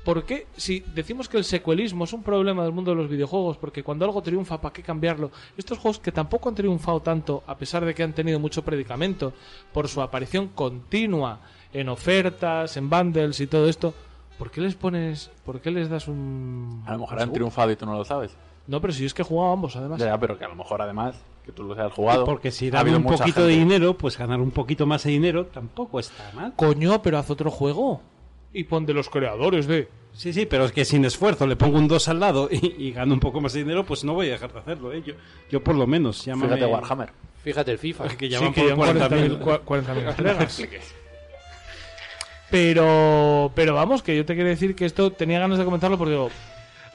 ¿Por 0.03 0.25
qué, 0.25 0.47
si 0.57 0.81
decimos 0.81 1.29
que 1.29 1.37
el 1.37 1.45
secuelismo 1.45 2.03
es 2.03 2.11
un 2.11 2.23
problema 2.23 2.63
del 2.63 2.73
mundo 2.73 2.91
de 2.91 2.97
los 2.97 3.09
videojuegos, 3.09 3.57
porque 3.57 3.83
cuando 3.83 4.03
algo 4.03 4.21
triunfa, 4.21 4.59
¿para 4.59 4.73
qué 4.73 4.83
cambiarlo? 4.83 5.31
Estos 5.57 5.77
juegos 5.77 5.99
que 5.99 6.11
tampoco 6.11 6.49
han 6.49 6.55
triunfado 6.55 6.99
tanto, 7.01 7.43
a 7.47 7.57
pesar 7.57 7.85
de 7.85 7.95
que 7.95 8.03
han 8.03 8.13
tenido 8.13 8.39
mucho 8.39 8.63
predicamento, 8.63 9.33
por 9.71 9.87
su 9.87 10.01
aparición 10.01 10.49
continua 10.49 11.39
en 11.71 11.87
ofertas, 11.87 12.75
en 12.75 12.89
bundles 12.89 13.39
y 13.39 13.47
todo 13.47 13.69
esto, 13.69 13.93
¿por 14.37 14.51
qué 14.51 14.59
les 14.59 14.75
pones, 14.75 15.31
por 15.45 15.61
qué 15.61 15.71
les 15.71 15.89
das 15.89 16.09
un... 16.09 16.83
a 16.85 16.93
lo 16.93 16.99
mejor 16.99 17.21
han 17.21 17.31
triunfado 17.31 17.71
y 17.71 17.77
tú 17.77 17.85
no 17.85 17.93
lo 17.93 18.03
sabes. 18.03 18.35
No, 18.67 18.81
pero 18.81 18.93
si 18.93 19.05
es 19.05 19.13
que 19.13 19.21
he 19.21 19.25
jugado 19.25 19.53
ambos, 19.53 19.75
además. 19.75 19.99
Ya, 19.99 20.17
pero 20.17 20.37
que 20.37 20.45
a 20.45 20.49
lo 20.49 20.55
mejor 20.55 20.81
además, 20.81 21.21
que 21.45 21.51
tú 21.51 21.63
los 21.63 21.77
hayas 21.77 21.93
jugado. 21.93 22.25
Porque 22.25 22.51
si 22.51 22.67
ha 22.67 22.71
dan 22.71 22.95
un 22.95 23.03
poquito 23.03 23.45
de 23.45 23.53
dinero, 23.53 23.97
pues 23.97 24.17
ganar 24.17 24.39
un 24.39 24.51
poquito 24.51 24.85
más 24.85 25.03
de 25.03 25.11
dinero 25.11 25.47
tampoco 25.47 25.99
está 25.99 26.31
mal. 26.33 26.53
Coño, 26.55 27.01
pero 27.01 27.17
haz 27.17 27.29
otro 27.29 27.51
juego. 27.51 28.01
Y 28.53 28.63
pon 28.65 28.85
de 28.85 28.93
los 28.93 29.09
creadores 29.09 29.65
de. 29.67 29.87
Sí, 30.13 30.31
sí, 30.31 30.45
pero 30.45 30.65
es 30.65 30.71
que 30.71 30.85
sin 30.85 31.03
esfuerzo 31.05 31.47
le 31.47 31.55
pongo 31.55 31.79
un 31.79 31.87
2 31.87 32.07
al 32.07 32.19
lado 32.19 32.47
y, 32.51 32.75
y 32.87 32.91
gano 32.91 33.13
un 33.15 33.19
poco 33.19 33.41
más 33.41 33.53
de 33.53 33.59
dinero, 33.63 33.83
pues 33.83 34.03
no 34.03 34.13
voy 34.13 34.27
a 34.27 34.33
dejar 34.33 34.53
de 34.53 34.59
hacerlo. 34.59 34.93
¿eh? 34.93 35.01
Yo, 35.03 35.13
yo 35.49 35.63
por 35.63 35.73
lo 35.75 35.87
menos, 35.87 36.23
llámame... 36.23 36.53
Fíjate 36.55 36.65
Warhammer. 36.71 37.09
Fíjate 37.43 37.71
el 37.71 37.79
FIFA. 37.79 38.07
Que 38.09 38.29
Sí, 38.29 38.37
que 38.53 38.61
por 38.75 38.93
llevan 38.93 38.97
40.000. 39.09 39.39
40.000 39.39 39.39
cua- 39.39 39.61
40.000 39.63 40.09
entregas. 40.09 40.63
Pero, 42.51 43.51
pero 43.55 43.73
vamos, 43.73 44.03
que 44.03 44.15
yo 44.15 44.25
te 44.25 44.35
quiero 44.35 44.49
decir 44.49 44.75
que 44.75 44.85
esto 44.85 45.11
tenía 45.11 45.39
ganas 45.39 45.57
de 45.57 45.65
comentarlo 45.65 45.97
porque 45.97 46.11
digo, 46.11 46.29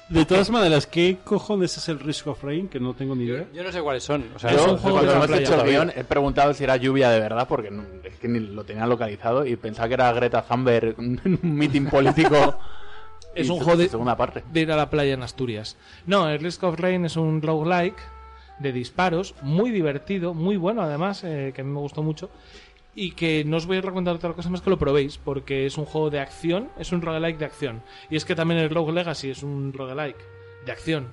De 0.09 0.25
todas 0.25 0.49
maneras, 0.51 0.87
¿qué 0.87 1.19
cojones 1.23 1.77
es 1.77 1.89
el 1.91 1.99
Risk 2.01 2.27
of 2.29 2.43
Rain? 2.43 2.69
Que 2.69 2.81
no 2.81 2.95
tengo 2.95 3.15
ni 3.15 3.25
idea. 3.25 3.47
Yo 3.53 3.63
no 3.63 3.71
sé 3.71 3.83
cuáles 3.83 4.03
son. 4.05 4.25
O 4.35 4.39
sea, 4.39 4.51
Es 4.51 4.57
Yo, 4.57 4.73
un 4.73 4.79
juego 4.79 4.97
cuando 4.99 5.01
de 5.01 5.07
la 5.07 5.13
hemos 5.17 5.27
playa 5.27 5.43
hecho 5.43 5.61
el 5.63 5.71
guion, 5.71 5.93
he 5.95 6.05
preguntado 6.05 6.55
si 6.55 6.65
era 6.65 6.77
lluvia 6.77 7.11
de 7.11 7.21
verdad, 7.21 7.47
porque 7.47 7.71
no- 7.71 7.85
es 8.05 8.17
que 8.17 8.27
ni 8.27 8.41
lo 8.41 8.65
tenía 8.65 8.87
localizado 8.87 9.45
y 9.45 9.57
pensaba 9.57 9.87
que 9.89 9.95
era 9.95 10.11
Greta 10.13 10.43
Thunberg, 10.43 10.95
un 10.99 11.21
meeting 11.43 11.87
político. 11.87 12.59
Es 13.35 13.49
un 13.51 13.59
juego 13.59 13.77
de- 13.77 13.89
segunda 13.89 14.17
parte. 14.17 14.43
de 14.51 14.61
ir 14.63 14.73
a 14.73 14.77
la 14.77 14.91
playa 14.91 15.15
en 15.15 15.23
Asturias. 15.23 15.77
No, 16.07 16.29
el 16.29 16.41
Risk 16.41 16.65
of 16.65 16.81
Rain 16.81 17.05
es 17.05 17.17
un 17.17 17.41
roguelike 17.41 17.99
de 18.59 18.73
disparos, 18.73 19.37
muy 19.43 19.71
divertido, 19.71 20.35
muy 20.35 20.57
bueno 20.57 20.83
además, 20.83 21.23
eh, 21.23 21.53
que 21.55 21.61
a 21.61 21.65
mí 21.65 21.71
me 21.71 21.79
gustó 21.79 22.03
mucho. 22.03 22.31
Y 23.01 23.13
que 23.13 23.45
no 23.45 23.59
os 23.59 23.67
voy 23.67 23.77
a 23.77 23.81
recomendar 23.81 24.17
otra 24.17 24.33
cosa 24.33 24.51
más 24.51 24.61
que 24.61 24.71
lo 24.71 24.77
probéis, 24.77 25.19
porque 25.19 25.67
es 25.67 25.79
un 25.79 25.85
juego 25.85 26.11
de 26.11 26.19
acción, 26.19 26.69
es 26.81 26.91
un 26.91 27.01
roguelike 27.01 27.39
de 27.39 27.45
acción. 27.45 27.81
Y 28.11 28.17
es 28.17 28.25
que 28.25 28.35
también 28.35 28.59
el 28.59 28.71
Rogue 28.71 28.93
Legacy 28.93 29.31
es 29.31 29.45
un 29.45 29.73
roguelike 29.73 30.19
de 30.67 30.73
acción. 30.73 31.07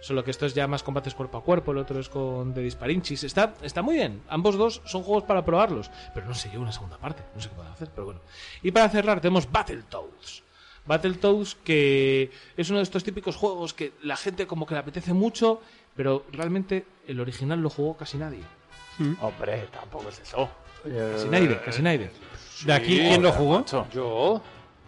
Solo 0.00 0.22
que 0.22 0.30
esto 0.30 0.46
es 0.46 0.54
ya 0.54 0.68
más 0.68 0.84
combates 0.84 1.12
cuerpo 1.12 1.38
a 1.38 1.42
cuerpo, 1.42 1.72
el 1.72 1.78
otro 1.78 1.98
es 1.98 2.08
con 2.08 2.54
de 2.54 2.62
disparinchis. 2.62 3.24
Está, 3.24 3.52
está 3.62 3.82
muy 3.82 3.96
bien. 3.96 4.22
Ambos 4.28 4.54
dos 4.56 4.80
son 4.84 5.02
juegos 5.02 5.24
para 5.24 5.44
probarlos. 5.44 5.90
Pero 6.14 6.24
no 6.26 6.34
sé 6.34 6.50
yo 6.54 6.60
una 6.60 6.70
segunda 6.70 6.98
parte. 6.98 7.24
No 7.34 7.40
sé 7.42 7.48
qué 7.48 7.56
pueden 7.56 7.72
hacer, 7.72 7.88
pero 7.92 8.04
bueno. 8.04 8.20
Y 8.62 8.70
para 8.70 8.88
cerrar 8.88 9.20
tenemos 9.20 9.50
Battletoads. 9.50 10.44
Battletoads 10.86 11.56
que 11.56 12.30
es 12.56 12.70
uno 12.70 12.78
de 12.78 12.84
estos 12.84 13.02
típicos 13.02 13.34
juegos 13.34 13.74
que 13.74 13.92
la 14.04 14.16
gente 14.16 14.46
como 14.46 14.66
que 14.66 14.74
le 14.74 14.80
apetece 14.80 15.12
mucho, 15.12 15.60
pero 15.96 16.26
realmente 16.30 16.86
el 17.08 17.18
original 17.18 17.60
lo 17.60 17.70
jugó 17.70 17.96
casi 17.96 18.18
nadie. 18.18 18.44
Hombre, 19.20 19.66
tampoco 19.72 20.10
es 20.10 20.20
eso. 20.20 20.48
Casi 20.84 21.28
nadie, 21.28 21.60
casi 21.64 21.82
nadie. 21.82 22.10
¿De 22.64 22.72
aquí 22.72 22.98
quién 22.98 23.22
lo 23.22 23.32
jugó? 23.32 23.58
Macho. 23.60 23.86
Yo, 23.92 24.40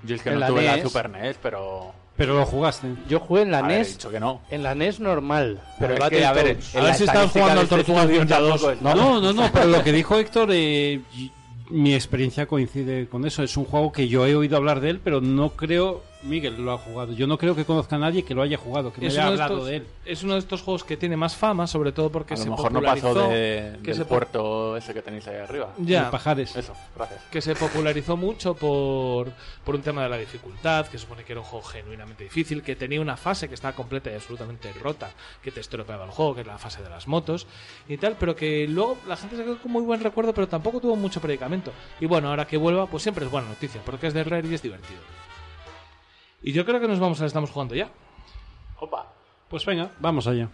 Yo 0.04 0.14
es 0.14 0.22
que 0.22 0.28
En 0.28 0.34
no 0.36 0.40
la 0.40 0.46
tuve 0.48 0.62
la 0.62 0.76
NES. 0.76 0.82
Super 0.84 1.10
NES, 1.10 1.36
pero. 1.42 1.92
Pero 2.16 2.34
lo 2.34 2.46
jugaste. 2.46 2.88
yo 3.08 3.20
jugué 3.20 3.42
en 3.42 3.50
la 3.50 3.58
A 3.58 3.62
ver, 3.62 3.78
NES, 3.78 3.88
dicho 3.98 4.10
que 4.10 4.18
no. 4.20 4.40
en 4.50 4.62
la 4.62 4.74
NES 4.74 5.00
normal. 5.00 5.60
Pero 5.78 5.94
es 5.94 6.08
que, 6.10 6.24
a 6.24 6.32
ver, 6.32 6.46
en 6.46 6.80
A 6.80 6.84
ver 6.84 6.94
si 6.94 7.04
estadística 7.04 7.28
jugando 7.28 7.60
al 7.60 7.64
este 7.64 7.76
Tortugas 7.76 8.02
estudio 8.04 8.20
Ninja 8.24 8.36
tampoco 8.38 8.58
2. 8.68 8.72
es- 8.76 8.82
No, 8.82 9.20
no, 9.20 9.32
no, 9.34 9.52
pero 9.52 9.66
lo 9.66 9.82
que 9.84 9.92
dijo 9.92 10.18
Héctor, 10.18 10.48
eh, 10.52 11.00
mi 11.68 11.94
experiencia 11.94 12.46
coincide 12.46 13.06
con 13.08 13.26
eso. 13.26 13.42
Es 13.42 13.56
un 13.58 13.64
juego 13.66 13.92
que 13.92 14.08
yo 14.08 14.24
he 14.26 14.34
oído 14.34 14.56
hablar 14.56 14.80
de 14.80 14.90
él, 14.90 15.00
pero 15.04 15.20
no 15.20 15.50
creo, 15.50 16.02
Miguel 16.22 16.56
lo 16.64 16.72
ha 16.72 16.78
jugado. 16.78 17.12
Yo 17.12 17.26
no 17.26 17.38
creo 17.38 17.54
que 17.54 17.64
conozca 17.64 17.96
a 17.96 17.98
nadie 17.98 18.24
que 18.24 18.34
lo 18.34 18.42
haya 18.42 18.56
jugado, 18.56 18.92
que 18.92 19.00
me 19.00 19.06
haya 19.08 19.22
de 19.22 19.28
hablado 19.28 19.54
estos, 19.54 19.66
de 19.68 19.76
él. 19.76 19.86
es 20.04 20.22
uno 20.22 20.32
de 20.34 20.38
estos 20.40 20.62
juegos 20.62 20.82
que 20.82 20.96
tiene 20.96 21.16
más 21.16 21.36
fama, 21.36 21.66
sobre 21.66 21.92
todo 21.92 22.10
porque 22.10 22.34
A 22.34 22.36
lo 22.36 22.42
se 22.42 22.50
mejor 22.50 22.72
no 22.72 22.82
pasó 22.82 23.08
popularizó. 23.08 23.28
de, 23.30 23.78
que 23.82 23.90
del 23.90 23.94
se 23.96 24.04
puerto 24.04 24.76
ese 24.76 24.92
que 24.94 25.02
tenéis 25.02 25.26
ahí 25.28 25.36
arriba. 25.36 25.72
Ya, 25.78 26.06
De 26.06 26.10
Pajares. 26.10 26.56
Eso, 26.56 26.72
gracias. 26.96 27.20
que 27.30 27.40
se 27.40 27.54
popularizó 27.54 28.16
mucho 28.16 28.54
por, 28.54 29.30
por 29.64 29.74
un 29.74 29.82
tema 29.82 30.02
de 30.02 30.08
la 30.08 30.16
dificultad, 30.18 30.86
que 30.86 30.98
supone 30.98 31.22
que 31.24 31.32
era 31.32 31.40
un 31.40 31.46
juego 31.46 31.64
genuinamente 31.64 32.24
difícil, 32.24 32.62
que 32.62 32.74
tenía 32.76 33.00
una 33.00 33.16
fase 33.16 33.48
que 33.48 33.54
estaba 33.54 33.74
completa 33.76 34.10
y 34.10 34.14
absolutamente 34.14 34.72
rota, 34.72 35.10
que 35.42 35.52
te 35.52 35.60
estropeaba 35.60 36.04
el 36.06 36.10
juego, 36.10 36.34
que 36.34 36.40
es 36.40 36.46
la 36.46 36.58
fase 36.58 36.82
de 36.82 36.88
las 36.90 37.06
motos 37.06 37.46
y 37.88 37.98
tal, 37.98 38.16
pero 38.18 38.34
que 38.34 38.66
luego 38.68 38.96
la 39.06 39.16
gente 39.16 39.36
se 39.36 39.44
quedó 39.44 39.58
con 39.58 39.70
muy 39.70 39.82
buen 39.82 40.00
recuerdo, 40.00 40.32
pero 40.34 40.48
tampoco 40.48 40.80
tuvo 40.80 40.96
mucho 40.96 41.20
predicamento. 41.20 41.72
Y 42.00 42.06
bueno, 42.06 42.30
ahora 42.30 42.46
que 42.46 42.56
vuelva, 42.56 42.86
pues 42.86 43.02
siempre 43.02 43.24
es 43.24 43.30
buena 43.30 43.48
noticia, 43.48 43.80
porque 43.84 44.08
es 44.08 44.14
de 44.14 44.24
Rare 44.24 44.48
y 44.48 44.54
es 44.54 44.62
divertido. 44.62 45.00
Y 46.46 46.52
yo 46.52 46.64
creo 46.64 46.78
que 46.78 46.86
nos 46.86 47.00
vamos 47.00 47.20
a 47.20 47.26
estamos 47.26 47.50
jugando 47.50 47.74
ya. 47.74 47.90
Opa. 48.78 49.12
Pues 49.48 49.66
venga, 49.66 49.90
vamos 49.98 50.28
allá. 50.28 50.48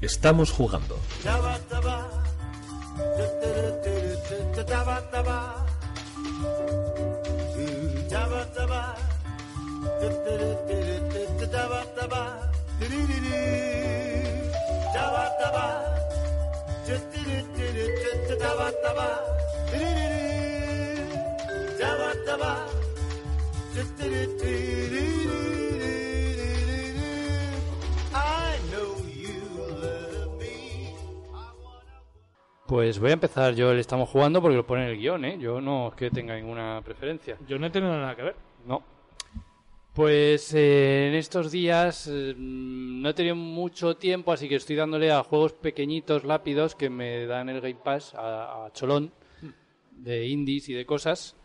Estamos 0.00 0.52
jugando. 0.52 0.96
Pues 32.72 32.98
voy 32.98 33.10
a 33.10 33.12
empezar 33.12 33.54
yo 33.54 33.70
el 33.70 33.80
estamos 33.80 34.08
jugando 34.08 34.40
porque 34.40 34.56
lo 34.56 34.66
pone 34.66 34.84
en 34.84 34.88
el 34.88 34.96
guion, 34.96 35.26
¿eh? 35.26 35.36
Yo 35.38 35.60
no 35.60 35.88
es 35.88 35.94
que 35.94 36.10
tenga 36.10 36.34
ninguna 36.34 36.80
preferencia. 36.82 37.36
Yo 37.46 37.58
no 37.58 37.66
he 37.66 37.70
tenido 37.70 37.94
nada 37.94 38.16
que 38.16 38.22
ver. 38.22 38.34
Pues 39.94 40.54
eh, 40.54 41.08
en 41.08 41.14
estos 41.14 41.52
días 41.52 42.08
eh, 42.10 42.34
no 42.38 43.10
he 43.10 43.14
tenido 43.14 43.36
mucho 43.36 43.94
tiempo, 43.98 44.32
así 44.32 44.48
que 44.48 44.56
estoy 44.56 44.74
dándole 44.74 45.12
a 45.12 45.22
juegos 45.22 45.52
pequeñitos, 45.52 46.22
rápidos, 46.22 46.74
que 46.74 46.88
me 46.88 47.26
dan 47.26 47.50
el 47.50 47.60
Game 47.60 47.74
Pass 47.74 48.14
a, 48.14 48.64
a 48.64 48.72
cholón, 48.72 49.12
de 49.90 50.26
indies 50.26 50.70
y 50.70 50.72
de 50.72 50.86
cosas. 50.86 51.36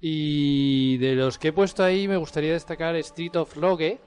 Y 0.00 0.98
de 0.98 1.16
los 1.16 1.36
que 1.38 1.48
he 1.48 1.52
puesto 1.52 1.82
ahí 1.82 2.06
me 2.06 2.16
gustaría 2.16 2.52
destacar 2.52 2.94
Street 2.94 3.34
of 3.34 3.56
Rogue. 3.56 3.98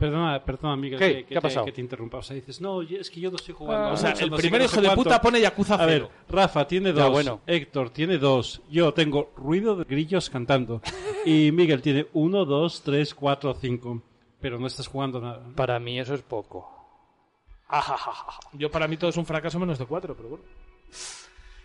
Perdona, 0.00 0.42
perdona, 0.42 0.76
Miguel, 0.76 0.98
¿Qué? 0.98 1.06
que, 1.08 1.14
que 1.18 1.24
¿Qué 1.26 1.34
ha 1.38 1.40
te, 1.40 1.46
pasado? 1.48 1.66
que 1.66 1.72
te 1.72 1.80
interrumpa. 1.82 2.18
O 2.18 2.22
sea, 2.22 2.34
dices, 2.34 2.60
no, 2.60 2.80
es 2.82 3.10
que 3.10 3.20
yo 3.20 3.30
no 3.30 3.36
estoy 3.36 3.54
jugando. 3.54 3.88
Ah, 3.88 3.92
O 3.92 3.96
sea, 3.96 4.10
mucho, 4.10 4.24
el 4.24 4.30
no 4.30 4.36
primer 4.38 4.60
no 4.60 4.64
hijo 4.64 4.74
sé 4.76 4.80
de 4.80 4.90
puta 4.90 5.20
pone 5.20 5.40
Yakuza 5.40 5.74
A 5.74 5.86
ver, 5.86 6.08
0. 6.08 6.10
Rafa 6.30 6.66
tiene 6.66 6.92
Ya, 6.94 7.02
dos, 7.04 7.10
bueno. 7.10 7.40
Héctor 7.46 7.90
tiene 7.90 8.16
dos, 8.18 8.62
yo 8.70 8.92
tengo 8.94 9.30
ruido 9.36 9.76
de 9.76 9.84
grillos 9.84 10.30
cantando 10.30 10.80
y 11.24 11.52
Miguel 11.52 11.82
tiene 11.82 12.06
uno, 12.14 12.44
dos, 12.46 12.82
tres, 12.82 13.14
cuatro, 13.14 13.54
cinco, 13.54 14.02
pero 14.40 14.58
no 14.58 14.66
estás 14.66 14.88
jugando 14.88 15.20
nada. 15.20 15.42
Para 15.54 15.78
mí 15.78 16.00
eso 16.00 16.14
es 16.14 16.22
poco. 16.22 16.68
Yo 18.54 18.70
para 18.70 18.88
mí 18.88 18.96
todo 18.96 19.10
es 19.10 19.16
un 19.16 19.26
fracaso 19.26 19.58
menos 19.60 19.78
de 19.78 19.86
4, 19.86 20.16
pero 20.16 20.28
bueno. 20.30 20.44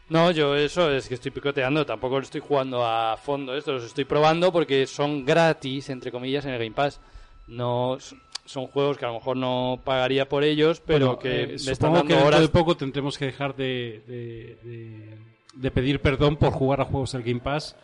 No, 0.09 0.29
yo 0.29 0.55
eso 0.55 0.91
es 0.91 1.07
que 1.07 1.15
estoy 1.15 1.31
picoteando, 1.31 1.83
tampoco 1.83 2.17
lo 2.17 2.21
estoy 2.23 2.41
jugando 2.41 2.85
a 2.85 3.17
fondo 3.17 3.55
esto, 3.55 3.71
los 3.73 3.85
estoy 3.85 4.05
probando 4.05 4.51
porque 4.51 4.85
son 4.85 5.25
gratis, 5.25 5.89
entre 5.89 6.11
comillas, 6.11 6.45
en 6.45 6.51
el 6.51 6.59
Game 6.59 6.75
Pass. 6.75 7.01
No 7.47 7.97
son 8.45 8.67
juegos 8.67 8.97
que 8.97 9.05
a 9.05 9.09
lo 9.09 9.15
mejor 9.15 9.37
no 9.37 9.79
pagaría 9.83 10.29
por 10.29 10.43
ellos, 10.43 10.81
pero 10.85 11.07
Bueno, 11.07 11.19
que 11.19 11.43
eh, 11.43 11.47
me 11.65 11.71
están 11.71 11.93
dando 11.93 12.15
que 12.15 12.21
horas. 12.23 12.41
de 12.41 12.49
poco 12.49 12.77
tendremos 12.77 13.17
que 13.17 13.25
dejar 13.25 13.55
de, 13.55 14.01
de- 14.07 14.57
de- 14.63 15.17
de 15.55 15.71
pedir 15.71 15.99
perdón 15.99 16.35
por 16.37 16.51
jugar 16.51 16.81
a 16.81 16.85
juegos 16.85 17.13
del 17.13 17.23
Game 17.23 17.39
Pass. 17.39 17.75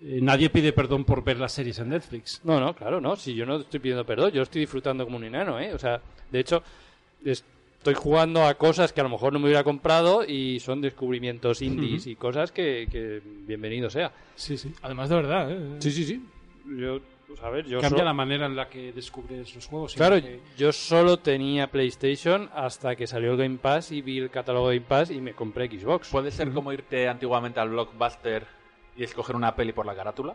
Eh, 0.00 0.18
nadie 0.20 0.50
pide 0.50 0.72
perdón 0.72 1.04
por 1.04 1.22
ver 1.22 1.38
las 1.38 1.52
series 1.52 1.78
en 1.78 1.90
Netflix. 1.90 2.40
No, 2.44 2.58
no, 2.60 2.74
claro, 2.74 3.00
no, 3.00 3.14
si 3.16 3.34
yo 3.34 3.46
no 3.46 3.56
estoy 3.60 3.78
pidiendo 3.80 4.04
perdón, 4.04 4.32
yo 4.32 4.42
estoy 4.42 4.60
disfrutando 4.62 5.04
como 5.04 5.16
un 5.16 5.24
enano, 5.24 5.60
¿eh? 5.60 5.72
O 5.72 5.78
sea, 5.78 6.00
de 6.30 6.40
hecho, 6.40 6.62
estoy 7.24 7.94
jugando 7.94 8.44
a 8.44 8.54
cosas 8.54 8.92
que 8.92 9.00
a 9.00 9.04
lo 9.04 9.10
mejor 9.10 9.32
no 9.32 9.38
me 9.38 9.44
hubiera 9.46 9.62
comprado 9.64 10.24
y 10.26 10.58
son 10.60 10.80
descubrimientos 10.80 11.62
indies 11.62 12.06
y 12.06 12.16
cosas 12.16 12.50
que, 12.52 12.88
que 12.90 13.20
bienvenido 13.46 13.88
sea. 13.90 14.12
Sí, 14.34 14.56
sí. 14.58 14.72
Además, 14.82 15.08
de 15.08 15.14
verdad, 15.14 15.50
¿eh? 15.52 15.76
Sí, 15.78 15.90
sí, 15.92 16.04
sí. 16.04 16.22
Yo, 16.76 17.00
a 17.42 17.50
ver, 17.50 17.66
yo 17.66 17.80
Cambia 17.80 18.00
so- 18.00 18.04
la 18.04 18.12
manera 18.12 18.46
en 18.46 18.54
la 18.56 18.68
que 18.68 18.92
descubres 18.92 19.54
los 19.54 19.66
juegos. 19.66 19.94
y 19.94 19.96
Claro, 19.96 20.16
que- 20.20 20.40
yo 20.56 20.70
solo 20.72 21.18
tenía 21.18 21.66
PlayStation 21.68 22.48
hasta 22.54 22.94
que 22.94 23.06
salió 23.06 23.32
el 23.32 23.38
Game 23.38 23.58
Pass 23.58 23.90
y 23.92 24.02
vi 24.02 24.18
el 24.18 24.30
catálogo 24.30 24.68
de 24.68 24.76
Game 24.76 24.88
Pass 24.88 25.10
y 25.10 25.20
me 25.20 25.32
compré 25.32 25.68
Xbox. 25.68 26.08
¿Puede 26.08 26.30
ser 26.30 26.52
como 26.52 26.72
irte 26.72 27.08
antiguamente 27.08 27.58
al 27.60 27.70
blockbuster 27.70 28.46
y 28.96 29.04
escoger 29.04 29.34
una 29.36 29.54
peli 29.56 29.72
por 29.72 29.86
la 29.86 29.94
carátula? 29.94 30.34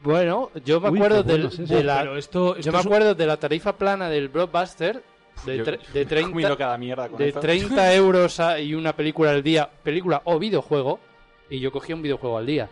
Bueno, 0.00 0.50
yo 0.64 0.80
me 0.80 0.90
Uy, 0.90 0.98
acuerdo 0.98 1.22
qué 1.24 1.30
bueno 1.32 1.42
del- 1.48 1.52
es 1.52 1.58
eso. 1.58 1.74
de 1.74 1.84
la 1.84 1.98
Pero 2.00 2.16
esto, 2.16 2.56
esto 2.56 2.66
yo 2.66 2.72
me 2.72 2.78
es 2.78 2.84
un- 2.86 2.92
acuerdo 2.92 3.14
de 3.14 3.26
la 3.26 3.36
tarifa 3.38 3.76
plana 3.76 4.08
del 4.10 4.28
Blockbuster 4.28 5.02
de, 5.44 5.56
Yo- 5.58 5.64
tre- 5.64 5.80
yo 5.80 5.92
de 5.92 6.04
me 6.14 6.20
he 6.20 6.22
comido 6.24 6.48
30 6.48 6.56
cada 6.56 6.78
mierda 6.78 7.08
con 7.08 7.18
de 7.18 7.28
eso. 7.28 7.40
30 7.40 7.94
euros 7.94 8.40
a- 8.40 8.60
y 8.60 8.74
una 8.74 8.94
película 8.94 9.30
al 9.30 9.42
día, 9.42 9.68
película 9.82 10.20
o 10.24 10.38
videojuego, 10.38 11.00
y 11.48 11.60
yo 11.60 11.70
cogía 11.72 11.94
un 11.94 12.02
videojuego 12.02 12.38
al 12.38 12.46
día. 12.46 12.68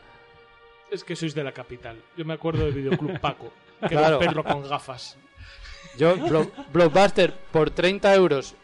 Es 0.94 1.02
que 1.04 1.16
sois 1.16 1.34
de 1.34 1.42
la 1.42 1.52
capital. 1.52 1.96
Yo 2.16 2.24
me 2.24 2.34
acuerdo 2.34 2.64
del 2.64 2.72
videoclub 2.74 3.18
Paco, 3.26 3.52
que 3.80 3.88
Claro. 3.88 4.06
era 4.06 4.18
un 4.18 4.24
perro 4.26 4.44
con 4.44 4.68
gafas. 4.68 5.16
Yo, 5.98 6.16
Blo- 6.16 6.50
Blockbuster, 6.72 7.32
por 7.52 7.70
30 7.70 8.14
euros, 8.14 8.54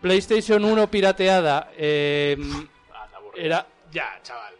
PlayStation 0.00 0.64
1 0.64 0.90
pirateada, 0.90 1.70
eh, 1.76 2.36
era, 3.36 3.66
Ya, 3.92 4.18
chaval. 4.22 4.54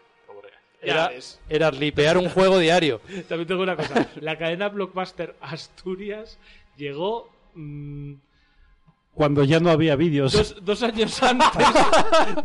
Ya 0.80 1.06
era, 1.06 1.10
era 1.48 1.70
ripear 1.72 2.16
un 2.18 2.28
juego 2.28 2.58
diario. 2.58 3.00
También 3.28 3.48
tengo 3.48 3.62
una 3.64 3.74
cosa. 3.76 4.08
La 4.20 4.38
cadena 4.38 4.68
Blockbuster 4.68 5.34
Asturias 5.40 6.38
llegó 6.76 7.28
mm, 7.54 8.12
Cuando 9.12 9.42
ya 9.42 9.58
no 9.58 9.70
había 9.70 9.96
vídeos. 9.96 10.32
dos, 10.32 10.56
dos 10.64 10.82
años 10.84 11.20
antes, 11.22 11.50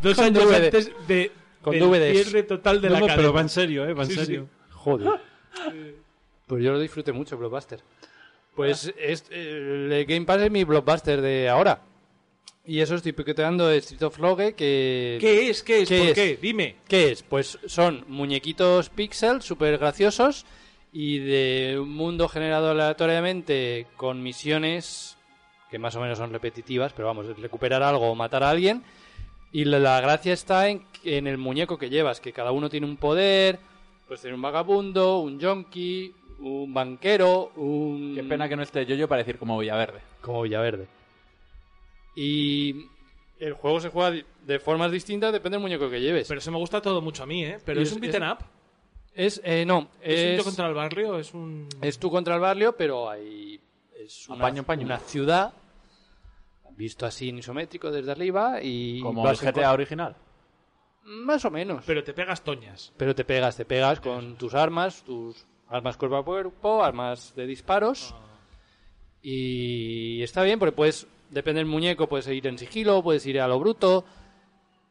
dos 0.01 0.17
años 0.17 0.45
DVD. 0.49 0.65
antes 0.65 0.91
de 1.07 1.31
Con 1.61 1.73
del 1.73 1.83
DVDs. 1.83 2.23
cierre 2.23 2.43
total 2.43 2.81
de 2.81 2.87
No, 2.89 2.93
la 2.95 2.99
no, 3.01 3.05
cadena. 3.05 3.21
pero 3.21 3.33
va 3.33 3.41
en 3.41 3.49
serio, 3.49 3.85
¿eh? 3.87 3.93
Va 3.93 4.03
en 4.03 4.09
Sí, 4.09 4.25
sí. 4.25 4.39
Joder. 4.83 5.09
Pues 6.45 6.61
yo 6.61 6.73
lo 6.73 6.79
disfruté 6.79 7.13
mucho, 7.13 7.37
Blockbuster. 7.37 7.79
Pues 8.53 8.93
es, 8.99 9.23
el 9.31 10.05
Game 10.05 10.25
Pass 10.25 10.41
es 10.41 10.51
mi 10.51 10.65
Blockbuster 10.65 11.21
de 11.21 11.47
ahora. 11.47 11.81
Y 12.65 12.81
eso 12.81 12.95
estoy 12.95 13.13
piqueteando 13.13 13.67
de 13.67 13.77
Street 13.77 14.03
of 14.03 14.17
Rogue 14.17 14.53
que... 14.53 15.17
¿Qué 15.19 15.49
es? 15.49 15.63
¿Qué 15.63 15.81
es? 15.81 15.89
¿Qué 15.89 15.97
¿Por 15.99 16.07
es? 16.07 16.13
qué? 16.13 16.37
Dime. 16.41 16.75
¿Qué 16.87 17.11
es? 17.11 17.23
Pues 17.23 17.57
son 17.65 18.03
muñequitos 18.07 18.89
pixel 18.89 19.41
súper 19.41 19.77
graciosos 19.77 20.45
y 20.91 21.19
de 21.19 21.79
un 21.79 21.89
mundo 21.89 22.27
generado 22.27 22.71
aleatoriamente 22.71 23.87
con 23.95 24.21
misiones 24.21 25.17
que 25.71 25.79
más 25.79 25.95
o 25.95 26.01
menos 26.01 26.19
son 26.19 26.31
repetitivas, 26.31 26.93
pero 26.93 27.07
vamos, 27.07 27.25
recuperar 27.39 27.81
algo 27.81 28.11
o 28.11 28.15
matar 28.15 28.43
a 28.43 28.49
alguien. 28.51 28.83
Y 29.51 29.65
la, 29.65 29.79
la 29.79 29.99
gracia 30.01 30.33
está 30.33 30.69
en, 30.69 30.85
en 31.03 31.25
el 31.25 31.37
muñeco 31.37 31.77
que 31.77 31.89
llevas, 31.89 32.19
que 32.19 32.31
cada 32.33 32.51
uno 32.51 32.69
tiene 32.69 32.85
un 32.85 32.97
poder, 32.97 33.59
pues 34.13 34.21
tiene 34.21 34.35
un 34.35 34.43
vagabundo, 34.43 35.21
un 35.21 35.39
yonki, 35.39 36.13
un 36.41 36.71
banquero, 36.71 37.51
un... 37.55 38.13
Qué 38.13 38.23
pena 38.23 38.47
que 38.47 38.55
no 38.55 38.61
esté 38.61 38.85
yo 38.85 39.07
para 39.07 39.23
decir 39.23 39.39
como 39.39 39.57
Villaverde. 39.57 40.01
Como 40.21 40.43
Villaverde. 40.43 40.87
Y 42.15 42.75
el 43.39 43.53
juego 43.53 43.79
se 43.79 43.89
juega 43.89 44.23
de 44.45 44.59
formas 44.59 44.91
distintas, 44.91 45.33
depende 45.33 45.55
del 45.57 45.63
muñeco 45.63 45.89
que 45.89 45.99
lleves. 45.99 46.27
Pero 46.27 46.37
eso 46.37 46.51
me 46.51 46.59
gusta 46.59 46.79
todo 46.79 47.01
mucho 47.01 47.23
a 47.23 47.25
mí, 47.25 47.43
¿eh? 47.43 47.57
Pero 47.65 47.81
es, 47.81 47.87
es- 47.89 47.95
un 47.95 48.01
beaten 48.01 48.21
es- 48.21 48.31
up. 48.31 48.37
Es, 49.15 49.41
eh, 49.43 49.65
no, 49.65 49.89
Es, 49.99 50.19
un 50.23 50.29
es, 50.29 50.37
yo 50.37 50.43
contra 50.43 50.67
el 50.67 50.73
barrio, 50.75 51.17
es 51.17 51.33
un... 51.33 51.67
es 51.81 51.97
tú 51.97 52.11
contra 52.11 52.35
el 52.35 52.41
barrio, 52.41 52.75
pero 52.77 53.09
hay, 53.09 53.59
es 53.99 54.29
una, 54.29 54.37
Apaño, 54.37 54.61
paño. 54.63 54.85
una 54.85 54.99
ciudad 54.99 55.53
visto 56.77 57.07
así 57.07 57.29
en 57.29 57.39
isométrico 57.39 57.89
desde 57.91 58.11
arriba 58.11 58.59
y 58.61 58.99
Como 59.01 59.27
el 59.27 59.35
GTA 59.37 59.73
original. 59.73 60.15
Más 61.05 61.43
o 61.45 61.51
menos. 61.51 61.83
Pero 61.85 62.03
te 62.03 62.13
pegas 62.13 62.43
toñas. 62.43 62.93
Pero 62.97 63.13
te 63.15 63.25
pegas, 63.25 63.57
te 63.57 63.65
pegas 63.65 63.99
con 63.99 64.37
tus 64.37 64.53
armas, 64.53 65.03
tus 65.03 65.45
armas 65.67 65.97
cuerpo 65.97 66.17
a 66.17 66.25
cuerpo, 66.25 66.83
armas 66.83 67.33
de 67.35 67.45
disparos. 67.45 68.15
Y 69.21 70.21
está 70.21 70.43
bien 70.43 70.59
porque 70.59 70.75
puedes, 70.75 71.07
depende 71.29 71.59
del 71.59 71.67
muñeco, 71.67 72.07
puedes 72.07 72.27
ir 72.27 72.45
en 72.47 72.57
sigilo, 72.57 73.01
puedes 73.03 73.25
ir 73.25 73.39
a 73.39 73.47
lo 73.47 73.59
bruto. 73.59 74.05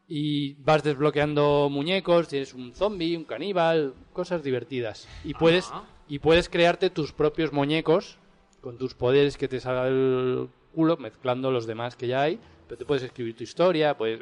Y 0.07 0.55
vas 0.55 0.83
desbloqueando 0.83 1.69
muñecos, 1.71 2.27
tienes 2.27 2.53
un 2.53 2.73
zombie, 2.73 3.15
un 3.15 3.23
caníbal, 3.23 3.93
cosas 4.11 4.43
divertidas. 4.43 5.07
Y 5.23 5.33
puedes, 5.33 5.69
Ah. 5.71 5.83
y 6.07 6.19
puedes 6.19 6.49
crearte 6.49 6.89
tus 6.89 7.13
propios 7.13 7.53
muñecos 7.53 8.17
con 8.61 8.77
tus 8.77 8.93
poderes 8.95 9.37
que 9.37 9.47
te 9.47 9.59
salga 9.59 9.85
del 9.85 10.49
culo, 10.73 10.97
mezclando 10.97 11.51
los 11.51 11.65
demás 11.67 11.95
que 11.95 12.07
ya 12.07 12.21
hay. 12.23 12.39
Pero 12.67 12.77
te 12.77 12.85
puedes 12.85 13.03
escribir 13.03 13.35
tu 13.35 13.43
historia, 13.43 13.97
pues 13.97 14.19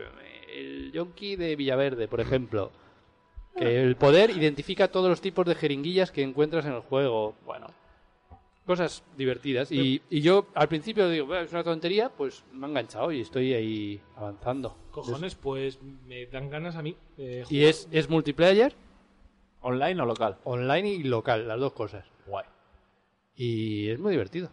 el 0.53 0.91
yonki 0.91 1.36
de 1.36 1.56
Villaverde, 1.56 2.07
por 2.07 2.19
ejemplo. 2.22 2.72
Que 3.57 3.82
el 3.84 3.95
poder 3.98 4.30
identifica 4.30 4.88
todos 4.90 5.10
los 5.10 5.19
tipos 5.22 5.45
de 5.45 5.56
jeringuillas 5.56 6.11
que 6.11 6.22
encuentras 6.23 6.65
en 6.65 6.73
el 6.73 6.80
juego. 6.82 7.36
Bueno, 7.45 7.68
cosas 8.65 9.03
divertidas. 9.18 9.72
Y, 9.73 10.02
y 10.10 10.22
yo 10.22 10.48
al 10.56 10.69
principio 10.69 11.10
digo, 11.10 11.26
"Bueno, 11.26 11.41
es 11.44 11.52
una 11.52 11.64
tontería, 11.64 12.10
pues 12.10 12.45
me 12.53 12.65
ha 12.65 12.69
enganchado 12.69 13.11
y 13.11 13.19
estoy 13.19 13.53
ahí 13.53 14.02
avanzando. 14.15 14.78
Cojones, 14.91 15.36
pues 15.36 15.80
me 16.07 16.26
dan 16.28 16.49
ganas 16.49 16.76
a 16.78 16.82
mí. 16.82 16.95
eh, 17.18 17.44
Y 17.49 17.65
es, 17.65 17.90
es 17.91 18.10
multiplayer, 18.10 18.73
¿Online 19.64 20.02
o 20.02 20.06
local? 20.06 20.38
online 20.45 20.90
y 20.90 21.03
local, 21.03 21.48
las 21.48 21.60
dos 21.60 21.73
cosas. 21.73 22.06
Guay. 22.28 22.45
Y 23.36 23.90
es 23.90 23.99
muy 23.99 24.11
divertido. 24.11 24.49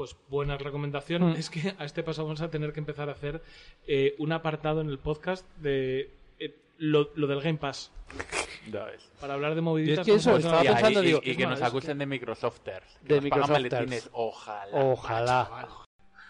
Pues 0.00 0.16
buena 0.30 0.56
recomendación. 0.56 1.32
Mm. 1.32 1.36
Es 1.36 1.50
que 1.50 1.74
a 1.78 1.84
este 1.84 2.02
paso 2.02 2.24
vamos 2.24 2.40
a 2.40 2.48
tener 2.50 2.72
que 2.72 2.80
empezar 2.80 3.10
a 3.10 3.12
hacer 3.12 3.42
eh, 3.86 4.14
un 4.18 4.32
apartado 4.32 4.80
en 4.80 4.88
el 4.88 4.98
podcast 4.98 5.44
de 5.58 6.10
eh, 6.38 6.56
lo, 6.78 7.10
lo 7.16 7.26
del 7.26 7.42
Game 7.42 7.58
Pass. 7.58 7.92
Ya 8.72 8.84
ves. 8.84 9.10
Para 9.20 9.34
hablar 9.34 9.54
de 9.54 9.60
moviditas. 9.60 10.08
Y 10.08 10.12
es 10.12 10.14
que 10.24 10.30
eso, 10.30 10.38
estaba 10.38 10.62
pensando, 10.62 11.02
y- 11.02 11.06
digo, 11.06 11.20
y 11.22 11.32
es 11.32 11.36
que 11.36 11.46
nos 11.46 11.60
acusen 11.60 11.98
de 11.98 12.06
Microsofters. 12.06 12.98
De 13.02 13.16
Que 13.16 13.20
Microsofters. 13.20 13.72
maletines. 13.72 14.10
Ojalá. 14.14 14.70
Ojalá. 14.72 15.68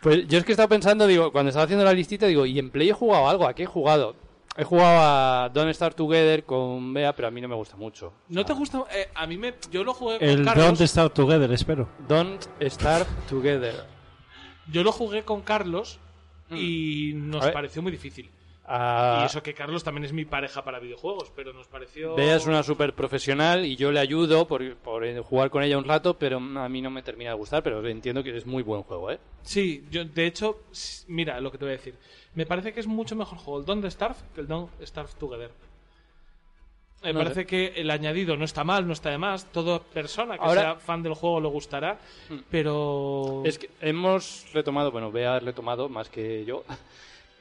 Pues 0.03 0.27
yo 0.27 0.39
es 0.39 0.45
que 0.45 0.51
estaba 0.51 0.69
pensando, 0.69 1.07
digo, 1.07 1.31
cuando 1.31 1.51
estaba 1.51 1.63
haciendo 1.67 1.85
la 1.85 1.93
listita, 1.93 2.27
digo, 2.27 2.47
¿y 2.47 2.59
en 2.59 2.71
Play 2.71 2.89
he 2.91 2.93
jugado 2.93 3.29
algo? 3.29 3.47
¿A 3.47 3.55
qué 3.55 3.63
he 3.63 3.67
jugado? 3.67 4.17
He 4.61 4.65
jugado 4.65 4.99
a 5.01 5.49
Don't 5.49 5.73
Start 5.73 5.97
Together 5.97 6.45
con 6.45 6.93
Bea, 6.93 7.15
pero 7.17 7.29
a 7.29 7.31
mí 7.31 7.41
no 7.41 7.49
me 7.49 7.55
gusta 7.55 7.77
mucho. 7.77 8.13
¿No 8.29 8.45
te 8.45 8.53
gusta? 8.53 8.85
Eh, 8.95 9.09
a 9.15 9.27
mí 9.27 9.39
me. 9.39 9.55
Yo 9.71 9.83
lo 9.85 9.95
jugué 9.95 10.19
con 10.19 10.29
El 10.29 10.45
Carlos. 10.45 10.67
Don't 10.67 10.81
Start 10.89 11.15
Together, 11.15 11.51
espero. 11.53 11.89
Don't 12.07 12.45
Start 12.69 13.09
Together. 13.29 13.87
Yo 14.71 14.83
lo 14.83 14.93
jugué 14.93 15.23
con 15.25 15.41
Carlos 15.41 15.99
y 16.51 17.13
Mm. 17.15 17.23
A 17.23 17.27
nos 17.37 17.45
ver. 17.45 17.53
pareció 17.55 17.81
muy 17.81 17.91
difícil. 17.93 18.31
A- 18.73 19.21
Y 19.23 19.27
eso 19.27 19.43
que 19.43 19.53
Carlos 19.55 19.83
también 19.83 20.05
es 20.05 20.13
mi 20.13 20.25
pareja 20.25 20.63
para 20.63 20.79
videojuegos, 20.79 21.33
pero 21.35 21.53
nos 21.53 21.67
pareció... 21.67 22.15
Bea 22.15 22.37
es 22.37 22.47
una 22.47 22.63
super 22.63 22.95
profesional 22.95 23.65
y 23.67 23.75
yo 23.77 23.91
le 23.91 23.99
ayudo 24.01 24.47
por, 24.47 24.77
por 24.77 25.05
jugar 25.23 25.51
con 25.51 25.63
ella 25.65 25.77
un 25.79 25.85
rato, 25.85 26.15
pero 26.19 26.37
a 26.39 26.69
mí 26.69 26.81
no 26.81 26.91
me 26.91 27.03
termina 27.03 27.31
de 27.31 27.37
gustar, 27.37 27.63
pero 27.63 27.87
entiendo 27.87 28.23
que 28.23 28.37
es 28.37 28.47
muy 28.47 28.63
buen 28.63 28.83
juego, 28.83 29.11
¿eh? 29.11 29.19
Sí, 29.43 29.85
yo 29.91 30.05
de 30.05 30.27
hecho, 30.27 30.61
mira 31.09 31.41
lo 31.41 31.51
que 31.51 31.59
te 31.59 31.65
voy 31.65 31.75
a 31.75 31.77
decir. 31.77 31.95
Me 32.35 32.47
parece 32.47 32.73
que 32.73 32.81
es 32.81 32.87
mucho 32.87 33.17
mejor 33.17 33.39
juego 33.39 33.59
el 33.61 33.67
Don't 33.67 33.85
Starve 33.87 34.17
que 34.35 34.41
el 34.43 34.47
Don't 34.47 34.71
Starve 34.83 35.11
Together. 35.19 35.51
Me 37.03 37.15
No 37.15 37.21
parece 37.21 37.41
sé. 37.41 37.47
que 37.47 37.67
el 37.77 37.91
añadido 37.91 38.37
no 38.37 38.45
está 38.45 38.63
mal, 38.63 38.87
no 38.87 38.93
está 38.93 39.09
de 39.09 39.17
más. 39.17 39.47
Toda 39.51 39.81
persona 39.83 40.37
que 40.37 40.45
Ahora- 40.45 40.61
sea 40.61 40.75
fan 40.77 41.03
del 41.03 41.15
juego 41.15 41.41
le 41.41 41.49
gustará, 41.49 41.99
pero... 42.51 43.43
Es 43.47 43.59
que 43.59 43.71
hemos 43.81 44.47
retomado, 44.53 44.91
bueno, 44.93 45.11
Bea 45.11 45.37
ha 45.37 45.41
retomado 45.41 45.89
más 45.89 46.11
que 46.11 46.45
yo, 46.45 46.63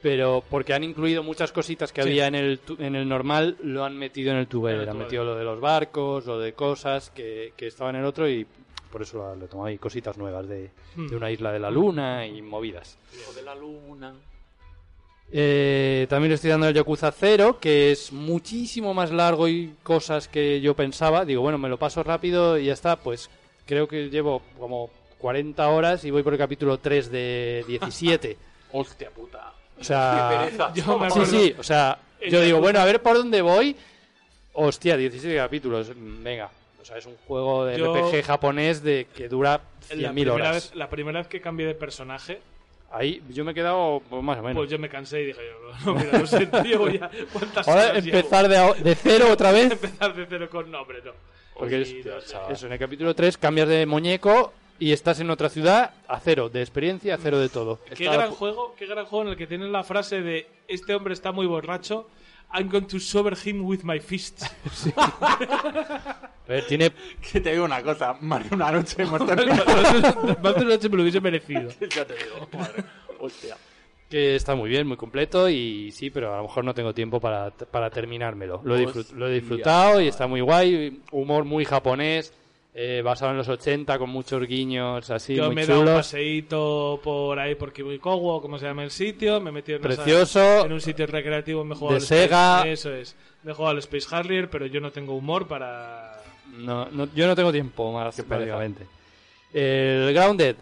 pero 0.02 0.42
porque 0.48 0.72
han 0.74 0.84
incluido 0.84 1.22
muchas 1.22 1.52
cositas 1.52 1.92
que 1.92 2.02
Sí. 2.02 2.08
había 2.08 2.26
en 2.26 2.34
el, 2.34 2.58
tu- 2.60 2.76
en 2.78 2.94
el 2.96 3.08
normal, 3.08 3.56
lo 3.62 3.84
han 3.84 3.96
metido 3.96 4.30
en 4.30 4.36
el 4.38 4.42
En 4.44 4.48
Together. 4.48 4.80
el 4.82 4.88
Han 4.88 4.98
metido 4.98 5.24
lo 5.24 5.34
de 5.36 5.44
los 5.44 5.60
barcos, 5.60 6.26
lo 6.26 6.38
de 6.38 6.52
cosas 6.54 7.10
que, 7.10 7.52
que 7.56 7.66
estaban 7.66 7.94
en 7.96 8.00
el 8.02 8.06
otro 8.06 8.28
y 8.28 8.46
por 8.90 9.02
eso 9.02 9.18
lo 9.18 9.30
han 9.32 9.40
retomado. 9.40 9.70
Y 9.70 9.78
cositas 9.78 10.16
nuevas 10.18 10.48
de, 10.48 10.70
Hmm. 10.96 11.06
de 11.08 11.16
una 11.16 11.30
isla 11.30 11.52
de 11.52 11.58
la 11.60 11.70
luna 11.70 12.26
y 12.26 12.42
movidas. 12.42 12.98
Hijo 13.18 13.32
de 13.32 13.42
la 13.42 13.54
luna. 13.54 14.14
Eh, 15.32 16.06
también 16.10 16.30
le 16.30 16.34
estoy 16.34 16.50
dando 16.50 16.66
el 16.66 16.74
Yakuza 16.74 17.12
0, 17.12 17.58
que 17.60 17.92
es 17.92 18.12
muchísimo 18.12 18.94
más 18.94 19.12
largo 19.12 19.46
y 19.46 19.74
cosas 19.84 20.26
que 20.26 20.60
yo 20.60 20.74
pensaba. 20.74 21.24
Digo, 21.24 21.42
bueno, 21.42 21.56
me 21.58 21.68
lo 21.68 21.78
paso 21.78 22.02
rápido 22.02 22.58
y 22.58 22.64
ya 22.66 22.72
está. 22.72 22.96
Pues 22.96 23.30
creo 23.66 23.86
que 23.86 24.08
llevo 24.10 24.42
como 24.58 24.90
40 25.18 25.68
horas 25.68 26.04
y 26.04 26.10
voy 26.10 26.22
por 26.24 26.32
el 26.32 26.38
capítulo 26.38 26.78
3 26.78 27.12
de 27.12 27.64
17. 27.68 28.36
Hostia 28.72 29.10
puta. 29.10 29.52
O 29.80 29.84
sea. 29.84 30.50
Yo 30.74 30.98
me 30.98 31.10
sí, 31.10 31.24
sí, 31.26 31.54
o 31.58 31.62
sea, 31.62 31.98
yo 32.28 32.40
digo, 32.42 32.60
bueno, 32.60 32.80
a 32.80 32.84
ver 32.84 33.00
por 33.02 33.16
dónde 33.16 33.40
voy. 33.42 33.76
Hostia, 34.52 34.96
17 34.96 35.36
capítulos, 35.36 35.90
venga. 35.96 36.50
O 36.80 36.84
sea, 36.84 36.98
es 36.98 37.06
un 37.06 37.16
juego 37.26 37.64
de 37.64 37.78
Yo- 37.78 37.94
RPG 37.94 38.22
japonés 38.24 38.82
de 38.82 39.06
que 39.14 39.28
dura 39.28 39.60
la 39.90 39.96
100.000 39.96 40.12
primera, 40.12 40.32
horas. 40.34 40.54
vez, 40.54 40.74
la 40.74 40.88
primera 40.90 41.18
vez 41.20 41.28
que 41.28 41.40
cambié 41.40 41.66
de 41.66 41.74
personaje, 41.74 42.40
Ahí 42.92 43.22
yo 43.28 43.44
me 43.44 43.52
he 43.52 43.54
quedado 43.54 44.02
pues, 44.10 44.20
más 44.20 44.36
o 44.38 44.42
menos. 44.42 44.56
pues 44.56 44.68
yo 44.68 44.76
me 44.76 44.88
cansé 44.88 45.22
y 45.22 45.26
dije, 45.26 45.40
no, 45.86 45.94
mira, 45.94 46.18
lo 46.18 46.26
siento, 46.26 46.60
llevo 46.64 46.88
ya 46.88 47.08
cuántas 47.32 47.68
Ahora 47.68 47.90
horas 47.90 48.04
llevo? 48.04 48.16
empezar 48.16 48.48
de, 48.48 48.56
a- 48.58 48.72
de 48.74 48.94
cero 48.96 49.26
otra 49.30 49.52
vez. 49.52 49.70
empezar 49.70 50.12
de 50.12 50.26
cero 50.28 50.48
con 50.50 50.68
nombre, 50.68 50.98
no. 51.04 51.12
Porque 51.54 51.84
Sí, 51.84 52.00
es- 52.00 52.06
no 52.06 52.20
sé. 52.20 52.36
Eso, 52.50 52.66
en 52.66 52.72
el 52.72 52.78
capítulo 52.80 53.14
3 53.14 53.38
cambias 53.38 53.68
de 53.68 53.86
muñeco 53.86 54.52
y 54.80 54.92
estás 54.92 55.20
en 55.20 55.30
otra 55.30 55.50
ciudad 55.50 55.92
a 56.08 56.18
cero 56.18 56.48
de 56.48 56.62
experiencia, 56.62 57.14
a 57.14 57.18
cero 57.18 57.38
de 57.38 57.50
todo. 57.50 57.78
Qué 57.84 57.92
Estaba 57.92 58.16
gran 58.16 58.30
juego, 58.30 58.74
qué 58.76 58.86
gran 58.86 59.04
juego 59.04 59.26
en 59.26 59.28
el 59.32 59.36
que 59.36 59.46
tienes 59.46 59.68
la 59.68 59.84
frase 59.84 60.22
de 60.22 60.48
este 60.66 60.94
hombre 60.94 61.12
está 61.12 61.30
muy 61.30 61.46
borracho. 61.46 62.08
I'm 62.52 62.68
going 62.68 62.86
to 62.86 62.98
sober 62.98 63.36
him 63.36 63.64
with 63.64 63.84
my 63.84 64.00
fists. 64.00 64.50
A 64.96 66.28
ver, 66.48 66.66
tiene 66.66 66.90
Que 67.32 67.40
te 67.40 67.52
digo 67.52 67.64
una 67.64 67.82
cosa, 67.82 68.16
más 68.20 68.48
de 68.48 68.56
una 68.56 68.72
noche 68.72 68.96
hemos. 69.02 69.20
Más 69.20 69.36
de 69.36 69.44
una 70.62 70.64
noche 70.64 70.88
me 70.88 70.96
lo 70.96 71.02
hubiese 71.02 71.20
merecido. 71.20 71.70
ya 71.78 72.04
te 72.04 72.14
digo, 72.14 72.48
madre. 72.52 72.82
Hostia. 73.20 73.56
que 74.08 74.34
está 74.34 74.54
muy 74.54 74.70
bien, 74.70 74.86
muy 74.86 74.96
completo 74.96 75.48
y 75.48 75.92
sí, 75.92 76.10
pero 76.10 76.32
a 76.32 76.38
lo 76.38 76.44
mejor 76.44 76.64
no 76.64 76.74
tengo 76.74 76.94
tiempo 76.94 77.20
para, 77.20 77.50
para 77.50 77.90
terminármelo. 77.90 78.62
Lo 78.64 78.76
he, 78.76 78.86
lo 79.14 79.28
he 79.28 79.34
disfrutado 79.34 80.00
y 80.00 80.08
está 80.08 80.26
muy 80.26 80.40
guay, 80.40 81.02
humor 81.12 81.44
muy 81.44 81.66
japonés, 81.66 82.32
eh, 82.74 83.02
basado 83.04 83.32
en 83.32 83.38
los 83.38 83.48
80 83.48 83.98
con 83.98 84.10
muchos 84.10 84.46
guiños 84.46 85.10
así 85.10 85.34
Yo 85.34 85.46
muy 85.46 85.56
me 85.56 85.62
he 85.62 85.66
dado 85.66 85.80
un 85.80 85.86
chulos. 85.86 85.98
paseíto 86.06 87.00
por 87.02 87.38
ahí 87.38 87.54
por 87.56 87.72
Kibikowo, 87.72 88.40
como 88.40 88.58
se 88.58 88.66
llama 88.66 88.84
el 88.84 88.90
sitio. 88.90 89.40
Me 89.40 89.50
he 89.50 89.52
metido 89.52 89.78
en, 89.78 89.86
esa- 89.90 90.02
Precioso. 90.04 90.64
en 90.66 90.72
un 90.72 90.80
sitio 90.80 91.06
recreativo. 91.06 91.64
Me 91.64 91.74
he 91.74 91.78
jugado 91.78 91.94
De 91.94 91.96
al 91.98 92.02
Space- 92.04 92.22
Sega. 92.22 92.68
Eso 92.68 92.94
es. 92.94 93.16
Me 93.42 93.50
he 93.52 93.54
jugado 93.54 93.72
al 93.72 93.78
Space 93.78 94.06
Harrier, 94.14 94.48
pero 94.50 94.66
yo 94.66 94.80
no 94.80 94.90
tengo 94.92 95.14
humor 95.14 95.48
para. 95.48 96.16
No, 96.58 96.86
no- 96.90 97.08
yo 97.14 97.26
no 97.26 97.34
tengo 97.34 97.50
tiempo 97.52 97.92
más, 97.92 98.20
prácticamente. 98.22 98.86
El 99.52 100.12
Grounded, 100.14 100.56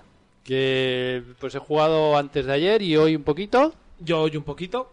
que 0.44 1.22
pues 1.38 1.54
he 1.54 1.58
jugado 1.58 2.16
antes 2.16 2.46
de 2.46 2.52
ayer 2.52 2.80
y 2.82 2.96
hoy 2.96 3.16
un 3.16 3.22
poquito. 3.22 3.74
Yo 4.00 4.22
hoy 4.22 4.36
un 4.36 4.44
poquito. 4.44 4.92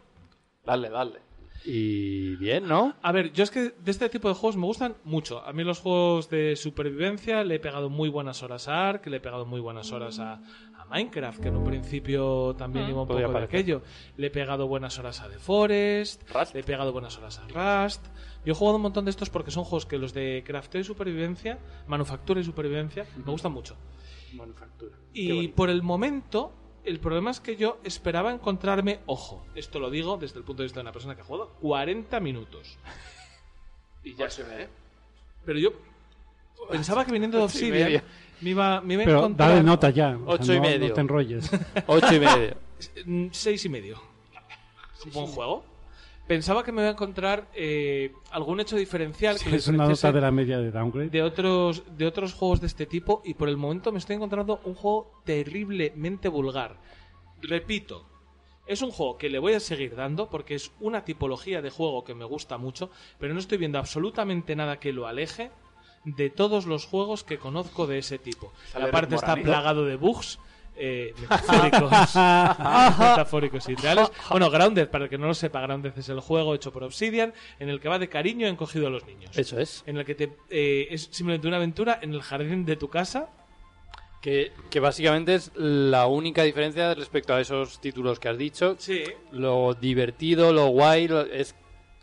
Dale, 0.65 0.89
dale. 0.89 1.19
Y 1.65 2.35
bien, 2.35 2.67
¿no? 2.67 2.95
A 3.01 3.11
ver, 3.11 3.33
yo 3.33 3.43
es 3.43 3.49
que 3.49 3.73
de 3.79 3.91
este 3.91 4.07
tipo 4.09 4.27
de 4.29 4.35
juegos 4.35 4.55
me 4.55 4.67
gustan 4.67 4.97
mucho. 5.03 5.41
A 5.43 5.51
mí 5.51 5.63
los 5.63 5.79
juegos 5.79 6.29
de 6.29 6.55
supervivencia 6.55 7.43
le 7.43 7.55
he 7.55 7.59
pegado 7.59 7.89
muy 7.89 8.07
buenas 8.09 8.43
horas 8.43 8.67
a 8.67 8.87
Ark, 8.89 9.07
le 9.07 9.17
he 9.17 9.19
pegado 9.19 9.47
muy 9.47 9.59
buenas 9.59 9.91
horas 9.91 10.19
a, 10.19 10.33
a 10.33 10.85
Minecraft, 10.89 11.39
que 11.39 11.47
en 11.47 11.55
un 11.55 11.63
principio 11.63 12.55
también 12.55 12.87
iba 12.87 13.01
un 13.01 13.07
podría 13.07 13.25
poco 13.27 13.39
de 13.39 13.45
aquello. 13.45 13.81
Le 14.15 14.27
he 14.27 14.29
pegado 14.29 14.67
buenas 14.67 14.99
horas 14.99 15.21
a 15.21 15.27
The 15.27 15.39
Forest, 15.39 16.29
Rust. 16.31 16.53
le 16.53 16.59
he 16.59 16.63
pegado 16.63 16.91
buenas 16.91 17.17
horas 17.17 17.39
a 17.39 17.83
Rust. 17.83 18.05
Yo 18.45 18.53
he 18.53 18.55
jugado 18.55 18.75
un 18.75 18.83
montón 18.83 19.05
de 19.05 19.11
estos 19.11 19.31
porque 19.31 19.49
son 19.49 19.63
juegos 19.63 19.87
que 19.87 19.97
los 19.97 20.13
de 20.13 20.43
crafteo 20.45 20.81
y 20.81 20.83
supervivencia, 20.83 21.57
manufactura 21.87 22.39
y 22.39 22.43
supervivencia, 22.43 23.07
me 23.17 23.31
gustan 23.31 23.51
mucho. 23.51 23.75
Manufactura. 24.35 24.97
Y 25.13 25.47
por 25.47 25.71
el 25.71 25.81
momento, 25.81 26.53
el 26.85 26.99
problema 26.99 27.31
es 27.31 27.39
que 27.39 27.55
yo 27.55 27.79
esperaba 27.83 28.31
encontrarme, 28.31 28.99
ojo, 29.05 29.45
esto 29.55 29.79
lo 29.79 29.89
digo 29.89 30.17
desde 30.17 30.39
el 30.39 30.45
punto 30.45 30.61
de 30.63 30.65
vista 30.67 30.79
de 30.79 30.83
una 30.83 30.91
persona 30.91 31.15
que 31.15 31.21
ha 31.21 31.25
jugado 31.25 31.51
40 31.61 32.19
minutos. 32.19 32.77
Y 34.03 34.13
ya 34.15 34.29
se 34.29 34.43
ve. 34.43 34.67
Pero 35.45 35.59
yo 35.59 35.73
pensaba 36.69 37.05
que 37.05 37.11
viniendo 37.11 37.37
de 37.37 37.43
Obsidian 37.43 38.03
me 38.41 38.49
iba, 38.49 38.81
me 38.81 38.93
iba 38.95 39.03
a 39.03 39.05
Pero 39.05 39.17
encontrar 39.19 39.49
dale 39.49 39.63
nota 39.63 39.89
ya. 39.89 40.17
o 40.17 40.25
sea, 40.25 40.35
Ocho 40.35 40.53
y 40.53 40.55
no- 40.57 40.61
medio. 40.61 40.87
No 40.89 40.93
te 40.93 41.01
enrolles. 41.01 41.51
Ocho 41.87 42.13
y 42.15 42.19
medio. 42.19 42.55
seis 43.31 43.65
y 43.65 43.69
medio. 43.69 44.01
Un 45.05 45.11
buen 45.11 45.27
juego. 45.27 45.65
Pensaba 46.27 46.63
que 46.63 46.71
me 46.71 46.81
iba 46.81 46.89
a 46.89 46.93
encontrar 46.93 47.47
eh, 47.53 48.11
algún 48.31 48.59
hecho 48.59 48.75
diferencial 48.75 49.37
que 49.39 49.55
es 49.55 49.67
una 49.67 49.87
nota 49.87 50.11
de 50.11 50.21
la 50.21 50.31
media 50.31 50.57
de 50.57 50.71
downgrade. 50.71 51.09
de 51.09 51.21
otros 51.21 51.83
de 51.97 52.07
otros 52.07 52.33
juegos 52.33 52.61
de 52.61 52.67
este 52.67 52.87
tipo 52.87 53.21
y 53.23 53.35
por 53.35 53.47
el 53.47 53.57
momento 53.57 53.91
me 53.91 53.99
estoy 53.99 54.15
encontrando 54.15 54.59
un 54.63 54.73
juego 54.73 55.21
terriblemente 55.23 56.27
vulgar. 56.27 56.77
Repito, 57.41 58.07
es 58.65 58.81
un 58.81 58.89
juego 58.89 59.17
que 59.17 59.29
le 59.29 59.37
voy 59.37 59.53
a 59.53 59.59
seguir 59.59 59.95
dando 59.95 60.29
porque 60.29 60.55
es 60.55 60.71
una 60.79 61.05
tipología 61.05 61.61
de 61.61 61.69
juego 61.69 62.03
que 62.03 62.15
me 62.15 62.25
gusta 62.25 62.57
mucho, 62.57 62.89
pero 63.19 63.33
no 63.33 63.39
estoy 63.39 63.59
viendo 63.59 63.77
absolutamente 63.77 64.55
nada 64.55 64.79
que 64.79 64.93
lo 64.93 65.05
aleje 65.05 65.51
de 66.05 66.29
todos 66.29 66.65
los 66.65 66.85
juegos 66.85 67.23
que 67.23 67.37
conozco 67.37 67.87
de 67.87 67.99
ese 67.99 68.17
tipo. 68.17 68.51
¿Sale 68.71 68.89
Aparte 68.89 69.15
Rick 69.15 69.23
está 69.23 69.35
plagado 69.35 69.85
de 69.85 69.95
bugs. 69.95 70.39
Eh, 70.77 71.13
metafóricos, 71.21 71.91
metafóricos 72.19 73.69
y 73.69 73.75
reales. 73.75 74.11
Bueno, 74.29 74.49
Grounded, 74.49 74.89
para 74.89 75.05
el 75.05 75.09
que 75.09 75.17
no 75.17 75.27
lo 75.27 75.33
sepa, 75.33 75.61
Grounded 75.61 75.93
es 75.97 76.09
el 76.09 76.19
juego 76.19 76.53
hecho 76.55 76.71
por 76.71 76.83
Obsidian 76.83 77.33
en 77.59 77.69
el 77.69 77.79
que 77.79 77.87
va 77.89 77.99
de 77.99 78.09
cariño 78.09 78.47
encogido 78.47 78.87
a 78.87 78.89
los 78.89 79.05
niños 79.05 79.37
Eso 79.37 79.59
es. 79.59 79.83
en 79.85 79.97
el 79.97 80.05
que 80.05 80.15
te, 80.15 80.31
eh, 80.49 80.87
es 80.91 81.07
simplemente 81.11 81.47
una 81.47 81.57
aventura 81.57 81.99
en 82.01 82.13
el 82.13 82.21
jardín 82.21 82.65
de 82.65 82.75
tu 82.75 82.89
casa. 82.89 83.29
Que, 84.21 84.51
que 84.71 84.79
básicamente 84.79 85.35
es 85.35 85.51
la 85.55 86.07
única 86.07 86.41
diferencia 86.41 86.95
respecto 86.95 87.35
a 87.35 87.41
esos 87.41 87.79
títulos 87.79 88.19
que 88.19 88.27
has 88.27 88.37
dicho. 88.39 88.75
Sí. 88.79 89.03
Lo 89.31 89.75
divertido, 89.75 90.51
lo 90.51 90.65
guay, 90.69 91.07
lo- 91.07 91.21
es, 91.21 91.55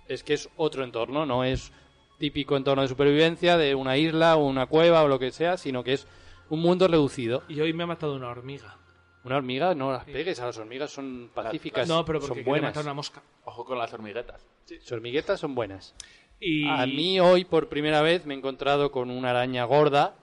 es 0.06 0.22
que 0.22 0.34
es 0.34 0.48
otro 0.56 0.84
entorno, 0.84 1.26
no 1.26 1.42
es 1.42 1.72
típico 2.20 2.56
entorno 2.56 2.82
de 2.82 2.88
supervivencia 2.88 3.56
de 3.56 3.74
una 3.74 3.96
isla 3.96 4.36
o 4.36 4.46
una 4.46 4.66
cueva 4.66 5.02
o 5.02 5.08
lo 5.08 5.18
que 5.18 5.32
sea, 5.32 5.56
sino 5.56 5.82
que 5.82 5.94
es 5.94 6.06
un 6.52 6.60
mundo 6.60 6.86
reducido. 6.86 7.42
Y 7.48 7.60
hoy 7.62 7.72
me 7.72 7.84
ha 7.84 7.86
matado 7.86 8.14
una 8.14 8.28
hormiga. 8.28 8.76
Una 9.24 9.36
hormiga, 9.38 9.74
no 9.74 9.90
las 9.90 10.04
pegues 10.04 10.38
a 10.40 10.46
las 10.46 10.58
hormigas, 10.58 10.90
son 10.90 11.30
pacíficas, 11.32 11.88
no, 11.88 12.04
pero 12.04 12.20
son 12.20 12.28
porque 12.28 12.40
quería 12.40 12.50
buenas. 12.52 12.70
matar 12.70 12.82
una 12.84 12.92
mosca. 12.94 13.22
Ojo 13.44 13.64
con 13.64 13.78
las 13.78 13.92
hormiguetas. 13.94 14.46
Las 14.68 14.92
hormiguetas 14.92 15.40
son 15.40 15.54
buenas. 15.54 15.94
Y 16.40 16.68
A 16.68 16.84
mí 16.86 17.20
hoy 17.20 17.44
por 17.46 17.68
primera 17.68 18.02
vez 18.02 18.26
me 18.26 18.34
he 18.34 18.36
encontrado 18.36 18.90
con 18.90 19.10
una 19.10 19.30
araña 19.30 19.64
gorda 19.64 20.14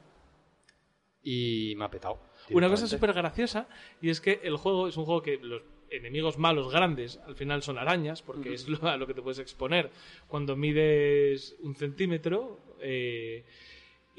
y 1.24 1.74
me 1.78 1.86
ha 1.86 1.90
petado. 1.90 2.20
una 2.52 2.70
cosa 2.70 2.88
súper 2.88 3.14
graciosa, 3.14 3.68
y 4.02 4.10
es 4.10 4.22
que 4.22 4.40
el 4.44 4.58
juego 4.58 4.88
es 4.88 4.98
un 4.98 5.06
juego 5.06 5.22
que 5.24 5.38
los 5.38 5.62
enemigos 5.90 6.38
malos 6.38 6.72
grandes 6.72 7.20
al 7.26 7.36
final 7.36 7.64
son 7.64 7.78
arañas, 7.80 8.22
porque 8.22 8.54
es 8.54 8.68
lo, 8.68 8.88
a 8.88 8.98
lo 8.98 9.08
que 9.08 9.14
te 9.16 9.22
puedes 9.22 9.40
exponer 9.40 9.90
cuando 10.28 10.56
mides 10.56 11.56
un 11.62 11.74
centímetro. 11.76 12.60
eh, 12.82 13.46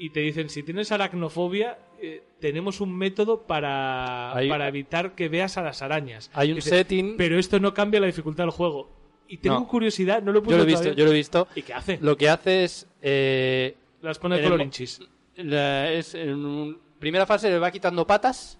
y 0.03 0.09
te 0.09 0.19
dicen, 0.21 0.49
si 0.49 0.63
tienes 0.63 0.91
aracnofobia, 0.91 1.77
eh, 2.01 2.23
tenemos 2.39 2.81
un 2.81 2.91
método 2.97 3.43
para, 3.43 4.35
Hay- 4.35 4.49
para 4.49 4.67
evitar 4.67 5.13
que 5.13 5.29
veas 5.29 5.57
a 5.57 5.61
las 5.61 5.81
arañas. 5.83 6.31
Hay 6.33 6.49
un 6.49 6.55
Dice, 6.55 6.71
setting- 6.71 7.15
Pero 7.17 7.37
esto 7.37 7.59
no 7.59 7.73
cambia 7.73 7.99
la 7.99 8.07
dificultad 8.07 8.45
del 8.45 8.51
juego. 8.51 8.89
Y 9.27 9.37
tengo 9.37 9.59
No. 9.59 9.67
curiosidad, 9.67 10.23
no 10.23 10.31
lo 10.31 10.39
he 10.39 10.43
Yo 10.43 10.57
lo 10.57 10.63
he 10.63 10.65
visto, 10.65 10.79
todavía. 10.81 10.97
yo 10.97 11.05
lo 11.05 11.11
he 11.11 11.15
visto. 11.15 11.47
¿Y 11.55 11.61
qué 11.61 11.73
hace? 11.75 11.99
Lo 12.01 12.17
que 12.17 12.29
hace 12.29 12.63
es... 12.63 12.87
eh, 13.03 13.75
Las 14.01 14.17
pone 14.17 14.35
de 14.35 14.41
en 14.41 14.45
el 14.45 14.49
color 14.49 14.59
mo- 14.59 14.65
inchis. 14.65 14.99
la- 15.35 15.91
es 15.91 16.15
en 16.15 16.43
un- 16.45 16.79
primera 16.99 17.25
fase 17.27 17.49
le 17.49 17.59
va 17.59 17.69
quitando 17.71 18.05
patas 18.07 18.59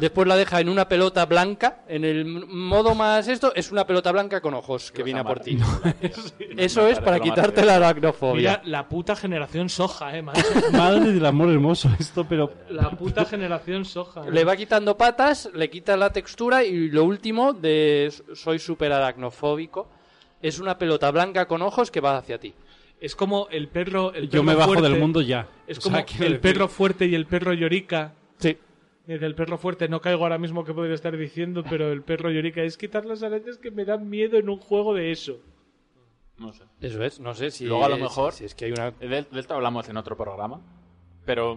Después 0.00 0.28
la 0.28 0.36
deja 0.36 0.60
en 0.60 0.68
una 0.68 0.88
pelota 0.88 1.26
blanca. 1.26 1.80
En 1.88 2.04
el 2.04 2.24
modo 2.24 2.94
más 2.94 3.26
esto, 3.28 3.52
es 3.54 3.72
una 3.72 3.86
pelota 3.86 4.12
blanca 4.12 4.40
con 4.40 4.54
ojos 4.54 4.92
que 4.92 5.02
viene 5.02 5.20
a 5.20 5.24
por 5.24 5.40
ti. 5.40 5.58
Eso 6.56 6.86
es 6.86 7.00
para 7.00 7.18
quitarte 7.20 7.64
la 7.64 7.76
aracnofobia. 7.76 8.60
Mira, 8.60 8.62
la 8.64 8.88
puta 8.88 9.16
generación 9.16 9.68
soja, 9.68 10.16
eh, 10.16 10.22
macho. 10.22 10.42
Madre 10.72 11.12
del 11.12 11.26
amor 11.26 11.50
hermoso 11.50 11.90
esto, 11.98 12.24
pero 12.28 12.52
La 12.70 12.90
puta 12.90 13.24
generación 13.24 13.84
soja. 13.84 14.28
Le 14.28 14.44
va 14.44 14.56
quitando 14.56 14.96
patas, 14.96 15.50
le 15.54 15.68
quita 15.68 15.96
la 15.96 16.12
textura 16.12 16.62
y 16.64 16.90
lo 16.90 17.04
último 17.04 17.52
de 17.52 18.12
soy 18.34 18.58
súper 18.58 18.92
aracnofóbico 18.92 19.88
es 20.40 20.58
una 20.60 20.78
pelota 20.78 21.10
blanca 21.10 21.46
con 21.46 21.62
ojos 21.62 21.90
que 21.90 22.00
va 22.00 22.16
hacia 22.16 22.38
ti. 22.38 22.54
Es 23.00 23.14
como 23.14 23.48
el 23.50 23.68
perro. 23.68 24.12
El 24.12 24.28
yo 24.28 24.42
me 24.42 24.54
bajo 24.54 24.72
fuerte. 24.72 24.88
del 24.88 24.98
mundo 25.00 25.20
ya. 25.20 25.48
Es 25.66 25.78
O 25.78 25.82
como 25.82 25.96
sea, 25.96 26.26
el 26.26 26.40
perro 26.40 26.68
fuerte 26.68 27.06
y 27.06 27.14
el 27.14 27.26
perro 27.26 27.52
llorica. 27.52 28.12
Sí. 28.38 28.56
El 29.08 29.34
perro 29.34 29.56
fuerte, 29.56 29.88
no 29.88 30.00
caigo 30.02 30.22
ahora 30.22 30.36
mismo 30.38 30.64
que 30.64 30.74
podría 30.74 30.94
estar 30.94 31.16
diciendo, 31.16 31.64
pero 31.68 31.90
el 31.90 32.02
perro 32.02 32.30
llorica 32.30 32.62
es 32.62 32.76
quitar 32.76 33.06
las 33.06 33.22
arañas 33.22 33.56
que 33.56 33.70
me 33.70 33.84
dan 33.86 34.08
miedo 34.08 34.36
en 34.38 34.48
un 34.50 34.58
juego 34.58 34.92
de 34.94 35.10
eso. 35.10 35.38
No 36.36 36.52
sé. 36.52 36.64
Eso 36.82 37.02
es, 37.02 37.18
no 37.18 37.34
sé 37.34 37.50
si 37.50 37.64
Luego 37.64 37.84
a 37.86 37.88
lo 37.88 37.96
es- 37.96 38.02
mejor- 38.02 38.32
si 38.34 38.44
es 38.44 38.54
que 38.54 38.66
hay 38.66 38.72
una 38.72 38.90
De, 38.92 39.08
de 39.22 39.40
esto 39.40 39.54
hablamos 39.54 39.88
en 39.88 39.96
otro 39.96 40.14
programa. 40.16 40.60
Pero 41.24 41.52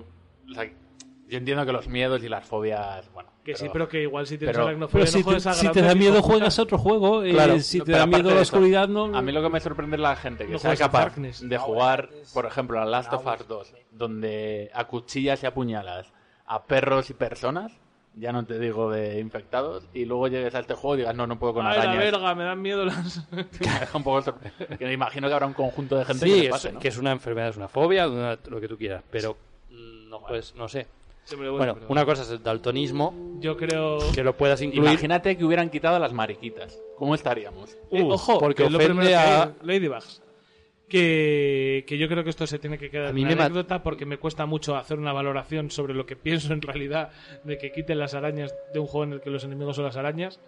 o 0.49 0.53
sea, 0.53 0.63
yo 0.63 1.37
entiendo 1.37 1.65
que 1.65 1.71
los 1.73 1.87
miedos 1.89 2.23
y 2.23 2.29
las 2.29 2.45
fobias. 2.47 3.11
Bueno. 3.13 3.29
Que 3.43 3.55
sí, 3.55 3.67
pero 3.73 3.87
que 3.89 4.03
igual 4.03 4.25
si 4.27 4.37
tienes 4.37 4.55
pero- 4.55 4.67
aracnofobia 4.67 5.03
Pero 5.05 5.11
si 5.11 5.17
no 5.19 5.23
juegues 5.25 5.43
te, 5.43 5.49
a 5.49 5.53
si 5.53 5.67
te 5.69 5.81
da 5.81 5.93
miedo 5.95 6.21
juegas 6.21 6.57
a 6.57 6.61
otro 6.61 6.77
juego. 6.77 7.23
eh, 7.23 7.31
Claro. 7.31 7.59
si 7.59 7.81
te 7.81 7.91
da 7.91 8.05
miedo 8.05 8.29
de 8.29 8.35
la 8.35 8.41
eso, 8.41 8.55
oscuridad, 8.55 8.87
no. 8.87 9.13
A 9.15 9.21
mí 9.21 9.31
lo 9.33 9.41
que 9.43 9.49
me 9.49 9.59
sorprende 9.59 9.97
es 9.97 10.01
la 10.01 10.15
gente 10.15 10.45
que 10.45 10.53
No 10.53 10.57
sea 10.59 10.69
juegas 10.71 10.81
a 10.87 10.91
capaz 10.91 11.15
de 11.19 11.57
jugar, 11.57 12.09
por 12.33 12.45
ejemplo, 12.45 12.79
a 12.79 12.85
Last 12.85 13.11
of 13.13 13.25
Us 13.25 13.47
2, 13.47 13.73
donde 13.91 14.69
a 14.73 14.87
cuchillas 14.87 15.43
y 15.43 15.45
a 15.47 15.53
puñalas 15.53 16.13
a 16.53 16.63
perros 16.63 17.09
y 17.09 17.13
personas, 17.13 17.71
ya 18.15 18.33
no 18.33 18.43
te 18.45 18.59
digo 18.59 18.91
de 18.91 19.19
infectados, 19.19 19.85
y 19.93 20.03
luego 20.05 20.27
llegues 20.27 20.53
a 20.53 20.59
este 20.59 20.73
juego 20.73 20.95
y 20.95 20.97
digas, 20.99 21.15
no, 21.15 21.25
no 21.27 21.39
puedo 21.39 21.53
con 21.53 21.65
Ay, 21.65 21.77
la 21.77 21.83
arañas. 21.83 22.03
verga, 22.11 22.35
me 22.35 22.43
dan 22.43 22.61
miedo 22.61 22.83
las... 22.85 23.23
Me 23.31 23.45
deja 23.79 23.97
un 23.97 24.03
poco 24.03 24.21
sorprendido. 24.21 24.77
Que 24.77 24.85
me 24.85 24.91
imagino 24.93 25.27
que 25.29 25.33
habrá 25.33 25.47
un 25.47 25.53
conjunto 25.53 25.95
de 25.97 26.03
gente 26.05 26.25
Sí, 26.25 26.41
que 26.41 26.47
es- 26.49 26.67
que 26.79 26.87
es 26.89 26.97
una 26.97 27.11
enfermedad, 27.13 27.49
es 27.49 27.57
una 27.57 27.69
fobia, 27.69 28.09
una- 28.09 28.37
lo 28.49 28.59
que 28.59 28.67
tú 28.67 28.77
quieras, 28.77 29.01
pero 29.09 29.37
no 29.69 30.19
pues 30.27 30.53
no 30.55 30.67
sé. 30.67 30.87
Bueno, 31.37 31.75
pero 31.75 31.85
una 31.87 32.03
cosa 32.03 32.23
es 32.23 32.31
el 32.31 32.43
daltonismo, 32.43 33.13
Yo 33.39 33.55
creo... 33.55 33.99
que 34.13 34.23
lo 34.23 34.35
puedas 34.35 34.61
incluir. 34.61 34.89
Imagínate 34.89 35.37
que 35.37 35.45
hubieran 35.45 35.69
quitado 35.69 35.97
las 35.99 36.11
mariquitas. 36.11 36.77
¿Cómo 36.97 37.15
estaríamos? 37.15 37.77
Eh, 37.91 38.03
ojo, 38.03 38.39
porque 38.39 38.69
lo 38.69 38.77
ofende 38.77 38.93
primero 38.95 39.07
que 39.09 39.15
a- 39.15 39.53
Ladybugs. 39.63 40.21
Que, 40.91 41.85
que 41.88 41.97
yo 41.97 42.09
creo 42.09 42.22
que 42.26 42.31
esto 42.31 42.45
se 42.45 42.59
tiene 42.59 42.77
que 42.77 42.89
quedar 42.89 43.18
en 43.18 43.26
anécdota 43.26 43.81
porque 43.81 44.05
me 44.05 44.18
cuesta 44.18 44.45
mucho 44.45 44.76
hacer 44.76 44.99
una 44.99 45.13
valoración 45.13 45.72
sobre 45.72 45.93
lo 45.93 46.05
que 46.05 46.15
pienso 46.18 46.51
en 46.51 46.61
realidad 46.61 47.11
de 47.45 47.57
que 47.57 47.72
quiten 47.72 47.97
las 47.97 48.13
arañas 48.13 48.53
de 48.73 48.80
un 48.80 48.88
juego 48.88 49.05
en 49.05 49.13
el 49.13 49.22
que 49.22 49.30
los 49.30 49.45
enemigos 49.45 49.77
son 49.77 49.85
las 49.85 49.95
arañas. 49.95 50.41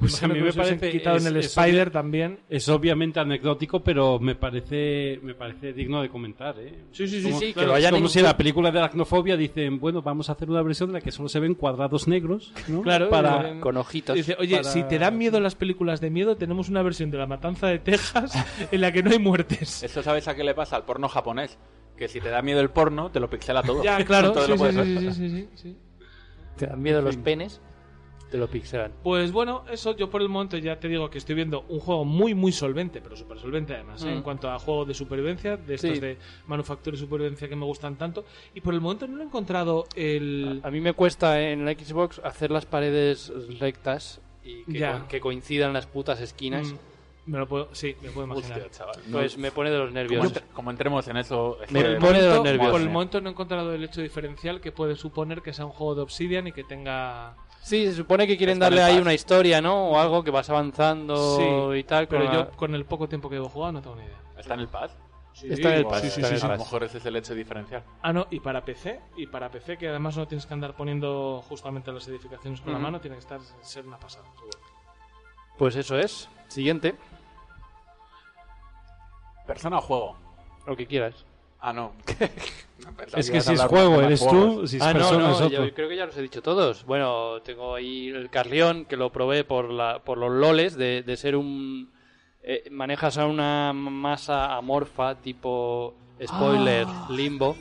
Pues 0.00 0.22
a 0.22 0.28
mí 0.28 0.34
que 0.34 0.40
me 0.42 0.52
parece. 0.52 0.90
quitado 0.90 1.16
es- 1.18 1.26
en 1.26 1.32
el 1.34 1.40
es 1.40 1.46
Spider 1.56 1.90
también. 1.90 2.38
Es 2.48 2.68
obviamente 2.68 3.20
anecdótico, 3.20 3.80
pero 3.84 4.18
me 4.18 4.34
parece 4.34 5.20
me 5.22 5.34
parece 5.34 5.72
digno 5.72 6.02
de 6.02 6.08
comentar, 6.08 6.58
¿eh? 6.58 6.74
Sí, 6.92 7.06
sí, 7.06 7.18
sí, 7.20 7.28
Como- 7.28 7.38
sí, 7.38 7.46
que 7.48 7.52
claro, 7.54 7.68
lo 7.68 7.74
es 7.74 7.78
hayan 7.78 7.94
como 7.94 8.08
si 8.08 8.18
en 8.18 8.24
la 8.24 8.36
película 8.36 8.70
de 8.70 8.78
aracnofobia 8.78 9.36
dicen, 9.36 9.78
bueno, 9.78 10.02
vamos 10.02 10.28
a 10.28 10.32
hacer 10.32 10.48
una 10.50 10.62
versión 10.62 10.88
en 10.90 10.94
la 10.94 11.00
que 11.00 11.12
solo 11.12 11.28
se 11.28 11.38
ven 11.38 11.54
cuadrados 11.54 12.08
negros, 12.08 12.52
¿no? 12.68 12.82
Claro, 12.82 13.10
para 13.10 13.50
eh, 13.56 13.60
con 13.60 13.76
ojitos. 13.76 14.16
Dice, 14.16 14.36
oye, 14.38 14.56
para- 14.56 14.70
si 14.70 14.82
te 14.84 14.98
dan 14.98 15.18
miedo 15.18 15.38
las 15.40 15.54
películas 15.54 16.00
de 16.00 16.10
miedo, 16.10 16.36
tenemos 16.36 16.68
una 16.68 16.82
versión 16.82 17.10
de 17.10 17.18
La 17.18 17.26
Matanza 17.26 17.66
de 17.68 17.78
Texas 17.78 18.32
en 18.72 18.80
la 18.80 18.90
que 18.92 19.02
no 19.02 19.10
hay 19.10 19.18
muertes. 19.18 19.82
¿Eso 19.82 20.02
sabes 20.02 20.26
a 20.28 20.34
qué 20.34 20.44
le 20.44 20.54
pasa 20.54 20.76
al 20.76 20.84
porno 20.84 21.08
japonés? 21.08 21.58
Que 21.96 22.08
si 22.08 22.20
te 22.20 22.30
da 22.30 22.40
miedo 22.40 22.60
el 22.60 22.70
porno, 22.70 23.10
te 23.10 23.20
lo 23.20 23.28
pixela 23.28 23.62
todo. 23.62 23.84
Ya, 23.84 24.02
claro, 24.04 24.32
sí, 24.46 24.50
lo 24.50 24.56
sí, 24.56 24.64
sí, 24.72 24.96
sí, 24.98 25.12
sí, 25.12 25.30
sí, 25.30 25.48
sí. 25.56 25.76
Te 26.56 26.66
dan 26.66 26.80
miedo 26.82 27.02
los 27.02 27.16
penes, 27.16 27.60
te 28.30 28.38
lo 28.38 28.46
pixelan. 28.48 28.92
Pues 29.02 29.32
bueno, 29.32 29.64
eso 29.70 29.96
yo 29.96 30.08
por 30.08 30.22
el 30.22 30.28
momento 30.28 30.56
ya 30.56 30.78
te 30.78 30.88
digo 30.88 31.10
que 31.10 31.18
estoy 31.18 31.34
viendo 31.34 31.64
un 31.68 31.80
juego 31.80 32.04
muy 32.04 32.34
muy 32.34 32.52
solvente, 32.52 33.00
pero 33.00 33.16
súper 33.16 33.38
solvente 33.38 33.74
además, 33.74 34.02
¿eh? 34.04 34.06
Mm. 34.06 34.16
en 34.18 34.22
cuanto 34.22 34.50
a 34.50 34.58
juegos 34.58 34.86
de 34.88 34.94
supervivencia, 34.94 35.56
de 35.56 35.74
estos 35.74 35.90
Sí. 35.94 36.00
de 36.00 36.16
manufactura 36.46 36.96
y 36.96 37.00
supervivencia 37.00 37.48
que 37.48 37.56
me 37.56 37.64
gustan 37.66 37.96
tanto. 37.96 38.24
Y 38.54 38.60
por 38.60 38.72
el 38.74 38.80
momento 38.80 39.06
no 39.08 39.20
he 39.20 39.24
encontrado 39.24 39.86
el... 39.96 40.60
A 40.62 40.70
mí 40.70 40.80
me 40.80 40.92
cuesta 40.92 41.40
en 41.40 41.64
la 41.64 41.72
Xbox 41.72 42.20
hacer 42.24 42.50
las 42.50 42.66
paredes 42.66 43.32
rectas 43.58 44.20
y 44.44 44.64
que, 44.64 44.78
Ya. 44.78 45.00
co- 45.00 45.08
que 45.08 45.20
coincidan 45.20 45.72
las 45.72 45.86
putas 45.86 46.20
esquinas. 46.20 46.72
Mm, 46.72 47.32
me 47.32 47.38
lo 47.38 47.46
puedo, 47.46 47.68
sí, 47.74 47.94
me 48.02 48.10
puedo 48.10 48.26
imaginar. 48.26 48.58
Hostia, 48.62 48.70
chaval. 48.70 48.96
Pues 49.12 49.36
me 49.38 49.50
pone 49.50 49.70
de 49.70 49.78
los 49.78 49.92
nervios. 49.92 50.32
como 50.54 50.70
entremos 50.70 51.06
en 51.08 51.16
eso... 51.18 51.58
es 51.62 51.70
Me 51.70 51.96
pone 51.96 52.22
de 52.22 52.28
los 52.28 52.42
nervios. 52.42 52.70
por 52.70 52.80
el 52.80 52.88
momento 52.90 53.20
no 53.20 53.28
he 53.28 53.32
encontrado 53.32 53.74
el 53.74 53.84
hecho 53.84 54.00
diferencial 54.00 54.60
que 54.60 54.72
puede 54.72 54.96
suponer 54.96 55.42
que 55.42 55.52
sea 55.52 55.66
un 55.66 55.72
juego 55.72 55.94
de 55.96 56.02
Obsidian 56.02 56.46
y 56.46 56.52
que 56.52 56.64
tenga... 56.64 57.34
Sí, 57.62 57.86
se 57.86 57.94
supone 57.94 58.26
que 58.26 58.36
quieren 58.36 58.58
darle 58.58 58.82
ahí 58.82 58.98
una 58.98 59.12
historia, 59.14 59.60
¿no? 59.60 59.90
O 59.90 59.98
algo 59.98 60.24
que 60.24 60.30
vas 60.30 60.48
avanzando 60.50 61.36
Sí, 61.72 61.78
y 61.78 61.84
tal. 61.84 62.08
Pero 62.08 62.24
con 62.24 62.32
yo 62.34 62.40
la- 62.40 62.50
con 62.50 62.74
el 62.74 62.84
poco 62.86 63.08
tiempo 63.08 63.28
que 63.28 63.36
llevo 63.36 63.48
jugado 63.48 63.72
no 63.72 63.82
tengo 63.82 63.96
ni 63.96 64.04
idea. 64.04 64.18
¿Está 64.38 64.54
en 64.54 64.60
el 64.60 64.68
pad? 64.68 64.90
Está 65.34 65.44
en 65.46 65.52
el 65.52 65.86
en 65.86 66.24
el 66.34 66.42
A 66.44 66.48
lo 66.48 66.58
mejor 66.58 66.82
ese 66.84 66.98
es 66.98 67.06
el 67.06 67.16
hecho 67.16 67.34
diferencial. 67.34 67.84
Ah, 68.02 68.12
no, 68.12 68.26
y 68.30 68.40
para 68.40 68.64
PC, 68.64 69.00
y 69.16 69.26
para 69.26 69.50
PC 69.50 69.76
que 69.78 69.88
además 69.88 70.16
no 70.16 70.26
tienes 70.26 70.44
que 70.46 70.54
andar 70.54 70.74
poniendo 70.74 71.42
justamente 71.48 71.92
las 71.92 72.06
edificaciones 72.08 72.60
con 72.60 72.72
la 72.72 72.78
mano, 72.78 73.00
tiene 73.00 73.16
que 73.16 73.20
estar 73.20 73.40
ser 73.62 73.86
una 73.86 73.98
pasada. 73.98 74.24
Pues 75.56 75.76
eso 75.76 75.98
es. 75.98 76.28
Siguiente, 76.48 76.94
¿Persona 79.46 79.78
o 79.78 79.80
juego? 79.80 80.16
lo 80.66 80.76
que 80.76 80.86
quieras. 80.86 81.24
Ah, 81.60 81.72
no. 81.72 81.92
Es 83.14 83.30
que 83.30 83.40
si 83.40 83.52
es 83.52 83.62
juego 83.62 84.00
eres 84.00 84.26
tú, 84.26 84.66
si 84.66 84.76
es 84.76 84.82
ah, 84.82 84.92
no, 84.92 85.00
persona 85.00 85.28
no, 85.28 85.34
es 85.34 85.40
otro. 85.40 85.66
yo 85.66 85.74
creo 85.74 85.88
que 85.88 85.96
ya 85.96 86.06
los 86.06 86.16
he 86.16 86.22
dicho 86.22 86.42
todos. 86.42 86.84
Bueno, 86.84 87.40
tengo 87.42 87.74
ahí 87.74 88.08
el 88.08 88.30
Carrión, 88.30 88.84
que 88.84 88.96
lo 88.96 89.10
probé 89.10 89.44
por, 89.44 89.70
la, 89.70 90.00
por 90.00 90.18
los 90.18 90.30
loles, 90.30 90.76
de, 90.76 91.02
de 91.02 91.16
ser 91.16 91.36
un... 91.36 91.90
eh, 92.42 92.64
manejas 92.70 93.16
a 93.18 93.26
una 93.26 93.72
masa 93.72 94.54
amorfa 94.56 95.14
tipo 95.16 95.94
spoiler, 96.22 96.86
limbo. 97.10 97.56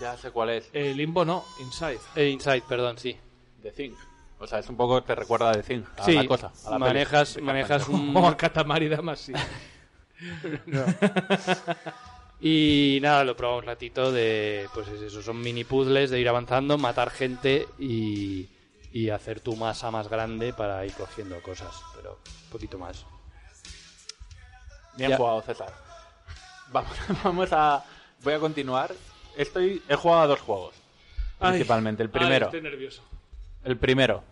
Ya 0.00 0.16
sé 0.16 0.30
cuál 0.30 0.50
es. 0.50 0.68
Eh, 0.72 0.92
Limbo 0.94 1.24
no, 1.24 1.44
Inside. 1.60 2.00
Eh, 2.16 2.28
Inside, 2.28 2.62
perdón, 2.68 2.98
sí. 2.98 3.16
The 3.62 3.70
Thing. 3.70 3.92
O 4.38 4.46
sea, 4.46 4.58
es 4.58 4.68
un 4.68 4.76
poco... 4.76 5.02
Te 5.02 5.14
recuerda 5.14 5.50
a 5.50 5.52
The 5.54 5.62
Thing. 5.62 5.82
A 5.96 6.04
sí, 6.04 6.12
la 6.14 6.26
cosa. 6.26 6.52
A 6.66 6.70
la 6.70 6.78
manejas, 6.78 7.40
manejas 7.40 7.88
un... 7.88 8.14
O 8.16 8.26
a 8.26 8.36
Katamari 8.36 8.88
Damacy. 8.88 9.32
sí. 10.22 11.52
Y 12.40 12.98
nada, 13.00 13.24
lo 13.24 13.36
probamos 13.36 13.62
un 13.62 13.68
ratito 13.68 14.12
de, 14.12 14.66
pues 14.74 14.88
es 14.88 15.00
eso, 15.00 15.22
son 15.22 15.40
mini 15.40 15.64
puzzles 15.64 16.10
de 16.10 16.20
ir 16.20 16.28
avanzando, 16.28 16.76
matar 16.76 17.10
gente 17.10 17.66
y, 17.78 18.48
y 18.92 19.08
hacer 19.10 19.40
tu 19.40 19.56
masa 19.56 19.90
más 19.90 20.08
grande 20.08 20.52
para 20.52 20.84
ir 20.84 20.92
cogiendo 20.92 21.40
cosas, 21.42 21.74
pero 21.96 22.18
un 22.44 22.50
poquito 22.50 22.78
más. 22.78 23.06
Bien 24.96 25.10
Ya. 25.10 25.16
jugado, 25.16 25.40
César. 25.42 25.72
Vamos, 26.70 26.92
vamos 27.24 27.48
a... 27.52 27.82
Voy 28.22 28.34
a 28.34 28.38
continuar. 28.38 28.92
Estoy... 29.36 29.82
He 29.88 29.94
jugado 29.96 30.22
a 30.22 30.26
dos 30.26 30.40
juegos. 30.40 30.74
Ay. 31.40 31.52
Principalmente. 31.52 32.02
El 32.02 32.10
Ay, 32.12 32.18
primero. 32.20 32.46
estoy 32.46 32.62
nervioso. 32.62 33.02
El 33.64 33.76
primero, 33.78 34.22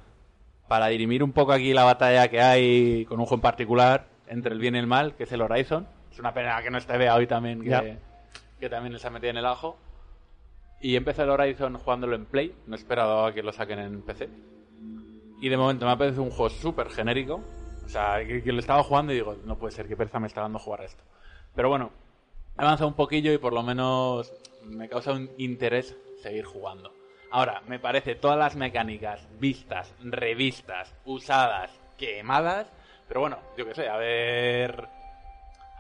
para 0.69 0.89
dirimir 0.89 1.23
un 1.23 1.33
poco 1.33 1.53
aquí 1.53 1.73
la 1.73 1.85
batalla 1.85 2.29
que 2.29 2.41
hay 2.41 3.05
con 3.07 3.19
un 3.19 3.27
juego 3.27 3.37
en 3.39 3.43
particular 3.43 4.07
entre 4.27 4.53
el 4.53 4.59
bien 4.61 4.77
y 4.77 4.79
el 4.79 4.87
mal, 4.87 5.15
que 5.17 5.25
es 5.25 5.33
el 5.33 5.41
Horizon. 5.41 5.89
Es 6.13 6.19
una 6.19 6.35
pena 6.35 6.63
que 6.63 6.71
no 6.71 6.77
esté 6.79 6.99
Bea 6.99 7.15
hoy 7.15 7.27
también, 7.27 7.63
que, 7.63 7.71
Ya. 7.71 7.83
que 8.61 8.69
también 8.69 8.99
se 8.99 9.07
ha 9.07 9.11
metido 9.11 9.31
en 9.31 9.39
el 9.39 9.47
ajo. 9.47 9.79
Y 10.81 10.97
empecé 10.97 11.23
el 11.23 11.31
Horizon 11.31 11.79
jugándolo 11.79 12.15
en 12.17 12.27
Play, 12.27 12.55
no 12.67 12.75
he 12.77 12.79
esperado 12.79 13.25
a 13.25 13.33
que 13.33 13.43
lo 13.43 13.53
saquen 13.53 13.79
en 13.79 14.03
PC. 14.03 14.29
Y 15.41 15.49
de 15.49 15.57
momento 15.57 15.87
me 15.87 15.93
ha 15.93 15.97
parecido 15.97 16.23
un 16.23 16.31
juego 16.31 16.51
súper 16.51 16.91
genérico. 16.91 17.41
O 17.85 17.89
sea, 17.89 18.25
que, 18.27 18.43
que 18.43 18.53
lo 18.53 18.61
estaba 18.61 18.83
jugando 18.83 19.13
y 19.13 19.17
digo, 19.17 19.37
no 19.45 19.57
puede 19.57 19.73
ser, 19.73 19.89
que 19.89 19.97
pereza 19.97 20.21
me 20.21 20.27
está 20.27 20.43
dando 20.43 20.59
jugar 20.59 20.83
a 20.83 20.85
esto. 20.85 21.03
Pero 21.55 21.69
bueno, 21.69 21.91
he 22.59 22.63
avanzado 22.63 22.89
un 22.89 22.95
poquillo 22.95 23.33
y 23.33 23.39
por 23.39 23.53
lo 23.53 23.63
menos 23.63 24.33
me 24.65 24.89
causa 24.89 25.13
un 25.13 25.31
interés 25.39 25.97
seguir 26.23 26.45
jugando. 26.45 26.93
Ahora, 27.31 27.63
me 27.67 27.79
parece 27.79 28.15
todas 28.15 28.39
las 28.39 28.55
mecánicas 28.57 29.27
vistas, 29.41 29.93
revistas, 30.03 30.95
usadas, 31.07 31.71
quemadas. 31.97 32.71
Pero 33.09 33.21
bueno, 33.21 33.39
yo 33.57 33.67
qué 33.67 33.75
sé, 33.75 33.89
a 33.89 33.97
ver. 33.97 34.87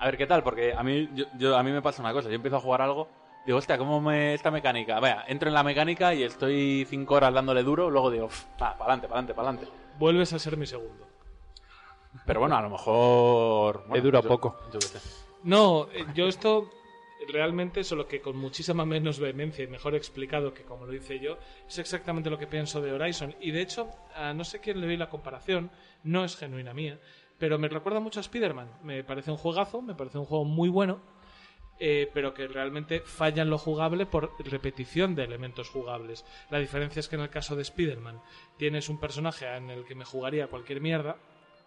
A 0.02 0.06
ver 0.06 0.16
qué 0.16 0.26
tal, 0.26 0.42
porque 0.42 0.72
a 0.72 0.82
mí, 0.82 1.08
yo, 1.14 1.26
yo- 1.38 1.56
a 1.56 1.62
mí 1.62 1.70
me 1.70 1.80
pasa 1.80 2.02
una 2.02 2.12
cosa. 2.12 2.28
Yo 2.28 2.34
empiezo 2.34 2.56
a 2.56 2.60
jugar 2.60 2.82
algo, 2.82 3.08
digo, 3.46 3.58
hostia, 3.58 3.78
¿cómo 3.78 4.00
me 4.00 4.34
esta 4.34 4.50
mecánica? 4.50 4.98
Vaya, 4.98 5.22
entro 5.28 5.46
en 5.48 5.54
la 5.54 5.62
mecánica 5.62 6.12
y 6.12 6.24
estoy 6.24 6.84
cinco 6.90 7.14
horas 7.14 7.32
dándole 7.32 7.62
duro, 7.62 7.88
luego 7.88 8.10
digo, 8.10 8.28
para 8.58 8.72
adelante, 8.72 9.06
para 9.06 9.20
adelante, 9.20 9.34
para 9.34 9.48
adelante. 9.50 9.72
Vuelves 10.00 10.32
a 10.32 10.40
ser 10.40 10.56
mi 10.56 10.66
segundo. 10.66 11.06
Pero 12.26 12.40
bueno, 12.40 12.56
a 12.56 12.62
lo 12.62 12.70
mejor. 12.70 13.84
bueno, 13.86 14.02
dura 14.02 14.20
yo- 14.22 14.28
poco. 14.28 14.58
yo 14.72 14.80
qué 14.80 14.86
sé. 14.86 14.98
No, 15.44 15.86
eh, 15.92 16.04
yo 16.14 16.26
esto 16.26 16.68
realmente, 17.28 17.84
solo 17.84 18.08
que 18.08 18.20
con 18.20 18.36
muchísima 18.36 18.84
menos 18.84 19.20
vehemencia 19.20 19.62
y 19.62 19.68
mejor 19.68 19.94
explicado 19.94 20.52
que 20.52 20.64
como 20.64 20.84
lo 20.84 20.94
hice 20.94 21.20
yo, 21.20 21.38
es 21.68 21.78
exactamente 21.78 22.28
lo 22.28 22.38
que 22.38 22.48
pienso 22.48 22.80
de 22.80 22.92
Horizon. 22.92 23.36
Y 23.40 23.52
de 23.52 23.60
hecho, 23.62 23.88
a 24.16 24.32
no 24.34 24.42
sé 24.42 24.58
quién 24.58 24.80
le 24.80 24.86
doy 24.88 24.96
la 24.96 25.08
comparación, 25.08 25.70
no 26.02 26.24
es 26.24 26.36
genuina 26.36 26.74
mía, 26.74 26.98
pero 27.42 27.58
me 27.58 27.66
recuerda 27.68 27.98
mucho 27.98 28.20
a 28.20 28.26
Spider-Man. 28.28 28.68
Me 28.84 29.02
parece 29.02 29.32
un 29.32 29.36
juegazo, 29.36 29.82
me 29.82 29.96
parece 29.96 30.16
un 30.16 30.26
juego 30.26 30.44
muy 30.44 30.68
bueno. 30.68 31.00
eh, 31.80 32.08
pero 32.14 32.32
que 32.32 32.46
realmente 32.46 33.00
falla 33.00 33.42
en 33.42 33.50
lo 33.50 33.58
jugable 33.58 34.06
por 34.06 34.30
repetición 34.44 35.16
de 35.16 35.24
elementos 35.24 35.68
jugables. 35.68 36.24
La 36.50 36.60
diferencia 36.60 37.00
es 37.00 37.08
que 37.08 37.16
en 37.16 37.22
el 37.22 37.30
caso 37.30 37.56
de 37.56 37.62
Spider-Man 37.62 38.20
tienes 38.56 38.88
un 38.88 39.00
personaje 39.00 39.46
en 39.56 39.70
el 39.70 39.84
que 39.84 39.96
me 39.96 40.04
jugaría 40.04 40.46
cualquier 40.46 40.80
mierda, 40.80 41.16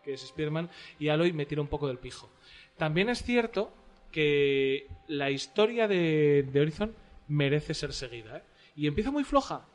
que 0.02 0.14
es 0.14 0.23
Spider-Man, 0.23 0.69
y 0.99 1.10
Aloy 1.10 1.34
me 1.34 1.45
tira 1.45 1.60
un 1.61 1.68
poco 1.68 1.88
del 1.89 1.97
pijo. 1.97 2.30
También 2.77 3.10
es 3.10 3.22
cierto 3.23 3.73
que 4.14 4.88
la 5.10 5.30
historia 5.31 5.89
de, 5.89 6.47
de 6.49 6.61
Horizon 6.61 6.95
merece 7.27 7.73
ser 7.73 7.91
seguida, 7.91 8.38
¿eh? 8.38 8.43
Y 8.77 8.88
empieza 8.88 9.11
muy 9.11 9.26
floja. 9.26 9.65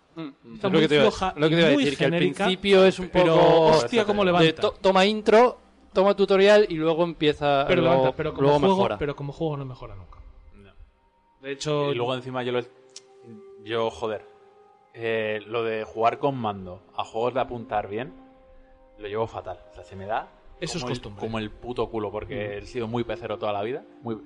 Está 0.55 0.68
Es 0.68 0.72
muy 0.72 0.72
lo 0.72 0.81
que 0.81 0.89
te 0.89 0.94
iba, 0.94 1.05
floja 1.05 1.35
lo 1.36 1.48
que 1.51 1.55
y 1.55 1.56
te 1.56 1.60
iba 1.60 1.68
a 1.68 1.72
muy 1.74 1.85
decir, 1.85 1.98
que 1.98 2.05
genérica, 2.06 2.44
al 2.44 2.51
principio 2.51 2.85
es 2.86 2.98
un 2.98 3.09
pero 3.10 3.35
poco... 3.35 3.64
hostia 3.77 4.05
cómo 4.06 4.22
de 4.24 4.32
levanta. 4.32 4.62
to- 4.62 4.72
toma 4.81 5.05
intro, 5.05 5.59
toma 5.92 6.14
tutorial 6.14 6.66
y 6.68 6.74
luego 6.74 7.04
empieza... 7.04 7.64
pero 7.66 7.82
luego, 7.82 7.96
levanta, 7.96 8.16
pero 8.16 8.32
como 8.32 8.42
luego 8.42 8.58
juego, 8.58 8.76
mejora. 8.76 8.98
pero 8.98 9.16
como 9.16 9.32
juego 9.32 9.56
no 9.56 9.64
mejora 9.64 9.94
nunca. 9.94 10.18
De 11.40 11.52
hecho, 11.52 11.92
Y 11.92 11.94
luego 11.94 12.14
encima 12.14 12.42
yo 12.42 12.52
lo... 12.52 12.60
Yo, 13.64 13.90
joder, 13.90 14.26
eh, 14.94 15.40
lo 15.46 15.62
de 15.62 15.84
jugar 15.84 16.18
con 16.18 16.36
mando 16.36 16.82
a 16.96 17.04
juegos 17.04 17.34
de 17.34 17.40
apuntar 17.40 17.88
bien, 17.88 18.12
lo 18.98 19.08
llevo 19.08 19.26
fatal. 19.26 19.58
O 19.70 19.74
sea, 19.74 19.84
se 19.84 19.96
me 19.96 20.06
da 20.06 20.28
Eso 20.60 20.78
es 20.78 20.82
como, 20.82 20.92
el, 20.92 20.98
costumbre. 20.98 21.20
como 21.20 21.38
el 21.38 21.50
puto 21.50 21.88
culo, 21.90 22.10
porque 22.10 22.58
he 22.58 22.62
sido 22.62 22.88
muy 22.88 23.04
pecero 23.04 23.38
toda 23.38 23.52
la 23.52 23.62
vida. 23.62 23.84
Muy... 24.02 24.18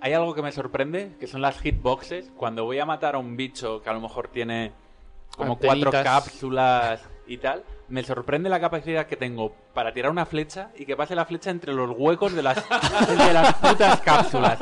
Hay 0.00 0.12
algo 0.12 0.34
que 0.34 0.42
me 0.42 0.50
sorprende, 0.50 1.16
que 1.20 1.26
son 1.26 1.40
las 1.40 1.60
hitboxes. 1.60 2.32
Cuando 2.36 2.64
voy 2.64 2.78
a 2.78 2.86
matar 2.86 3.14
a 3.14 3.18
un 3.18 3.36
bicho 3.36 3.82
que 3.82 3.90
a 3.90 3.92
lo 3.92 4.00
mejor 4.00 4.28
tiene 4.28 4.72
como 5.36 5.58
cuatro 5.58 5.90
cápsulas 5.90 7.08
y 7.30 7.38
tal, 7.38 7.62
me 7.88 8.02
sorprende 8.02 8.50
la 8.50 8.58
capacidad 8.58 9.06
que 9.06 9.14
tengo 9.16 9.52
para 9.72 9.94
tirar 9.94 10.10
una 10.10 10.26
flecha 10.26 10.72
y 10.76 10.84
que 10.84 10.96
pase 10.96 11.14
la 11.14 11.24
flecha 11.24 11.50
entre 11.50 11.72
los 11.72 11.96
huecos 11.96 12.32
de 12.32 12.42
las, 12.42 12.56
de 13.08 13.32
las 13.32 13.54
putas 13.54 14.00
cápsulas. 14.00 14.58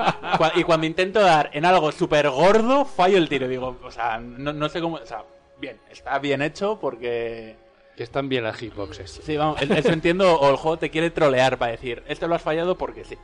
Y 0.55 0.65
cuando 0.65 0.87
intento 0.87 1.19
dar 1.19 1.49
en 1.55 1.65
algo 1.65 1.91
súper 1.93 2.29
gordo, 2.29 2.85
fallo 2.85 3.17
el 3.17 3.27
tiro. 3.27 3.49
Digo, 3.49 3.79
o 3.83 3.91
sea, 3.91 4.19
no, 4.19 4.53
no 4.53 4.69
sé 4.69 4.83
cómo... 4.83 4.97
O 4.97 5.07
sea, 5.07 5.25
bien, 5.59 5.81
está 5.91 6.19
bien 6.19 6.43
hecho 6.43 6.79
porque... 6.79 7.57
Que 7.97 8.03
están 8.03 8.29
bien 8.29 8.45
las 8.45 8.59
hitboxes. 8.59 9.23
Sí, 9.25 9.39
vamos, 9.39 9.63
eso 9.63 9.89
entiendo, 9.89 10.39
o 10.39 10.51
el 10.51 10.57
juego 10.57 10.77
te 10.77 10.91
quiere 10.91 11.09
trolear 11.11 11.57
para 11.57 11.73
decir, 11.73 12.03
esto 12.07 12.29
lo 12.29 12.35
has 12.35 12.43
fallado 12.43 12.77
porque 12.77 13.03
sí. 13.03 13.17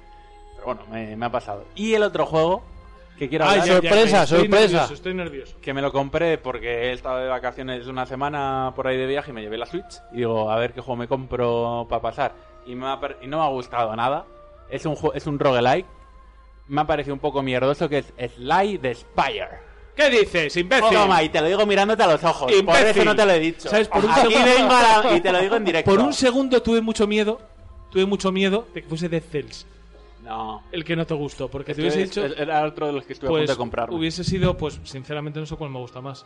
Pero 0.54 0.64
bueno, 0.64 0.80
me, 0.90 1.16
me 1.16 1.26
ha 1.26 1.30
pasado. 1.30 1.66
Y 1.74 1.92
el 1.92 2.02
otro 2.02 2.24
juego 2.24 2.62
que 3.18 3.28
quiero 3.28 3.44
Ay, 3.44 3.60
hablar, 3.60 3.66
ya, 3.66 3.74
ya, 3.74 3.80
sorpresa, 3.90 4.22
estoy 4.24 4.38
sorpresa. 4.40 4.60
nervioso, 4.72 4.94
estoy 4.94 5.14
nervioso. 5.14 5.56
que 5.60 5.72
me 5.74 5.80
lo 5.82 5.92
compré 5.92 6.38
porque 6.38 6.68
he 6.88 6.92
estado 6.92 7.18
de 7.18 7.28
vacaciones 7.28 7.86
una 7.86 8.06
semana 8.06 8.72
por 8.74 8.86
ahí 8.88 8.96
de 8.96 9.06
viaje 9.06 9.30
y 9.30 9.34
me 9.34 9.42
llevé 9.42 9.56
la 9.58 9.66
Switch. 9.66 10.00
Y 10.12 10.18
digo, 10.18 10.50
a 10.50 10.56
ver 10.58 10.72
qué 10.72 10.80
juego 10.80 10.96
me 10.96 11.06
compro 11.08 11.86
para 11.88 12.02
pasar. 12.02 12.32
Y, 12.66 12.74
me 12.74 12.86
ha 12.86 12.98
y 13.22 13.26
no 13.26 13.38
me 13.38 13.44
ha 13.44 13.48
gustado 13.48 13.94
nada. 13.94 14.24
Es 14.68 14.84
un, 14.86 14.96
es 15.14 15.26
un 15.26 15.38
roguelike. 15.38 15.86
Me 16.66 16.80
ha 16.80 16.86
parecido 16.86 17.14
un 17.14 17.20
poco 17.20 17.42
mierdoso 17.42 17.88
que 17.88 17.98
es 17.98 18.12
Sly 18.36 18.78
the 18.78 18.94
Spire. 18.94 19.48
¿Qué 19.94 20.10
dices, 20.10 20.56
imbécil? 20.56 20.90
Toma, 20.90 21.22
y 21.22 21.28
te 21.28 21.40
lo 21.40 21.46
digo 21.46 21.64
mirándote 21.66 22.02
a 22.02 22.08
los 22.08 22.24
ojos. 22.24 22.50
Por 22.50 22.58
Imbécil. 22.60 22.86
eso 22.88 23.04
no 23.04 23.14
te 23.14 23.24
lo 23.26 23.30
he 23.32 23.38
dicho. 23.38 23.68
¿Sabes? 23.68 23.86
Por 23.86 24.04
un 24.04 24.10
Aquí 24.10 24.22
segundo- 24.22 24.44
vengo 24.56 24.72
a 24.72 25.02
la- 25.04 25.16
y 25.16 25.20
te 25.20 25.30
lo 25.30 25.38
digo 25.40 25.54
en 25.56 25.64
directo. 25.64 25.90
Por 25.90 26.00
un 26.00 26.12
segundo 26.12 26.60
tuve 26.62 26.80
mucho 26.80 27.06
miedo, 27.06 27.40
tuve 27.92 28.04
mucho 28.06 28.32
miedo 28.32 28.66
de 28.74 28.82
que 28.82 28.88
fuese 28.88 29.08
Dead 29.08 29.22
Cells 29.22 29.66
No. 30.24 30.62
el 30.72 30.84
que 30.84 30.96
no 30.96 31.06
te 31.06 31.14
gustó, 31.14 31.48
porque 31.48 31.72
Este 31.72 31.82
te 31.82 31.88
hubiese 31.88 32.02
es- 32.02 32.08
dicho, 32.10 32.24
es- 32.26 32.38
era 32.38 32.64
otro 32.64 32.86
de 32.86 32.92
los 32.94 33.04
que 33.04 33.12
estuve 33.12 33.28
a 33.28 33.30
pues 33.30 33.40
punto 33.42 33.52
de 33.52 33.58
comprarme. 33.58 33.94
hubiese 33.96 34.24
sido, 34.24 34.56
pues 34.56 34.80
sinceramente 34.84 35.38
no 35.38 35.46
sé 35.46 35.54
cuál 35.56 35.70
me 35.70 35.78
gusta 35.78 36.00
más. 36.00 36.24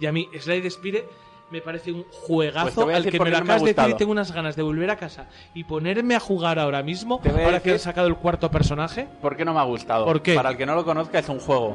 Y 0.00 0.06
a 0.06 0.12
mí 0.12 0.28
Slide 0.38 0.70
Spire 0.70 1.08
me 1.50 1.62
parece 1.62 1.90
un 1.92 2.02
Pues 2.04 2.14
juegazo 2.20 2.88
a 2.90 2.96
al 2.96 3.04
que 3.10 3.18
me 3.18 3.30
lo 3.30 3.38
no 3.38 3.44
acabas 3.44 3.62
de 3.64 3.72
decir 3.72 3.90
y 3.90 3.94
tengo 3.96 4.12
unas 4.12 4.32
ganas 4.32 4.54
de 4.54 4.62
volver 4.62 4.90
a 4.90 4.96
casa 4.96 5.30
y 5.54 5.64
ponerme 5.64 6.14
a 6.14 6.20
jugar 6.20 6.58
ahora 6.58 6.82
mismo, 6.82 7.20
a 7.24 7.44
ahora 7.44 7.60
que 7.60 7.74
he 7.74 7.78
sacado 7.78 8.06
el 8.06 8.16
cuarto 8.16 8.50
personaje. 8.50 9.08
¿Por 9.22 9.34
qué 9.34 9.46
no 9.46 9.54
me 9.54 9.60
ha 9.60 9.64
gustado? 9.64 10.04
¿Por 10.04 10.20
qué? 10.20 10.34
Para 10.34 10.50
el 10.50 10.56
que 10.58 10.66
no 10.66 10.74
lo 10.74 10.84
conozca, 10.84 11.18
es 11.18 11.28
un 11.30 11.40
juego 11.40 11.74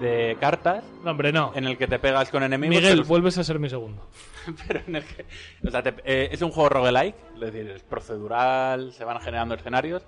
de 0.00 0.36
cartas 0.40 0.82
No, 1.04 1.10
hombre, 1.10 1.30
no. 1.32 1.52
en 1.54 1.66
el 1.66 1.76
que 1.76 1.86
te 1.88 1.98
pegas 1.98 2.30
con 2.30 2.42
enemigos. 2.42 2.74
Miguel, 2.76 3.02
vuelves 3.02 3.36
a 3.36 3.44
ser 3.44 3.58
mi 3.58 3.68
segundo. 3.68 4.00
pero 4.68 4.80
en 4.86 4.96
el 4.96 5.04
que- 5.04 5.26
o 5.66 5.70
sea, 5.70 5.82
te- 5.82 5.94
eh, 6.04 6.28
es 6.32 6.40
un 6.40 6.50
juego 6.52 6.68
roguelike, 6.70 7.16
es 7.34 7.40
decir, 7.40 7.68
es 7.68 7.82
procedural, 7.82 8.92
se 8.92 9.04
van 9.04 9.20
generando 9.20 9.54
escenarios 9.56 10.02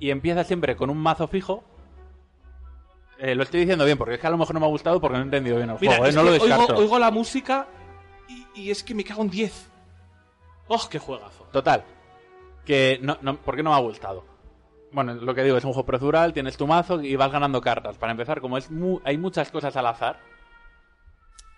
y 0.00 0.10
empieza 0.10 0.42
siempre 0.42 0.74
con 0.76 0.90
un 0.90 0.98
mazo 0.98 1.28
fijo. 1.28 1.62
Eh, 3.18 3.34
lo 3.34 3.42
estoy 3.42 3.60
diciendo 3.60 3.84
bien, 3.84 3.98
porque 3.98 4.14
es 4.14 4.20
que 4.20 4.26
a 4.26 4.30
lo 4.30 4.38
mejor 4.38 4.54
no 4.54 4.60
me 4.60 4.66
ha 4.66 4.70
gustado 4.70 5.00
porque 5.00 5.16
no 5.18 5.22
he 5.22 5.24
entendido 5.26 5.56
bien 5.58 5.68
el 5.70 5.76
Mira, 5.78 5.92
juego, 5.92 6.06
¿eh? 6.06 6.08
es 6.08 6.14
no 6.16 6.22
lo 6.22 6.32
descarto. 6.32 6.64
oigo, 6.72 6.78
oigo 6.78 6.98
la 6.98 7.10
música 7.10 7.66
y, 8.28 8.46
y 8.54 8.70
es 8.70 8.82
que 8.82 8.94
me 8.94 9.04
cago 9.04 9.22
en 9.22 9.30
10. 9.30 9.70
¡Oh, 10.68 10.88
qué 10.90 10.98
juegazo! 10.98 11.44
Total, 11.52 11.84
que 12.64 12.98
no, 13.02 13.18
no, 13.20 13.36
¿por 13.36 13.56
qué 13.56 13.62
no 13.62 13.70
me 13.70 13.76
ha 13.76 13.80
gustado? 13.80 14.24
Bueno, 14.92 15.14
lo 15.14 15.34
que 15.34 15.44
digo, 15.44 15.56
es 15.58 15.64
un 15.64 15.72
juego 15.72 15.86
procedural, 15.86 16.32
tienes 16.32 16.56
tu 16.56 16.66
mazo 16.66 17.00
y 17.02 17.14
vas 17.14 17.30
ganando 17.30 17.60
cartas. 17.60 17.98
Para 17.98 18.12
empezar, 18.12 18.40
como 18.40 18.56
es 18.56 18.70
mu- 18.70 19.00
hay 19.04 19.18
muchas 19.18 19.50
cosas 19.50 19.76
al 19.76 19.86
azar, 19.86 20.18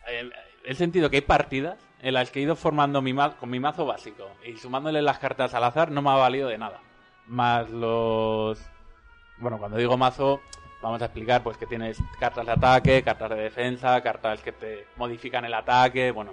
eh, 0.09 0.29
el 0.65 0.77
sentido 0.77 1.11
que 1.11 1.17
hay 1.17 1.23
partidas 1.23 1.79
en 2.01 2.15
las 2.15 2.31
que 2.31 2.41
he 2.41 2.43
ido 2.43 2.57
formando 2.57 3.01
mi 3.03 3.13
ma- 3.13 3.37
con 3.37 3.49
mi 3.51 3.61
mazo 3.61 3.87
básico 3.87 4.29
y 4.45 4.57
sumándole 4.57 5.01
las 5.01 5.19
cartas 5.19 5.55
al 5.55 5.65
azar 5.65 5.91
no 5.93 6.03
me 6.03 6.11
ha 6.11 6.15
valido 6.17 6.49
de 6.49 6.59
nada. 6.59 6.81
Más 7.27 7.71
los... 7.71 8.59
Bueno, 9.39 9.59
cuando 9.59 9.77
digo 9.79 9.97
mazo, 9.97 10.41
vamos 10.83 11.01
a 11.03 11.07
explicar 11.07 11.43
pues 11.43 11.57
que 11.57 11.67
tienes 11.67 11.99
cartas 12.21 12.47
de 12.47 12.53
ataque, 12.53 13.03
cartas 13.03 13.31
de 13.31 13.37
defensa, 13.37 14.01
cartas 14.03 14.41
que 14.43 14.53
te 14.53 14.87
modifican 14.97 15.45
el 15.45 15.55
ataque, 15.55 16.11
bueno... 16.11 16.33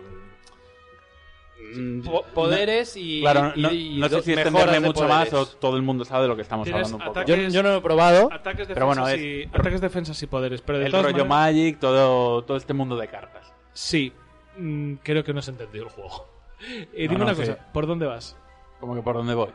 Po- 2.06 2.24
poderes 2.34 2.96
y, 2.96 3.20
Claro, 3.22 3.52
no, 3.56 3.72
y 3.72 4.00
no 4.00 4.08
sé 4.08 4.22
si 4.22 4.32
extenderme 4.34 4.72
de 4.72 4.80
mucho 4.80 5.08
más 5.08 5.32
o 5.34 5.46
todo 5.46 5.76
el 5.76 5.84
mundo 5.84 6.06
sabe 6.06 6.24
de 6.24 6.28
lo 6.30 6.36
que 6.38 6.42
estamos 6.42 6.68
hablando 6.72 6.98
un 6.98 7.04
poco. 7.04 7.24
Yo, 7.26 7.36
yo 7.36 7.62
no 7.62 7.70
lo 7.70 7.76
he 7.78 7.82
probado. 7.82 8.30
Ataques, 8.32 8.68
defensas, 8.70 8.74
Pero 8.74 8.86
bueno, 8.86 9.08
es- 9.10 9.20
y, 9.20 9.44
ataques, 9.54 9.82
defensas 9.82 10.24
y 10.24 10.28
poderes. 10.28 10.62
Pero 10.62 10.80
de 10.80 10.86
El 10.86 10.92
rollo 10.94 11.26
maneras- 11.26 11.28
Magic, 11.28 11.80
todo, 11.80 12.44
todo 12.46 12.56
este 12.58 12.74
mundo 12.74 12.96
de 12.96 13.08
cartas. 13.10 13.54
Sí, 13.74 14.14
mm, 14.58 14.94
creo 15.04 15.24
que 15.24 15.34
no 15.34 15.40
has 15.40 15.48
entendido 15.50 15.86
el 15.86 15.92
juego. 15.92 16.28
Eh, 16.62 17.06
No, 17.08 17.12
dime 17.14 17.18
no, 17.20 17.24
una 17.26 17.36
sí. 17.36 17.42
cosa, 17.42 17.72
¿por 17.72 17.88
dónde 17.88 18.06
vas? 18.06 18.36
Como 18.82 18.94
que 18.96 19.02
por 19.02 19.16
dónde 19.16 19.34
voy. 19.34 19.48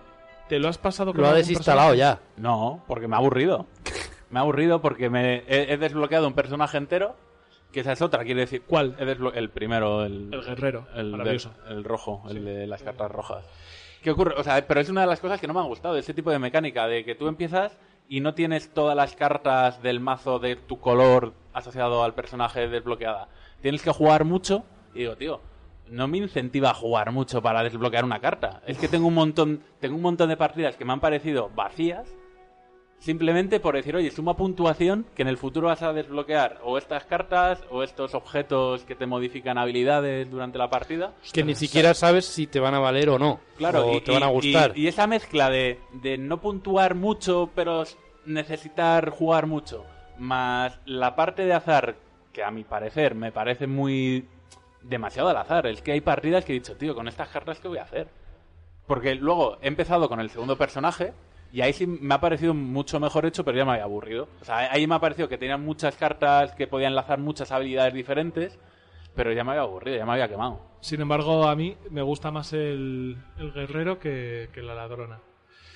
¿Te 0.49 0.59
lo 0.59 0.69
has 0.69 0.79
pasado 0.79 1.13
con 1.13 1.23
Lo 1.23 1.29
ha 1.29 1.35
desinstalado 1.35 1.91
personaje? 1.91 2.21
ya. 2.37 2.43
No, 2.43 2.83
porque 2.87 3.09
me 3.09 3.17
ha 3.17 3.19
aburrido. 3.19 3.67
me 4.31 4.39
ha 4.39 4.43
aburrido 4.43 4.81
porque 4.83 5.09
me 5.11 5.43
he, 5.47 5.73
he 5.73 5.77
desbloqueado 5.79 6.27
un 6.27 6.35
personaje 6.35 6.77
entero, 6.77 7.17
que 7.73 7.81
esa 7.81 7.93
es 7.93 8.03
otra, 8.03 8.25
quiere 8.25 8.43
decir... 8.43 8.63
¿Cuál? 8.67 8.95
He 8.99 9.39
el 9.39 9.51
primero, 9.51 10.05
el... 10.05 10.33
El 10.33 10.43
guerrero, 10.43 10.87
el, 10.95 11.13
de- 11.13 11.41
el 11.71 11.85
rojo, 11.85 12.23
el 12.29 12.45
de 12.45 12.67
las 12.67 12.83
cartas 12.83 13.11
rojas. 13.11 13.45
¿Qué 14.03 14.11
ocurre? 14.11 14.35
O 14.39 14.45
sea, 14.45 14.67
pero 14.67 14.81
es 14.81 14.89
una 14.91 15.01
de 15.01 15.07
las 15.07 15.19
cosas 15.21 15.41
que 15.41 15.47
no 15.47 15.55
me 15.55 15.61
han 15.61 15.67
gustado, 15.67 15.97
ese 15.97 16.13
tipo 16.13 16.31
de 16.31 16.39
mecánica, 16.39 16.87
de 16.87 17.05
que 17.05 17.15
tú 17.15 17.27
empiezas 17.27 17.77
y 18.07 18.21
no 18.21 18.35
tienes 18.35 18.69
todas 18.75 18.95
las 18.95 19.17
cartas 19.17 19.83
del 19.83 19.99
mazo 19.99 20.39
de 20.39 20.57
tu 20.57 20.79
color 20.79 21.33
asociado 21.55 22.05
al 22.05 22.13
personaje 22.15 22.69
desbloqueada. 22.69 23.29
Tienes 23.63 23.81
que 23.83 23.91
jugar 23.93 24.25
mucho 24.25 24.63
y 24.95 24.99
digo, 25.01 25.17
tío, 25.17 25.41
no 25.89 26.09
me 26.09 26.19
incentiva 26.19 26.71
a 26.71 26.75
jugar 26.75 27.13
mucho 27.13 27.43
para 27.43 27.63
desbloquear 27.63 28.05
una 28.05 28.21
carta. 28.21 28.63
Es 28.67 28.79
que 28.79 28.89
tengo 28.89 29.07
un 29.09 29.15
montón, 29.15 29.61
tengo 29.81 29.97
un 29.97 30.03
montón 30.03 30.29
de 30.29 30.37
partidas 30.37 30.77
que 30.77 30.85
me 30.85 30.93
han 30.93 31.01
parecido 31.01 31.51
vacías 31.55 32.09
Simplemente 33.05 33.61
por 33.61 33.75
decir, 33.75 33.95
oye, 33.95 34.11
suma 34.11 34.35
puntuación 34.35 35.05
que 35.15 35.21
en 35.21 35.29
el 35.29 35.37
futuro 35.37 35.67
vas 35.67 35.83
a 35.83 35.93
desbloquear 35.93 36.61
o 36.63 36.79
estas 36.79 37.05
cartas 37.05 37.63
o 37.71 37.83
estos 37.83 38.15
objetos 38.15 38.85
que 38.85 38.95
te 38.95 39.05
modifican 39.05 39.59
habilidades 39.59 40.31
durante 40.31 40.57
la 40.57 40.71
partida. 40.71 41.13
Que 41.31 41.45
ni 41.45 41.55
siquiera 41.55 41.93
sabes 41.93 42.25
si 42.25 42.47
te 42.47 42.61
van 42.61 42.73
a 42.73 42.79
valer 42.79 43.11
o 43.11 43.19
no. 43.19 43.41
Claro, 43.59 43.89
o 43.89 43.97
y, 43.99 44.01
te 44.01 44.11
van 44.11 44.23
a 44.23 44.29
gustar. 44.29 44.73
Y, 44.75 44.85
y 44.85 44.89
esa 44.89 45.07
mezcla 45.07 45.51
de, 45.51 45.81
de 45.93 46.17
no 46.17 46.41
puntuar 46.41 46.95
mucho, 46.95 47.51
pero 47.55 47.85
necesitar 48.25 49.11
jugar 49.11 49.47
mucho, 49.47 49.85
más 50.19 50.81
la 50.87 51.15
parte 51.15 51.45
de 51.45 51.53
azar, 51.53 51.97
que 52.33 52.43
a 52.43 52.51
mi 52.51 52.65
parecer 52.65 53.15
me 53.15 53.33
parece 53.33 53.67
muy 53.67 54.27
demasiado 54.85 55.29
al 55.29 55.37
azar. 55.37 55.67
Es 55.67 55.83
que 55.83 55.93
hay 55.93 56.01
partidas 56.01 56.45
que 56.45 56.53
he 56.53 56.55
dicho, 56.55 56.77
tío, 56.77 56.95
con 56.95 57.09
estas 57.09 57.29
cartas, 57.29 57.59
¿qué 57.61 57.69
voy 57.69 57.79
a 57.79 57.83
hacer? 57.83 58.09
Porque 58.87 59.15
luego 59.15 59.59
he 59.63 59.69
empezado 59.69 60.09
con 60.09 60.21
el 60.21 60.31
segundo 60.31 60.57
personaje 60.57 61.13
y 61.53 61.63
ahí 61.63 61.73
sí 61.73 61.87
me 61.87 62.15
ha 62.15 62.21
parecido 62.21 62.53
mucho 62.53 63.01
mejor 63.01 63.27
hecho, 63.27 63.45
pero 63.45 63.57
ya 63.57 63.65
me 63.65 63.73
había 63.73 63.85
aburrido. 63.85 64.29
O 64.41 64.45
sea, 64.45 64.73
ahí 64.73 64.87
me 64.87 64.95
ha 64.97 64.99
parecido 64.99 65.29
que 65.29 65.39
tenían 65.39 65.65
muchas 65.65 65.97
cartas 65.97 66.53
que 66.53 66.67
podían 66.67 66.93
enlazar 66.93 67.19
muchas 67.19 67.53
habilidades 67.53 67.95
diferentes, 67.95 68.59
pero 69.15 69.33
ya 69.33 69.45
me 69.45 69.53
había 69.53 69.63
aburrido, 69.63 69.97
ya 69.97 70.05
me 70.05 70.13
había 70.13 70.29
quemado. 70.29 70.61
Sin 70.81 71.01
embargo, 71.01 71.47
a 71.47 71.55
mí 71.57 71.77
me 71.91 72.03
gusta 72.03 72.31
más 72.31 72.53
el, 72.53 73.17
el 73.39 73.53
guerrero 73.53 73.99
que, 73.99 74.51
que 74.53 74.63
la 74.63 74.75
ladrona. 74.75 75.21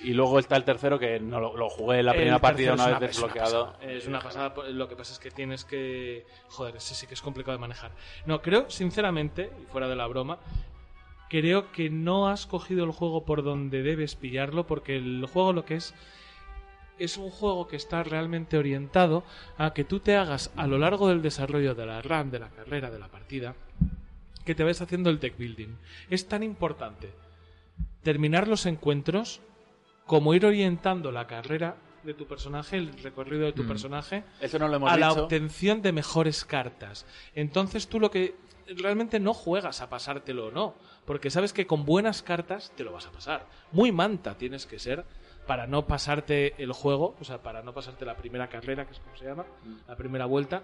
Y 0.03 0.13
luego 0.13 0.39
está 0.39 0.57
el 0.57 0.65
tercero 0.65 0.99
que 0.99 1.19
no 1.19 1.41
lo, 1.41 1.57
lo 1.57 1.69
jugué 1.69 1.99
en 1.99 2.07
la 2.07 2.13
primera 2.13 2.37
El 2.37 2.41
partida 2.41 2.75
una 2.75 2.87
vez 2.87 3.01
desbloqueado. 3.01 3.75
Es 3.81 3.83
una, 3.83 3.89
pasada, 3.89 3.97
es 3.97 4.07
una 4.07 4.21
pasada, 4.21 4.55
pues, 4.55 4.71
lo 4.71 4.89
que 4.89 4.97
pasa 4.97 5.13
es 5.13 5.19
que 5.19 5.31
tienes 5.31 5.65
que... 5.65 6.25
Joder, 6.49 6.77
ese 6.77 6.95
sí 6.95 7.07
que 7.07 7.15
es 7.15 7.23
complicado 7.23 7.57
de 7.57 7.61
manejar. 7.61 7.91
No, 8.25 8.41
creo, 8.41 8.71
sinceramente, 8.71 9.51
y 9.61 9.67
fuera 9.67 9.89
de 9.89 9.97
la 9.97 10.07
broma, 10.07 10.39
creo 11.29 11.73
que 11.73 11.91
no 11.91 12.29
has 12.29 12.47
cogido 12.47 12.85
el 12.85 12.93
juego 12.93 13.25
por 13.25 13.43
donde 13.43 13.83
debes 13.83 14.15
pillarlo, 14.15 14.67
porque 14.67 14.97
el 14.97 15.27
juego 15.27 15.53
lo 15.53 15.65
que 15.65 15.77
es 15.77 15.95
es 16.99 17.17
un 17.17 17.31
juego 17.31 17.69
que 17.69 17.77
está 17.77 18.03
realmente 18.03 18.59
orientado 18.59 19.23
a 19.57 19.73
que 19.73 19.85
tú 19.85 20.01
te 20.01 20.17
hagas 20.17 20.51
a 20.57 20.67
lo 20.67 20.79
largo 20.79 21.09
del 21.09 21.23
desarrollo 21.23 21.75
de 21.75 21.87
la 21.87 22.03
run, 22.03 22.31
de 22.31 22.41
la 22.41 22.49
carrera, 22.49 22.91
de 22.91 22.99
la 22.99 23.09
partida, 23.09 23.55
que 24.45 24.55
te 24.55 24.65
vayas 24.65 24.81
haciendo 24.81 25.11
el 25.11 25.21
deck 25.21 25.37
building. 25.39 25.77
Es 26.11 26.27
tan 26.27 26.43
importante 26.43 27.13
terminar 28.03 28.49
los 28.49 28.67
encuentros 28.67 29.41
como 30.09 30.33
ir 30.35 30.45
orientando 30.47 31.13
la 31.13 31.27
carrera 31.27 31.77
de 32.03 32.15
tu 32.15 32.27
personaje, 32.27 32.77
el 32.79 32.93
recorrido 33.03 33.45
de 33.45 33.53
tu 33.53 33.63
Mm. 33.65 33.69
personaje, 33.69 34.25
Eso 34.41 34.59
no 34.59 34.67
lo 34.67 34.77
hemos 34.77 34.91
a 34.91 34.97
la 34.97 35.13
obtención 35.13 35.83
de 35.83 35.93
mejores 35.93 36.45
cartas. 36.45 37.05
Entonces 37.35 37.89
tú 37.89 38.01
lo 38.01 38.11
que 38.11 38.35
realmente 38.69 39.21
no 39.21 39.35
juegas 39.35 39.81
a 39.83 39.91
pasártelo 39.91 40.47
o 40.47 40.51
no, 40.51 40.75
porque 41.05 41.31
sabes 41.31 41.53
que 41.53 41.67
con 41.67 41.85
buenas 41.85 42.23
cartas 42.23 42.73
te 42.77 42.85
lo 42.85 42.93
vas 42.93 43.07
a 43.07 43.13
pasar. 43.13 43.47
Muy 43.73 43.93
manta 43.93 44.37
tienes 44.39 44.65
que 44.67 44.79
ser 44.79 45.05
para 45.47 45.67
no 45.67 45.87
pasarte 45.87 46.55
el 46.63 46.73
juego, 46.73 47.15
o 47.21 47.25
sea, 47.25 47.43
para 47.43 47.63
no 47.63 47.75
pasarte 47.75 48.05
la 48.07 48.17
primera 48.17 48.49
carrera, 48.49 48.87
que 48.87 48.93
es 48.93 49.01
como 49.01 49.15
se 49.17 49.27
llama, 49.27 49.45
la 49.87 49.97
primera 49.97 50.25
vuelta, 50.25 50.63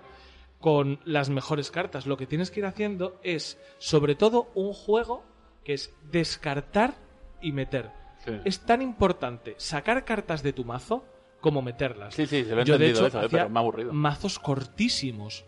con 0.61 1.01
las 1.05 1.29
mejores 1.29 1.71
cartas. 1.71 2.07
Lo 2.07 2.16
que 2.16 2.27
tienes 2.27 2.51
que 2.51 2.61
ir 2.61 2.66
haciendo 2.66 3.19
es, 3.23 3.59
sobre 3.79 4.15
todo, 4.15 4.49
un 4.55 4.73
juego 4.73 5.23
que 5.65 5.75
es 5.75 5.95
descartar 6.11 6.95
y 7.43 7.53
meter. 7.53 7.91
Sí. 8.25 8.33
Es 8.45 8.61
tan 8.61 8.83
importante 8.83 9.55
sacar 9.59 10.05
cartas 10.05 10.43
de 10.43 10.53
tu 10.53 10.65
mazo 10.65 11.05
como 11.41 11.61
meterlas. 11.63 12.15
Sí, 12.15 12.27
sí, 12.27 12.45
se 12.45 12.55
lo 12.55 12.63
he 12.63 12.65
Yo, 12.65 12.79
de 12.79 12.87
entendido 12.87 13.07
hecho, 13.07 13.19
eso, 13.19 13.27
eh, 13.27 13.29
pero 13.31 13.49
me 13.51 13.59
ha 13.59 13.61
aburrido. 13.61 13.93
mazos 13.93 14.39
cortísimos 14.39 15.45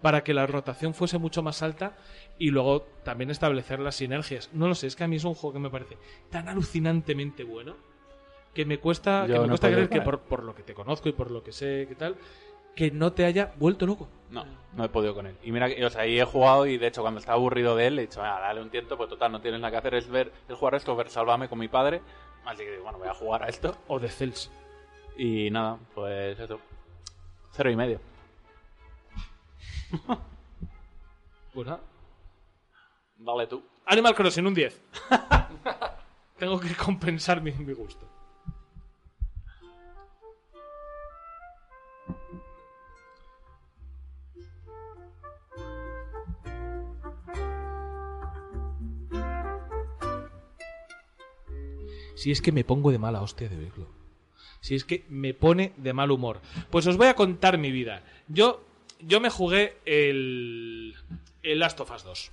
para 0.00 0.22
que 0.24 0.32
la 0.32 0.46
rotación 0.46 0.94
fuese 0.94 1.18
mucho 1.18 1.42
más 1.42 1.62
alta 1.62 1.96
y 2.38 2.50
luego 2.50 2.82
también 3.04 3.30
establecer 3.30 3.80
las 3.80 3.96
sinergias. 3.96 4.48
No 4.52 4.68
lo 4.68 4.74
sé, 4.74 4.86
es 4.86 4.96
que 4.96 5.04
a 5.04 5.08
mí 5.08 5.16
es 5.16 5.24
un 5.24 5.34
juego 5.34 5.54
que 5.54 5.58
me 5.60 5.70
parece 5.70 5.98
tan 6.30 6.48
alucinantemente 6.48 7.44
bueno 7.44 7.76
que 8.54 8.64
me 8.64 8.78
cuesta, 8.78 9.26
Yo 9.26 9.34
que 9.34 9.40
me 9.40 9.46
no 9.46 9.48
cuesta 9.50 9.70
creer 9.70 9.88
que 9.88 10.00
por, 10.00 10.20
por 10.20 10.42
lo 10.42 10.54
que 10.54 10.62
te 10.62 10.74
conozco 10.74 11.08
y 11.08 11.12
por 11.12 11.30
lo 11.30 11.42
que 11.42 11.52
sé 11.52 11.86
que 11.88 11.94
tal, 11.94 12.16
que 12.80 12.90
no 12.90 13.12
te 13.12 13.26
haya 13.26 13.52
vuelto 13.58 13.84
loco. 13.84 14.08
No, 14.30 14.42
no 14.72 14.84
he 14.86 14.88
podido 14.88 15.14
con 15.14 15.26
él. 15.26 15.36
Y 15.42 15.52
mira, 15.52 15.68
que, 15.68 15.84
o 15.84 15.90
sea, 15.90 16.00
ahí 16.00 16.18
he 16.18 16.24
jugado 16.24 16.64
y 16.64 16.78
de 16.78 16.86
hecho 16.86 17.02
cuando 17.02 17.20
estaba 17.20 17.36
aburrido 17.36 17.76
de 17.76 17.88
él 17.88 17.98
he 17.98 18.02
dicho, 18.02 18.22
"Ah, 18.22 18.40
dale 18.40 18.62
un 18.62 18.70
tiento, 18.70 18.96
pues 18.96 19.10
total, 19.10 19.32
no 19.32 19.42
tienes 19.42 19.60
nada 19.60 19.70
que 19.70 19.76
hacer, 19.76 19.94
es 19.96 20.08
ver, 20.08 20.32
es 20.48 20.56
jugar 20.56 20.76
esto, 20.76 20.96
ver 20.96 21.10
Sálvame 21.10 21.46
con 21.50 21.58
mi 21.58 21.68
padre. 21.68 22.00
Así 22.46 22.64
que 22.64 22.78
bueno, 22.78 22.96
voy 22.96 23.08
a 23.08 23.12
jugar 23.12 23.42
a 23.42 23.48
esto. 23.48 23.76
O 23.86 23.98
de 24.00 24.08
Cells. 24.08 24.50
Y 25.18 25.50
nada, 25.50 25.76
pues 25.94 26.40
eso. 26.40 26.58
Cero 27.52 27.70
y 27.70 27.76
medio. 27.76 28.00
Pues 31.52 31.66
nada. 31.66 31.80
Dale 33.18 33.46
tú. 33.46 33.62
Animal 33.84 34.14
Crossing, 34.14 34.46
un 34.46 34.54
10. 34.54 34.80
Tengo 36.38 36.58
que 36.58 36.74
compensar 36.74 37.42
mi, 37.42 37.52
mi 37.52 37.74
gusto. 37.74 38.08
Si 52.20 52.30
es 52.30 52.42
que 52.42 52.52
me 52.52 52.64
pongo 52.64 52.90
de 52.90 52.98
mala 52.98 53.22
hostia 53.22 53.48
de 53.48 53.56
oírlo. 53.56 53.88
Si 54.60 54.74
es 54.74 54.84
que 54.84 55.06
me 55.08 55.32
pone 55.32 55.72
de 55.78 55.94
mal 55.94 56.10
humor. 56.10 56.42
Pues 56.68 56.86
os 56.86 56.98
voy 56.98 57.06
a 57.06 57.14
contar 57.14 57.56
mi 57.56 57.70
vida. 57.70 58.04
Yo, 58.28 58.62
yo 59.00 59.20
me 59.20 59.30
jugué 59.30 59.78
el, 59.86 60.94
el 61.42 61.58
Last 61.58 61.80
of 61.80 61.90
Us 61.90 62.04
2. 62.04 62.30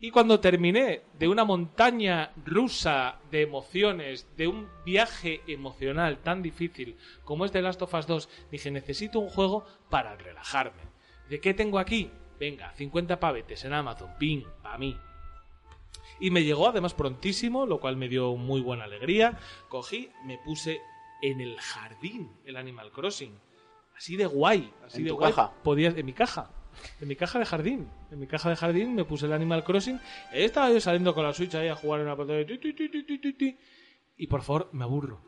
Y 0.00 0.10
cuando 0.10 0.40
terminé 0.40 1.02
de 1.20 1.28
una 1.28 1.44
montaña 1.44 2.32
rusa 2.44 3.20
de 3.30 3.42
emociones, 3.42 4.26
de 4.36 4.48
un 4.48 4.68
viaje 4.84 5.40
emocional 5.46 6.18
tan 6.18 6.42
difícil 6.42 6.96
como 7.22 7.44
es 7.44 7.52
The 7.52 7.62
Last 7.62 7.82
of 7.82 7.94
Us 7.94 8.08
2, 8.08 8.28
dije, 8.50 8.72
necesito 8.72 9.20
un 9.20 9.28
juego 9.28 9.64
para 9.88 10.16
relajarme. 10.16 10.82
¿De 11.30 11.40
qué 11.40 11.54
tengo 11.54 11.78
aquí? 11.78 12.10
Venga, 12.40 12.72
50 12.72 13.20
pavetes 13.20 13.64
en 13.64 13.72
Amazon, 13.72 14.10
ping, 14.18 14.42
para 14.64 14.78
mí. 14.78 14.98
Y 16.20 16.30
me 16.30 16.44
llegó 16.44 16.68
además 16.68 16.94
prontísimo, 16.94 17.66
lo 17.66 17.80
cual 17.80 17.96
me 17.96 18.08
dio 18.08 18.36
muy 18.36 18.60
buena 18.60 18.84
alegría. 18.84 19.38
Cogí, 19.68 20.10
me 20.24 20.38
puse 20.38 20.80
en 21.22 21.40
el 21.40 21.58
jardín 21.60 22.30
el 22.44 22.56
Animal 22.56 22.90
Crossing. 22.90 23.32
Así 23.96 24.16
de 24.16 24.26
guay, 24.26 24.72
así 24.84 24.98
¿En 24.98 25.04
de 25.04 25.10
tu 25.10 25.16
guay. 25.16 25.32
caja? 25.32 25.52
Podías, 25.62 25.96
en 25.96 26.06
mi 26.06 26.12
caja. 26.12 26.50
En 27.00 27.08
mi 27.08 27.16
caja 27.16 27.38
de 27.38 27.46
jardín. 27.46 27.88
En 28.10 28.18
mi 28.20 28.26
caja 28.26 28.50
de 28.50 28.56
jardín 28.56 28.94
me 28.94 29.04
puse 29.04 29.26
el 29.26 29.32
Animal 29.32 29.64
Crossing. 29.64 29.98
Estaba 30.32 30.70
yo 30.70 30.80
saliendo 30.80 31.14
con 31.14 31.24
la 31.24 31.32
Switch 31.32 31.54
ahí 31.54 31.68
a 31.68 31.74
jugar 31.76 32.00
en 32.00 32.06
la 32.06 32.16
pantalla. 32.16 32.46
Y 34.18 34.26
por 34.26 34.42
favor, 34.42 34.68
me 34.72 34.84
aburro. 34.84 35.20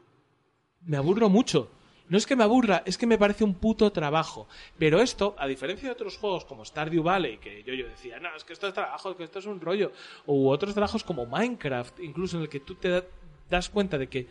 Me 0.82 0.96
aburro 0.96 1.28
mucho. 1.28 1.70
No 2.08 2.16
es 2.18 2.26
que 2.26 2.36
me 2.36 2.44
aburra, 2.44 2.82
es 2.86 2.96
que 2.98 3.06
me 3.06 3.18
parece 3.18 3.44
un 3.44 3.54
puto 3.54 3.92
trabajo. 3.92 4.48
Pero 4.78 5.00
esto, 5.00 5.34
a 5.38 5.46
diferencia 5.46 5.88
de 5.88 5.92
otros 5.92 6.16
juegos 6.16 6.44
como 6.44 6.64
Stardew 6.64 7.02
Valley, 7.02 7.38
que 7.38 7.62
yo, 7.64 7.74
yo 7.74 7.86
decía, 7.86 8.18
no, 8.18 8.34
es 8.36 8.44
que 8.44 8.52
esto 8.54 8.66
es 8.68 8.74
trabajo, 8.74 9.16
que 9.16 9.24
esto 9.24 9.38
es 9.38 9.46
un 9.46 9.60
rollo, 9.60 9.92
o 10.26 10.48
otros 10.50 10.72
trabajos 10.74 11.04
como 11.04 11.26
Minecraft, 11.26 12.00
incluso 12.00 12.36
en 12.36 12.44
el 12.44 12.48
que 12.48 12.60
tú 12.60 12.74
te 12.76 12.88
da- 12.88 13.04
das 13.50 13.68
cuenta 13.68 13.98
de 13.98 14.08
que 14.08 14.26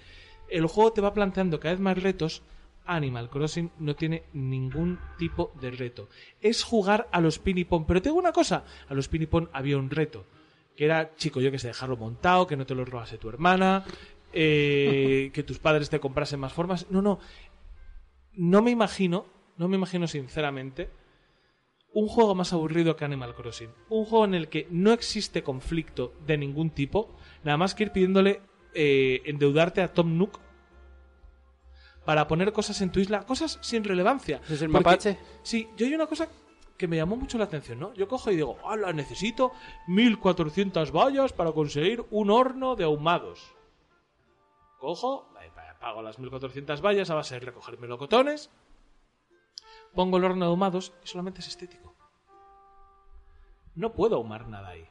el 0.49 0.65
juego 0.67 0.91
te 0.93 1.01
va 1.01 1.13
planteando 1.13 1.59
cada 1.59 1.73
vez 1.73 1.81
más 1.81 2.01
retos, 2.01 2.41
Animal 2.89 3.29
Crossing 3.29 3.69
no 3.79 3.95
tiene 3.97 4.23
ningún 4.33 4.97
tipo 5.17 5.51
de 5.59 5.71
reto. 5.71 6.07
Es 6.41 6.63
jugar 6.63 7.09
a 7.11 7.19
los 7.19 7.37
pinipón. 7.37 7.85
Pero 7.85 8.01
tengo 8.01 8.17
una 8.17 8.31
cosa, 8.31 8.63
a 8.87 8.93
los 8.93 9.09
pinipón 9.09 9.49
había 9.51 9.77
un 9.77 9.89
reto. 9.89 10.25
Que 10.77 10.85
era, 10.85 11.13
chico, 11.15 11.41
yo 11.41 11.51
que 11.51 11.59
sé, 11.59 11.67
dejarlo 11.67 11.97
montado, 11.97 12.47
que 12.47 12.55
no 12.55 12.65
te 12.65 12.75
lo 12.75 12.85
robase 12.85 13.17
tu 13.17 13.27
hermana, 13.27 13.83
eh, 14.31 15.31
que 15.33 15.43
tus 15.43 15.59
padres 15.59 15.89
te 15.89 15.99
comprasen 15.99 16.39
más 16.39 16.53
formas. 16.53 16.85
No, 16.89 17.01
no. 17.01 17.19
No 18.37 18.61
me 18.61 18.71
imagino, 18.71 19.25
no 19.57 19.67
me 19.67 19.75
imagino 19.77 20.07
sinceramente, 20.07 20.89
un 21.93 22.07
juego 22.07 22.35
más 22.35 22.53
aburrido 22.53 22.95
que 22.95 23.05
Animal 23.05 23.33
Crossing. 23.33 23.69
Un 23.89 24.05
juego 24.05 24.25
en 24.25 24.35
el 24.35 24.49
que 24.49 24.67
no 24.69 24.91
existe 24.93 25.43
conflicto 25.43 26.13
de 26.25 26.37
ningún 26.37 26.69
tipo, 26.69 27.15
nada 27.43 27.57
más 27.57 27.73
que 27.73 27.83
ir 27.83 27.91
pidiéndole 27.91 28.41
eh, 28.73 29.21
endeudarte 29.25 29.81
a 29.81 29.91
Tom 29.93 30.17
Nook 30.17 30.39
para 32.05 32.27
poner 32.27 32.53
cosas 32.53 32.79
en 32.81 32.91
tu 32.91 32.99
isla, 32.99 33.25
cosas 33.25 33.57
sin 33.61 33.83
relevancia. 33.83 34.39
¿Es 34.49 34.61
el 34.61 34.69
Porque- 34.69 34.83
mapache? 34.85 35.19
Sí, 35.43 35.67
yo 35.75 35.85
hay 35.87 35.95
una 35.95 36.05
cosa 36.07 36.29
que 36.77 36.87
me 36.87 36.95
llamó 36.97 37.15
mucho 37.17 37.37
la 37.39 37.45
atención, 37.45 37.79
¿no? 37.79 37.93
Yo 37.95 38.07
cojo 38.07 38.29
y 38.31 38.35
digo, 38.35 38.57
¡hala! 38.69 38.93
Necesito 38.93 39.51
1400 39.87 40.91
vallas 40.91 41.33
para 41.33 41.51
conseguir 41.51 42.05
un 42.11 42.29
horno 42.29 42.75
de 42.75 42.83
ahumados. 42.83 43.55
Cojo, 44.79 45.27
pa- 45.79 45.87
pago 45.87 46.01
las 46.01 46.19
1400 46.19 46.81
vallas 46.81 47.09
a 47.09 47.15
base 47.15 47.35
de 47.35 47.39
recoger 47.41 47.77
melocotones, 47.79 48.49
pongo 49.93 50.17
el 50.17 50.25
horno 50.25 50.45
de 50.45 50.49
ahumados 50.51 50.93
y 51.03 51.07
solamente 51.07 51.39
es 51.41 51.47
estético. 51.47 51.95
No 53.75 53.93
puedo 53.93 54.15
ahumar 54.15 54.47
nada 54.47 54.69
ahí. 54.69 54.85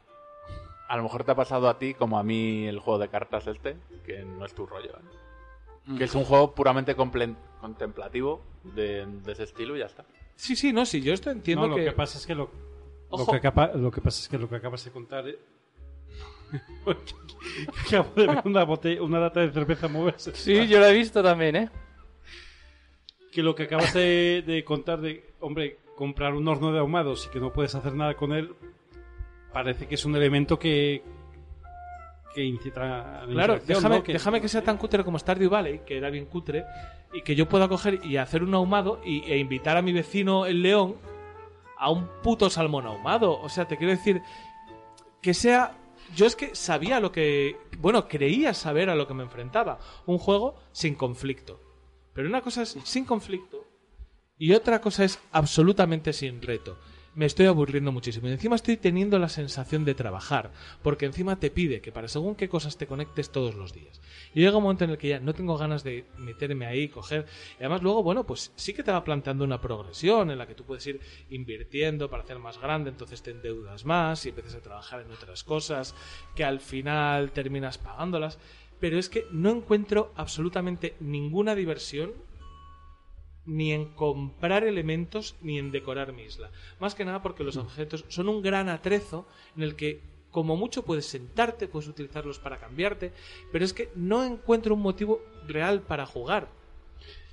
A 0.88 0.96
lo 0.96 1.02
mejor 1.02 1.24
te 1.24 1.32
ha 1.32 1.34
pasado 1.34 1.68
a 1.68 1.78
ti 1.78 1.94
como 1.94 2.18
a 2.18 2.22
mí 2.22 2.66
el 2.66 2.78
juego 2.78 2.98
de 3.00 3.08
cartas 3.08 3.46
este, 3.48 3.76
que 4.04 4.24
no 4.24 4.44
es 4.44 4.54
tu 4.54 4.66
rollo. 4.66 4.90
¿eh? 4.96 5.94
Que 5.98 6.04
es 6.04 6.14
un 6.14 6.24
juego 6.24 6.52
puramente 6.54 6.94
contemplativo 6.94 8.42
de, 8.62 9.04
de 9.06 9.32
ese 9.32 9.42
estilo 9.44 9.76
y 9.76 9.80
ya 9.80 9.86
está. 9.86 10.04
Sí, 10.36 10.54
sí, 10.54 10.72
no, 10.72 10.86
sí, 10.86 11.00
yo 11.00 11.12
esto 11.12 11.30
entiendo 11.30 11.62
No, 11.66 11.68
lo 11.70 11.76
que... 11.76 11.84
que... 11.86 11.92
pasa 11.92 12.18
es 12.18 12.26
que 12.26 12.34
lo, 12.34 12.44
lo 12.44 13.16
Ojo. 13.16 13.32
que, 13.32 13.38
acaba- 13.38 13.72
lo 13.74 13.90
que 13.90 14.00
pasa 14.00 14.20
es 14.20 14.28
que 14.28 14.38
lo 14.38 14.48
que 14.48 14.56
acabas 14.56 14.84
de 14.84 14.90
contar 14.92 15.28
eh, 15.28 15.38
acabo 17.86 18.10
de 18.16 18.26
ver 18.26 18.42
una 18.44 18.64
botella, 18.64 19.02
una 19.02 19.18
lata 19.20 19.40
de 19.40 19.50
cerveza 19.52 19.88
moverse 19.88 20.34
Sí, 20.34 20.66
yo 20.68 20.78
lo 20.78 20.86
he 20.86 20.94
visto 20.94 21.22
también, 21.22 21.56
¿eh? 21.56 21.70
que 23.32 23.42
lo 23.42 23.54
que 23.54 23.64
acabas 23.64 23.92
de, 23.92 24.42
de 24.46 24.64
contar 24.64 25.00
de 25.00 25.34
hombre 25.40 25.78
comprar 25.94 26.34
un 26.34 26.46
horno 26.48 26.72
de 26.72 26.78
ahumados 26.78 27.26
y 27.26 27.30
que 27.30 27.38
no 27.40 27.52
puedes 27.52 27.74
hacer 27.74 27.94
nada 27.94 28.14
con 28.14 28.32
él 28.32 28.54
parece 29.52 29.86
que 29.86 29.94
es 29.94 30.04
un 30.04 30.16
elemento 30.16 30.58
que 30.58 31.02
que 32.34 32.44
incita 32.44 32.82
a 33.22 33.26
la 33.26 33.32
Claro, 33.32 33.58
déjame, 33.66 33.96
¿no? 33.96 34.02
Que- 34.02 34.12
déjame 34.14 34.40
que 34.42 34.48
sea 34.48 34.62
tan 34.62 34.76
cutre 34.76 35.04
como 35.04 35.18
Stardew 35.18 35.48
Valley, 35.50 35.80
que 35.86 35.96
era 35.96 36.10
bien 36.10 36.26
cutre, 36.26 36.64
y 37.14 37.22
que 37.22 37.34
yo 37.34 37.48
pueda 37.48 37.66
coger 37.66 38.00
y 38.04 38.18
hacer 38.18 38.42
un 38.42 38.54
ahumado 38.54 39.00
y, 39.04 39.20
e 39.30 39.38
invitar 39.38 39.76
a 39.78 39.82
mi 39.82 39.92
vecino 39.92 40.44
el 40.44 40.60
león 40.62 40.96
a 41.78 41.90
un 41.90 42.06
puto 42.22 42.50
salmón 42.50 42.86
ahumado. 42.86 43.40
O 43.40 43.48
sea, 43.48 43.66
te 43.66 43.76
quiero 43.78 43.92
decir 43.92 44.20
que 45.22 45.32
sea... 45.32 45.76
Yo 46.14 46.26
es 46.26 46.36
que 46.36 46.54
sabía 46.54 47.00
lo 47.00 47.12
que... 47.12 47.56
Bueno, 47.78 48.08
creía 48.08 48.54
saber 48.54 48.90
a 48.90 48.94
lo 48.94 49.06
que 49.06 49.14
me 49.14 49.22
enfrentaba. 49.22 49.78
Un 50.06 50.18
juego 50.18 50.56
sin 50.72 50.94
conflicto. 50.94 51.60
Pero 52.14 52.28
una 52.28 52.40
cosa 52.40 52.62
es 52.62 52.78
sin 52.84 53.04
conflicto 53.04 53.66
y 54.38 54.52
otra 54.52 54.80
cosa 54.80 55.04
es 55.04 55.18
absolutamente 55.32 56.12
sin 56.12 56.42
reto. 56.42 56.78
Me 57.16 57.24
estoy 57.24 57.46
aburriendo 57.46 57.92
muchísimo. 57.92 58.28
Y 58.28 58.32
encima 58.32 58.56
estoy 58.56 58.76
teniendo 58.76 59.18
la 59.18 59.30
sensación 59.30 59.86
de 59.86 59.94
trabajar. 59.94 60.52
Porque 60.82 61.06
encima 61.06 61.40
te 61.40 61.50
pide 61.50 61.80
que 61.80 61.90
para 61.90 62.08
según 62.08 62.34
qué 62.34 62.46
cosas 62.46 62.76
te 62.76 62.86
conectes 62.86 63.30
todos 63.30 63.54
los 63.54 63.72
días. 63.72 64.02
Y 64.34 64.40
llega 64.40 64.58
un 64.58 64.64
momento 64.64 64.84
en 64.84 64.90
el 64.90 64.98
que 64.98 65.08
ya 65.08 65.18
no 65.18 65.32
tengo 65.32 65.56
ganas 65.56 65.82
de 65.82 66.04
meterme 66.18 66.66
ahí, 66.66 66.88
coger. 66.88 67.24
Y 67.58 67.60
además 67.60 67.82
luego, 67.82 68.02
bueno, 68.02 68.26
pues 68.26 68.52
sí 68.54 68.74
que 68.74 68.82
te 68.82 68.92
va 68.92 69.02
planteando 69.02 69.44
una 69.44 69.62
progresión 69.62 70.30
en 70.30 70.36
la 70.36 70.46
que 70.46 70.54
tú 70.54 70.64
puedes 70.64 70.86
ir 70.86 71.00
invirtiendo 71.30 72.10
para 72.10 72.22
hacer 72.22 72.38
más 72.38 72.60
grande, 72.60 72.90
entonces 72.90 73.22
te 73.22 73.30
endeudas 73.30 73.86
más 73.86 74.26
y 74.26 74.28
empiezas 74.28 74.56
a 74.56 74.60
trabajar 74.60 75.00
en 75.00 75.10
otras 75.10 75.42
cosas 75.42 75.94
que 76.34 76.44
al 76.44 76.60
final 76.60 77.30
terminas 77.30 77.78
pagándolas. 77.78 78.38
Pero 78.78 78.98
es 78.98 79.08
que 79.08 79.24
no 79.30 79.48
encuentro 79.48 80.12
absolutamente 80.16 80.96
ninguna 81.00 81.54
diversión 81.54 82.12
ni 83.46 83.72
en 83.72 83.86
comprar 83.86 84.64
elementos 84.64 85.36
ni 85.40 85.58
en 85.58 85.70
decorar 85.70 86.12
mi 86.12 86.22
isla. 86.22 86.50
Más 86.80 86.94
que 86.94 87.04
nada 87.04 87.22
porque 87.22 87.44
los 87.44 87.56
objetos 87.56 88.04
son 88.08 88.28
un 88.28 88.42
gran 88.42 88.68
atrezo 88.68 89.26
en 89.56 89.62
el 89.62 89.76
que 89.76 90.00
como 90.30 90.56
mucho 90.56 90.84
puedes 90.84 91.06
sentarte, 91.06 91.66
puedes 91.68 91.88
utilizarlos 91.88 92.38
para 92.38 92.58
cambiarte, 92.58 93.12
pero 93.52 93.64
es 93.64 93.72
que 93.72 93.88
no 93.94 94.22
encuentro 94.24 94.74
un 94.74 94.82
motivo 94.82 95.22
real 95.46 95.80
para 95.80 96.04
jugar. 96.04 96.48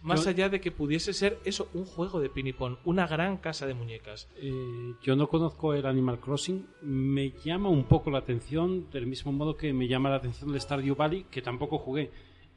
Más 0.02 0.24
Yo- 0.26 0.30
allá 0.32 0.50
de 0.50 0.60
que 0.62 0.72
pudiese 0.72 1.14
ser 1.14 1.40
eso, 1.46 1.70
un 1.74 1.86
juego 1.86 2.20
de 2.20 2.30
pinipón, 2.30 2.78
una 2.84 3.08
gran 3.08 3.38
casa 3.38 3.66
de 3.66 3.74
muñecas. 3.74 4.28
Eh, 4.38 4.52
yo 5.02 5.16
no 5.16 5.28
conozco 5.28 5.74
el 5.74 5.86
Animal 5.86 6.20
Crossing. 6.20 6.66
Me 6.82 7.32
llama 7.44 7.70
un 7.70 7.86
poco 7.86 8.12
la 8.12 8.20
atención, 8.20 8.90
del 8.92 9.06
mismo 9.08 9.32
modo 9.32 9.56
que 9.56 9.72
me 9.74 9.88
llama 9.88 10.10
la 10.10 10.18
atención 10.18 10.54
el 10.54 10.60
Stardew 10.60 10.96
Valley, 10.96 11.26
que 11.32 11.42
tampoco 11.42 11.78
jugué. 11.78 12.12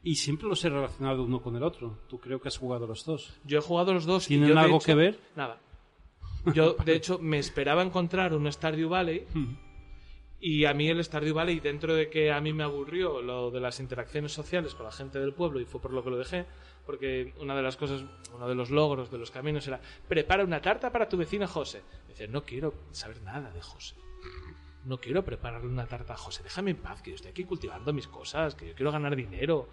Y 0.07 0.15
siempre 0.15 0.47
los 0.47 0.63
he 0.63 0.69
relacionado 0.69 1.23
uno 1.23 1.41
con 1.41 1.55
el 1.57 1.63
otro. 1.63 1.97
Tú 2.07 2.17
creo 2.19 2.39
que 2.39 2.47
has 2.47 2.57
jugado 2.57 2.87
los 2.87 3.03
dos. 3.03 3.33
Yo 3.43 3.59
he 3.59 3.61
jugado 3.61 3.93
los 3.93 4.05
dos. 4.05 4.25
y 4.25 4.27
¿Tienen 4.29 4.49
yo, 4.49 4.55
de 4.55 4.59
algo 4.61 4.77
hecho- 4.77 4.85
que 4.85 4.95
ver? 4.95 5.19
Nada. 5.35 5.59
Yo, 6.53 6.73
de 6.85 6.95
hecho, 6.95 7.19
me 7.19 7.39
esperaba 7.39 7.81
encontrar 7.83 8.33
un 8.33 8.49
Stardew 8.49 8.87
Valley. 8.87 9.25
Y 10.39 10.65
a 10.65 10.73
mí 10.73 10.87
el 10.87 11.03
Stardew 11.03 11.33
Valley, 11.33 11.59
dentro 11.59 11.93
de 11.93 12.09
que 12.09 12.31
a 12.31 12.39
mí 12.39 12.53
me 12.53 12.63
aburrió 12.63 13.21
lo 13.21 13.51
de 13.51 13.59
las 13.59 13.79
interacciones 13.81 14.31
sociales 14.31 14.75
con 14.75 14.85
la 14.85 14.91
gente 14.91 15.19
del 15.19 15.33
pueblo, 15.33 15.59
y 15.59 15.65
fue 15.65 15.81
por 15.81 15.91
lo 15.91 16.03
que 16.03 16.09
lo 16.11 16.17
dejé, 16.17 16.45
porque 16.85 17.33
una 17.41 17.53
de 17.55 17.63
las 17.63 17.75
cosas, 17.75 18.05
uno 18.33 18.47
de 18.47 18.55
los 18.55 18.69
logros 18.69 19.09
de 19.11 19.17
los 19.17 19.29
caminos 19.31 19.67
era, 19.67 19.81
prepara 20.07 20.43
una 20.45 20.61
tarta 20.61 20.89
para 20.91 21.09
tu 21.09 21.17
vecina 21.17 21.47
José. 21.47 21.81
Y 22.05 22.11
dice, 22.11 22.27
no 22.29 22.43
quiero 22.43 22.73
saber 22.91 23.21
nada 23.23 23.51
de 23.51 23.61
José. 23.61 23.95
No 24.85 24.99
quiero 24.99 25.25
prepararle 25.25 25.67
una 25.67 25.85
tarta 25.85 26.13
a 26.13 26.17
José. 26.17 26.43
Déjame 26.43 26.71
en 26.71 26.77
paz, 26.77 27.01
que 27.01 27.09
yo 27.09 27.15
estoy 27.15 27.31
aquí 27.31 27.43
cultivando 27.43 27.91
mis 27.91 28.07
cosas, 28.07 28.55
que 28.55 28.67
yo 28.69 28.73
quiero 28.73 28.91
ganar 28.93 29.13
dinero. 29.15 29.67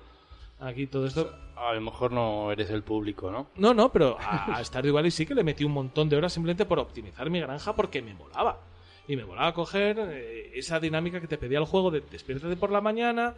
Aquí 0.64 0.86
todo 0.86 1.06
esto. 1.06 1.30
A 1.56 1.74
lo 1.74 1.80
mejor 1.80 2.10
no 2.10 2.50
eres 2.50 2.70
el 2.70 2.82
público, 2.82 3.30
¿no? 3.30 3.48
No, 3.56 3.74
no, 3.74 3.92
pero 3.92 4.16
a, 4.18 4.56
a 4.56 4.64
Stardew 4.64 4.94
Valley 4.94 5.10
sí 5.10 5.26
que 5.26 5.34
le 5.34 5.44
metí 5.44 5.62
un 5.62 5.72
montón 5.72 6.08
de 6.08 6.16
horas 6.16 6.32
simplemente 6.32 6.64
por 6.64 6.78
optimizar 6.78 7.28
mi 7.30 7.40
granja 7.40 7.74
porque 7.74 8.00
me 8.02 8.14
molaba. 8.14 8.60
Y 9.06 9.16
me 9.16 9.24
molaba 9.26 9.52
coger 9.52 9.98
eh, 10.00 10.52
esa 10.54 10.80
dinámica 10.80 11.20
que 11.20 11.26
te 11.26 11.36
pedía 11.36 11.58
el 11.58 11.66
juego 11.66 11.90
de 11.90 12.00
despiértate 12.00 12.56
por 12.56 12.70
la 12.70 12.80
mañana, 12.80 13.34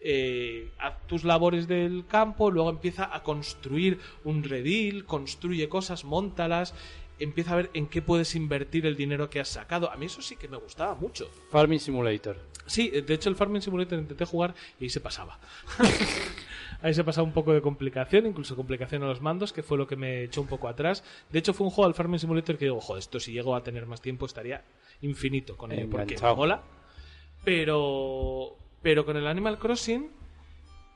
eh, 0.00 0.70
haz 0.78 1.06
tus 1.06 1.24
labores 1.24 1.66
del 1.66 2.04
campo, 2.06 2.50
luego 2.50 2.68
empieza 2.68 3.14
a 3.14 3.22
construir 3.22 3.98
un 4.24 4.44
redil, 4.44 5.06
construye 5.06 5.70
cosas, 5.70 6.04
montalas, 6.04 6.74
empieza 7.18 7.54
a 7.54 7.56
ver 7.56 7.70
en 7.72 7.86
qué 7.86 8.02
puedes 8.02 8.34
invertir 8.34 8.84
el 8.84 8.96
dinero 8.96 9.30
que 9.30 9.40
has 9.40 9.48
sacado. 9.48 9.90
A 9.90 9.96
mí 9.96 10.06
eso 10.06 10.20
sí 10.20 10.36
que 10.36 10.48
me 10.48 10.58
gustaba 10.58 10.94
mucho. 10.94 11.30
Farming 11.50 11.80
Simulator. 11.80 12.38
Sí, 12.66 12.90
de 12.90 13.14
hecho 13.14 13.30
el 13.30 13.36
Farming 13.36 13.62
Simulator 13.62 13.98
intenté 13.98 14.26
jugar 14.26 14.54
y 14.78 14.84
ahí 14.84 14.90
se 14.90 15.00
pasaba. 15.00 15.38
ahí 16.82 16.94
se 16.94 17.04
pasaba 17.04 17.26
un 17.26 17.32
poco 17.32 17.52
de 17.52 17.60
complicación, 17.62 18.26
incluso 18.26 18.56
complicación 18.56 19.02
a 19.02 19.06
los 19.06 19.20
mandos, 19.20 19.52
que 19.52 19.62
fue 19.62 19.78
lo 19.78 19.86
que 19.86 19.96
me 19.96 20.24
echó 20.24 20.40
un 20.40 20.46
poco 20.48 20.68
atrás. 20.68 21.04
De 21.30 21.38
hecho 21.38 21.52
fue 21.54 21.66
un 21.66 21.70
juego 21.70 21.86
al 21.88 21.94
Farming 21.94 22.18
Simulator 22.20 22.56
que 22.58 22.66
digo, 22.66 22.80
joder, 22.80 23.00
esto 23.00 23.20
si 23.20 23.32
llego 23.32 23.54
a 23.56 23.62
tener 23.62 23.86
más 23.86 24.00
tiempo 24.00 24.26
estaría 24.26 24.64
infinito 25.02 25.56
con 25.56 25.72
él, 25.72 25.88
porque 25.90 26.14
me 26.30 26.36
mola. 26.36 26.62
Pero, 27.44 28.56
pero 28.82 29.04
con 29.04 29.16
el 29.16 29.26
Animal 29.26 29.58
Crossing 29.58 30.10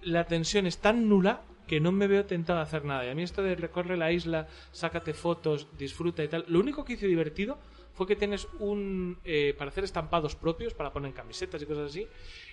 la 0.03 0.25
tensión 0.27 0.67
es 0.67 0.79
tan 0.79 1.09
nula 1.09 1.43
que 1.67 1.79
no 1.79 1.93
me 1.93 2.09
veo 2.09 2.25
tentado 2.27 2.59
a 2.59 2.63
hacer 2.63 2.85
nada. 2.85 3.07
Y 3.07 3.09
a 3.11 3.15
mí 3.15 3.23
esto 3.23 3.43
de 3.43 3.55
recorre 3.55 3.97
la 3.97 4.11
isla, 4.11 4.49
sácate 4.73 5.15
fotos, 5.15 5.69
disfruta 5.79 6.25
y 6.25 6.29
tal. 6.29 6.45
Lo 6.49 6.59
único 6.59 6.85
que 6.85 6.95
hice 6.95 7.07
divertido 7.07 7.59
fue 7.93 8.07
que 8.09 8.17
tienes 8.17 8.49
un... 8.59 9.19
eh, 9.25 9.55
para 9.57 9.71
hacer 9.71 9.85
estampados 9.85 10.35
propios, 10.35 10.75
para 10.75 10.93
poner 10.93 11.11
en 11.11 11.15
camisetas 11.15 11.63
y 11.63 11.67
cosas 11.67 11.91
así. 11.91 12.09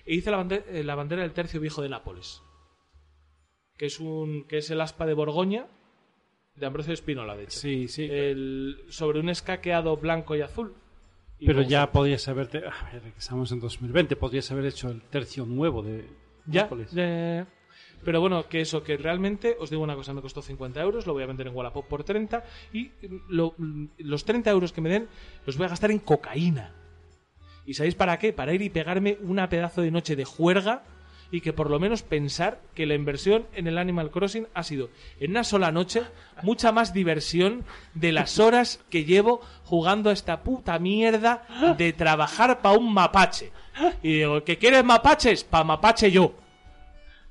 E 0.06 0.14
hice 0.14 0.30
la, 0.30 0.38
bande- 0.38 0.64
eh, 0.70 0.84
la 0.84 0.94
bandera 0.94 1.24
del 1.24 1.32
tercio 1.32 1.60
viejo 1.60 1.82
de 1.82 1.90
Nápoles. 1.90 2.44
Que 3.78 3.86
es, 3.86 4.00
un, 4.00 4.44
que 4.46 4.58
es 4.58 4.70
el 4.72 4.82
aspa 4.82 5.06
de 5.06 5.14
Borgoña, 5.14 5.68
de 6.56 6.66
Ambrosio 6.66 6.94
Espinola, 6.94 7.36
de 7.36 7.44
hecho. 7.44 7.60
Sí, 7.60 7.88
sí. 7.88 8.08
El, 8.10 8.78
sobre 8.90 9.20
un 9.20 9.30
escaqueado 9.30 9.96
blanco 9.98 10.36
y 10.36 10.42
azul. 10.42 10.74
Y 11.40 11.46
Pero 11.46 11.62
ya 11.62 11.92
podrías 11.92 12.28
haberte. 12.28 12.64
A 12.66 12.90
ver, 12.92 13.02
que 13.04 13.20
estamos 13.20 13.52
en 13.52 13.60
2020, 13.60 14.16
podrías 14.16 14.52
haber 14.52 14.66
hecho 14.66 14.90
el 14.90 15.02
tercio 15.04 15.46
nuevo 15.46 15.84
de. 15.84 16.08
Ya. 16.48 16.68
Pero 18.04 18.22
bueno, 18.22 18.48
que 18.48 18.62
eso, 18.62 18.84
que 18.84 18.96
realmente, 18.98 19.56
os 19.60 19.70
digo 19.70 19.84
una 19.84 19.96
cosa, 19.96 20.14
me 20.14 20.22
costó 20.22 20.42
50 20.42 20.82
euros, 20.82 21.06
lo 21.08 21.14
voy 21.14 21.24
a 21.24 21.28
vender 21.28 21.48
en 21.48 21.56
Wallapop 21.56 21.86
por 21.88 22.04
30 22.04 22.44
y 22.72 22.92
lo- 23.28 23.56
los 23.98 24.24
30 24.24 24.50
euros 24.52 24.72
que 24.72 24.82
me 24.82 24.90
den 24.90 25.08
los 25.46 25.58
voy 25.58 25.66
a 25.66 25.70
gastar 25.70 25.92
en 25.92 26.00
cocaína. 26.00 26.74
¿Y 27.66 27.74
sabéis 27.74 27.96
para 27.96 28.18
qué? 28.18 28.34
Para 28.34 28.54
ir 28.54 28.62
y 28.62 28.70
pegarme 28.70 29.18
una 29.22 29.50
pedazo 29.50 29.82
de 29.82 29.92
noche 29.92 30.16
de 30.16 30.26
juerga 30.26 30.84
y 31.32 31.42
que 31.42 31.54
por 31.54 31.70
lo 31.70 31.80
menos 31.80 32.04
pensar 32.04 32.62
que 32.74 32.86
la 32.86 32.96
inversión 32.96 33.46
en 33.54 33.68
el 33.68 33.78
Animal 33.78 34.12
Crossing 34.12 34.48
ha 34.54 34.64
sido 34.64 34.90
en 35.20 35.32
una 35.32 35.44
sola 35.44 35.72
noche 35.72 36.04
mucha 36.42 36.72
más 36.72 36.94
diversión 36.94 37.66
de 37.94 38.12
las 38.12 38.40
horas 38.40 38.80
que 38.90 39.04
llevo 39.06 39.42
jugando 39.64 40.10
a 40.10 40.14
esta 40.14 40.44
puta 40.44 40.80
mierda 40.80 41.46
de 41.78 41.94
trabajar 41.94 42.62
para 42.62 42.78
un 42.78 42.94
mapache. 42.94 43.52
Y 44.02 44.14
digo, 44.14 44.44
¿que 44.44 44.58
quieres 44.58 44.84
mapaches? 44.84 45.44
Pa' 45.44 45.64
mapache 45.64 46.12
yo. 46.12 46.34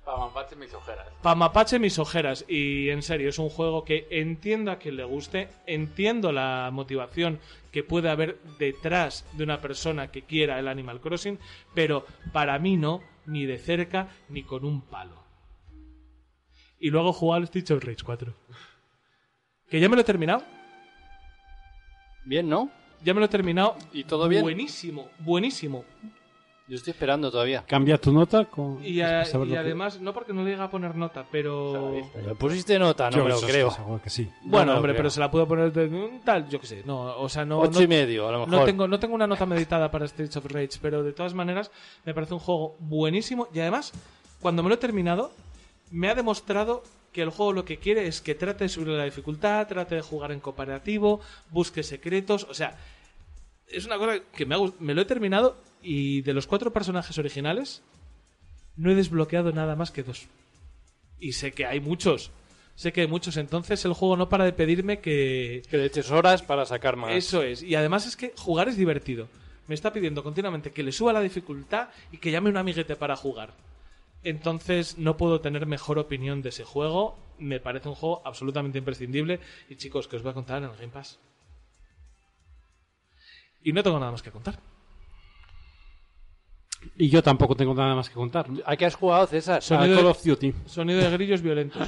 Para 0.07 0.19
mapache 0.19 0.55
mis 0.55 0.73
ojeras. 0.73 1.09
Pa' 1.20 1.35
mapache 1.35 1.78
mis 1.81 1.99
ojeras. 1.99 2.45
Y 2.47 2.91
en 2.91 3.03
serio, 3.03 3.28
es 3.28 3.41
un 3.41 3.49
juego 3.49 3.85
que 3.85 4.07
entiendo 4.09 4.70
a 4.70 4.78
quien 4.78 4.95
le 4.95 5.03
guste, 5.03 5.49
entiendo 5.66 6.31
la 6.31 6.70
motivación 6.73 7.41
que 7.73 7.83
puede 7.83 8.09
haber 8.09 8.39
detrás 8.57 9.27
de 9.33 9.43
una 9.43 9.61
persona 9.61 10.12
que 10.12 10.23
quiera 10.23 10.61
el 10.61 10.69
Animal 10.69 11.01
Crossing, 11.01 11.41
pero 11.74 12.07
para 12.33 12.57
mí 12.61 12.77
no, 12.77 13.03
ni 13.27 13.47
de 13.47 13.59
cerca, 13.59 14.07
ni 14.28 14.45
con 14.45 14.65
un 14.65 14.83
palo. 14.83 15.24
Y 16.78 16.91
luego 16.91 17.12
jugar 17.12 17.41
al 17.41 17.49
Streets 17.49 17.73
of 17.73 17.83
Rage 17.83 18.05
4. 18.05 18.33
Que 19.69 19.81
ya 19.81 19.89
me 19.89 19.97
lo 19.97 20.03
he 20.03 20.05
terminado. 20.05 20.45
Bien, 22.24 22.49
¿no? 22.49 22.70
Ya 23.03 23.12
me 23.12 23.19
lo 23.19 23.27
he 23.27 23.28
terminado. 23.28 23.77
¿Y 23.93 24.05
todo 24.05 24.28
bien? 24.28 24.43
Buenísimo, 24.43 25.11
buenísimo. 25.19 25.85
Yo 26.68 26.74
estoy 26.76 26.90
esperando 26.90 27.30
todavía. 27.30 27.64
Cambia 27.64 27.97
tu 27.97 28.10
nota 28.12 28.44
con. 28.47 28.84
Y, 28.84 29.01
a- 29.01 29.22
y 29.22 29.48
que- 29.48 29.56
además, 29.59 30.01
no 30.01 30.12
porque 30.12 30.32
no 30.32 30.43
le 30.43 30.51
llegue 30.51 30.62
a 30.62 30.68
poner 30.70 30.97
nota, 30.97 31.24
pero... 31.30 31.93
¿Le 32.26 32.34
pusiste 32.34 32.76
nota? 32.76 33.09
No 33.10 33.18
Yo 33.18 33.22
me 33.24 33.30
lo 33.30 33.40
creo. 33.40 33.70
seguro 33.70 34.02
que 34.02 34.10
sí. 34.10 34.28
Bueno, 34.43 34.72
No 34.72 34.78
hombre, 34.78 34.90
creo. 34.93 34.98
pero 35.02 35.10
se 35.10 35.20
la 35.20 35.30
puedo 35.30 35.47
poner 35.47 35.72
de 35.72 35.86
un 35.86 36.22
tal, 36.24 36.48
yo 36.48 36.60
qué 36.60 36.66
sé. 36.66 36.82
No, 36.84 37.18
o 37.18 37.28
sea, 37.28 37.44
no, 37.44 37.60
Ocho 37.60 37.78
no, 37.78 37.82
y 37.82 37.86
medio, 37.86 38.26
a 38.28 38.32
lo 38.32 38.38
mejor. 38.40 38.52
no 38.55 38.64
tengo, 38.64 38.88
no 38.88 38.98
tengo 38.98 39.14
una 39.14 39.28
nota 39.28 39.47
meditada 39.47 39.90
para 39.93 40.09
Streets 40.09 40.36
of 40.38 40.47
Rage, 40.47 40.78
pero 40.82 41.05
de 41.05 41.12
todas 41.12 41.34
maneras 41.34 41.70
me 42.05 42.12
parece 42.14 42.34
un 42.34 42.40
juego 42.40 42.74
buenísimo 42.80 43.47
y 43.55 43.60
además, 43.60 43.93
cuando 44.40 44.64
me 44.64 44.68
lo 44.68 44.74
he 44.74 44.78
terminado, 44.78 45.30
me 45.93 46.09
ha 46.09 46.16
demostrado 46.16 46.82
que 47.12 47.22
el 47.22 47.30
juego 47.30 47.52
lo 47.52 47.64
que 47.64 47.78
quiere 47.78 48.09
es 48.09 48.20
que 48.20 48.34
trate 48.34 48.64
de 48.64 48.68
subir 48.68 48.88
la 48.88 49.05
dificultad, 49.05 49.68
trate 49.68 49.94
de 49.94 50.02
jugar 50.02 50.32
en 50.32 50.40
cooperativo, 50.40 51.20
busque 51.51 51.84
secretos, 51.84 52.44
o 52.51 52.55
sea, 52.55 52.76
es 53.68 53.86
una 53.86 53.98
cosa 53.98 54.18
que 54.36 54.47
me, 54.47 54.55
ha 54.55 54.59
me 54.80 54.94
lo 54.94 55.02
he 55.02 55.05
terminado 55.06 55.56
y 55.87 56.23
de 56.23 56.35
los 56.35 56.49
cuatro 56.49 56.73
personajes 56.73 57.17
originales 57.17 57.81
no 58.75 58.91
he 58.91 58.97
desbloqueado 58.97 59.53
nada 59.53 59.77
más 59.77 59.93
que 59.93 60.03
dos. 60.03 60.27
Y 61.21 61.33
sé 61.33 61.53
que 61.53 61.65
hay 61.65 61.79
muchos. 61.79 62.33
Sé 62.75 62.93
que 62.93 63.03
hay 63.03 63.07
muchos, 63.07 63.37
entonces 63.37 63.85
el 63.85 63.93
juego 63.93 64.17
no 64.17 64.29
para 64.29 64.45
de 64.45 64.53
pedirme 64.53 64.99
que, 64.99 65.63
Que 65.71 65.79
le 65.79 65.87
eches 65.87 66.11
horas 66.11 66.43
para 66.43 66.67
sacar 66.67 66.97
más. 66.97 67.13
eso 67.13 67.41
es. 67.43 67.63
Y 67.63 67.77
además 67.77 68.05
es 68.05 68.17
que 68.17 68.35
jugar 68.37 68.69
es 68.69 68.77
divertido. 68.77 69.29
Me 69.69 69.77
está 69.77 69.93
pidiendo 69.93 70.25
continuamente 70.25 70.73
que 70.73 70.83
le 70.83 70.91
suba 70.91 71.13
la 71.13 71.21
dificultad 71.21 71.89
y 72.11 72.19
que 72.19 72.33
llame 72.33 72.51
un 72.51 72.57
amiguete 72.57 72.97
para 72.97 73.15
jugar. 73.15 73.55
Entonces 74.25 74.99
no 74.99 75.17
puedo 75.17 75.41
tener 75.41 75.67
mejor 75.67 76.01
opinión 76.01 76.43
de 76.43 76.49
ese 76.49 76.65
juego. 76.65 77.17
Me 77.39 77.61
parece 77.61 77.89
un 77.89 77.95
juego 77.95 78.23
absolutamente 78.25 78.79
imprescindible. 78.79 79.39
Y 79.71 79.77
chicos, 79.77 80.09
que 80.09 80.17
os 80.17 80.23
voy 80.23 80.33
a 80.33 80.35
contar 80.35 80.59
en 80.59 80.69
el 80.69 80.77
Game 80.77 80.93
Pass. 80.93 81.21
Y 83.63 83.73
no 83.73 83.85
tengo 83.85 84.01
nada 84.01 84.11
más 84.11 84.23
que 84.23 84.33
contar. 84.33 84.59
Y 86.98 87.10
yo 87.10 87.23
tampoco 87.23 87.55
tengo 87.55 87.74
nada 87.74 87.94
más 87.94 88.09
que 88.09 88.14
contar. 88.14 88.47
¿A 88.64 88.77
qué 88.77 88.86
has 88.86 88.94
jugado, 88.94 89.27
César? 89.27 89.59
A 89.59 89.60
Sonido 89.60 89.97
Call 89.97 90.05
de- 90.05 90.10
of 90.10 90.24
Duty. 90.24 90.55
Sonido 90.64 91.01
de 91.01 91.10
grillos 91.10 91.43
violentos. 91.43 91.86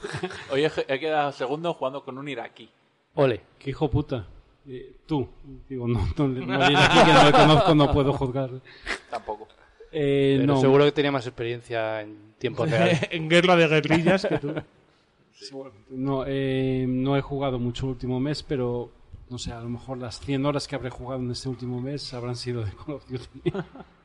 Hoy 0.52 0.64
he, 0.64 0.98
quedado 0.98 1.32
segundo 1.32 1.72
jugando 1.72 2.04
con 2.04 2.18
un 2.18 2.28
iraquí. 2.28 2.68
Ole. 3.14 3.40
Qué 3.58 3.70
hijo 3.70 3.90
puta. 3.90 4.26
Eh, 4.66 4.96
tú. 5.06 5.26
Digo, 5.68 5.88
no, 5.88 6.00
no, 6.16 6.28
no, 6.28 6.46
no 6.46 6.68
diré 6.68 6.76
aquí 6.78 6.98
que 7.06 7.12
no 7.12 7.24
le 7.24 7.32
conozco, 7.32 7.74
no 7.74 7.92
puedo 7.92 8.12
juzgar. 8.12 8.50
Tampoco. 9.08 9.48
Eh, 9.92 10.36
Pero 10.40 10.54
no. 10.54 10.60
seguro 10.60 10.84
que 10.84 10.92
tenía 10.92 11.10
más 11.10 11.26
experiencia 11.26 12.02
en 12.02 12.34
tiempo 12.38 12.66
real. 12.66 12.90
en 13.10 13.28
guerra 13.28 13.56
de 13.56 13.66
guerrillas 13.66 14.26
que 14.26 14.38
tú. 14.38 14.54
No, 15.88 16.24
eh, 16.26 16.84
no 16.86 17.16
he 17.16 17.22
jugado 17.22 17.58
mucho 17.58 17.86
el 17.86 17.92
último 17.92 18.20
mes, 18.20 18.42
pero 18.42 18.92
no 19.30 19.38
sé, 19.38 19.52
a 19.52 19.60
lo 19.60 19.70
mejor 19.70 19.96
las 19.96 20.20
100 20.20 20.44
horas 20.44 20.68
que 20.68 20.76
habré 20.76 20.90
jugado 20.90 21.22
en 21.22 21.30
este 21.30 21.48
último 21.48 21.80
mes 21.80 22.12
habrán 22.12 22.36
sido 22.36 22.62
de 22.62 22.72
Call 22.72 22.96
of 22.96 23.08
Duty. 23.08 23.52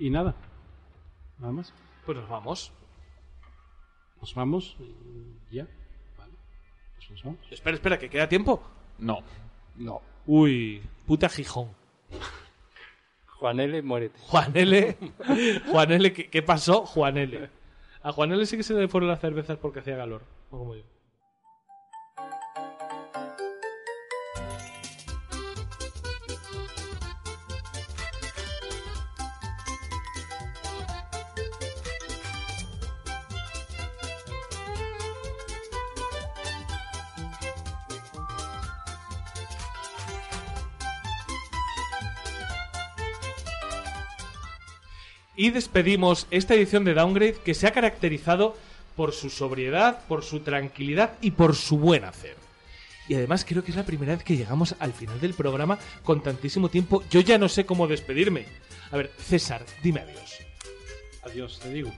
y 0.00 0.10
nada, 0.10 0.34
nada 1.38 1.52
más. 1.52 1.72
Pues 2.06 2.18
nos 2.18 2.28
vamos. 2.28 2.72
Nos 4.20 4.34
vamos 4.34 4.76
y 4.80 5.54
ya. 5.54 5.66
Vale, 6.18 6.32
pues 6.96 7.10
nos 7.10 7.22
vamos. 7.22 7.40
Espera, 7.50 7.76
espera, 7.76 7.98
que 7.98 8.10
queda 8.10 8.28
tiempo. 8.28 8.62
No. 8.98 9.18
No. 9.76 10.00
Uy, 10.26 10.82
puta 11.06 11.28
Gijón. 11.28 11.68
Juan 13.38 13.60
L. 13.60 13.82
muérete. 13.82 14.18
Juan 14.20 14.52
L. 14.54 14.96
Juan 15.70 15.92
L. 15.92 16.12
¿qué, 16.12 16.28
qué 16.28 16.42
pasó? 16.42 16.84
Juan 16.86 17.16
L. 17.16 17.48
A 18.02 18.12
Juan 18.12 18.32
L. 18.32 18.44
sí 18.46 18.56
que 18.56 18.62
se 18.62 18.74
le 18.74 18.88
fueron 18.88 19.08
las 19.08 19.20
cervezas 19.20 19.58
porque 19.58 19.80
hacía 19.80 19.96
calor. 19.96 20.22
No 20.50 20.58
como 20.58 20.74
yo. 20.76 20.82
Y 45.40 45.52
despedimos 45.52 46.26
esta 46.30 46.52
edición 46.52 46.84
de 46.84 46.92
Downgrade 46.92 47.38
que 47.42 47.54
se 47.54 47.66
ha 47.66 47.72
caracterizado 47.72 48.58
por 48.94 49.12
su 49.12 49.30
sobriedad, 49.30 50.04
por 50.06 50.22
su 50.22 50.40
tranquilidad 50.40 51.14
y 51.22 51.30
por 51.30 51.56
su 51.56 51.78
buen 51.78 52.04
hacer. 52.04 52.36
Y 53.08 53.14
además 53.14 53.46
creo 53.48 53.64
que 53.64 53.70
es 53.70 53.76
la 53.78 53.86
primera 53.86 54.14
vez 54.14 54.22
que 54.22 54.36
llegamos 54.36 54.74
al 54.80 54.92
final 54.92 55.18
del 55.18 55.32
programa 55.32 55.78
con 56.02 56.22
tantísimo 56.22 56.68
tiempo. 56.68 57.02
Yo 57.08 57.20
ya 57.20 57.38
no 57.38 57.48
sé 57.48 57.64
cómo 57.64 57.86
despedirme. 57.86 58.44
A 58.92 58.98
ver, 58.98 59.12
César, 59.16 59.64
dime 59.82 60.00
adiós. 60.00 60.40
Adiós, 61.22 61.58
te 61.58 61.70
digo. 61.70 61.90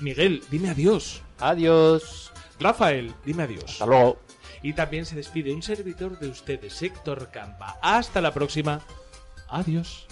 Miguel, 0.00 0.42
dime 0.50 0.68
adiós. 0.68 1.22
Adiós. 1.38 2.30
Rafael, 2.60 3.14
dime 3.24 3.44
adiós. 3.44 3.64
Hasta 3.70 3.86
luego. 3.86 4.20
Y 4.62 4.74
también 4.74 5.06
se 5.06 5.16
despide 5.16 5.54
un 5.54 5.62
servidor 5.62 6.18
de 6.18 6.28
ustedes, 6.28 6.82
Héctor 6.82 7.30
Campa. 7.30 7.78
Hasta 7.80 8.20
la 8.20 8.34
próxima. 8.34 8.82
Adiós. 9.48 10.06